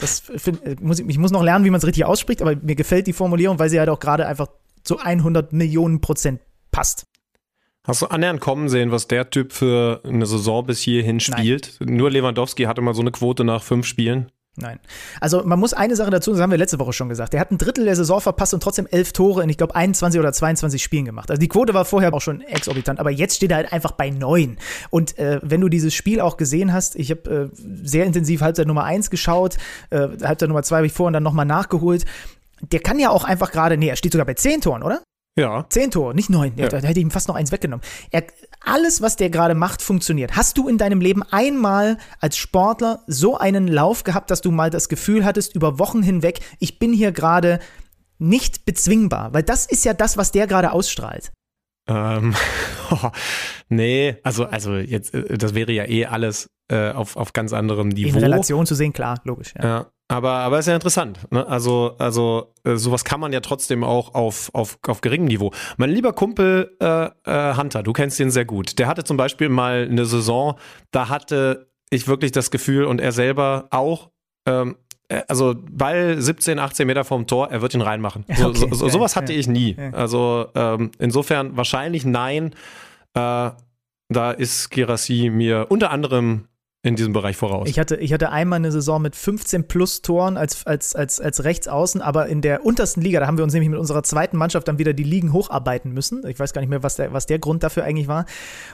das 0.03 0.20
find, 0.20 0.65
äh, 0.65 0.77
muss 0.81 0.99
ich, 0.99 1.09
ich 1.09 1.19
muss 1.19 1.31
noch 1.31 1.43
lernen, 1.43 1.65
wie 1.65 1.70
man 1.70 1.79
es 1.79 1.87
richtig 1.87 2.05
ausspricht, 2.05 2.43
aber 2.43 2.57
mir 2.57 2.74
gefällt 2.74 3.07
die 3.07 3.12
Formulierung, 3.12 3.59
weil 3.59 3.70
sie 3.70 3.79
halt 3.79 3.89
auch 3.89 4.01
gerade 4.01 4.27
einfach 4.27 4.49
zu 4.83 4.99
100 4.99 5.53
Millionen 5.53 6.01
Prozent 6.01 6.41
passt. 6.70 7.07
Hast 7.85 8.03
du 8.03 8.07
annähernd 8.07 8.41
kommen 8.41 8.69
sehen, 8.69 8.93
was 8.93 9.09
der 9.09 9.31
Typ 9.31 9.53
für 9.53 10.01
eine 10.05 10.27
Saison 10.27 10.65
bis 10.66 10.81
hierhin 10.81 11.19
spielt? 11.19 11.77
Nein. 11.81 11.97
Nur 11.97 12.11
Lewandowski 12.11 12.65
hatte 12.65 12.81
mal 12.81 12.95
so 12.95 13.01
eine 13.01 13.11
Quote 13.11 13.45
nach 13.45 13.62
fünf 13.62 13.87
Spielen. 13.87 14.31
Nein. 14.55 14.81
Also 15.19 15.43
man 15.45 15.59
muss 15.59 15.73
eine 15.73 15.97
Sache 15.97 16.11
dazu, 16.11 16.31
das 16.31 16.41
haben 16.41 16.51
wir 16.51 16.59
letzte 16.59 16.79
Woche 16.79 16.93
schon 16.93 17.09
gesagt. 17.09 17.33
Er 17.33 17.41
hat 17.41 17.51
ein 17.51 17.57
Drittel 17.57 17.87
der 17.87 17.97
Saison 17.97 18.20
verpasst 18.20 18.53
und 18.53 18.62
trotzdem 18.62 18.87
elf 18.87 19.12
Tore 19.12 19.43
in, 19.43 19.49
ich 19.49 19.57
glaube, 19.57 19.74
21 19.74 20.20
oder 20.20 20.31
22 20.31 20.83
Spielen 20.83 21.07
gemacht. 21.07 21.31
Also 21.31 21.41
die 21.41 21.49
Quote 21.49 21.73
war 21.73 21.87
vorher 21.87 22.12
auch 22.12 22.20
schon 22.20 22.43
exorbitant, 22.43 23.01
aber 23.01 23.11
jetzt 23.11 23.37
steht 23.37 23.51
er 23.51 23.57
halt 23.57 23.73
einfach 23.73 23.93
bei 23.93 24.11
neun. 24.11 24.59
Und 24.91 25.19
äh, 25.19 25.41
wenn 25.43 25.62
du 25.62 25.70
dieses 25.70 25.95
Spiel 25.95 26.20
auch 26.20 26.37
gesehen 26.37 26.74
hast, 26.74 26.97
ich 26.97 27.11
habe 27.11 27.51
äh, 27.53 27.57
sehr 27.83 28.05
intensiv 28.05 28.43
Halbzeit 28.43 28.66
Nummer 28.66 28.85
eins 28.85 29.09
geschaut, 29.09 29.57
äh, 29.89 30.09
Halbzeit 30.23 30.49
Nummer 30.49 30.62
zwei 30.62 30.77
habe 30.77 30.87
ich 30.87 30.93
vorhin 30.93 31.15
dann 31.15 31.23
nochmal 31.23 31.47
nachgeholt. 31.47 32.05
Der 32.61 32.81
kann 32.81 32.99
ja 32.99 33.09
auch 33.09 33.24
einfach 33.24 33.53
gerade, 33.53 33.79
nee, 33.79 33.89
er 33.89 33.97
steht 33.97 34.12
sogar 34.12 34.27
bei 34.27 34.35
zehn 34.35 34.61
Toren, 34.61 34.83
oder? 34.83 35.03
Ja. 35.35 35.65
Zehn 35.70 35.91
Tore, 35.91 36.15
nicht 36.15 36.29
neun. 36.29 36.53
Ja. 36.57 36.69
Da 36.69 36.77
hätte 36.77 36.99
ich 36.99 37.05
ihm 37.05 37.11
fast 37.11 37.29
noch 37.29 37.37
eins 37.37 37.53
weggenommen. 37.53 37.85
Er, 38.11 38.24
alles, 38.64 39.02
was 39.02 39.16
der 39.16 39.30
gerade 39.30 39.55
macht, 39.55 39.82
funktioniert. 39.82 40.36
Hast 40.36 40.59
du 40.59 40.68
in 40.68 40.78
deinem 40.78 41.01
Leben 41.01 41.22
einmal 41.30 41.98
als 42.20 42.36
Sportler 42.36 43.02
so 43.06 43.36
einen 43.36 43.68
Lauf 43.68 44.05
gehabt, 44.05 44.30
dass 44.30 44.40
du 44.40 44.51
mal 44.51 44.70
das 44.70 44.89
Gefühl 44.89 45.24
hattest, 45.24 45.55
über 45.55 45.78
Wochen 45.78 46.02
hinweg, 46.02 46.40
ich 46.59 46.78
bin 46.78 46.93
hier 46.93 47.12
gerade 47.12 47.60
nicht 48.18 48.64
bezwingbar? 48.64 49.32
Weil 49.32 49.43
das 49.43 49.66
ist 49.66 49.84
ja 49.84 49.94
das, 49.94 50.16
was 50.16 50.30
der 50.32 50.47
gerade 50.47 50.72
ausstrahlt. 50.72 51.32
Ähm, 51.89 52.34
oh, 52.90 53.10
nee, 53.68 54.16
also, 54.22 54.44
also 54.47 54.76
jetzt, 54.76 55.14
äh, 55.14 55.36
das 55.36 55.55
wäre 55.55 55.72
ja 55.72 55.84
eh 55.89 56.06
alles 56.06 56.48
äh, 56.68 56.90
auf, 56.93 57.16
auf 57.16 57.32
ganz 57.32 57.52
anderem 57.52 57.89
Niveau. 57.89 58.16
In 58.16 58.22
Relation 58.22 58.66
zu 58.66 58.74
sehen, 58.74 58.93
klar, 58.93 59.20
logisch. 59.24 59.55
Ja. 59.56 59.64
ja. 59.64 59.86
Aber, 60.12 60.30
aber 60.30 60.59
ist 60.59 60.66
ja 60.66 60.74
interessant. 60.74 61.18
Ne? 61.30 61.47
Also, 61.47 61.94
also 61.98 62.52
äh, 62.64 62.76
sowas 62.76 63.05
kann 63.05 63.18
man 63.18 63.32
ja 63.32 63.40
trotzdem 63.40 63.82
auch 63.82 64.14
auf, 64.14 64.51
auf, 64.52 64.78
auf 64.86 65.01
geringem 65.01 65.26
Niveau. 65.26 65.52
Mein 65.78 65.90
lieber 65.90 66.12
Kumpel 66.12 66.76
äh, 66.80 67.06
äh, 67.24 67.56
Hunter, 67.56 67.82
du 67.82 67.94
kennst 67.94 68.20
ihn 68.20 68.30
sehr 68.30 68.44
gut. 68.44 68.78
Der 68.78 68.89
hatte 68.89 69.05
zum 69.05 69.16
Beispiel 69.16 69.48
mal 69.48 69.89
eine 69.90 70.05
Saison, 70.05 70.59
da 70.90 71.09
hatte 71.09 71.68
ich 71.89 72.09
wirklich 72.09 72.30
das 72.30 72.51
Gefühl 72.51 72.84
und 72.84 73.01
er 73.01 73.12
selber 73.12 73.68
auch, 73.70 74.10
ähm, 74.47 74.76
äh, 75.09 75.22
also 75.28 75.55
Ball 75.70 76.20
17, 76.20 76.59
18 76.59 76.86
Meter 76.86 77.05
vom 77.05 77.26
Tor, 77.26 77.51
er 77.51 77.62
wird 77.62 77.72
ihn 77.72 77.80
reinmachen. 77.80 78.26
So, 78.34 78.48
okay, 78.48 78.59
so, 78.59 78.74
so, 78.74 78.89
sowas 78.90 79.16
hatte 79.16 79.32
ich 79.32 79.47
nie. 79.47 79.76
Also 79.93 80.47
ähm, 80.55 80.90
insofern 80.98 81.56
wahrscheinlich 81.56 82.05
nein. 82.05 82.55
Äh, 83.14 83.51
da 84.09 84.30
ist 84.30 84.70
Gerassi 84.70 85.30
mir 85.32 85.66
unter 85.70 85.90
anderem 85.90 86.48
in 86.85 86.97
diesem 86.97 87.13
Bereich 87.13 87.37
voraus. 87.37 87.69
Ich 87.69 87.79
hatte, 87.79 87.95
ich 87.97 88.13
hatte 88.13 88.31
einmal 88.31 88.57
eine 88.57 88.73
Saison 88.73 89.01
mit 89.01 89.15
15 89.15 89.69
plus 89.69 90.03
Toren 90.03 90.37
als, 90.37 90.67
als, 90.67 90.97
als, 90.97 91.21
als 91.21 91.45
Rechtsaußen, 91.45 92.01
aber 92.01 92.27
in 92.27 92.41
der 92.41 92.67
untersten 92.67 93.01
Liga, 93.01 93.21
da 93.21 93.29
haben 93.29 93.37
wir 93.37 93.45
uns 93.45 93.53
nämlich 93.53 93.71
mit 93.71 93.79
unserer 93.79 94.03
zweiten 94.03 94.37
Mannschaft 94.37 94.67
dann 94.67 94.79
wieder 94.81 94.93
die 94.93 95.05
Ligen 95.05 95.33
hocharbeiten 95.33 95.93
müssen. 95.93 96.27
Ich 96.27 96.41
weiß 96.41 96.53
gar 96.53 96.61
nicht 96.61 96.71
mehr, 96.71 96.83
was 96.83 96.97
der, 96.97 97.13
was 97.13 97.27
der 97.27 97.39
Grund 97.39 97.63
dafür 97.63 97.85
eigentlich 97.85 98.09
war. 98.09 98.27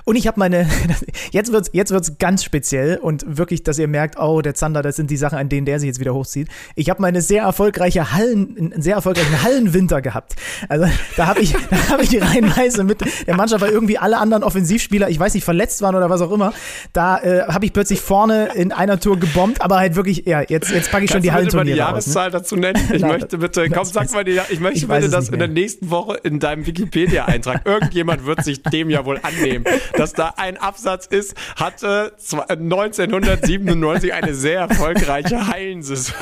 Und 0.04 0.16
ich 0.16 0.26
habe 0.26 0.40
meine, 0.40 0.66
jetzt 1.32 1.52
wird's, 1.52 1.68
jetzt 1.74 1.90
wird's 1.90 2.16
ganz 2.18 2.44
speziell 2.44 2.96
und 2.96 3.36
wirklich, 3.36 3.62
dass 3.62 3.78
ihr 3.78 3.88
merkt, 3.88 4.18
oh, 4.18 4.40
der 4.40 4.54
Zander, 4.54 4.80
das 4.80 4.96
sind 4.96 5.10
die 5.10 5.18
Sachen, 5.18 5.36
an 5.36 5.50
denen 5.50 5.66
der 5.66 5.78
sich 5.78 5.88
jetzt 5.88 6.00
wieder 6.00 6.14
hochzieht. 6.14 6.48
Ich 6.76 6.88
habe 6.88 7.02
meine 7.02 7.20
sehr 7.20 7.42
erfolgreiche 7.42 8.14
Hallen, 8.14 8.56
einen 8.72 8.80
sehr 8.80 8.94
erfolgreichen 8.94 9.42
Hallenwinter 9.42 10.00
gehabt. 10.00 10.34
Also 10.70 10.86
da 11.18 11.26
habe 11.26 11.40
ich, 11.40 11.52
da 11.90 11.98
ich 11.98 12.08
die 12.08 12.18
reihenweise 12.18 12.84
mit 12.84 13.00
der 13.26 13.36
Mannschaft, 13.36 13.60
weil 13.60 13.70
irgendwie 13.70 13.98
alle 13.98 14.16
anderen 14.16 14.44
Offensivspieler, 14.44 15.10
ich 15.10 15.20
weiß 15.20 15.34
nicht, 15.34 15.44
verletzt 15.44 15.82
waren 15.82 15.94
oder 15.94 16.08
was 16.08 16.22
auch 16.22 16.32
immer, 16.32 16.54
da 16.94 17.18
äh, 17.18 17.42
habe 17.48 17.66
ich 17.66 17.74
plötzlich 17.74 17.97
vorne 18.00 18.50
in 18.54 18.72
einer 18.72 19.00
Tour 19.00 19.18
gebombt, 19.18 19.62
aber 19.62 19.76
halt 19.78 19.94
wirklich, 19.94 20.24
ja, 20.26 20.42
jetzt, 20.42 20.70
jetzt 20.70 20.90
packe 20.90 21.04
ich 21.04 21.10
schon 21.10 21.22
die 21.22 21.32
Hallenturniere 21.32 21.74
die 21.74 21.78
Jahreszahl 21.78 22.26
ne? 22.26 22.32
dazu 22.32 22.56
nennen? 22.56 22.80
Ich 22.92 23.02
Nein, 23.02 23.12
möchte 23.12 23.38
bitte, 23.38 23.68
komm, 23.70 23.84
sag 23.84 24.12
mal 24.12 24.24
die, 24.24 24.40
ich 24.50 24.60
möchte 24.60 24.78
ich 24.78 24.88
bitte 24.88 25.08
das 25.08 25.28
in 25.28 25.38
der 25.38 25.48
nächsten 25.48 25.90
Woche 25.90 26.16
in 26.22 26.40
deinem 26.40 26.66
Wikipedia-Eintrag. 26.66 27.62
Irgendjemand 27.64 28.26
wird 28.26 28.44
sich 28.44 28.62
dem 28.62 28.90
ja 28.90 29.04
wohl 29.04 29.20
annehmen, 29.22 29.64
dass 29.94 30.12
da 30.12 30.34
ein 30.36 30.56
Absatz 30.56 31.06
ist, 31.06 31.34
hatte 31.56 32.12
1997 32.18 34.12
eine 34.12 34.34
sehr 34.34 34.60
erfolgreiche 34.60 35.46
Hallensaison. 35.48 36.14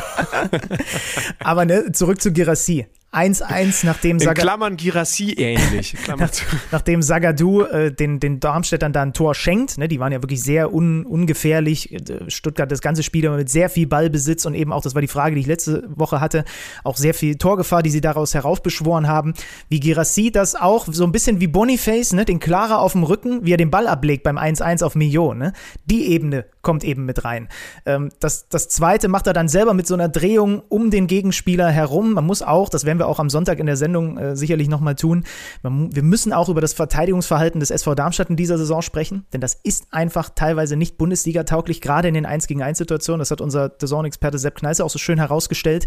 aber 1.38 1.64
ne, 1.64 1.92
zurück 1.92 2.20
zu 2.20 2.32
Girassi. 2.32 2.86
1-1, 3.16 3.86
nachdem 3.86 4.18
Sagadou. 4.18 4.42
Klammern 4.42 4.76
Girassi 4.76 5.32
ähnlich. 5.32 5.96
Nach, 6.08 6.30
nachdem 6.70 7.02
Sagadou 7.02 7.62
äh, 7.62 7.92
den, 7.92 8.20
den 8.20 8.40
Darmstädtern 8.40 8.92
da 8.92 9.02
ein 9.02 9.12
Tor 9.12 9.34
schenkt. 9.34 9.78
Ne, 9.78 9.88
die 9.88 9.98
waren 10.00 10.12
ja 10.12 10.22
wirklich 10.22 10.42
sehr 10.42 10.72
un, 10.72 11.04
ungefährlich. 11.04 11.92
Äh, 11.92 12.28
Stuttgart 12.28 12.70
das 12.70 12.80
ganze 12.80 13.02
Spiel 13.02 13.28
mit 13.30 13.48
sehr 13.48 13.70
viel 13.70 13.86
Ballbesitz 13.86 14.44
und 14.44 14.54
eben 14.54 14.72
auch, 14.72 14.82
das 14.82 14.94
war 14.94 15.02
die 15.02 15.08
Frage, 15.08 15.34
die 15.34 15.40
ich 15.40 15.46
letzte 15.46 15.84
Woche 15.88 16.20
hatte, 16.20 16.44
auch 16.84 16.96
sehr 16.96 17.14
viel 17.14 17.36
Torgefahr, 17.36 17.82
die 17.82 17.90
sie 17.90 18.00
daraus 18.00 18.34
heraufbeschworen 18.34 19.08
haben. 19.08 19.34
Wie 19.68 19.80
Girassi 19.80 20.30
das 20.30 20.54
auch, 20.54 20.86
so 20.90 21.04
ein 21.04 21.12
bisschen 21.12 21.40
wie 21.40 21.46
Boniface, 21.46 22.12
ne, 22.12 22.24
den 22.24 22.38
Klarer 22.38 22.80
auf 22.80 22.92
dem 22.92 23.02
Rücken, 23.02 23.44
wie 23.44 23.52
er 23.52 23.56
den 23.56 23.70
Ball 23.70 23.86
ablegt 23.86 24.22
beim 24.24 24.38
1-1 24.38 24.84
auf 24.84 24.94
Millionen. 24.94 25.38
Ne? 25.38 25.52
Die 25.86 26.06
Ebene 26.06 26.46
kommt 26.62 26.84
eben 26.84 27.04
mit 27.04 27.24
rein. 27.24 27.48
Ähm, 27.86 28.10
das, 28.20 28.48
das 28.48 28.68
zweite 28.68 29.08
macht 29.08 29.26
er 29.26 29.32
dann 29.32 29.48
selber 29.48 29.72
mit 29.72 29.86
so 29.86 29.94
einer 29.94 30.08
Drehung 30.08 30.62
um 30.68 30.90
den 30.90 31.06
Gegenspieler 31.06 31.70
herum. 31.70 32.12
Man 32.12 32.26
muss 32.26 32.42
auch, 32.42 32.68
das 32.68 32.84
werden 32.84 32.98
wir 32.98 33.05
auch 33.06 33.18
am 33.18 33.30
Sonntag 33.30 33.58
in 33.58 33.66
der 33.66 33.76
Sendung 33.76 34.18
äh, 34.18 34.36
sicherlich 34.36 34.68
nochmal 34.68 34.94
tun, 34.94 35.24
wir 35.62 36.02
müssen 36.02 36.32
auch 36.32 36.48
über 36.48 36.60
das 36.60 36.72
Verteidigungsverhalten 36.72 37.60
des 37.60 37.70
SV 37.70 37.94
Darmstadt 37.94 38.30
in 38.30 38.36
dieser 38.36 38.58
Saison 38.58 38.82
sprechen, 38.82 39.26
denn 39.32 39.40
das 39.40 39.54
ist 39.54 39.86
einfach 39.90 40.30
teilweise 40.34 40.76
nicht 40.76 40.98
Bundesliga-tauglich, 40.98 41.80
gerade 41.80 42.08
in 42.08 42.14
den 42.14 42.26
1 42.26 42.46
gegen 42.46 42.62
1 42.62 42.78
Situationen. 42.78 43.18
Das 43.20 43.30
hat 43.30 43.40
unser 43.40 43.72
Saison-Experte 43.78 44.38
Sepp 44.38 44.56
Kneiße 44.56 44.84
auch 44.84 44.90
so 44.90 44.98
schön 44.98 45.18
herausgestellt. 45.18 45.86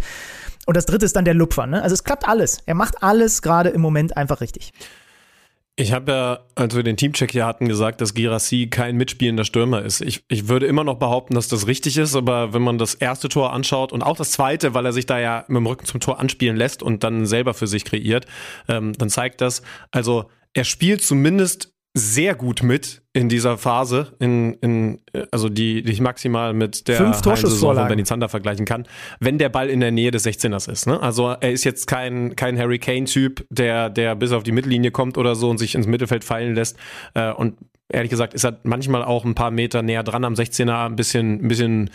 Und 0.65 0.77
das 0.77 0.85
dritte 0.85 1.05
ist 1.05 1.15
dann 1.15 1.25
der 1.25 1.33
Lupfer. 1.33 1.67
Ne? 1.67 1.81
Also 1.81 1.93
es 1.93 2.03
klappt 2.03 2.27
alles. 2.27 2.59
Er 2.65 2.75
macht 2.75 3.03
alles 3.03 3.41
gerade 3.41 3.69
im 3.69 3.81
Moment 3.81 4.17
einfach 4.17 4.41
richtig. 4.41 4.71
Ich 5.79 5.93
habe 5.93 6.11
ja, 6.11 6.39
als 6.55 6.75
wir 6.75 6.83
den 6.83 6.97
Teamcheck 6.97 7.31
hier 7.31 7.45
hatten, 7.45 7.69
gesagt, 7.69 8.01
dass 8.01 8.13
Girassi 8.13 8.67
kein 8.69 8.97
mitspielender 8.97 9.45
Stürmer 9.45 9.81
ist. 9.81 10.01
Ich, 10.01 10.25
ich 10.27 10.49
würde 10.49 10.65
immer 10.65 10.83
noch 10.83 10.99
behaupten, 10.99 11.35
dass 11.35 11.47
das 11.47 11.67
richtig 11.67 11.95
ist, 11.95 12.17
aber 12.17 12.53
wenn 12.53 12.61
man 12.61 12.77
das 12.77 12.95
erste 12.95 13.29
Tor 13.29 13.53
anschaut 13.53 13.93
und 13.93 14.03
auch 14.03 14.17
das 14.17 14.31
zweite, 14.31 14.73
weil 14.73 14.85
er 14.85 14.91
sich 14.91 15.05
da 15.05 15.19
ja 15.19 15.45
mit 15.47 15.55
dem 15.55 15.67
Rücken 15.67 15.85
zum 15.85 16.01
Tor 16.01 16.19
anspielen 16.19 16.57
lässt 16.57 16.83
und 16.83 17.05
dann 17.05 17.25
selber 17.25 17.53
für 17.53 17.65
sich 17.65 17.85
kreiert, 17.85 18.25
ähm, 18.67 18.91
dann 18.97 19.09
zeigt 19.09 19.39
das, 19.39 19.61
also 19.91 20.29
er 20.51 20.65
spielt 20.65 21.01
zumindest 21.01 21.73
sehr 21.93 22.35
gut 22.35 22.61
mit 22.61 23.01
in 23.19 23.27
dieser 23.27 23.57
Phase, 23.57 24.13
in, 24.19 24.53
in, 24.61 25.01
also 25.29 25.49
die, 25.49 25.83
die 25.83 25.91
ich 25.91 25.99
maximal 25.99 26.53
mit 26.53 26.87
der 26.87 26.95
Fünf 26.95 27.17
Saison 27.17 27.75
von 27.75 27.87
Benny 27.89 28.05
Zander 28.05 28.29
vergleichen 28.29 28.65
kann, 28.65 28.87
wenn 29.19 29.37
der 29.37 29.49
Ball 29.49 29.69
in 29.69 29.81
der 29.81 29.91
Nähe 29.91 30.09
des 30.09 30.25
16ers 30.25 30.71
ist. 30.71 30.87
Ne? 30.87 31.01
Also 31.01 31.27
er 31.27 31.51
ist 31.51 31.65
jetzt 31.65 31.87
kein, 31.87 32.37
kein 32.37 32.57
Harry 32.57 32.79
Kane-Typ, 32.79 33.45
der, 33.49 33.89
der 33.89 34.15
bis 34.15 34.31
auf 34.31 34.43
die 34.43 34.53
Mittellinie 34.53 34.91
kommt 34.91 35.17
oder 35.17 35.35
so 35.35 35.49
und 35.49 35.57
sich 35.57 35.75
ins 35.75 35.85
Mittelfeld 35.85 36.23
fallen 36.23 36.55
lässt. 36.55 36.77
Äh, 37.13 37.33
und 37.33 37.57
ehrlich 37.89 38.09
gesagt 38.09 38.33
ist 38.33 38.45
er 38.45 38.57
manchmal 38.63 39.03
auch 39.03 39.25
ein 39.25 39.35
paar 39.35 39.51
Meter 39.51 39.81
näher 39.81 40.03
dran 40.03 40.23
am 40.23 40.35
16er, 40.35 40.85
ein 40.85 40.95
bisschen, 40.95 41.43
ein 41.43 41.47
bisschen 41.49 41.89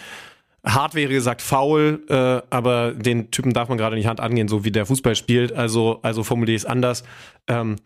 hart 0.63 0.95
wäre 0.95 1.11
gesagt 1.11 1.41
faul, 1.41 2.05
äh, 2.11 2.43
aber 2.51 2.93
den 2.93 3.31
Typen 3.31 3.55
darf 3.55 3.71
man 3.71 3.79
gerade 3.79 3.97
nicht 3.97 4.09
Hand 4.09 4.21
angehen, 4.21 4.49
so 4.49 4.63
wie 4.63 4.73
der 4.73 4.85
Fußball 4.85 5.17
spielt. 5.17 5.55
Also, 5.55 6.01
also 6.03 6.23
formuliere 6.23 6.57
ich 6.57 6.63
es 6.65 6.67
anders. 6.67 7.03
Ähm, 7.49 7.77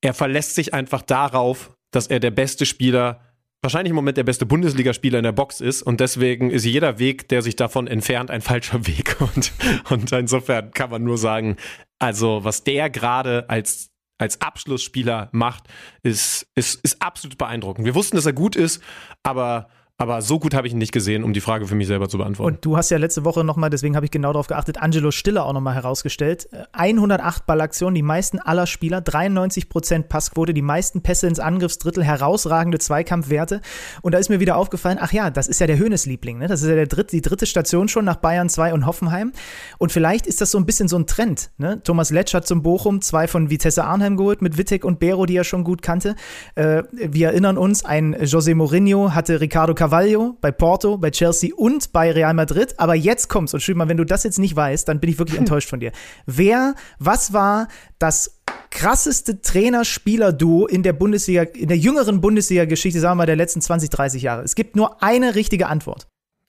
er 0.00 0.14
verlässt 0.14 0.56
sich 0.56 0.74
einfach 0.74 1.02
darauf, 1.02 1.70
dass 1.90 2.06
er 2.06 2.20
der 2.20 2.30
beste 2.30 2.66
Spieler, 2.66 3.20
wahrscheinlich 3.62 3.90
im 3.90 3.96
Moment 3.96 4.16
der 4.16 4.24
beste 4.24 4.46
Bundesligaspieler 4.46 5.18
in 5.18 5.24
der 5.24 5.32
Box 5.32 5.60
ist 5.60 5.82
und 5.82 6.00
deswegen 6.00 6.50
ist 6.50 6.64
jeder 6.64 6.98
Weg, 6.98 7.28
der 7.28 7.42
sich 7.42 7.56
davon 7.56 7.86
entfernt, 7.86 8.30
ein 8.30 8.40
falscher 8.40 8.86
Weg 8.86 9.16
und, 9.20 9.52
und 9.90 10.12
insofern 10.12 10.70
kann 10.70 10.90
man 10.90 11.02
nur 11.04 11.18
sagen, 11.18 11.56
also 11.98 12.44
was 12.44 12.64
der 12.64 12.90
gerade 12.90 13.48
als 13.48 13.90
als 14.20 14.40
Abschlussspieler 14.40 15.28
macht, 15.30 15.68
ist, 16.02 16.48
ist, 16.56 16.82
ist 16.82 17.00
absolut 17.00 17.38
beeindruckend. 17.38 17.86
Wir 17.86 17.94
wussten, 17.94 18.16
dass 18.16 18.26
er 18.26 18.32
gut 18.32 18.56
ist, 18.56 18.82
aber 19.22 19.68
aber 20.00 20.22
so 20.22 20.38
gut 20.38 20.54
habe 20.54 20.68
ich 20.68 20.72
ihn 20.72 20.78
nicht 20.78 20.92
gesehen, 20.92 21.24
um 21.24 21.32
die 21.32 21.40
Frage 21.40 21.66
für 21.66 21.74
mich 21.74 21.88
selber 21.88 22.08
zu 22.08 22.18
beantworten. 22.18 22.54
Und 22.54 22.64
du 22.64 22.76
hast 22.76 22.88
ja 22.90 22.98
letzte 22.98 23.24
Woche 23.24 23.42
nochmal, 23.42 23.68
deswegen 23.68 23.96
habe 23.96 24.06
ich 24.06 24.12
genau 24.12 24.32
darauf 24.32 24.46
geachtet, 24.46 24.80
Angelo 24.80 25.10
Stiller 25.10 25.44
auch 25.44 25.52
nochmal 25.52 25.74
herausgestellt. 25.74 26.48
108 26.70 27.46
Ballaktionen, 27.46 27.96
die 27.96 28.02
meisten 28.02 28.38
aller 28.38 28.68
Spieler, 28.68 29.00
93% 29.00 30.04
Passquote, 30.04 30.54
die 30.54 30.62
meisten 30.62 31.02
Pässe 31.02 31.26
ins 31.26 31.40
Angriffsdrittel, 31.40 32.04
herausragende 32.04 32.78
Zweikampfwerte. 32.78 33.60
Und 34.00 34.14
da 34.14 34.18
ist 34.18 34.28
mir 34.28 34.38
wieder 34.38 34.56
aufgefallen, 34.56 34.98
ach 35.00 35.12
ja, 35.12 35.30
das 35.30 35.48
ist 35.48 35.60
ja 35.60 35.66
der 35.66 35.78
Höhnesliebling. 35.78 36.38
Ne? 36.38 36.46
Das 36.46 36.62
ist 36.62 36.68
ja 36.68 36.76
der 36.76 36.86
dritte, 36.86 37.16
die 37.16 37.22
dritte 37.22 37.46
Station 37.46 37.88
schon 37.88 38.04
nach 38.04 38.16
Bayern 38.16 38.48
2 38.48 38.74
und 38.74 38.86
Hoffenheim. 38.86 39.32
Und 39.78 39.90
vielleicht 39.90 40.28
ist 40.28 40.40
das 40.40 40.52
so 40.52 40.58
ein 40.58 40.66
bisschen 40.66 40.86
so 40.86 40.96
ein 40.96 41.08
Trend. 41.08 41.50
Ne? 41.58 41.82
Thomas 41.82 42.10
Letsch 42.10 42.34
hat 42.34 42.46
zum 42.46 42.62
Bochum 42.62 43.00
zwei 43.00 43.26
von 43.26 43.50
Vitesse 43.50 43.82
Arnheim 43.82 44.16
geholt 44.16 44.42
mit 44.42 44.58
Wittek 44.58 44.84
und 44.84 45.00
Bero, 45.00 45.26
die 45.26 45.34
er 45.34 45.42
schon 45.42 45.64
gut 45.64 45.82
kannte. 45.82 46.14
Äh, 46.54 46.84
wir 46.92 47.30
erinnern 47.30 47.58
uns, 47.58 47.84
ein 47.84 48.14
José 48.14 48.54
Mourinho 48.54 49.12
hatte 49.12 49.40
Ricardo 49.40 49.74
Cavani 49.74 49.87
Carvalho, 49.88 50.36
bei 50.42 50.52
Porto, 50.52 50.98
bei 50.98 51.10
Chelsea 51.10 51.54
und 51.56 51.92
bei 51.92 52.12
Real 52.12 52.34
Madrid. 52.34 52.74
Aber 52.76 52.94
jetzt 52.94 53.28
kommt's 53.28 53.54
und 53.54 53.60
Schümann, 53.60 53.88
wenn 53.88 53.96
du 53.96 54.04
das 54.04 54.22
jetzt 54.22 54.38
nicht 54.38 54.54
weißt, 54.54 54.86
dann 54.86 55.00
bin 55.00 55.08
ich 55.08 55.18
wirklich 55.18 55.38
enttäuscht 55.38 55.70
von 55.70 55.80
dir. 55.80 55.92
Wer, 56.26 56.74
was 56.98 57.32
war 57.32 57.68
das 57.98 58.38
krasseste 58.70 59.40
Trainer-Spieler-Duo 59.40 60.66
in 60.66 60.82
der 60.82 60.92
Bundesliga, 60.92 61.42
in 61.42 61.68
der 61.68 61.78
jüngeren 61.78 62.20
Bundesliga-Geschichte, 62.20 63.00
sagen 63.00 63.12
wir 63.12 63.22
mal, 63.22 63.26
der 63.26 63.36
letzten 63.36 63.62
20, 63.62 63.88
30 63.88 64.22
Jahre? 64.22 64.42
Es 64.42 64.54
gibt 64.54 64.76
nur 64.76 65.02
eine 65.02 65.34
richtige 65.34 65.68
Antwort. 65.68 66.06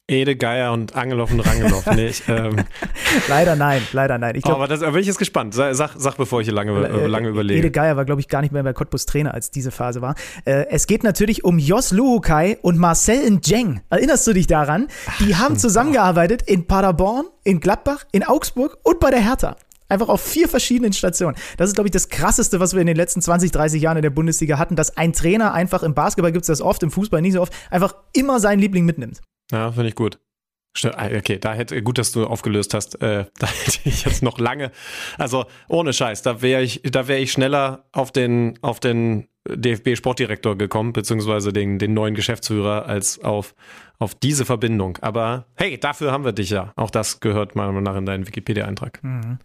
Ede 0.10 0.36
Geier 0.36 0.74
und 0.74 0.96
Angeloff 0.96 1.32
und 1.32 1.42
Rangeloff. 1.42 1.86
Nee, 1.96 2.08
ich, 2.08 2.24
ähm, 2.28 2.58
leider 3.30 3.56
nein, 3.56 3.82
leider 3.94 4.18
nein. 4.18 4.36
Ich 4.36 4.44
glaub, 4.44 4.56
aber 4.56 4.68
das, 4.68 4.80
da 4.80 4.90
bin 4.90 5.02
ich 5.02 5.08
jetzt 5.08 5.20
gespannt. 5.20 5.54
Sag, 5.54 5.92
sag 5.96 6.18
bevor 6.18 6.42
ich 6.42 6.48
hier 6.48 6.54
lange, 6.54 6.72
äh, 6.88 7.08
lange 7.08 7.30
überlege. 7.30 7.60
Ede 7.60 7.72
Geier 7.72 7.96
war, 7.96 8.06
glaube 8.06 8.22
ich, 8.22 8.28
gar 8.28 8.42
nicht 8.42 8.52
mehr 8.52 8.64
bei 8.64 8.74
Cottbus 8.74 9.06
Trainer, 9.06 9.34
als 9.34 9.52
diese 9.52 9.72
Phase 9.72 10.02
war. 10.02 10.16
Äh, 10.46 10.66
es 10.70 10.88
geht 10.88 11.04
natürlich 11.04 11.44
um 11.44 11.60
Jos 11.60 11.92
Luhukai 11.92 12.58
und 12.62 12.78
Marcel 12.78 13.30
Njeng. 13.30 13.82
Erinnerst 13.90 14.26
du 14.28 14.34
dich 14.34 14.48
daran? 14.48 14.88
Die 15.20 15.34
Ach, 15.36 15.40
haben 15.40 15.58
zusammengearbeitet 15.58 16.42
in 16.42 16.66
Paderborn, 16.66 17.26
in 17.44 17.60
Gladbach, 17.60 18.06
in 18.12 18.24
Augsburg 18.24 18.78
und 18.84 19.00
bei 19.00 19.12
der 19.12 19.22
Hertha. 19.22 19.56
Einfach 19.90 20.10
auf 20.10 20.22
vier 20.22 20.48
verschiedenen 20.48 20.94
Stationen. 20.94 21.36
Das 21.58 21.70
ist, 21.70 21.74
glaube 21.74 21.88
ich, 21.88 21.92
das 21.92 22.10
Krasseste, 22.10 22.60
was 22.60 22.74
wir 22.74 22.82
in 22.82 22.88
den 22.88 22.96
letzten 22.96 23.24
20, 23.24 23.52
30 23.52 23.82
Jahren 23.82 23.98
in 23.98 24.04
der 24.04 24.12
Bundesliga 24.12 24.60
hatten, 24.60 24.76
dass 24.76 24.98
ein 24.98 25.14
Trainer 25.14 25.54
einfach 25.54 25.82
im 25.82 25.96
Basketball 25.96 26.32
gibt 26.32 26.44
es 26.44 26.48
das 26.48 26.62
oft, 26.62 26.84
im 26.84 26.92
Fußball 26.92 27.22
nicht 27.22 27.34
so 27.34 27.42
oft, 27.42 27.54
einfach 27.72 27.96
immer 28.14 28.40
seinen 28.40 28.60
Liebling 28.60 28.86
mitnimmt. 28.86 29.22
Ja, 29.52 29.72
finde 29.72 29.90
ich 29.90 29.96
gut. 29.96 30.20
Ah, 30.84 31.08
okay, 31.18 31.40
da 31.40 31.54
hätte 31.54 31.82
gut, 31.82 31.98
dass 31.98 32.12
du 32.12 32.26
aufgelöst 32.26 32.74
hast. 32.74 33.02
Äh, 33.02 33.26
da 33.40 33.48
hätte 33.48 33.80
ich 33.86 34.06
jetzt 34.06 34.22
noch 34.24 34.40
lange. 34.40 34.72
Also 35.18 35.46
ohne 35.68 35.94
Scheiß, 35.94 36.22
da 36.22 36.42
wäre 36.42 36.62
ich, 36.62 36.82
da 36.84 37.08
wäre 37.08 37.20
ich 37.20 37.32
schneller 37.32 37.86
auf 37.92 38.12
den 38.12 38.58
auf 38.62 38.80
den 38.80 39.28
DFB 39.48 39.96
Sportdirektor 39.96 40.58
gekommen, 40.58 40.94
beziehungsweise 40.94 41.52
den 41.52 41.80
den 41.80 41.94
neuen 41.94 42.14
Geschäftsführer 42.14 42.86
als 42.86 43.20
auf 43.24 43.56
auf 43.98 44.16
diese 44.16 44.46
Verbindung. 44.46 44.98
Aber 45.02 45.48
hey, 45.56 45.80
dafür 45.80 46.12
haben 46.12 46.24
wir 46.24 46.34
dich 46.34 46.52
ja. 46.52 46.72
Auch 46.76 46.92
das 46.92 47.20
gehört 47.20 47.56
meiner 47.56 47.70
Meinung 47.72 47.84
nach 47.84 47.98
in 47.98 48.06
deinen 48.06 48.28
Wikipedia-Eintrag. 48.28 49.04
Mhm. 49.04 49.40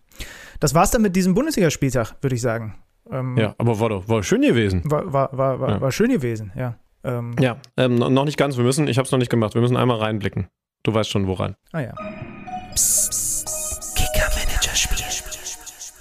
Das 0.60 0.74
war's 0.74 0.90
dann 0.90 1.02
mit 1.02 1.16
diesem 1.16 1.34
Bundesligaspieltag, 1.34 2.16
würde 2.20 2.36
ich 2.36 2.42
sagen. 2.42 2.74
Ähm, 3.10 3.36
ja, 3.36 3.54
aber 3.58 3.80
war 3.80 3.88
doch 3.88 4.08
war 4.08 4.22
schön 4.22 4.42
gewesen. 4.42 4.82
War 4.84 5.12
war 5.12 5.36
war, 5.36 5.60
war, 5.60 5.70
ja. 5.70 5.80
war 5.80 5.92
schön 5.92 6.10
gewesen, 6.10 6.52
ja. 6.54 6.76
Ähm, 7.04 7.36
ja, 7.40 7.56
ähm, 7.76 7.96
noch 7.96 8.24
nicht 8.24 8.38
ganz. 8.38 8.56
Wir 8.56 8.64
müssen, 8.64 8.88
ich 8.88 8.98
habe 8.98 9.06
es 9.06 9.12
noch 9.12 9.18
nicht 9.18 9.30
gemacht. 9.30 9.54
Wir 9.54 9.60
müssen 9.60 9.76
einmal 9.76 9.98
reinblicken. 9.98 10.48
Du 10.82 10.92
weißt 10.94 11.10
schon 11.10 11.26
woran. 11.26 11.54
Ah 11.72 11.80
ja. 11.80 11.94
Psst, 12.74 13.10
psst. 13.10 13.96
Kicker-Manager-Spiel. 13.96 15.04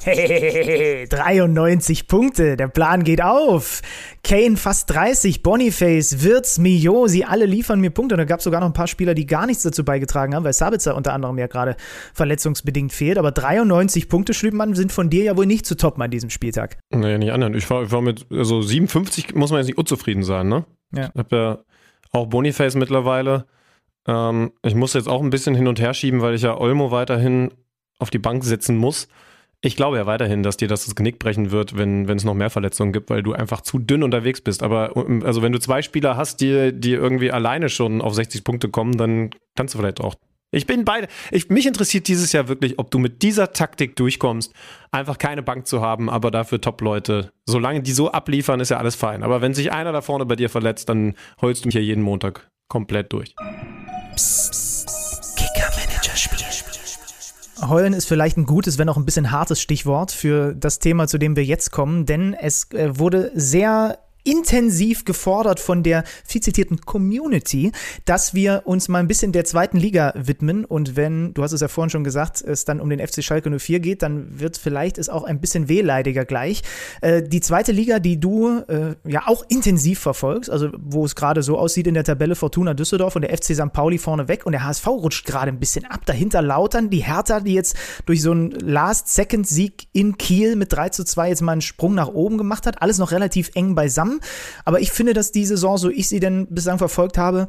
Hey, 0.06 1.08
93 1.08 2.08
Punkte, 2.10 2.58
der 2.58 2.68
Plan 2.68 3.04
geht 3.04 3.22
auf. 3.22 3.82
Kane 4.24 4.58
fast 4.58 4.90
30, 4.90 5.44
Boniface, 5.44 6.24
Wirtz, 6.24 6.58
Mio, 6.58 7.08
sie 7.08 7.24
alle 7.24 7.46
liefern 7.46 7.80
mir 7.80 7.90
Punkte. 7.90 8.16
Und 8.16 8.20
da 8.20 8.26
gab 8.26 8.40
es 8.40 8.44
sogar 8.44 8.60
noch 8.60 8.68
ein 8.68 8.74
paar 8.74 8.88
Spieler, 8.88 9.14
die 9.14 9.26
gar 9.26 9.46
nichts 9.46 9.64
dazu 9.64 9.86
beigetragen 9.86 10.36
haben, 10.36 10.44
weil 10.44 10.52
Sabitzer 10.52 10.96
unter 10.96 11.14
anderem 11.14 11.38
ja 11.38 11.48
gerade 11.48 11.78
verletzungsbedingt 12.14 12.92
fehlt. 12.92 13.18
Aber 13.18 13.32
93 13.32 14.10
Punkte, 14.10 14.34
Schlübenmann, 14.34 14.76
sind 14.76 14.92
von 14.92 15.10
dir 15.10 15.24
ja 15.24 15.38
wohl 15.38 15.46
nicht 15.46 15.66
zu 15.66 15.76
toppen 15.76 16.02
an 16.02 16.12
diesem 16.12 16.30
Spieltag. 16.30 16.78
Naja, 16.90 17.18
nicht 17.18 17.32
anderen. 17.32 17.54
Ich 17.54 17.70
war, 17.70 17.84
ich 17.84 17.92
war 17.92 18.02
mit 18.02 18.26
also 18.30 18.62
57, 18.62 19.36
muss 19.36 19.52
man 19.52 19.60
jetzt 19.60 19.68
nicht 19.68 19.78
unzufrieden 19.78 20.24
sein, 20.24 20.50
ne? 20.50 20.66
Ja. 20.96 21.10
Ich 21.14 21.20
habe 21.20 21.36
ja 21.36 21.60
auch 22.12 22.28
Boniface 22.28 22.76
mittlerweile. 22.76 23.46
Ähm, 24.08 24.52
ich 24.64 24.76
muss 24.76 24.94
jetzt 24.94 25.08
auch 25.08 25.22
ein 25.22 25.30
bisschen 25.30 25.56
hin 25.56 25.68
und 25.68 25.80
her 25.80 25.94
schieben, 25.94 26.22
weil 26.22 26.36
ich 26.36 26.42
ja 26.42 26.58
Olmo 26.58 26.92
weiterhin 26.92 27.52
auf 28.00 28.10
die 28.10 28.20
Bank 28.20 28.44
setzen 28.44 28.78
muss. 28.78 29.08
Ich 29.62 29.78
glaube 29.78 29.96
ja 29.96 30.06
weiterhin, 30.06 30.44
dass 30.44 30.58
dir 30.58 30.68
das 30.68 30.86
das 30.86 30.96
Genick 30.96 31.20
brechen 31.20 31.52
wird, 31.52 31.78
wenn, 31.78 32.10
es 32.10 32.26
noch 32.26 32.34
mehr 32.34 32.50
Verletzungen 32.50 32.92
gibt, 32.92 33.10
weil 33.10 33.24
du 33.24 33.32
einfach 33.32 33.62
zu 33.62 33.80
dünn 33.80 34.04
unterwegs 34.04 34.42
bist. 34.42 34.62
Aber 34.62 34.92
also 35.24 35.42
wenn 35.42 35.54
du 35.54 35.60
zwei 35.60 35.82
Spieler 35.82 36.18
hast, 36.18 36.42
die, 36.42 36.74
die 36.74 36.92
irgendwie 36.92 37.32
alleine 37.32 37.70
schon 37.70 38.02
auf 38.02 38.14
60 38.14 38.44
Punkte 38.44 38.68
kommen, 38.68 38.98
dann 38.98 39.30
kannst 39.56 39.74
du 39.74 39.80
vielleicht 39.80 40.02
auch. 40.02 40.16
Ich 40.54 40.68
bin 40.68 40.86
beide. 40.86 41.08
Ich, 41.32 41.50
mich 41.50 41.66
interessiert 41.66 42.08
dieses 42.08 42.32
Jahr 42.32 42.48
wirklich, 42.48 42.78
ob 42.78 42.92
du 42.92 43.00
mit 43.00 43.24
dieser 43.24 43.54
Taktik 43.54 43.96
durchkommst, 43.96 44.54
einfach 44.92 45.18
keine 45.18 45.42
Bank 45.42 45.66
zu 45.68 45.82
haben, 45.82 46.10
aber 46.10 46.30
dafür 46.30 46.62
Top-Leute. 46.62 47.32
Solange 47.46 47.82
die 47.82 47.92
so 47.92 48.12
abliefern, 48.12 48.60
ist 48.60 48.70
ja 48.70 48.78
alles 48.78 48.96
fein. 48.96 49.24
Aber 49.24 49.42
wenn 49.42 49.54
sich 49.54 49.72
einer 49.72 49.92
da 49.92 50.02
vorne 50.02 50.26
bei 50.26 50.36
dir 50.36 50.50
verletzt, 50.50 50.90
dann 50.90 51.16
holst 51.42 51.64
du 51.64 51.68
mich 51.68 51.74
hier 51.74 51.84
jeden 51.84 52.04
Montag 52.04 52.48
komplett 52.70 53.12
durch. 53.12 53.36
Psst, 54.16 55.36
Kicker-Manager-Spiel. 55.38 56.44
Heulen 57.70 57.94
ist 57.94 58.08
vielleicht 58.08 58.38
ein 58.38 58.46
gutes, 58.46 58.78
wenn 58.78 58.90
auch 58.90 58.98
ein 58.98 59.06
bisschen 59.06 59.32
hartes 59.32 59.62
Stichwort 59.62 60.12
für 60.12 60.54
das 60.54 60.80
Thema, 60.80 61.08
zu 61.08 61.18
dem 61.18 61.36
wir 61.36 61.46
jetzt 61.46 61.72
kommen, 61.72 62.06
denn 62.06 62.34
es 62.34 62.70
äh, 62.72 62.98
wurde 63.00 63.32
sehr 63.36 64.00
intensiv 64.24 65.06
gefordert 65.06 65.60
von 65.60 65.84
der 65.84 66.04
viel 66.26 66.42
zitierten 66.42 66.82
Community, 66.82 67.72
dass 68.06 68.34
wir 68.34 68.64
uns 68.66 68.88
mal 68.88 69.00
ein 69.00 69.08
bisschen 69.08 69.32
der 69.32 69.46
zweiten 69.46 69.78
Liga 69.78 70.14
widmen. 70.16 70.66
Und 70.66 70.96
wenn, 70.96 71.34
du 71.34 71.44
hast 71.44 71.52
es 71.52 71.62
ja 71.62 71.68
vorhin 71.68 71.90
schon 71.90 72.04
gesagt, 72.04 72.42
es 72.42 72.66
dann 72.66 72.80
um 72.80 72.90
den 72.90 73.06
FC 73.06 73.24
Schalke 73.24 73.58
04 73.58 73.80
geht, 73.80 74.02
dann 74.02 74.40
wird 74.40 74.58
vielleicht 74.58 74.98
es 74.98 75.10
auch 75.10 75.24
ein 75.24 75.42
bisschen 75.42 75.68
wehleidiger 75.68 76.26
gleich. 76.26 76.64
Äh, 77.02 77.24
die 77.24 77.42
zweite 77.42 77.72
Liga, 77.72 78.00
die 78.00 78.20
du 78.20 78.60
äh, 78.68 78.96
ja 79.06 79.24
auch 79.26 79.44
intensiv 79.50 80.00
verfolgst, 80.00 80.50
also 80.50 80.70
wo 80.78 81.06
es 81.06 81.16
gerade 81.16 81.44
so 81.44 81.58
aussieht 81.58 81.88
in 81.88 81.94
der 81.94 82.04
Tabelle 82.04 82.36
Fortuna 82.36 82.74
Düsseldorf 82.74 83.16
und 83.16 83.24
der 83.24 83.36
FC 83.36 83.56
St. 83.56 83.74
Pauli 83.74 83.98
vorne 83.98 84.28
weg 84.28 84.46
und 84.46 84.54
der 84.54 84.64
HSV 84.64 84.88
rutscht 84.88 85.26
gerade 85.26 85.50
ein 85.50 85.60
bisschen 85.60 85.86
ab. 85.86 86.06
Dahinter 86.06 86.42
Lautern, 86.42 86.90
die 86.90 87.04
Hertha, 87.04 87.42
die 87.42 87.54
jetzt 87.54 87.76
durch 88.06 88.22
so 88.22 88.32
einen 88.32 88.52
Last-Second-Sieg 88.52 89.88
in 89.92 90.18
Kiel 90.18 90.56
mit 90.56 90.72
3 90.72 90.90
zu 90.90 91.04
2 91.04 91.30
jetzt 91.30 91.42
mal 91.42 91.54
einen 91.54 91.62
Sprung 91.62 91.94
nach 91.94 92.08
oben 92.08 92.38
gemacht 92.38 92.66
hat. 92.66 92.82
Alles 92.82 92.98
noch 92.98 93.12
relativ 93.12 93.52
eng 93.56 93.76
beisammen 93.76 94.13
haben. 94.14 94.20
Aber 94.66 94.80
ich 94.80 94.92
finde, 94.92 95.14
dass 95.14 95.32
die 95.32 95.46
Saison, 95.46 95.78
so 95.78 95.90
ich 95.90 96.08
sie 96.08 96.20
denn 96.20 96.48
bislang 96.50 96.78
verfolgt 96.78 97.18
habe, 97.18 97.48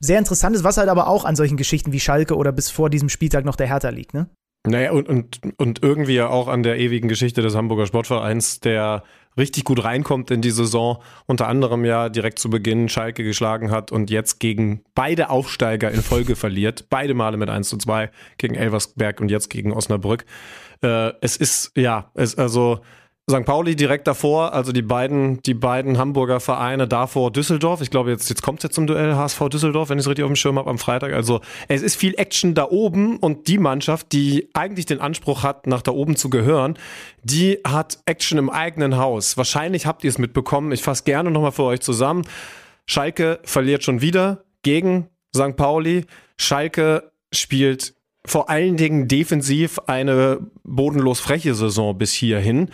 sehr 0.00 0.18
interessant 0.18 0.54
ist, 0.54 0.64
was 0.64 0.76
halt 0.76 0.88
aber 0.88 1.08
auch 1.08 1.24
an 1.24 1.36
solchen 1.36 1.56
Geschichten 1.56 1.92
wie 1.92 2.00
Schalke 2.00 2.36
oder 2.36 2.52
bis 2.52 2.70
vor 2.70 2.90
diesem 2.90 3.08
Spieltag 3.08 3.44
noch 3.44 3.56
der 3.56 3.66
Hertha 3.66 3.88
liegt, 3.88 4.14
ne? 4.14 4.28
Naja, 4.66 4.90
und, 4.90 5.08
und, 5.08 5.40
und 5.56 5.82
irgendwie 5.82 6.14
ja 6.14 6.28
auch 6.28 6.48
an 6.48 6.62
der 6.62 6.78
ewigen 6.78 7.08
Geschichte 7.08 7.42
des 7.42 7.54
Hamburger 7.54 7.86
Sportvereins, 7.86 8.60
der 8.60 9.04
richtig 9.38 9.64
gut 9.64 9.84
reinkommt 9.84 10.32
in 10.32 10.42
die 10.42 10.50
Saison, 10.50 10.98
unter 11.26 11.46
anderem 11.46 11.84
ja 11.84 12.08
direkt 12.08 12.40
zu 12.40 12.50
Beginn 12.50 12.88
Schalke 12.88 13.22
geschlagen 13.22 13.70
hat 13.70 13.92
und 13.92 14.10
jetzt 14.10 14.40
gegen 14.40 14.82
beide 14.94 15.30
Aufsteiger 15.30 15.90
in 15.92 16.02
Folge 16.02 16.34
verliert. 16.34 16.86
Beide 16.90 17.14
Male 17.14 17.36
mit 17.36 17.48
1 17.48 17.68
zu 17.68 17.78
2 17.78 18.10
gegen 18.36 18.56
Elversberg 18.56 19.20
und 19.20 19.30
jetzt 19.30 19.48
gegen 19.48 19.72
Osnabrück. 19.72 20.24
Äh, 20.82 21.12
es 21.20 21.36
ist, 21.36 21.72
ja, 21.76 22.10
es, 22.14 22.36
also 22.36 22.80
St. 23.30 23.44
Pauli 23.44 23.76
direkt 23.76 24.06
davor, 24.06 24.54
also 24.54 24.72
die 24.72 24.80
beiden, 24.80 25.42
die 25.42 25.52
beiden 25.52 25.98
Hamburger 25.98 26.40
Vereine 26.40 26.88
davor 26.88 27.30
Düsseldorf. 27.30 27.82
Ich 27.82 27.90
glaube, 27.90 28.10
jetzt, 28.10 28.30
jetzt 28.30 28.42
kommt 28.42 28.60
es 28.60 28.62
jetzt 28.62 28.74
zum 28.74 28.86
Duell 28.86 29.16
HSV 29.16 29.50
Düsseldorf, 29.50 29.90
wenn 29.90 29.98
ich 29.98 30.04
es 30.04 30.08
richtig 30.08 30.24
auf 30.24 30.30
dem 30.30 30.36
Schirm 30.36 30.58
habe 30.58 30.70
am 30.70 30.78
Freitag. 30.78 31.12
Also 31.12 31.42
es 31.68 31.82
ist 31.82 31.96
viel 31.96 32.14
Action 32.16 32.54
da 32.54 32.64
oben 32.70 33.18
und 33.18 33.46
die 33.46 33.58
Mannschaft, 33.58 34.12
die 34.12 34.48
eigentlich 34.54 34.86
den 34.86 35.00
Anspruch 35.00 35.42
hat, 35.42 35.66
nach 35.66 35.82
da 35.82 35.90
oben 35.90 36.16
zu 36.16 36.30
gehören, 36.30 36.78
die 37.22 37.58
hat 37.66 37.98
Action 38.06 38.38
im 38.38 38.48
eigenen 38.48 38.96
Haus. 38.96 39.36
Wahrscheinlich 39.36 39.84
habt 39.84 40.04
ihr 40.04 40.10
es 40.10 40.16
mitbekommen. 40.16 40.72
Ich 40.72 40.82
fasse 40.82 41.04
gerne 41.04 41.30
nochmal 41.30 41.52
für 41.52 41.64
euch 41.64 41.80
zusammen. 41.80 42.22
Schalke 42.86 43.40
verliert 43.44 43.84
schon 43.84 44.00
wieder 44.00 44.44
gegen 44.62 45.08
St. 45.36 45.54
Pauli. 45.54 46.06
Schalke 46.38 47.12
spielt 47.30 47.92
vor 48.24 48.48
allen 48.48 48.78
Dingen 48.78 49.06
defensiv 49.06 49.78
eine 49.86 50.38
bodenlos 50.64 51.20
freche 51.20 51.54
Saison 51.54 51.96
bis 51.98 52.14
hierhin. 52.14 52.70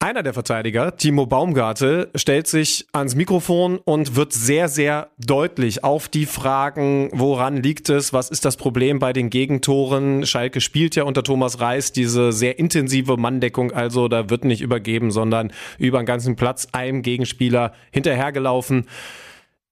Einer 0.00 0.22
der 0.22 0.32
Verteidiger, 0.32 0.96
Timo 0.96 1.26
Baumgarte, 1.26 2.10
stellt 2.14 2.46
sich 2.46 2.86
ans 2.92 3.16
Mikrofon 3.16 3.78
und 3.78 4.14
wird 4.14 4.32
sehr, 4.32 4.68
sehr 4.68 5.08
deutlich 5.18 5.82
auf 5.82 6.06
die 6.06 6.24
Fragen, 6.24 7.10
woran 7.12 7.56
liegt 7.56 7.88
es, 7.88 8.12
was 8.12 8.30
ist 8.30 8.44
das 8.44 8.56
Problem 8.56 9.00
bei 9.00 9.12
den 9.12 9.28
Gegentoren. 9.28 10.24
Schalke 10.24 10.60
spielt 10.60 10.94
ja 10.94 11.02
unter 11.02 11.24
Thomas 11.24 11.58
Reis 11.58 11.90
diese 11.90 12.30
sehr 12.30 12.60
intensive 12.60 13.16
Manndeckung, 13.16 13.72
also 13.72 14.06
da 14.06 14.30
wird 14.30 14.44
nicht 14.44 14.60
übergeben, 14.60 15.10
sondern 15.10 15.52
über 15.78 15.98
den 15.98 16.06
ganzen 16.06 16.36
Platz 16.36 16.68
einem 16.70 17.02
Gegenspieler 17.02 17.72
hinterhergelaufen. 17.90 18.86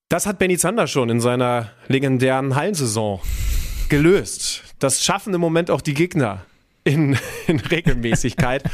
Das 0.08 0.26
hat 0.26 0.40
Benny 0.40 0.58
Zander 0.58 0.88
schon 0.88 1.08
in 1.08 1.20
seiner 1.20 1.70
legendären 1.86 2.56
Hallensaison 2.56 3.20
gelöst. 3.88 4.64
Das 4.80 5.04
schaffen 5.04 5.32
im 5.34 5.40
Moment 5.40 5.70
auch 5.70 5.82
die 5.82 5.94
Gegner 5.94 6.44
in, 6.82 7.16
in 7.46 7.60
Regelmäßigkeit. 7.60 8.64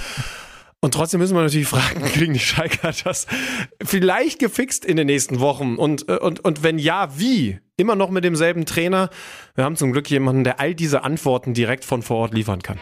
Und 0.85 0.95
trotzdem 0.95 1.21
müssen 1.21 1.37
wir 1.37 1.43
natürlich 1.43 1.69
fragen, 1.69 2.03
kriegen 2.13 2.33
die 2.33 2.41
Schalker 2.41 2.93
das 3.05 3.29
vielleicht 3.83 4.41
gefixt 4.41 4.85
in 4.85 4.97
den 4.97 5.07
nächsten 5.07 5.39
Wochen? 5.39 5.77
Und, 5.77 6.09
äh, 6.09 6.17
und, 6.17 6.45
und 6.45 6.65
wenn 6.65 6.79
ja, 6.79 7.17
wie? 7.19 7.61
Immer 7.77 7.95
noch 7.95 8.11
mit 8.11 8.25
demselben 8.25 8.67
Trainer? 8.67 9.09
Wir 9.55 9.65
haben 9.65 9.77
zum 9.77 9.93
Glück 9.93 10.11
jemanden, 10.11 10.43
der 10.43 10.59
all 10.59 10.75
diese 10.75 11.05
Antworten 11.05 11.55
direkt 11.55 11.85
von 11.85 12.03
vor 12.03 12.19
Ort 12.19 12.35
liefern 12.35 12.63
kann. 12.63 12.79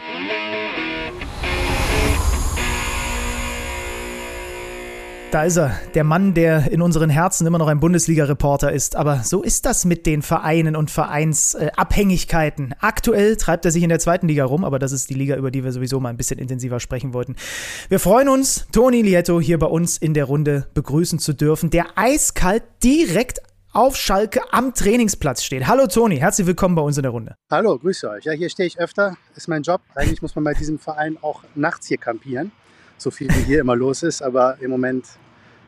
Da 5.31 5.45
ist 5.45 5.55
er, 5.55 5.71
der 5.93 6.03
Mann, 6.03 6.33
der 6.33 6.69
in 6.73 6.81
unseren 6.81 7.09
Herzen 7.09 7.47
immer 7.47 7.57
noch 7.57 7.69
ein 7.69 7.79
Bundesliga-Reporter 7.79 8.73
ist. 8.73 8.97
Aber 8.97 9.23
so 9.23 9.41
ist 9.41 9.65
das 9.65 9.85
mit 9.85 10.05
den 10.05 10.23
Vereinen 10.23 10.75
und 10.75 10.91
Vereinsabhängigkeiten. 10.91 12.73
Äh, 12.73 12.75
Aktuell 12.81 13.37
treibt 13.37 13.63
er 13.63 13.71
sich 13.71 13.81
in 13.81 13.87
der 13.87 13.99
zweiten 13.99 14.27
Liga 14.27 14.43
rum, 14.43 14.65
aber 14.65 14.77
das 14.77 14.91
ist 14.91 15.09
die 15.09 15.13
Liga, 15.13 15.37
über 15.37 15.49
die 15.49 15.63
wir 15.63 15.71
sowieso 15.71 16.01
mal 16.01 16.09
ein 16.09 16.17
bisschen 16.17 16.37
intensiver 16.37 16.81
sprechen 16.81 17.13
wollten. 17.13 17.37
Wir 17.87 17.99
freuen 17.99 18.27
uns, 18.27 18.67
Toni 18.73 19.03
Lietto 19.03 19.39
hier 19.39 19.57
bei 19.57 19.67
uns 19.67 19.97
in 19.97 20.13
der 20.13 20.25
Runde 20.25 20.67
begrüßen 20.73 21.17
zu 21.17 21.31
dürfen, 21.31 21.69
der 21.69 21.85
eiskalt 21.95 22.63
direkt 22.83 23.39
auf 23.71 23.95
Schalke 23.95 24.41
am 24.51 24.73
Trainingsplatz 24.73 25.43
steht. 25.43 25.65
Hallo 25.65 25.87
Toni, 25.87 26.17
herzlich 26.17 26.45
willkommen 26.45 26.75
bei 26.75 26.81
uns 26.81 26.97
in 26.97 27.03
der 27.03 27.11
Runde. 27.13 27.35
Hallo, 27.49 27.79
grüße 27.79 28.09
euch. 28.09 28.25
Ja, 28.25 28.33
hier 28.33 28.49
stehe 28.49 28.67
ich 28.67 28.81
öfter, 28.81 29.15
ist 29.37 29.47
mein 29.47 29.61
Job. 29.61 29.79
Eigentlich 29.95 30.21
muss 30.21 30.35
man 30.35 30.43
bei 30.43 30.53
diesem 30.53 30.77
Verein 30.77 31.17
auch 31.21 31.43
nachts 31.55 31.87
hier 31.87 31.97
kampieren 31.97 32.51
so 33.01 33.11
viel 33.11 33.29
wie 33.29 33.43
hier 33.43 33.61
immer 33.61 33.75
los 33.75 34.03
ist, 34.03 34.21
aber 34.21 34.57
im 34.59 34.71
Moment 34.71 35.05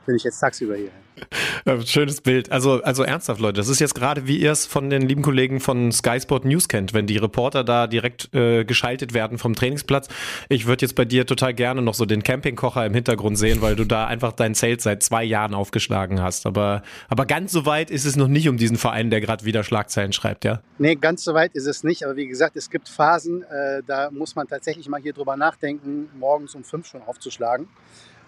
bin 0.05 0.15
ich 0.15 0.23
jetzt 0.23 0.39
tagsüber 0.39 0.75
hier. 0.75 0.91
Schönes 1.85 2.21
Bild. 2.21 2.51
Also, 2.51 2.81
also 2.83 3.03
ernsthaft, 3.03 3.39
Leute, 3.39 3.57
das 3.57 3.69
ist 3.69 3.79
jetzt 3.79 3.95
gerade, 3.95 4.27
wie 4.27 4.37
ihr 4.37 4.51
es 4.51 4.65
von 4.65 4.89
den 4.89 5.01
lieben 5.01 5.21
Kollegen 5.21 5.59
von 5.59 5.91
Sky 5.91 6.19
Sport 6.19 6.45
News 6.45 6.67
kennt, 6.67 6.93
wenn 6.93 7.07
die 7.07 7.17
Reporter 7.17 7.63
da 7.63 7.87
direkt 7.87 8.33
äh, 8.33 8.65
geschaltet 8.65 9.13
werden 9.13 9.37
vom 9.37 9.55
Trainingsplatz. 9.55 10.07
Ich 10.49 10.65
würde 10.65 10.85
jetzt 10.85 10.95
bei 10.95 11.05
dir 11.05 11.25
total 11.25 11.53
gerne 11.53 11.81
noch 11.81 11.93
so 11.93 12.05
den 12.05 12.23
Campingkocher 12.23 12.85
im 12.85 12.93
Hintergrund 12.93 13.37
sehen, 13.37 13.61
weil 13.61 13.75
du 13.75 13.85
da 13.85 14.07
einfach 14.07 14.33
dein 14.33 14.55
Zelt 14.55 14.81
seit 14.81 15.03
zwei 15.03 15.23
Jahren 15.23 15.53
aufgeschlagen 15.53 16.21
hast. 16.21 16.45
Aber, 16.45 16.83
aber 17.09 17.25
ganz 17.25 17.51
so 17.51 17.65
weit 17.65 17.91
ist 17.91 18.05
es 18.05 18.15
noch 18.15 18.27
nicht 18.27 18.49
um 18.49 18.57
diesen 18.57 18.77
Verein, 18.77 19.09
der 19.09 19.21
gerade 19.21 19.45
wieder 19.45 19.63
Schlagzeilen 19.63 20.13
schreibt, 20.13 20.45
ja? 20.45 20.61
Nee, 20.77 20.95
ganz 20.95 21.23
so 21.23 21.33
weit 21.33 21.53
ist 21.53 21.67
es 21.67 21.83
nicht. 21.83 22.03
Aber 22.05 22.15
wie 22.15 22.27
gesagt, 22.27 22.55
es 22.55 22.69
gibt 22.69 22.89
Phasen, 22.89 23.43
äh, 23.43 23.81
da 23.85 24.09
muss 24.11 24.35
man 24.35 24.47
tatsächlich 24.47 24.87
mal 24.89 25.01
hier 25.01 25.13
drüber 25.13 25.37
nachdenken, 25.37 26.09
morgens 26.19 26.55
um 26.55 26.63
fünf 26.63 26.87
schon 26.87 27.01
aufzuschlagen 27.01 27.67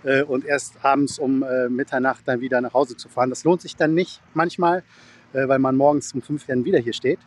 äh, 0.05 0.23
und 0.23 0.45
erst 0.45 0.83
abends 0.83 1.19
um 1.19 1.43
äh, 1.43 1.67
Mitternacht 1.67 2.21
dann 2.25 2.39
wieder 2.41 2.61
nach 2.61 2.73
Hause 2.73 2.95
zu 2.95 3.09
fahren. 3.09 3.29
Das 3.29 3.43
lohnt 3.43 3.61
sich 3.61 3.75
dann 3.75 3.93
nicht 3.93 4.21
manchmal, 4.33 4.83
äh, 5.33 5.47
weil 5.47 5.59
man 5.59 5.75
morgens 5.75 6.13
um 6.13 6.21
fünf 6.21 6.45
dann 6.45 6.63
wieder 6.63 6.79
hier 6.79 6.93
steht. 6.93 7.19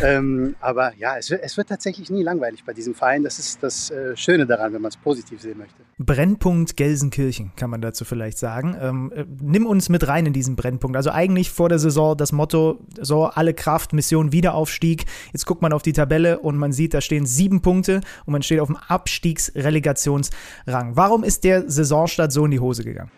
Ähm, 0.00 0.54
aber 0.60 0.92
ja, 0.98 1.16
es 1.18 1.30
wird, 1.30 1.42
es 1.42 1.56
wird, 1.56 1.68
tatsächlich 1.68 2.10
nie 2.10 2.22
langweilig 2.22 2.62
bei 2.64 2.72
diesem 2.72 2.94
Verein. 2.94 3.24
Das 3.24 3.40
ist 3.40 3.60
das 3.60 3.90
äh, 3.90 4.16
Schöne 4.16 4.46
daran, 4.46 4.72
wenn 4.72 4.80
man 4.80 4.90
es 4.90 4.96
positiv 4.96 5.42
sehen 5.42 5.58
möchte. 5.58 5.74
Brennpunkt 5.98 6.76
Gelsenkirchen, 6.76 7.50
kann 7.56 7.70
man 7.70 7.80
dazu 7.80 8.04
vielleicht 8.04 8.38
sagen. 8.38 8.76
Ähm, 8.80 9.12
äh, 9.14 9.24
nimm 9.40 9.66
uns 9.66 9.88
mit 9.88 10.06
rein 10.06 10.26
in 10.26 10.32
diesen 10.32 10.54
Brennpunkt. 10.54 10.96
Also 10.96 11.10
eigentlich 11.10 11.50
vor 11.50 11.68
der 11.68 11.80
Saison 11.80 12.16
das 12.16 12.30
Motto, 12.30 12.78
so 13.00 13.24
alle 13.24 13.52
Kraft, 13.52 13.92
Mission, 13.92 14.30
Wiederaufstieg. 14.30 15.06
Jetzt 15.32 15.44
guckt 15.44 15.60
man 15.60 15.72
auf 15.72 15.82
die 15.82 15.92
Tabelle 15.92 16.38
und 16.38 16.56
man 16.56 16.72
sieht, 16.72 16.94
da 16.94 17.00
stehen 17.00 17.26
sieben 17.26 17.60
Punkte 17.60 18.00
und 18.26 18.32
man 18.32 18.42
steht 18.42 18.60
auf 18.60 18.68
dem 18.68 18.76
Abstiegsrelegationsrang. 18.76 20.94
Warum 20.94 21.24
ist 21.24 21.42
der 21.42 21.68
Saisonstart 21.68 22.30
so 22.30 22.44
in 22.44 22.52
die 22.52 22.60
Hose 22.60 22.84
gegangen? 22.84 23.10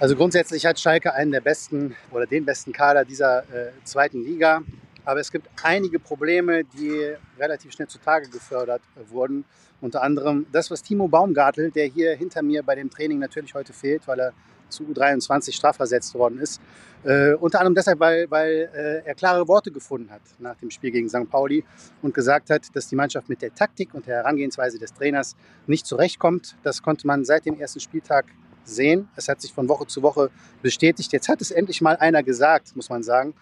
Also 0.00 0.16
grundsätzlich 0.16 0.66
hat 0.66 0.80
Schalke 0.80 1.14
einen 1.14 1.30
der 1.30 1.40
besten 1.40 1.94
oder 2.10 2.26
den 2.26 2.44
besten 2.44 2.72
Kader 2.72 3.04
dieser 3.04 3.44
äh, 3.44 3.70
zweiten 3.84 4.24
Liga. 4.24 4.62
Aber 5.04 5.20
es 5.20 5.32
gibt 5.32 5.48
einige 5.62 5.98
Probleme, 5.98 6.64
die 6.64 7.14
relativ 7.38 7.72
schnell 7.72 7.88
zutage 7.88 8.28
gefördert 8.28 8.82
wurden. 9.08 9.44
Unter 9.80 10.02
anderem 10.02 10.46
das, 10.52 10.70
was 10.70 10.82
Timo 10.82 11.08
Baumgartel, 11.08 11.70
der 11.70 11.86
hier 11.86 12.14
hinter 12.14 12.42
mir 12.42 12.62
bei 12.62 12.74
dem 12.74 12.88
Training 12.88 13.18
natürlich 13.18 13.54
heute 13.54 13.72
fehlt, 13.72 14.06
weil 14.06 14.20
er 14.20 14.32
zu 14.68 14.84
U23 14.84 15.52
strafversetzt 15.52 16.14
worden 16.14 16.38
ist. 16.38 16.60
Äh, 17.04 17.34
unter 17.34 17.60
anderem 17.60 17.74
deshalb, 17.74 18.00
weil, 18.00 18.30
weil 18.30 18.70
äh, 18.74 19.06
er 19.06 19.14
klare 19.14 19.46
Worte 19.48 19.70
gefunden 19.70 20.10
hat 20.10 20.22
nach 20.38 20.56
dem 20.56 20.70
Spiel 20.70 20.90
gegen 20.90 21.08
St. 21.08 21.28
Pauli 21.28 21.64
und 22.00 22.14
gesagt 22.14 22.50
hat, 22.50 22.74
dass 22.74 22.88
die 22.88 22.96
Mannschaft 22.96 23.28
mit 23.28 23.42
der 23.42 23.54
Taktik 23.54 23.92
und 23.92 24.06
der 24.06 24.16
Herangehensweise 24.16 24.78
des 24.78 24.94
Trainers 24.94 25.36
nicht 25.66 25.86
zurechtkommt. 25.86 26.56
Das 26.62 26.82
konnte 26.82 27.06
man 27.06 27.24
seit 27.24 27.44
dem 27.44 27.58
ersten 27.60 27.80
Spieltag 27.80 28.26
sehen. 28.64 29.08
Es 29.16 29.28
hat 29.28 29.40
sich 29.40 29.52
von 29.52 29.68
Woche 29.68 29.86
zu 29.86 30.02
Woche 30.02 30.30
bestätigt. 30.62 31.12
Jetzt 31.12 31.28
hat 31.28 31.40
es 31.40 31.50
endlich 31.50 31.80
mal 31.80 31.96
einer 31.96 32.22
gesagt, 32.22 32.74
muss 32.76 32.88
man 32.88 33.02
sagen. 33.02 33.34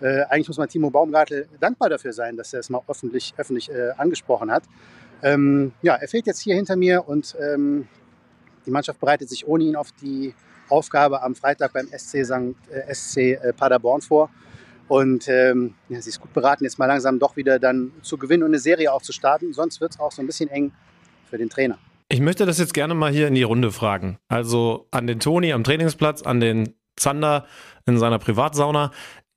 Äh, 0.00 0.22
eigentlich 0.24 0.48
muss 0.48 0.58
man 0.58 0.68
Timo 0.68 0.90
Baumgartel 0.90 1.48
dankbar 1.60 1.88
dafür 1.88 2.12
sein, 2.12 2.36
dass 2.36 2.52
er 2.52 2.60
es 2.60 2.70
mal 2.70 2.80
öffentlich, 2.86 3.34
öffentlich 3.36 3.70
äh, 3.70 3.90
angesprochen 3.96 4.50
hat. 4.50 4.64
Ähm, 5.22 5.72
ja, 5.82 5.94
er 5.94 6.08
fehlt 6.08 6.26
jetzt 6.26 6.40
hier 6.40 6.54
hinter 6.54 6.76
mir 6.76 7.08
und 7.08 7.36
ähm, 7.40 7.88
die 8.66 8.70
Mannschaft 8.70 9.00
bereitet 9.00 9.28
sich 9.28 9.46
ohne 9.46 9.64
ihn 9.64 9.76
auf 9.76 9.90
die 9.92 10.34
Aufgabe 10.68 11.22
am 11.22 11.34
Freitag 11.34 11.72
beim 11.72 11.88
SC, 11.88 12.24
St., 12.24 12.54
äh, 12.70 12.94
SC 12.94 13.16
äh, 13.16 13.52
Paderborn 13.52 14.00
vor. 14.00 14.30
Und 14.86 15.28
ähm, 15.28 15.74
ja, 15.88 16.00
sie 16.00 16.10
ist 16.10 16.20
gut 16.20 16.32
beraten, 16.32 16.64
jetzt 16.64 16.78
mal 16.78 16.86
langsam 16.86 17.18
doch 17.18 17.36
wieder 17.36 17.58
dann 17.58 17.92
zu 18.02 18.16
gewinnen 18.16 18.42
und 18.42 18.50
eine 18.50 18.58
Serie 18.58 18.92
auch 18.92 19.02
zu 19.02 19.12
starten. 19.12 19.52
Sonst 19.52 19.80
wird 19.80 19.92
es 19.92 20.00
auch 20.00 20.12
so 20.12 20.22
ein 20.22 20.26
bisschen 20.26 20.48
eng 20.48 20.72
für 21.28 21.36
den 21.36 21.50
Trainer. 21.50 21.78
Ich 22.08 22.20
möchte 22.20 22.46
das 22.46 22.58
jetzt 22.58 22.72
gerne 22.72 22.94
mal 22.94 23.12
hier 23.12 23.28
in 23.28 23.34
die 23.34 23.42
Runde 23.42 23.70
fragen. 23.70 24.18
Also 24.28 24.86
an 24.90 25.06
den 25.06 25.20
Toni 25.20 25.52
am 25.52 25.62
Trainingsplatz, 25.62 26.22
an 26.22 26.40
den 26.40 26.74
Zander 26.96 27.46
in 27.86 27.98
seiner 27.98 28.18
Privatsauna. 28.18 28.92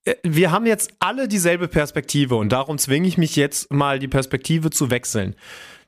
Äh, 0.05 0.15
wir 0.23 0.51
haben 0.51 0.65
jetzt 0.65 0.93
alle 0.99 1.27
dieselbe 1.27 1.67
Perspektive 1.67 2.35
und 2.35 2.51
darum 2.51 2.77
zwinge 2.77 3.07
ich 3.07 3.17
mich 3.17 3.35
jetzt 3.35 3.71
mal 3.71 3.99
die 3.99 4.07
Perspektive 4.07 4.69
zu 4.69 4.89
wechseln. 4.89 5.35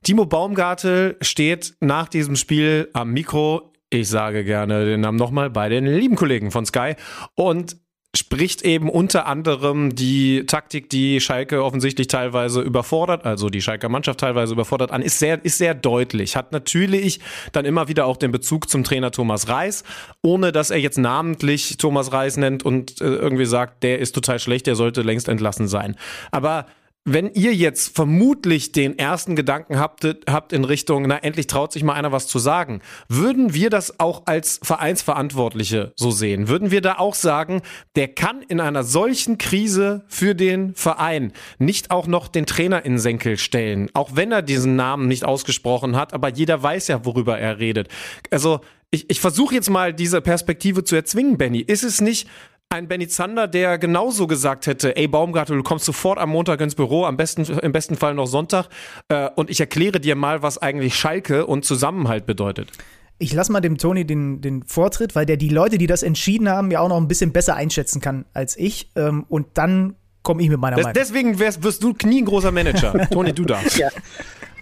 Timo 0.04 0.26
Baumgartel 0.26 1.18
steht 1.22 1.76
nach 1.80 2.10
diesem 2.10 2.36
Spiel 2.36 2.90
am 2.94 3.12
Mikro. 3.12 3.74
Ich 3.90 4.10
sage 4.10 4.44
gerne 4.44 4.86
den 4.86 5.02
Namen 5.02 5.18
nochmal 5.18 5.50
bei 5.50 5.70
den 5.70 5.86
lieben 5.86 6.16
Kollegen 6.16 6.52
von 6.52 6.66
Sky 6.66 6.96
und 7.36 7.78
spricht 8.16 8.62
eben 8.62 8.90
unter 8.90 9.26
anderem 9.26 9.96
die 9.96 10.46
Taktik, 10.46 10.90
die 10.90 11.20
Schalke 11.20 11.64
offensichtlich 11.64 12.08
teilweise 12.08 12.62
überfordert, 12.62 13.26
also 13.26 13.50
die 13.50 13.62
Schalker 13.62 13.90
Mannschaft 13.90 14.20
teilweise 14.20 14.54
überfordert 14.54 14.92
an, 14.92 15.02
ist 15.02 15.18
sehr, 15.18 15.44
ist 15.44 15.58
sehr 15.58 15.74
deutlich. 15.74 16.36
Hat 16.36 16.52
natürlich 16.52 17.20
dann 17.54 17.66
immer 17.66 17.88
wieder 17.88 18.06
auch 18.06 18.18
den 18.18 18.32
Bezug 18.32 18.70
zum 18.70 18.84
Trainer 18.84 19.10
Thomas 19.10 19.48
Reis, 19.48 19.84
ohne 20.22 20.52
dass 20.52 20.70
er 20.70 20.78
jetzt 20.78 21.00
namentlich 21.00 21.78
Thomas 21.78 22.12
Reis 22.12 22.38
nennt 22.38 22.64
und 22.64 23.02
äh, 23.02 23.06
irgendwie 23.06 23.46
sagt, 23.46 23.82
der 23.82 23.98
ist 23.98 24.14
total 24.14 24.38
schlecht, 24.38 24.68
der 24.68 24.76
sollte 24.76 25.02
längst 25.02 25.28
entlassen 25.28 25.68
sein. 25.68 25.96
Aber 26.30 26.68
wenn 27.06 27.34
ihr 27.34 27.54
jetzt 27.54 27.96
vermutlich 27.96 28.72
den 28.72 28.98
ersten 28.98 29.36
Gedanken 29.36 29.78
habt, 29.78 30.08
habt 30.30 30.54
in 30.54 30.64
Richtung, 30.64 31.06
na, 31.08 31.18
endlich 31.18 31.48
traut 31.48 31.74
sich 31.74 31.84
mal 31.84 31.94
einer 31.94 32.14
was 32.14 32.28
zu 32.28 32.40
sagen, 32.40 32.82
würden 33.10 33.54
wir 33.54 33.70
das 33.70 34.00
auch 34.00 34.24
als 34.26 34.62
Vereinsverantwortliche 34.64 35.92
so 35.98 36.12
sehen? 36.12 36.48
Würden 36.48 36.72
wir 36.72 36.80
da 36.80 37.00
auch 37.00 37.16
sagen, 37.16 37.62
der 37.98 38.08
kann 38.08 38.42
in 38.42 38.62
einer 38.62 38.84
solchen 38.84 39.38
Krise 39.38 40.06
für 40.08 40.34
den 40.34 40.76
Verein 40.76 41.34
nicht 41.60 41.92
auch 41.92 42.08
noch 42.08 42.30
den 42.30 42.46
Trainer 42.46 42.86
in 42.86 42.98
Senkel 42.98 43.38
stellen? 43.38 43.90
Auch 43.94 44.12
wenn 44.14 44.32
er 44.32 44.42
diesen 44.42 44.78
Namen 44.78 45.10
nicht 45.10 45.26
ausgesprochen 45.26 45.98
hat, 45.98 46.14
aber 46.14 46.30
jeder 46.30 46.64
weiß 46.64 46.88
ja, 46.88 47.04
worüber 47.04 47.38
er 47.38 47.60
redet. 47.60 47.90
Also, 48.32 48.62
ich, 48.92 49.10
ich 49.10 49.20
versuche 49.20 49.56
jetzt 49.56 49.72
mal 49.72 49.92
diese 49.92 50.22
Perspektive 50.22 50.84
zu 50.84 50.96
erzwingen, 50.96 51.40
Benny. 51.40 51.62
Ist 51.62 51.84
es 51.84 52.00
nicht 52.00 52.28
ein 52.74 52.88
Benny 52.88 53.08
Zander, 53.08 53.48
der 53.48 53.78
genauso 53.78 54.28
gesagt 54.28 54.68
hätte, 54.68 54.96
ey 54.98 55.08
Baumgartel, 55.08 55.56
du 55.56 55.64
kommst 55.64 55.86
sofort 55.86 56.20
am 56.20 56.32
Montag 56.32 56.60
ins 56.60 56.76
Büro, 56.76 57.06
am 57.06 57.16
besten, 57.16 57.44
im 57.44 57.72
besten 57.72 57.96
Fall 57.96 58.14
noch 58.16 58.28
Sonntag, 58.28 58.68
äh, 59.10 59.30
und 59.36 59.50
ich 59.50 59.60
erkläre 59.60 60.00
dir 60.00 60.16
mal, 60.16 60.42
was 60.42 60.58
eigentlich 60.58 60.96
Schalke 60.96 61.46
und 61.46 61.64
Zusammenhalt 61.64 62.26
bedeutet. 62.26 62.72
Ich 63.20 63.34
lasse 63.34 63.52
mal 63.52 63.62
dem 63.62 63.78
Toni 63.78 64.06
den, 64.06 64.42
den 64.42 64.64
Vortritt, 64.64 65.16
weil 65.16 65.26
der 65.26 65.38
die 65.38 65.50
Leute, 65.50 65.78
die 65.78 65.88
das 65.88 66.04
entschieden 66.04 66.50
haben, 66.50 66.72
ja 66.72 66.80
auch 66.80 66.90
noch 66.90 66.98
ein 66.98 67.08
bisschen 67.08 67.32
besser 67.32 67.56
einschätzen 67.56 68.02
kann 68.02 68.26
als 68.34 68.58
ich. 68.58 68.92
Ähm, 68.96 69.26
und 69.30 69.48
dann 69.54 69.96
komme 70.24 70.42
ich 70.42 70.50
mit 70.50 70.60
meiner 70.60 70.78
das, 70.78 70.86
Meinung. 70.86 70.96
Deswegen 71.00 71.40
wärst, 71.40 71.64
wirst 71.64 71.84
du 71.84 71.94
nie 72.04 72.22
ein 72.22 72.26
großer 72.26 72.52
Manager. 72.52 73.08
Toni, 73.12 73.32
du 73.34 73.46
darfst. 73.46 73.78
Ja. 73.78 73.90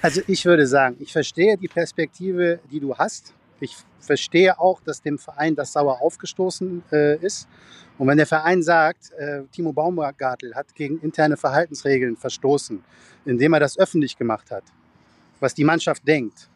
Also 0.01 0.21
ich 0.27 0.45
würde 0.45 0.67
sagen, 0.67 0.97
ich 0.99 1.11
verstehe 1.11 1.57
die 1.57 1.67
Perspektive, 1.67 2.59
die 2.71 2.79
du 2.79 2.95
hast. 2.95 3.33
Ich 3.61 3.77
verstehe 4.01 4.59
auch, 4.59 4.81
dass 4.81 5.01
dem 5.01 5.17
Verein 5.17 5.55
das 5.55 5.73
sauer 5.73 6.01
aufgestoßen 6.01 6.83
äh, 6.91 7.17
ist. 7.17 7.47
Und 7.97 8.07
wenn 8.07 8.17
der 8.17 8.27
Verein 8.27 8.63
sagt, 8.63 9.11
äh, 9.13 9.43
Timo 9.51 9.73
Baumgartel 9.73 10.55
hat 10.55 10.73
gegen 10.75 10.99
interne 10.99 11.37
Verhaltensregeln 11.37 12.17
verstoßen, 12.17 12.83
indem 13.25 13.53
er 13.53 13.59
das 13.59 13.77
öffentlich 13.77 14.17
gemacht 14.17 14.51
hat, 14.51 14.63
was 15.39 15.53
die 15.53 15.63
Mannschaft 15.63 16.07
denkt, 16.07 16.49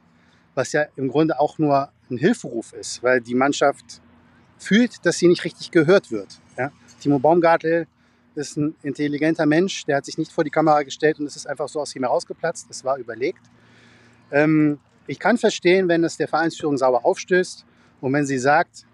was 0.56 0.72
ja 0.72 0.86
im 0.96 1.10
Grunde 1.10 1.40
auch 1.40 1.58
nur 1.58 1.90
ein 2.10 2.18
Hilferuf 2.18 2.74
ist, 2.74 3.04
weil 3.04 3.22
die 3.22 3.36
Mannschaft 3.36 4.02
fühlt, 4.58 5.06
dass 5.06 5.18
sie 5.18 5.28
nicht 5.28 5.44
richtig 5.44 5.72
gehört 5.72 6.12
wird. 6.12 6.40
Ja? 6.58 6.72
Timo 7.00 7.20
Baumgartel 7.20 7.88
ist 8.36 8.58
ein 8.58 8.76
intelligenter 8.84 9.46
Mensch, 9.46 9.86
der 9.86 9.98
hat 9.98 10.06
sich 10.06 10.18
nicht 10.18 10.32
vor 10.32 10.44
die 10.44 10.50
Kamera 10.50 10.84
gestellt 10.84 11.20
und 11.20 11.26
es 11.26 11.36
ist 11.36 11.48
einfach 11.48 11.68
so 11.70 11.80
aus 11.80 11.96
ihm 11.96 12.04
herausgeplatzt. 12.04 12.68
Es 12.70 12.84
war 12.84 12.98
überlegt. 12.98 13.42
Ähm, 14.32 14.80
ich 15.08 15.20
kann 15.20 15.38
verstehen, 15.38 15.88
wenn 15.88 16.04
es 16.04 16.18
der 16.18 16.28
Vereinsführung 16.28 16.78
sauer 16.78 17.06
aufstößt 17.06 17.66
und 18.02 18.14
wenn 18.14 18.26
sie 18.26 18.38
sagt, 18.38 18.86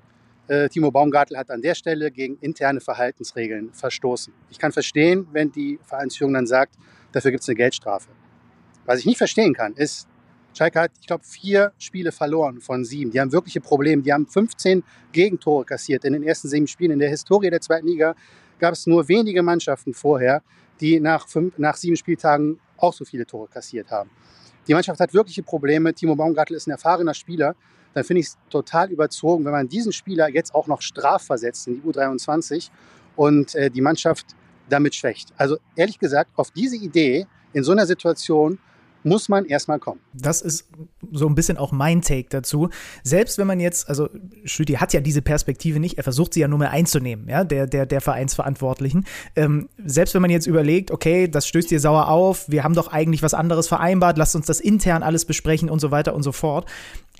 äh, 0.47 0.67
Timo 0.69 0.91
Baumgartel 0.91 1.37
hat 1.37 1.49
an 1.49 1.61
der 1.61 1.75
Stelle 1.75 2.11
gegen 2.11 2.37
interne 2.41 2.81
Verhaltensregeln 2.81 3.71
verstoßen. 3.73 4.33
Ich 4.49 4.59
kann 4.59 4.71
verstehen, 4.71 5.27
wenn 5.31 5.51
die 5.51 5.79
Vereinsführung 5.83 6.33
dann 6.33 6.47
sagt, 6.47 6.75
dafür 7.11 7.31
gibt 7.31 7.43
es 7.43 7.49
eine 7.49 7.55
Geldstrafe. 7.55 8.09
Was 8.85 8.99
ich 8.99 9.05
nicht 9.05 9.17
verstehen 9.17 9.53
kann, 9.53 9.73
ist, 9.73 10.07
Schalke 10.53 10.81
hat, 10.81 10.91
ich 10.99 11.07
glaube, 11.07 11.23
vier 11.23 11.71
Spiele 11.77 12.11
verloren 12.11 12.59
von 12.59 12.83
sieben. 12.83 13.11
Die 13.11 13.21
haben 13.21 13.31
wirkliche 13.31 13.61
Probleme. 13.61 14.01
Die 14.01 14.11
haben 14.11 14.27
15 14.27 14.83
Gegentore 15.13 15.63
kassiert 15.63 16.03
in 16.03 16.13
den 16.13 16.23
ersten 16.23 16.49
sieben 16.49 16.67
Spielen. 16.67 16.91
In 16.91 16.99
der 16.99 17.09
Historie 17.09 17.49
der 17.49 17.61
zweiten 17.61 17.87
Liga 17.87 18.15
gab 18.59 18.73
es 18.73 18.85
nur 18.85 19.07
wenige 19.07 19.43
Mannschaften 19.43 19.93
vorher, 19.93 20.43
die 20.81 20.99
nach, 20.99 21.27
fünf, 21.27 21.57
nach 21.57 21.77
sieben 21.77 21.95
Spieltagen 21.95 22.59
auch 22.77 22.93
so 22.93 23.05
viele 23.05 23.25
Tore 23.25 23.47
kassiert 23.47 23.91
haben. 23.91 24.09
Die 24.67 24.73
Mannschaft 24.73 24.99
hat 24.99 25.13
wirkliche 25.13 25.43
Probleme. 25.43 25.93
Timo 25.93 26.15
Baumgartel 26.15 26.55
ist 26.55 26.67
ein 26.67 26.71
erfahrener 26.71 27.13
Spieler. 27.13 27.55
Dann 27.93 28.03
finde 28.03 28.21
ich 28.21 28.27
es 28.27 28.37
total 28.49 28.89
überzogen, 28.91 29.43
wenn 29.43 29.51
man 29.51 29.67
diesen 29.67 29.91
Spieler 29.91 30.29
jetzt 30.29 30.55
auch 30.55 30.67
noch 30.67 30.81
strafversetzt 30.81 31.67
in 31.67 31.81
die 31.81 31.81
U23 31.81 32.69
und 33.15 33.55
äh, 33.55 33.69
die 33.69 33.81
Mannschaft 33.81 34.27
damit 34.69 34.95
schwächt. 34.95 35.33
Also 35.37 35.57
ehrlich 35.75 35.99
gesagt, 35.99 36.31
auf 36.35 36.51
diese 36.51 36.77
Idee 36.77 37.27
in 37.53 37.63
so 37.63 37.71
einer 37.71 37.85
Situation 37.85 38.59
muss 39.03 39.29
man 39.29 39.45
erstmal 39.45 39.79
kommen. 39.79 39.99
Das 40.13 40.41
ist 40.41 40.67
so 41.11 41.27
ein 41.27 41.35
bisschen 41.35 41.57
auch 41.57 41.71
mein 41.71 42.01
Take 42.01 42.27
dazu. 42.29 42.69
Selbst 43.03 43.37
wenn 43.37 43.47
man 43.47 43.59
jetzt, 43.59 43.89
also 43.89 44.09
Schütti 44.45 44.73
hat 44.73 44.93
ja 44.93 45.01
diese 45.01 45.21
Perspektive 45.21 45.79
nicht, 45.79 45.97
er 45.97 46.03
versucht 46.03 46.33
sie 46.33 46.41
ja 46.41 46.47
nur 46.47 46.59
mehr 46.59 46.71
einzunehmen, 46.71 47.27
ja, 47.27 47.43
der, 47.43 47.67
der, 47.67 47.85
der 47.85 48.01
Vereinsverantwortlichen. 48.01 49.05
Ähm, 49.35 49.69
selbst 49.83 50.13
wenn 50.13 50.21
man 50.21 50.31
jetzt 50.31 50.47
überlegt, 50.47 50.91
okay, 50.91 51.27
das 51.27 51.47
stößt 51.47 51.71
dir 51.71 51.79
sauer 51.79 52.07
auf, 52.07 52.49
wir 52.49 52.63
haben 52.63 52.75
doch 52.75 52.87
eigentlich 52.89 53.23
was 53.23 53.33
anderes 53.33 53.67
vereinbart, 53.67 54.17
lasst 54.17 54.35
uns 54.35 54.45
das 54.45 54.59
intern 54.59 55.03
alles 55.03 55.25
besprechen 55.25 55.69
und 55.69 55.79
so 55.79 55.91
weiter 55.91 56.13
und 56.13 56.23
so 56.23 56.31
fort 56.31 56.65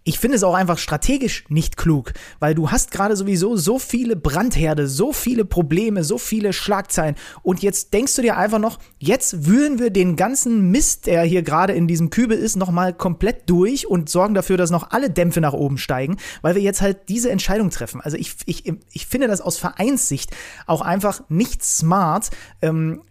ich 0.04 0.20
finde 0.20 0.38
es 0.38 0.44
auch 0.44 0.56
einfach 0.56 0.78
strategisch 0.78 1.46
nicht 1.50 1.78
klug, 1.78 2.14
weil 2.40 2.56
du 2.56 2.72
hast 2.72 2.92
gerade 2.92 3.16
sowieso 3.16 3.56
so 3.56 3.78
viele 3.78 4.16
Brandherde, 4.16 4.88
so 4.88 5.14
viele 5.14 5.46
Probleme, 5.46 6.04
so 6.04 6.18
viele 6.18 6.54
Schlagzeilen 6.54 7.16
und 7.44 7.62
jetzt 7.62 7.94
denkst 7.94 8.16
du 8.16 8.22
dir 8.22 8.38
einfach 8.38 8.60
noch, 8.60 8.80
jetzt 9.00 9.46
wühlen 9.46 9.80
wir 9.80 9.92
den 9.92 10.16
ganzen 10.16 10.72
Mist, 10.72 11.06
der 11.06 11.24
hier 11.24 11.44
gerade 11.44 11.74
in 11.74 11.88
diesem 11.88 12.10
Kübel 12.10 12.38
ist, 12.38 12.56
nochmal 12.56 12.94
komplett 12.94 13.50
durch 13.50 13.88
und 13.88 14.10
sorgen 14.10 14.34
dafür, 14.34 14.58
dass 14.58 14.72
noch 14.72 14.92
alle 14.92 15.10
Dämpfe 15.10 15.42
nach 15.42 15.54
oben 15.54 15.78
steigen, 15.78 16.18
weil 16.42 16.56
wir 16.56 16.62
jetzt 16.62 16.82
halt 16.82 17.10
diese 17.10 17.30
Entscheidung 17.30 17.70
treffen. 17.70 18.02
Also 18.02 18.18
ich, 18.18 18.36
ich, 18.46 18.72
ich 18.92 19.06
finde 19.06 19.28
das 19.28 19.42
aus 19.42 19.58
Vereinssicht 19.58 20.32
auch 20.66 20.82
einfach 20.82 21.22
nicht 21.30 21.64
smart, 21.64 22.32
ähm, 22.62 23.02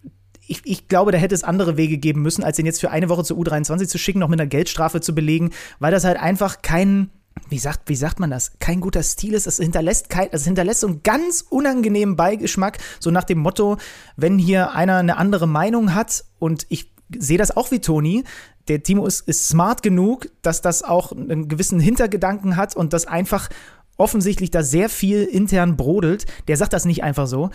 ich, 0.51 0.63
ich 0.65 0.89
glaube, 0.89 1.13
da 1.13 1.19
hätte 1.19 1.35
es 1.35 1.45
andere 1.45 1.77
Wege 1.77 1.97
geben 1.97 2.23
müssen, 2.23 2.43
als 2.43 2.57
den 2.57 2.67
jetzt 2.67 2.81
für 2.81 2.91
eine 2.91 3.09
Woche 3.09 3.23
zur 3.23 3.39
U23 3.39 3.87
zu 3.87 3.99
schicken, 3.99 4.19
noch 4.19 4.29
mit 4.29 4.41
einer 4.41 4.49
Geldstrafe 4.49 5.01
zu 5.01 5.15
belegen, 5.15 5.51
weil 5.79 5.93
das 5.93 6.05
halt 6.05 6.19
einfach 6.19 6.61
kein, 6.61 7.11
wie 7.49 7.59
sagt, 7.59 7.89
wie 7.89 7.95
sagt 7.95 8.19
man 8.19 8.31
das? 8.31 8.59
Kein 8.59 8.81
guter 8.81 9.05
Stil 9.05 9.35
ist. 9.35 9.47
Es 9.47 9.59
hinterlässt 9.59 10.11
kein, 10.11 10.29
es 10.33 10.45
hinterlässt 10.45 10.81
so 10.81 10.89
einen 10.89 11.03
ganz 11.05 11.45
unangenehmen 11.49 12.17
Beigeschmack, 12.17 12.79
so 12.99 13.13
nach 13.13 13.23
dem 13.23 13.39
Motto, 13.39 13.79
wenn 14.17 14.39
hier 14.39 14.73
einer 14.73 14.97
eine 14.97 15.17
andere 15.19 15.47
Meinung 15.47 15.95
hat 15.95 16.25
und 16.41 16.67
ich 16.69 16.93
sehe 17.17 17.39
das 17.39 17.57
auch 17.57 17.71
wie 17.71 17.81
Toni. 17.81 18.25
Der 18.67 18.83
Timo 18.83 19.07
ist, 19.07 19.27
ist 19.29 19.49
smart 19.49 19.85
genug, 19.85 20.29
dass 20.43 20.63
das 20.63 20.83
auch 20.83 21.13
einen 21.13 21.49
gewissen 21.49 21.79
Hintergedanken 21.79 22.57
hat 22.57 22.75
und 22.75 22.93
das 22.93 23.07
einfach 23.07 23.49
offensichtlich 23.97 24.51
da 24.51 24.63
sehr 24.63 24.89
viel 24.89 25.25
intern 25.25 25.77
brodelt. 25.77 26.27
Der 26.49 26.57
sagt 26.57 26.73
das 26.73 26.85
nicht 26.85 27.05
einfach 27.05 27.27
so 27.27 27.51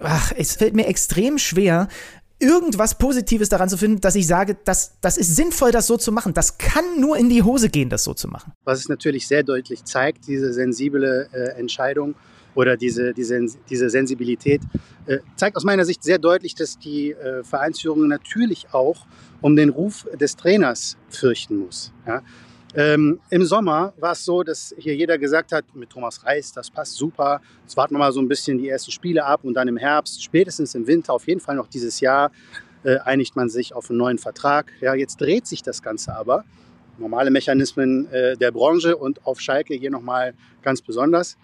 ach, 0.00 0.32
es 0.36 0.56
fällt 0.56 0.74
mir 0.74 0.86
extrem 0.86 1.38
schwer, 1.38 1.88
irgendwas 2.42 2.98
Positives 2.98 3.48
daran 3.48 3.68
zu 3.68 3.76
finden, 3.76 4.00
dass 4.00 4.16
ich 4.16 4.26
sage, 4.26 4.56
das, 4.64 4.98
das 5.00 5.16
ist 5.16 5.36
sinnvoll, 5.36 5.70
das 5.70 5.86
so 5.86 5.96
zu 5.96 6.10
machen. 6.10 6.34
Das 6.34 6.58
kann 6.58 6.84
nur 7.00 7.16
in 7.16 7.28
die 7.28 7.42
Hose 7.42 7.68
gehen, 7.68 7.88
das 7.88 8.02
so 8.02 8.14
zu 8.14 8.28
machen. 8.28 8.52
Was 8.64 8.80
es 8.80 8.88
natürlich 8.88 9.28
sehr 9.28 9.44
deutlich 9.44 9.84
zeigt, 9.84 10.26
diese 10.26 10.52
sensible 10.52 11.28
äh, 11.32 11.58
Entscheidung 11.58 12.16
oder 12.54 12.76
diese, 12.76 13.14
diese, 13.14 13.46
diese 13.70 13.88
Sensibilität, 13.88 14.60
äh, 15.06 15.18
zeigt 15.36 15.56
aus 15.56 15.64
meiner 15.64 15.84
Sicht 15.84 16.02
sehr 16.02 16.18
deutlich, 16.18 16.54
dass 16.54 16.78
die 16.78 17.12
äh, 17.12 17.44
Vereinsführung 17.44 18.08
natürlich 18.08 18.66
auch 18.72 19.06
um 19.40 19.56
den 19.56 19.68
Ruf 19.68 20.06
des 20.12 20.36
Trainers 20.36 20.96
fürchten 21.08 21.56
muss. 21.56 21.92
Ja? 22.06 22.22
Ähm, 22.74 23.20
Im 23.28 23.44
Sommer 23.44 23.92
war 23.98 24.12
es 24.12 24.24
so, 24.24 24.42
dass 24.42 24.74
hier 24.78 24.94
jeder 24.96 25.18
gesagt 25.18 25.52
hat, 25.52 25.64
mit 25.74 25.90
Thomas 25.90 26.24
Reis, 26.24 26.52
das 26.52 26.70
passt 26.70 26.94
super. 26.94 27.42
Jetzt 27.62 27.76
warten 27.76 27.94
wir 27.94 27.98
mal 27.98 28.12
so 28.12 28.20
ein 28.20 28.28
bisschen 28.28 28.56
die 28.56 28.68
ersten 28.68 28.90
Spiele 28.90 29.24
ab 29.24 29.40
und 29.44 29.54
dann 29.54 29.68
im 29.68 29.76
Herbst, 29.76 30.22
spätestens 30.24 30.74
im 30.74 30.86
Winter, 30.86 31.12
auf 31.12 31.26
jeden 31.26 31.40
Fall 31.40 31.54
noch 31.54 31.66
dieses 31.66 32.00
Jahr, 32.00 32.30
äh, 32.84 32.96
einigt 32.98 33.36
man 33.36 33.50
sich 33.50 33.74
auf 33.74 33.90
einen 33.90 33.98
neuen 33.98 34.18
Vertrag. 34.18 34.72
Ja, 34.80 34.94
jetzt 34.94 35.20
dreht 35.20 35.46
sich 35.46 35.62
das 35.62 35.82
Ganze 35.82 36.16
aber. 36.16 36.44
Normale 36.98 37.30
Mechanismen 37.30 38.10
äh, 38.10 38.36
der 38.36 38.52
Branche 38.52 38.96
und 38.96 39.26
auf 39.26 39.40
Schalke 39.40 39.74
hier 39.74 39.90
nochmal 39.90 40.34
ganz 40.62 40.80
besonders. 40.80 41.36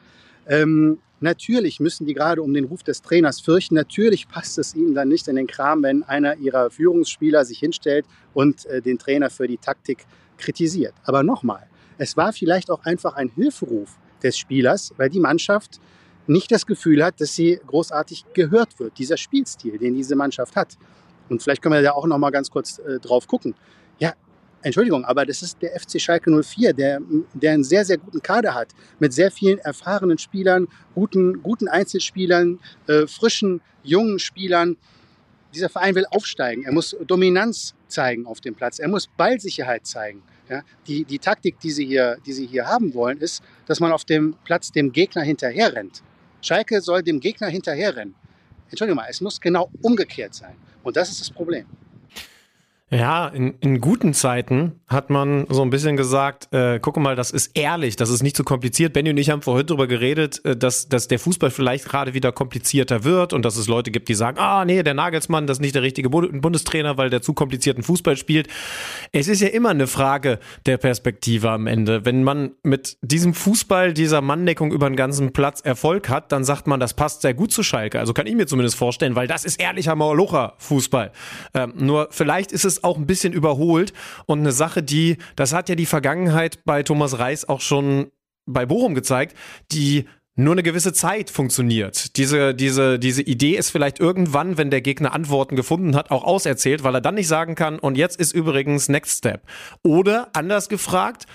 Ähm, 0.46 0.98
natürlich 1.20 1.80
müssen 1.80 2.06
die 2.06 2.14
gerade 2.14 2.42
um 2.42 2.54
den 2.54 2.64
Ruf 2.64 2.82
des 2.82 3.02
Trainers 3.02 3.40
fürchten. 3.40 3.74
Natürlich 3.74 4.28
passt 4.28 4.58
es 4.58 4.74
ihnen 4.74 4.94
dann 4.94 5.08
nicht 5.08 5.28
in 5.28 5.36
den 5.36 5.46
Kram, 5.46 5.82
wenn 5.82 6.02
einer 6.02 6.36
ihrer 6.36 6.70
Führungsspieler 6.70 7.44
sich 7.44 7.58
hinstellt 7.58 8.06
und 8.34 8.66
äh, 8.66 8.80
den 8.80 8.98
Trainer 8.98 9.30
für 9.30 9.46
die 9.46 9.58
Taktik 9.58 10.06
kritisiert. 10.36 10.94
Aber 11.04 11.22
nochmal, 11.22 11.66
es 11.98 12.16
war 12.16 12.32
vielleicht 12.32 12.70
auch 12.70 12.84
einfach 12.84 13.14
ein 13.14 13.28
Hilferuf 13.28 13.98
des 14.22 14.38
Spielers, 14.38 14.92
weil 14.96 15.10
die 15.10 15.20
Mannschaft 15.20 15.80
nicht 16.26 16.52
das 16.52 16.66
Gefühl 16.66 17.04
hat, 17.04 17.20
dass 17.20 17.34
sie 17.34 17.58
großartig 17.66 18.26
gehört 18.34 18.78
wird, 18.78 18.98
dieser 18.98 19.16
Spielstil, 19.16 19.78
den 19.78 19.94
diese 19.94 20.14
Mannschaft 20.14 20.56
hat. 20.56 20.76
Und 21.28 21.42
vielleicht 21.42 21.62
können 21.62 21.74
wir 21.74 21.82
da 21.82 21.92
auch 21.92 22.06
noch 22.06 22.18
mal 22.18 22.30
ganz 22.30 22.50
kurz 22.50 22.78
äh, 22.78 22.98
drauf 23.00 23.26
gucken. 23.26 23.54
Entschuldigung, 24.62 25.04
aber 25.04 25.24
das 25.24 25.42
ist 25.42 25.62
der 25.62 25.78
FC 25.78 26.00
Schalke 26.00 26.30
04, 26.30 26.72
der, 26.72 27.00
der 27.32 27.52
einen 27.52 27.64
sehr, 27.64 27.84
sehr 27.84 27.96
guten 27.96 28.20
Kader 28.20 28.54
hat, 28.54 28.74
mit 28.98 29.12
sehr 29.12 29.30
vielen 29.30 29.58
erfahrenen 29.58 30.18
Spielern, 30.18 30.66
guten, 30.94 31.42
guten 31.42 31.68
Einzelspielern, 31.68 32.58
äh, 32.88 33.06
frischen, 33.06 33.60
jungen 33.84 34.18
Spielern 34.18 34.76
dieser 35.54 35.68
Verein 35.68 35.94
will 35.94 36.04
aufsteigen. 36.10 36.64
Er 36.64 36.72
muss 36.72 36.96
Dominanz 37.06 37.74
zeigen 37.86 38.26
auf 38.26 38.40
dem 38.40 38.54
Platz. 38.54 38.78
Er 38.78 38.88
muss 38.88 39.06
Ballsicherheit 39.06 39.86
zeigen. 39.86 40.22
Ja, 40.48 40.62
die, 40.86 41.04
die 41.04 41.18
Taktik, 41.18 41.60
die 41.60 41.70
sie, 41.70 41.86
hier, 41.86 42.16
die 42.24 42.32
sie 42.32 42.46
hier 42.46 42.66
haben 42.66 42.94
wollen, 42.94 43.18
ist, 43.18 43.42
dass 43.66 43.80
man 43.80 43.92
auf 43.92 44.04
dem 44.04 44.34
Platz 44.44 44.72
dem 44.72 44.92
Gegner 44.92 45.22
hinterherrennt. 45.22 46.02
Schalke 46.40 46.80
soll 46.80 47.02
dem 47.02 47.20
Gegner 47.20 47.48
hinterherrennen. 47.48 48.14
Entschuldigung 48.70 48.96
mal, 48.96 49.08
es 49.10 49.20
muss 49.20 49.40
genau 49.40 49.70
umgekehrt 49.82 50.34
sein. 50.34 50.56
Und 50.82 50.96
das 50.96 51.10
ist 51.10 51.20
das 51.20 51.30
Problem. 51.30 51.66
Ja, 52.90 53.28
in, 53.28 53.54
in 53.60 53.82
guten 53.82 54.14
Zeiten 54.14 54.80
hat 54.88 55.10
man 55.10 55.44
so 55.50 55.60
ein 55.60 55.68
bisschen 55.68 55.98
gesagt, 55.98 56.48
äh, 56.54 56.80
guck 56.80 56.96
mal, 56.96 57.16
das 57.16 57.30
ist 57.30 57.50
ehrlich, 57.54 57.96
das 57.96 58.08
ist 58.08 58.22
nicht 58.22 58.34
so 58.34 58.44
kompliziert. 58.44 58.94
Benny 58.94 59.10
und 59.10 59.18
ich 59.18 59.28
haben 59.28 59.42
vorhin 59.42 59.66
darüber 59.66 59.86
geredet, 59.86 60.42
äh, 60.46 60.56
dass, 60.56 60.88
dass 60.88 61.06
der 61.06 61.18
Fußball 61.18 61.50
vielleicht 61.50 61.84
gerade 61.84 62.14
wieder 62.14 62.32
komplizierter 62.32 63.04
wird 63.04 63.34
und 63.34 63.44
dass 63.44 63.58
es 63.58 63.68
Leute 63.68 63.90
gibt, 63.90 64.08
die 64.08 64.14
sagen, 64.14 64.38
ah 64.38 64.64
nee, 64.64 64.82
der 64.82 64.94
Nagelsmann, 64.94 65.46
das 65.46 65.58
ist 65.58 65.60
nicht 65.60 65.74
der 65.74 65.82
richtige 65.82 66.08
Bundestrainer, 66.08 66.96
weil 66.96 67.10
der 67.10 67.20
zu 67.20 67.34
komplizierten 67.34 67.82
Fußball 67.82 68.16
spielt. 68.16 68.48
Es 69.12 69.28
ist 69.28 69.42
ja 69.42 69.48
immer 69.48 69.68
eine 69.68 69.86
Frage 69.86 70.38
der 70.64 70.78
Perspektive 70.78 71.50
am 71.50 71.66
Ende. 71.66 72.06
Wenn 72.06 72.24
man 72.24 72.52
mit 72.62 72.96
diesem 73.02 73.34
Fußball, 73.34 73.92
dieser 73.92 74.22
Manndeckung 74.22 74.72
über 74.72 74.88
den 74.88 74.96
ganzen 74.96 75.34
Platz 75.34 75.60
Erfolg 75.60 76.08
hat, 76.08 76.32
dann 76.32 76.42
sagt 76.42 76.66
man, 76.66 76.80
das 76.80 76.94
passt 76.94 77.20
sehr 77.20 77.34
gut 77.34 77.52
zu 77.52 77.62
Schalke. 77.62 78.00
Also 78.00 78.14
kann 78.14 78.26
ich 78.26 78.34
mir 78.34 78.46
zumindest 78.46 78.78
vorstellen, 78.78 79.14
weil 79.14 79.26
das 79.26 79.44
ist 79.44 79.60
ehrlicher 79.60 79.94
Mauerlocher-Fußball. 79.94 81.12
Ähm, 81.52 81.74
nur 81.76 82.08
vielleicht 82.10 82.50
ist 82.50 82.64
es 82.64 82.77
auch 82.84 82.96
ein 82.96 83.06
bisschen 83.06 83.32
überholt 83.32 83.92
und 84.26 84.40
eine 84.40 84.52
Sache, 84.52 84.82
die, 84.82 85.18
das 85.36 85.52
hat 85.52 85.68
ja 85.68 85.74
die 85.74 85.86
Vergangenheit 85.86 86.64
bei 86.64 86.82
Thomas 86.82 87.18
Reis 87.18 87.48
auch 87.48 87.60
schon 87.60 88.10
bei 88.46 88.66
Bochum 88.66 88.94
gezeigt, 88.94 89.36
die 89.72 90.06
nur 90.38 90.52
eine 90.52 90.62
gewisse 90.62 90.92
Zeit 90.92 91.30
funktioniert. 91.30 92.16
Diese, 92.16 92.54
diese, 92.54 93.00
diese 93.00 93.22
Idee 93.22 93.56
ist 93.56 93.70
vielleicht 93.70 93.98
irgendwann, 93.98 94.56
wenn 94.56 94.70
der 94.70 94.80
Gegner 94.80 95.12
Antworten 95.12 95.56
gefunden 95.56 95.96
hat, 95.96 96.12
auch 96.12 96.22
auserzählt, 96.22 96.84
weil 96.84 96.94
er 96.94 97.00
dann 97.00 97.16
nicht 97.16 97.26
sagen 97.26 97.56
kann, 97.56 97.80
und 97.80 97.98
jetzt 97.98 98.20
ist 98.20 98.32
übrigens 98.32 98.88
Next 98.88 99.18
Step. 99.18 99.42
Oder 99.82 100.28
anders 100.34 100.68
gefragt, 100.68 101.26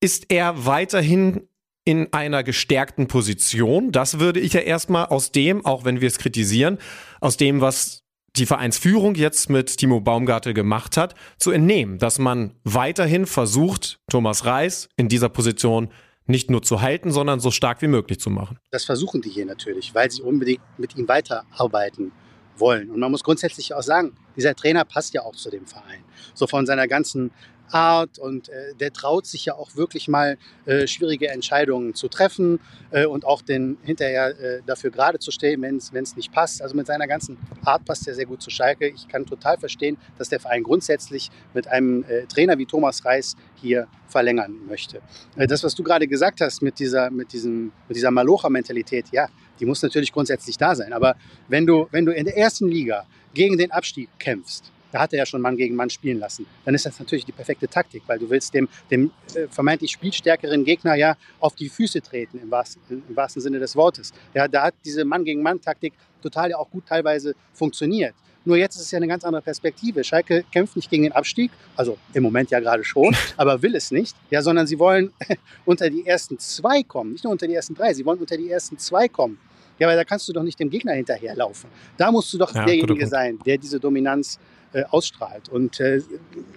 ist 0.00 0.26
er 0.28 0.66
weiterhin 0.66 1.48
in 1.86 2.12
einer 2.12 2.42
gestärkten 2.42 3.08
Position? 3.08 3.92
Das 3.92 4.20
würde 4.20 4.40
ich 4.40 4.52
ja 4.52 4.60
erstmal 4.60 5.06
aus 5.06 5.32
dem, 5.32 5.64
auch 5.64 5.86
wenn 5.86 6.02
wir 6.02 6.08
es 6.08 6.18
kritisieren, 6.18 6.76
aus 7.22 7.38
dem, 7.38 7.62
was 7.62 8.04
die 8.36 8.46
Vereinsführung 8.46 9.14
jetzt 9.14 9.50
mit 9.50 9.76
Timo 9.78 10.00
Baumgartel 10.00 10.54
gemacht 10.54 10.96
hat, 10.96 11.14
zu 11.38 11.50
entnehmen, 11.50 11.98
dass 11.98 12.18
man 12.18 12.54
weiterhin 12.64 13.26
versucht, 13.26 13.98
Thomas 14.10 14.44
Reis 14.44 14.88
in 14.96 15.08
dieser 15.08 15.28
Position 15.28 15.90
nicht 16.26 16.50
nur 16.50 16.62
zu 16.62 16.82
halten, 16.82 17.10
sondern 17.10 17.40
so 17.40 17.50
stark 17.50 17.80
wie 17.82 17.88
möglich 17.88 18.20
zu 18.20 18.30
machen. 18.30 18.58
Das 18.70 18.84
versuchen 18.84 19.22
die 19.22 19.30
hier 19.30 19.46
natürlich, 19.46 19.94
weil 19.94 20.10
sie 20.10 20.22
unbedingt 20.22 20.60
mit 20.76 20.96
ihm 20.96 21.08
weiterarbeiten 21.08 22.12
wollen. 22.58 22.90
Und 22.90 23.00
man 23.00 23.10
muss 23.10 23.24
grundsätzlich 23.24 23.74
auch 23.74 23.82
sagen, 23.82 24.14
dieser 24.36 24.54
Trainer 24.54 24.84
passt 24.84 25.14
ja 25.14 25.22
auch 25.22 25.34
zu 25.34 25.50
dem 25.50 25.66
Verein. 25.66 26.04
So 26.34 26.46
von 26.46 26.66
seiner 26.66 26.86
ganzen 26.86 27.30
Art 27.70 28.18
und 28.18 28.48
äh, 28.48 28.74
der 28.78 28.92
traut 28.92 29.26
sich 29.26 29.44
ja 29.44 29.54
auch 29.54 29.76
wirklich 29.76 30.08
mal 30.08 30.38
äh, 30.66 30.86
schwierige 30.86 31.28
Entscheidungen 31.28 31.94
zu 31.94 32.08
treffen 32.08 32.60
äh, 32.90 33.06
und 33.06 33.24
auch 33.24 33.42
den 33.42 33.78
hinterher 33.82 34.38
äh, 34.38 34.62
dafür 34.66 34.90
gerade 34.90 35.18
zu 35.18 35.30
stehen, 35.30 35.62
wenn 35.62 35.76
es 35.76 36.16
nicht 36.16 36.32
passt. 36.32 36.62
Also 36.62 36.76
mit 36.76 36.86
seiner 36.86 37.06
ganzen 37.06 37.38
Art 37.64 37.84
passt 37.84 38.06
er 38.08 38.14
sehr 38.14 38.26
gut 38.26 38.42
zu 38.42 38.50
Schalke. 38.50 38.88
Ich 38.88 39.08
kann 39.08 39.26
total 39.26 39.58
verstehen, 39.58 39.96
dass 40.16 40.28
der 40.28 40.40
Verein 40.40 40.62
grundsätzlich 40.62 41.30
mit 41.54 41.66
einem 41.68 42.04
äh, 42.04 42.26
Trainer 42.26 42.58
wie 42.58 42.66
Thomas 42.66 43.04
Reis 43.04 43.36
hier 43.56 43.88
verlängern 44.08 44.56
möchte. 44.66 45.00
Äh, 45.36 45.46
das, 45.46 45.62
was 45.64 45.74
du 45.74 45.82
gerade 45.82 46.06
gesagt 46.06 46.40
hast 46.40 46.62
mit 46.62 46.78
dieser, 46.78 47.10
mit 47.10 47.28
mit 47.32 47.96
dieser 47.96 48.10
Malocha-Mentalität, 48.10 49.06
ja, 49.12 49.28
die 49.60 49.66
muss 49.66 49.82
natürlich 49.82 50.12
grundsätzlich 50.12 50.56
da 50.56 50.74
sein. 50.74 50.92
Aber 50.92 51.16
wenn 51.48 51.66
du, 51.66 51.88
wenn 51.90 52.06
du 52.06 52.12
in 52.12 52.24
der 52.24 52.36
ersten 52.36 52.68
Liga 52.68 53.06
gegen 53.34 53.58
den 53.58 53.70
Abstieg 53.70 54.08
kämpfst, 54.18 54.72
da 54.92 55.00
hat 55.00 55.12
er 55.12 55.18
ja 55.18 55.26
schon 55.26 55.40
Mann 55.40 55.56
gegen 55.56 55.74
Mann 55.74 55.90
spielen 55.90 56.18
lassen. 56.18 56.46
Dann 56.64 56.74
ist 56.74 56.86
das 56.86 56.98
natürlich 56.98 57.24
die 57.24 57.32
perfekte 57.32 57.68
Taktik, 57.68 58.02
weil 58.06 58.18
du 58.18 58.28
willst 58.30 58.54
dem, 58.54 58.68
dem 58.90 59.10
äh, 59.34 59.46
vermeintlich 59.48 59.92
spielstärkeren 59.92 60.64
Gegner 60.64 60.94
ja 60.94 61.16
auf 61.40 61.54
die 61.54 61.68
Füße 61.68 62.00
treten, 62.00 62.38
im 62.38 62.50
wahrsten, 62.50 62.82
im 62.88 63.16
wahrsten 63.16 63.42
Sinne 63.42 63.58
des 63.58 63.76
Wortes. 63.76 64.12
Ja, 64.34 64.48
da 64.48 64.64
hat 64.64 64.74
diese 64.84 65.04
Mann 65.04 65.24
gegen 65.24 65.42
Mann 65.42 65.60
Taktik 65.60 65.92
total 66.22 66.50
ja 66.50 66.56
auch 66.56 66.70
gut 66.70 66.86
teilweise 66.86 67.34
funktioniert. 67.52 68.14
Nur 68.44 68.56
jetzt 68.56 68.76
ist 68.76 68.82
es 68.82 68.90
ja 68.90 68.96
eine 68.96 69.08
ganz 69.08 69.24
andere 69.24 69.42
Perspektive. 69.42 70.02
Schalke 70.02 70.44
kämpft 70.50 70.74
nicht 70.76 70.88
gegen 70.88 71.02
den 71.02 71.12
Abstieg, 71.12 71.50
also 71.76 71.98
im 72.14 72.22
Moment 72.22 72.50
ja 72.50 72.60
gerade 72.60 72.82
schon, 72.82 73.14
aber 73.36 73.60
will 73.60 73.74
es 73.74 73.90
nicht, 73.90 74.16
ja, 74.30 74.40
sondern 74.40 74.66
sie 74.66 74.78
wollen 74.78 75.12
unter 75.66 75.90
die 75.90 76.06
ersten 76.06 76.38
zwei 76.38 76.82
kommen, 76.82 77.12
nicht 77.12 77.24
nur 77.24 77.32
unter 77.32 77.46
die 77.46 77.54
ersten 77.54 77.74
drei, 77.74 77.92
sie 77.92 78.06
wollen 78.06 78.18
unter 78.18 78.36
die 78.36 78.50
ersten 78.50 78.78
zwei 78.78 79.08
kommen. 79.08 79.38
Ja, 79.78 79.88
weil 79.88 79.96
da 79.96 80.04
kannst 80.04 80.28
du 80.28 80.32
doch 80.32 80.42
nicht 80.42 80.58
dem 80.58 80.70
Gegner 80.70 80.92
hinterherlaufen. 80.92 81.70
Da 81.96 82.10
musst 82.10 82.32
du 82.32 82.38
doch 82.38 82.54
ja, 82.54 82.64
derjenige 82.64 83.06
sein, 83.06 83.38
der 83.46 83.58
diese 83.58 83.78
Dominanz 83.78 84.38
äh, 84.72 84.84
ausstrahlt. 84.90 85.48
Und 85.48 85.80
äh, 85.80 86.02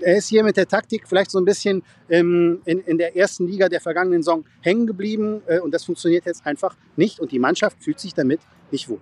er 0.01 0.17
ist 0.17 0.27
hier 0.27 0.43
mit 0.43 0.57
der 0.57 0.67
Taktik 0.67 1.07
vielleicht 1.07 1.31
so 1.31 1.39
ein 1.39 1.45
bisschen 1.45 1.83
ähm, 2.09 2.61
in, 2.65 2.79
in 2.81 2.97
der 2.97 3.15
ersten 3.15 3.47
Liga 3.47 3.69
der 3.69 3.79
vergangenen 3.79 4.21
Saison 4.21 4.43
hängen 4.61 4.87
geblieben 4.87 5.41
äh, 5.47 5.59
und 5.59 5.71
das 5.73 5.85
funktioniert 5.85 6.25
jetzt 6.25 6.45
einfach 6.45 6.75
nicht 6.95 7.19
und 7.19 7.31
die 7.31 7.39
Mannschaft 7.39 7.81
fühlt 7.81 7.99
sich 7.99 8.13
damit 8.13 8.41
nicht 8.71 8.89
wohl. 8.89 8.99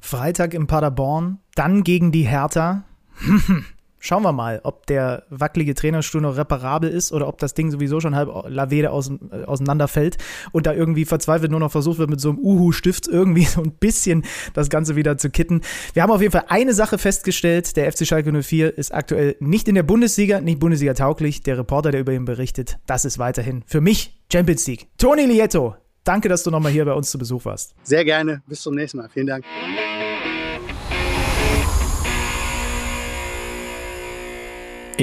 Freitag 0.00 0.54
in 0.54 0.66
Paderborn, 0.66 1.38
dann 1.54 1.84
gegen 1.84 2.12
die 2.12 2.22
Hertha. 2.22 2.84
Schauen 4.02 4.22
wir 4.22 4.32
mal, 4.32 4.60
ob 4.64 4.86
der 4.86 5.24
wackelige 5.28 5.74
Trainerstuhl 5.74 6.22
noch 6.22 6.38
reparabel 6.38 6.88
ist 6.90 7.12
oder 7.12 7.28
ob 7.28 7.38
das 7.38 7.52
Ding 7.52 7.70
sowieso 7.70 8.00
schon 8.00 8.14
halb 8.14 8.30
Lavede 8.48 8.90
aus, 8.90 9.10
äh, 9.10 9.44
auseinanderfällt 9.44 10.16
und 10.52 10.66
da 10.66 10.72
irgendwie 10.72 11.04
verzweifelt 11.04 11.50
nur 11.50 11.60
noch 11.60 11.70
versucht 11.70 11.98
wird, 11.98 12.08
mit 12.08 12.18
so 12.18 12.30
einem 12.30 12.38
Uhu-Stift 12.38 13.08
irgendwie 13.08 13.44
so 13.44 13.62
ein 13.62 13.72
bisschen 13.72 14.24
das 14.54 14.70
Ganze 14.70 14.96
wieder 14.96 15.18
zu 15.18 15.28
kitten. 15.28 15.60
Wir 15.92 16.02
haben 16.02 16.10
auf 16.10 16.22
jeden 16.22 16.32
Fall 16.32 16.46
eine 16.48 16.72
Sache 16.72 16.96
festgestellt. 16.96 17.76
Der 17.76 17.92
FC 17.92 18.06
Schalke 18.06 18.32
04 18.42 18.76
ist 18.76 18.92
aktuell 18.94 19.36
nicht 19.38 19.68
in 19.68 19.74
der 19.74 19.82
Bundesliga, 19.82 20.40
nicht 20.40 20.60
Bundesliga 20.60 20.94
tauglich. 20.94 21.42
Der 21.42 21.58
Reporter, 21.58 21.90
der 21.90 22.00
über 22.00 22.12
ihn 22.12 22.24
berichtet, 22.24 22.78
das 22.86 23.04
ist 23.04 23.18
weiterhin 23.18 23.62
für 23.66 23.82
mich 23.82 24.18
Champions 24.32 24.66
League. 24.66 24.88
Toni 24.96 25.26
Lieto, 25.26 25.76
danke, 26.04 26.30
dass 26.30 26.42
du 26.42 26.50
nochmal 26.50 26.72
hier 26.72 26.86
bei 26.86 26.94
uns 26.94 27.10
zu 27.10 27.18
Besuch 27.18 27.44
warst. 27.44 27.74
Sehr 27.82 28.04
gerne. 28.04 28.42
Bis 28.46 28.62
zum 28.62 28.74
nächsten 28.74 28.96
Mal. 28.98 29.10
Vielen 29.10 29.26
Dank. 29.26 29.44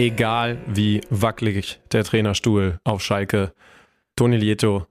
Egal 0.06 0.60
wie 0.68 1.02
wackelig 1.10 1.80
der 1.92 2.04
Trainerstuhl 2.04 2.80
auf 2.84 3.02
Schalke, 3.02 3.54
Toni 4.16 4.38
Lieto 4.38 4.86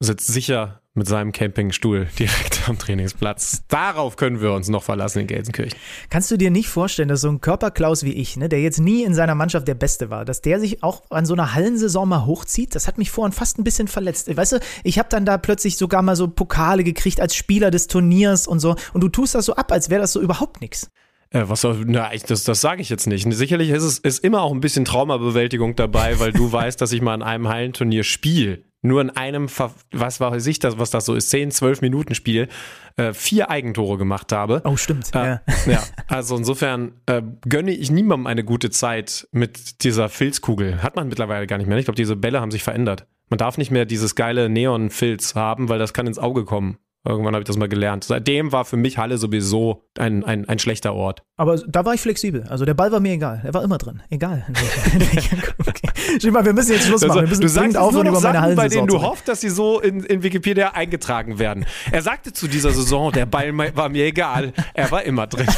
sitzt 0.00 0.26
sicher 0.26 0.82
mit 0.94 1.08
seinem 1.08 1.32
Campingstuhl 1.32 2.06
direkt 2.18 2.68
am 2.68 2.78
Trainingsplatz. 2.78 3.62
Darauf 3.68 4.16
können 4.16 4.42
wir 4.42 4.52
uns 4.52 4.68
noch 4.68 4.82
verlassen 4.82 5.20
in 5.20 5.26
Gelsenkirchen. 5.26 5.78
Kannst 6.10 6.30
du 6.30 6.36
dir 6.36 6.50
nicht 6.50 6.68
vorstellen, 6.68 7.08
dass 7.08 7.22
so 7.22 7.30
ein 7.30 7.40
Körperklaus 7.40 8.04
wie 8.04 8.12
ich, 8.12 8.36
ne, 8.36 8.50
der 8.50 8.60
jetzt 8.60 8.78
nie 8.78 9.04
in 9.04 9.14
seiner 9.14 9.34
Mannschaft 9.34 9.66
der 9.68 9.74
Beste 9.74 10.10
war, 10.10 10.26
dass 10.26 10.42
der 10.42 10.60
sich 10.60 10.82
auch 10.82 11.02
an 11.08 11.24
so 11.24 11.32
einer 11.32 11.54
Hallensaison 11.54 12.06
mal 12.06 12.26
hochzieht? 12.26 12.74
Das 12.74 12.86
hat 12.86 12.98
mich 12.98 13.10
vorhin 13.10 13.32
fast 13.32 13.58
ein 13.58 13.64
bisschen 13.64 13.88
verletzt. 13.88 14.36
Weißt 14.36 14.52
du, 14.52 14.58
ich 14.84 14.98
habe 14.98 15.08
dann 15.08 15.24
da 15.24 15.38
plötzlich 15.38 15.78
sogar 15.78 16.02
mal 16.02 16.16
so 16.16 16.28
Pokale 16.28 16.84
gekriegt 16.84 17.20
als 17.20 17.34
Spieler 17.34 17.70
des 17.70 17.86
Turniers 17.86 18.46
und 18.46 18.58
so. 18.58 18.76
Und 18.92 19.00
du 19.00 19.08
tust 19.08 19.34
das 19.34 19.46
so 19.46 19.54
ab, 19.54 19.72
als 19.72 19.88
wäre 19.88 20.02
das 20.02 20.12
so 20.12 20.20
überhaupt 20.20 20.60
nichts. 20.60 20.90
Äh, 21.32 21.48
was 21.48 21.62
soll, 21.62 21.84
na, 21.86 22.10
das, 22.26 22.44
das 22.44 22.60
sage 22.60 22.82
ich 22.82 22.88
jetzt 22.88 23.06
nicht. 23.06 23.26
Sicherlich 23.32 23.70
ist 23.70 23.82
es 23.82 23.98
ist 23.98 24.24
immer 24.24 24.42
auch 24.42 24.52
ein 24.52 24.60
bisschen 24.60 24.84
Traumabewältigung 24.84 25.76
dabei, 25.76 26.18
weil 26.20 26.32
du 26.32 26.52
weißt, 26.52 26.80
dass 26.80 26.92
ich 26.92 27.00
mal 27.00 27.14
in 27.14 27.22
einem 27.22 27.48
Hallenturnier 27.48 28.04
spiele. 28.04 28.64
Nur 28.84 29.00
in 29.00 29.10
einem, 29.10 29.48
was 29.48 30.20
weiß 30.20 30.44
ich, 30.48 30.58
das, 30.58 30.76
was 30.76 30.90
das 30.90 31.04
so 31.04 31.14
ist, 31.14 31.30
10, 31.30 31.52
12 31.52 31.82
Minuten 31.82 32.16
Spiel, 32.16 32.48
äh, 32.96 33.12
vier 33.12 33.48
Eigentore 33.48 33.96
gemacht 33.96 34.32
habe. 34.32 34.60
Oh, 34.64 34.76
stimmt. 34.76 35.14
Äh, 35.14 35.18
ja. 35.18 35.40
ja, 35.66 35.82
also 36.08 36.36
insofern 36.36 37.00
äh, 37.06 37.22
gönne 37.48 37.70
ich 37.70 37.92
niemandem 37.92 38.26
eine 38.26 38.42
gute 38.42 38.70
Zeit 38.70 39.28
mit 39.30 39.84
dieser 39.84 40.08
Filzkugel. 40.08 40.82
Hat 40.82 40.96
man 40.96 41.06
mittlerweile 41.06 41.46
gar 41.46 41.58
nicht 41.58 41.68
mehr. 41.68 41.78
Ich 41.78 41.84
glaube, 41.84 41.96
diese 41.96 42.16
Bälle 42.16 42.40
haben 42.40 42.50
sich 42.50 42.64
verändert. 42.64 43.06
Man 43.30 43.38
darf 43.38 43.56
nicht 43.56 43.70
mehr 43.70 43.86
dieses 43.86 44.16
geile 44.16 44.48
Neon-Filz 44.48 45.36
haben, 45.36 45.68
weil 45.68 45.78
das 45.78 45.94
kann 45.94 46.08
ins 46.08 46.18
Auge 46.18 46.44
kommen. 46.44 46.78
Irgendwann 47.04 47.34
habe 47.34 47.42
ich 47.42 47.46
das 47.46 47.56
mal 47.56 47.68
gelernt. 47.68 48.04
Seitdem 48.04 48.52
war 48.52 48.64
für 48.64 48.76
mich 48.76 48.96
Halle 48.96 49.18
sowieso 49.18 49.88
ein, 49.98 50.22
ein, 50.22 50.48
ein 50.48 50.60
schlechter 50.60 50.94
Ort. 50.94 51.24
Aber 51.36 51.56
da 51.56 51.84
war 51.84 51.94
ich 51.94 52.00
flexibel. 52.00 52.44
Also 52.48 52.64
der 52.64 52.74
Ball 52.74 52.92
war 52.92 53.00
mir 53.00 53.12
egal. 53.12 53.40
Er 53.42 53.52
war 53.54 53.64
immer 53.64 53.78
drin. 53.78 54.00
Egal. 54.08 54.46
okay. 55.66 56.30
Mal, 56.30 56.44
wir 56.44 56.52
müssen 56.52 56.72
jetzt 56.72 56.86
Schluss 56.86 57.04
machen. 57.04 57.22
Wir 57.22 57.28
müssen 57.28 57.40
du 57.40 57.48
sagst 57.48 57.76
aufhören 57.76 58.06
über 58.06 58.20
meine 58.20 58.40
Hallen. 58.40 58.56
Bei 58.56 58.68
denen 58.68 58.86
du 58.86 59.02
hoffst, 59.02 59.26
dass 59.26 59.40
sie 59.40 59.48
so 59.48 59.80
in, 59.80 60.04
in 60.04 60.22
Wikipedia 60.22 60.72
eingetragen 60.74 61.40
werden. 61.40 61.66
Er 61.90 62.02
sagte 62.02 62.32
zu 62.32 62.46
dieser 62.46 62.70
Saison, 62.70 63.10
der 63.10 63.26
Ball 63.26 63.52
war 63.74 63.88
mir 63.88 64.04
egal. 64.04 64.52
Er 64.72 64.90
war 64.92 65.02
immer 65.02 65.26
drin. 65.26 65.48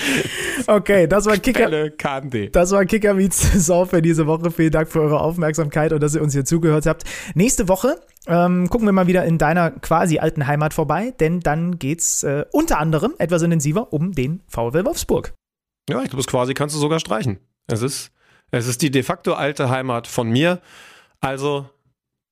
okay, 0.66 1.06
das 1.06 1.26
war 1.26 1.36
Kicker. 1.36 1.90
Das 2.52 2.72
war 2.72 2.84
Kicker 2.86 3.14
Meets 3.14 3.52
Saison 3.52 3.86
für 3.86 4.02
diese 4.02 4.26
Woche. 4.26 4.50
Vielen 4.50 4.72
Dank 4.72 4.88
für 4.88 5.00
eure 5.00 5.20
Aufmerksamkeit 5.20 5.92
und 5.92 6.02
dass 6.02 6.16
ihr 6.16 6.22
uns 6.22 6.32
hier 6.32 6.44
zugehört 6.44 6.86
habt. 6.86 7.04
Nächste 7.34 7.68
Woche 7.68 8.00
ähm, 8.26 8.68
gucken 8.68 8.86
wir 8.86 8.92
mal 8.92 9.06
wieder 9.06 9.24
in 9.24 9.38
deiner 9.38 9.70
quasi 9.70 10.18
alten 10.18 10.46
Heimat 10.46 10.74
vorbei, 10.74 11.12
denn 11.20 11.40
dann 11.40 11.78
geht's 11.78 12.22
äh, 12.22 12.44
unter 12.52 12.78
anderem 12.78 13.14
etwas 13.18 13.42
intensiver 13.42 13.92
um 13.92 14.12
den 14.12 14.42
VW 14.46 14.84
Wolfsburg. 14.84 15.32
Ja, 15.88 16.02
ich 16.02 16.08
glaube, 16.08 16.20
es 16.20 16.26
quasi 16.26 16.54
kannst 16.54 16.74
du 16.74 16.80
sogar 16.80 17.00
streichen. 17.00 17.38
Es 17.66 17.82
ist, 17.82 18.12
es 18.50 18.66
ist 18.66 18.82
die 18.82 18.90
de 18.90 19.02
facto 19.02 19.34
alte 19.34 19.70
Heimat 19.70 20.06
von 20.06 20.28
mir. 20.28 20.60
Also, 21.20 21.68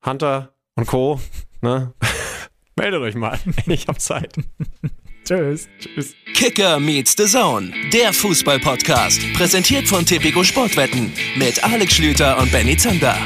Hunter 0.05 0.55
und 0.77 0.87
Co. 0.87 1.21
Ne? 1.61 1.95
Meldet 2.77 3.01
euch 3.01 3.15
mal. 3.15 3.39
Ich 3.67 3.89
hab 3.89 4.01
Zeit. 4.01 4.35
Tschüss. 5.25 5.69
Tschüss. 5.81 6.15
Kicker 6.35 6.81
meets 6.81 7.15
the 7.17 7.27
Zone, 7.27 7.73
der 7.93 8.13
Fußball-Podcast. 8.13 9.21
Präsentiert 9.35 9.87
von 9.87 10.07
Tipico 10.07 10.43
Sportwetten 10.43 11.13
mit 11.37 11.63
Alex 11.63 11.95
Schlüter 11.95 12.39
und 12.39 12.51
Benny 12.51 12.77
Zander. 12.77 13.17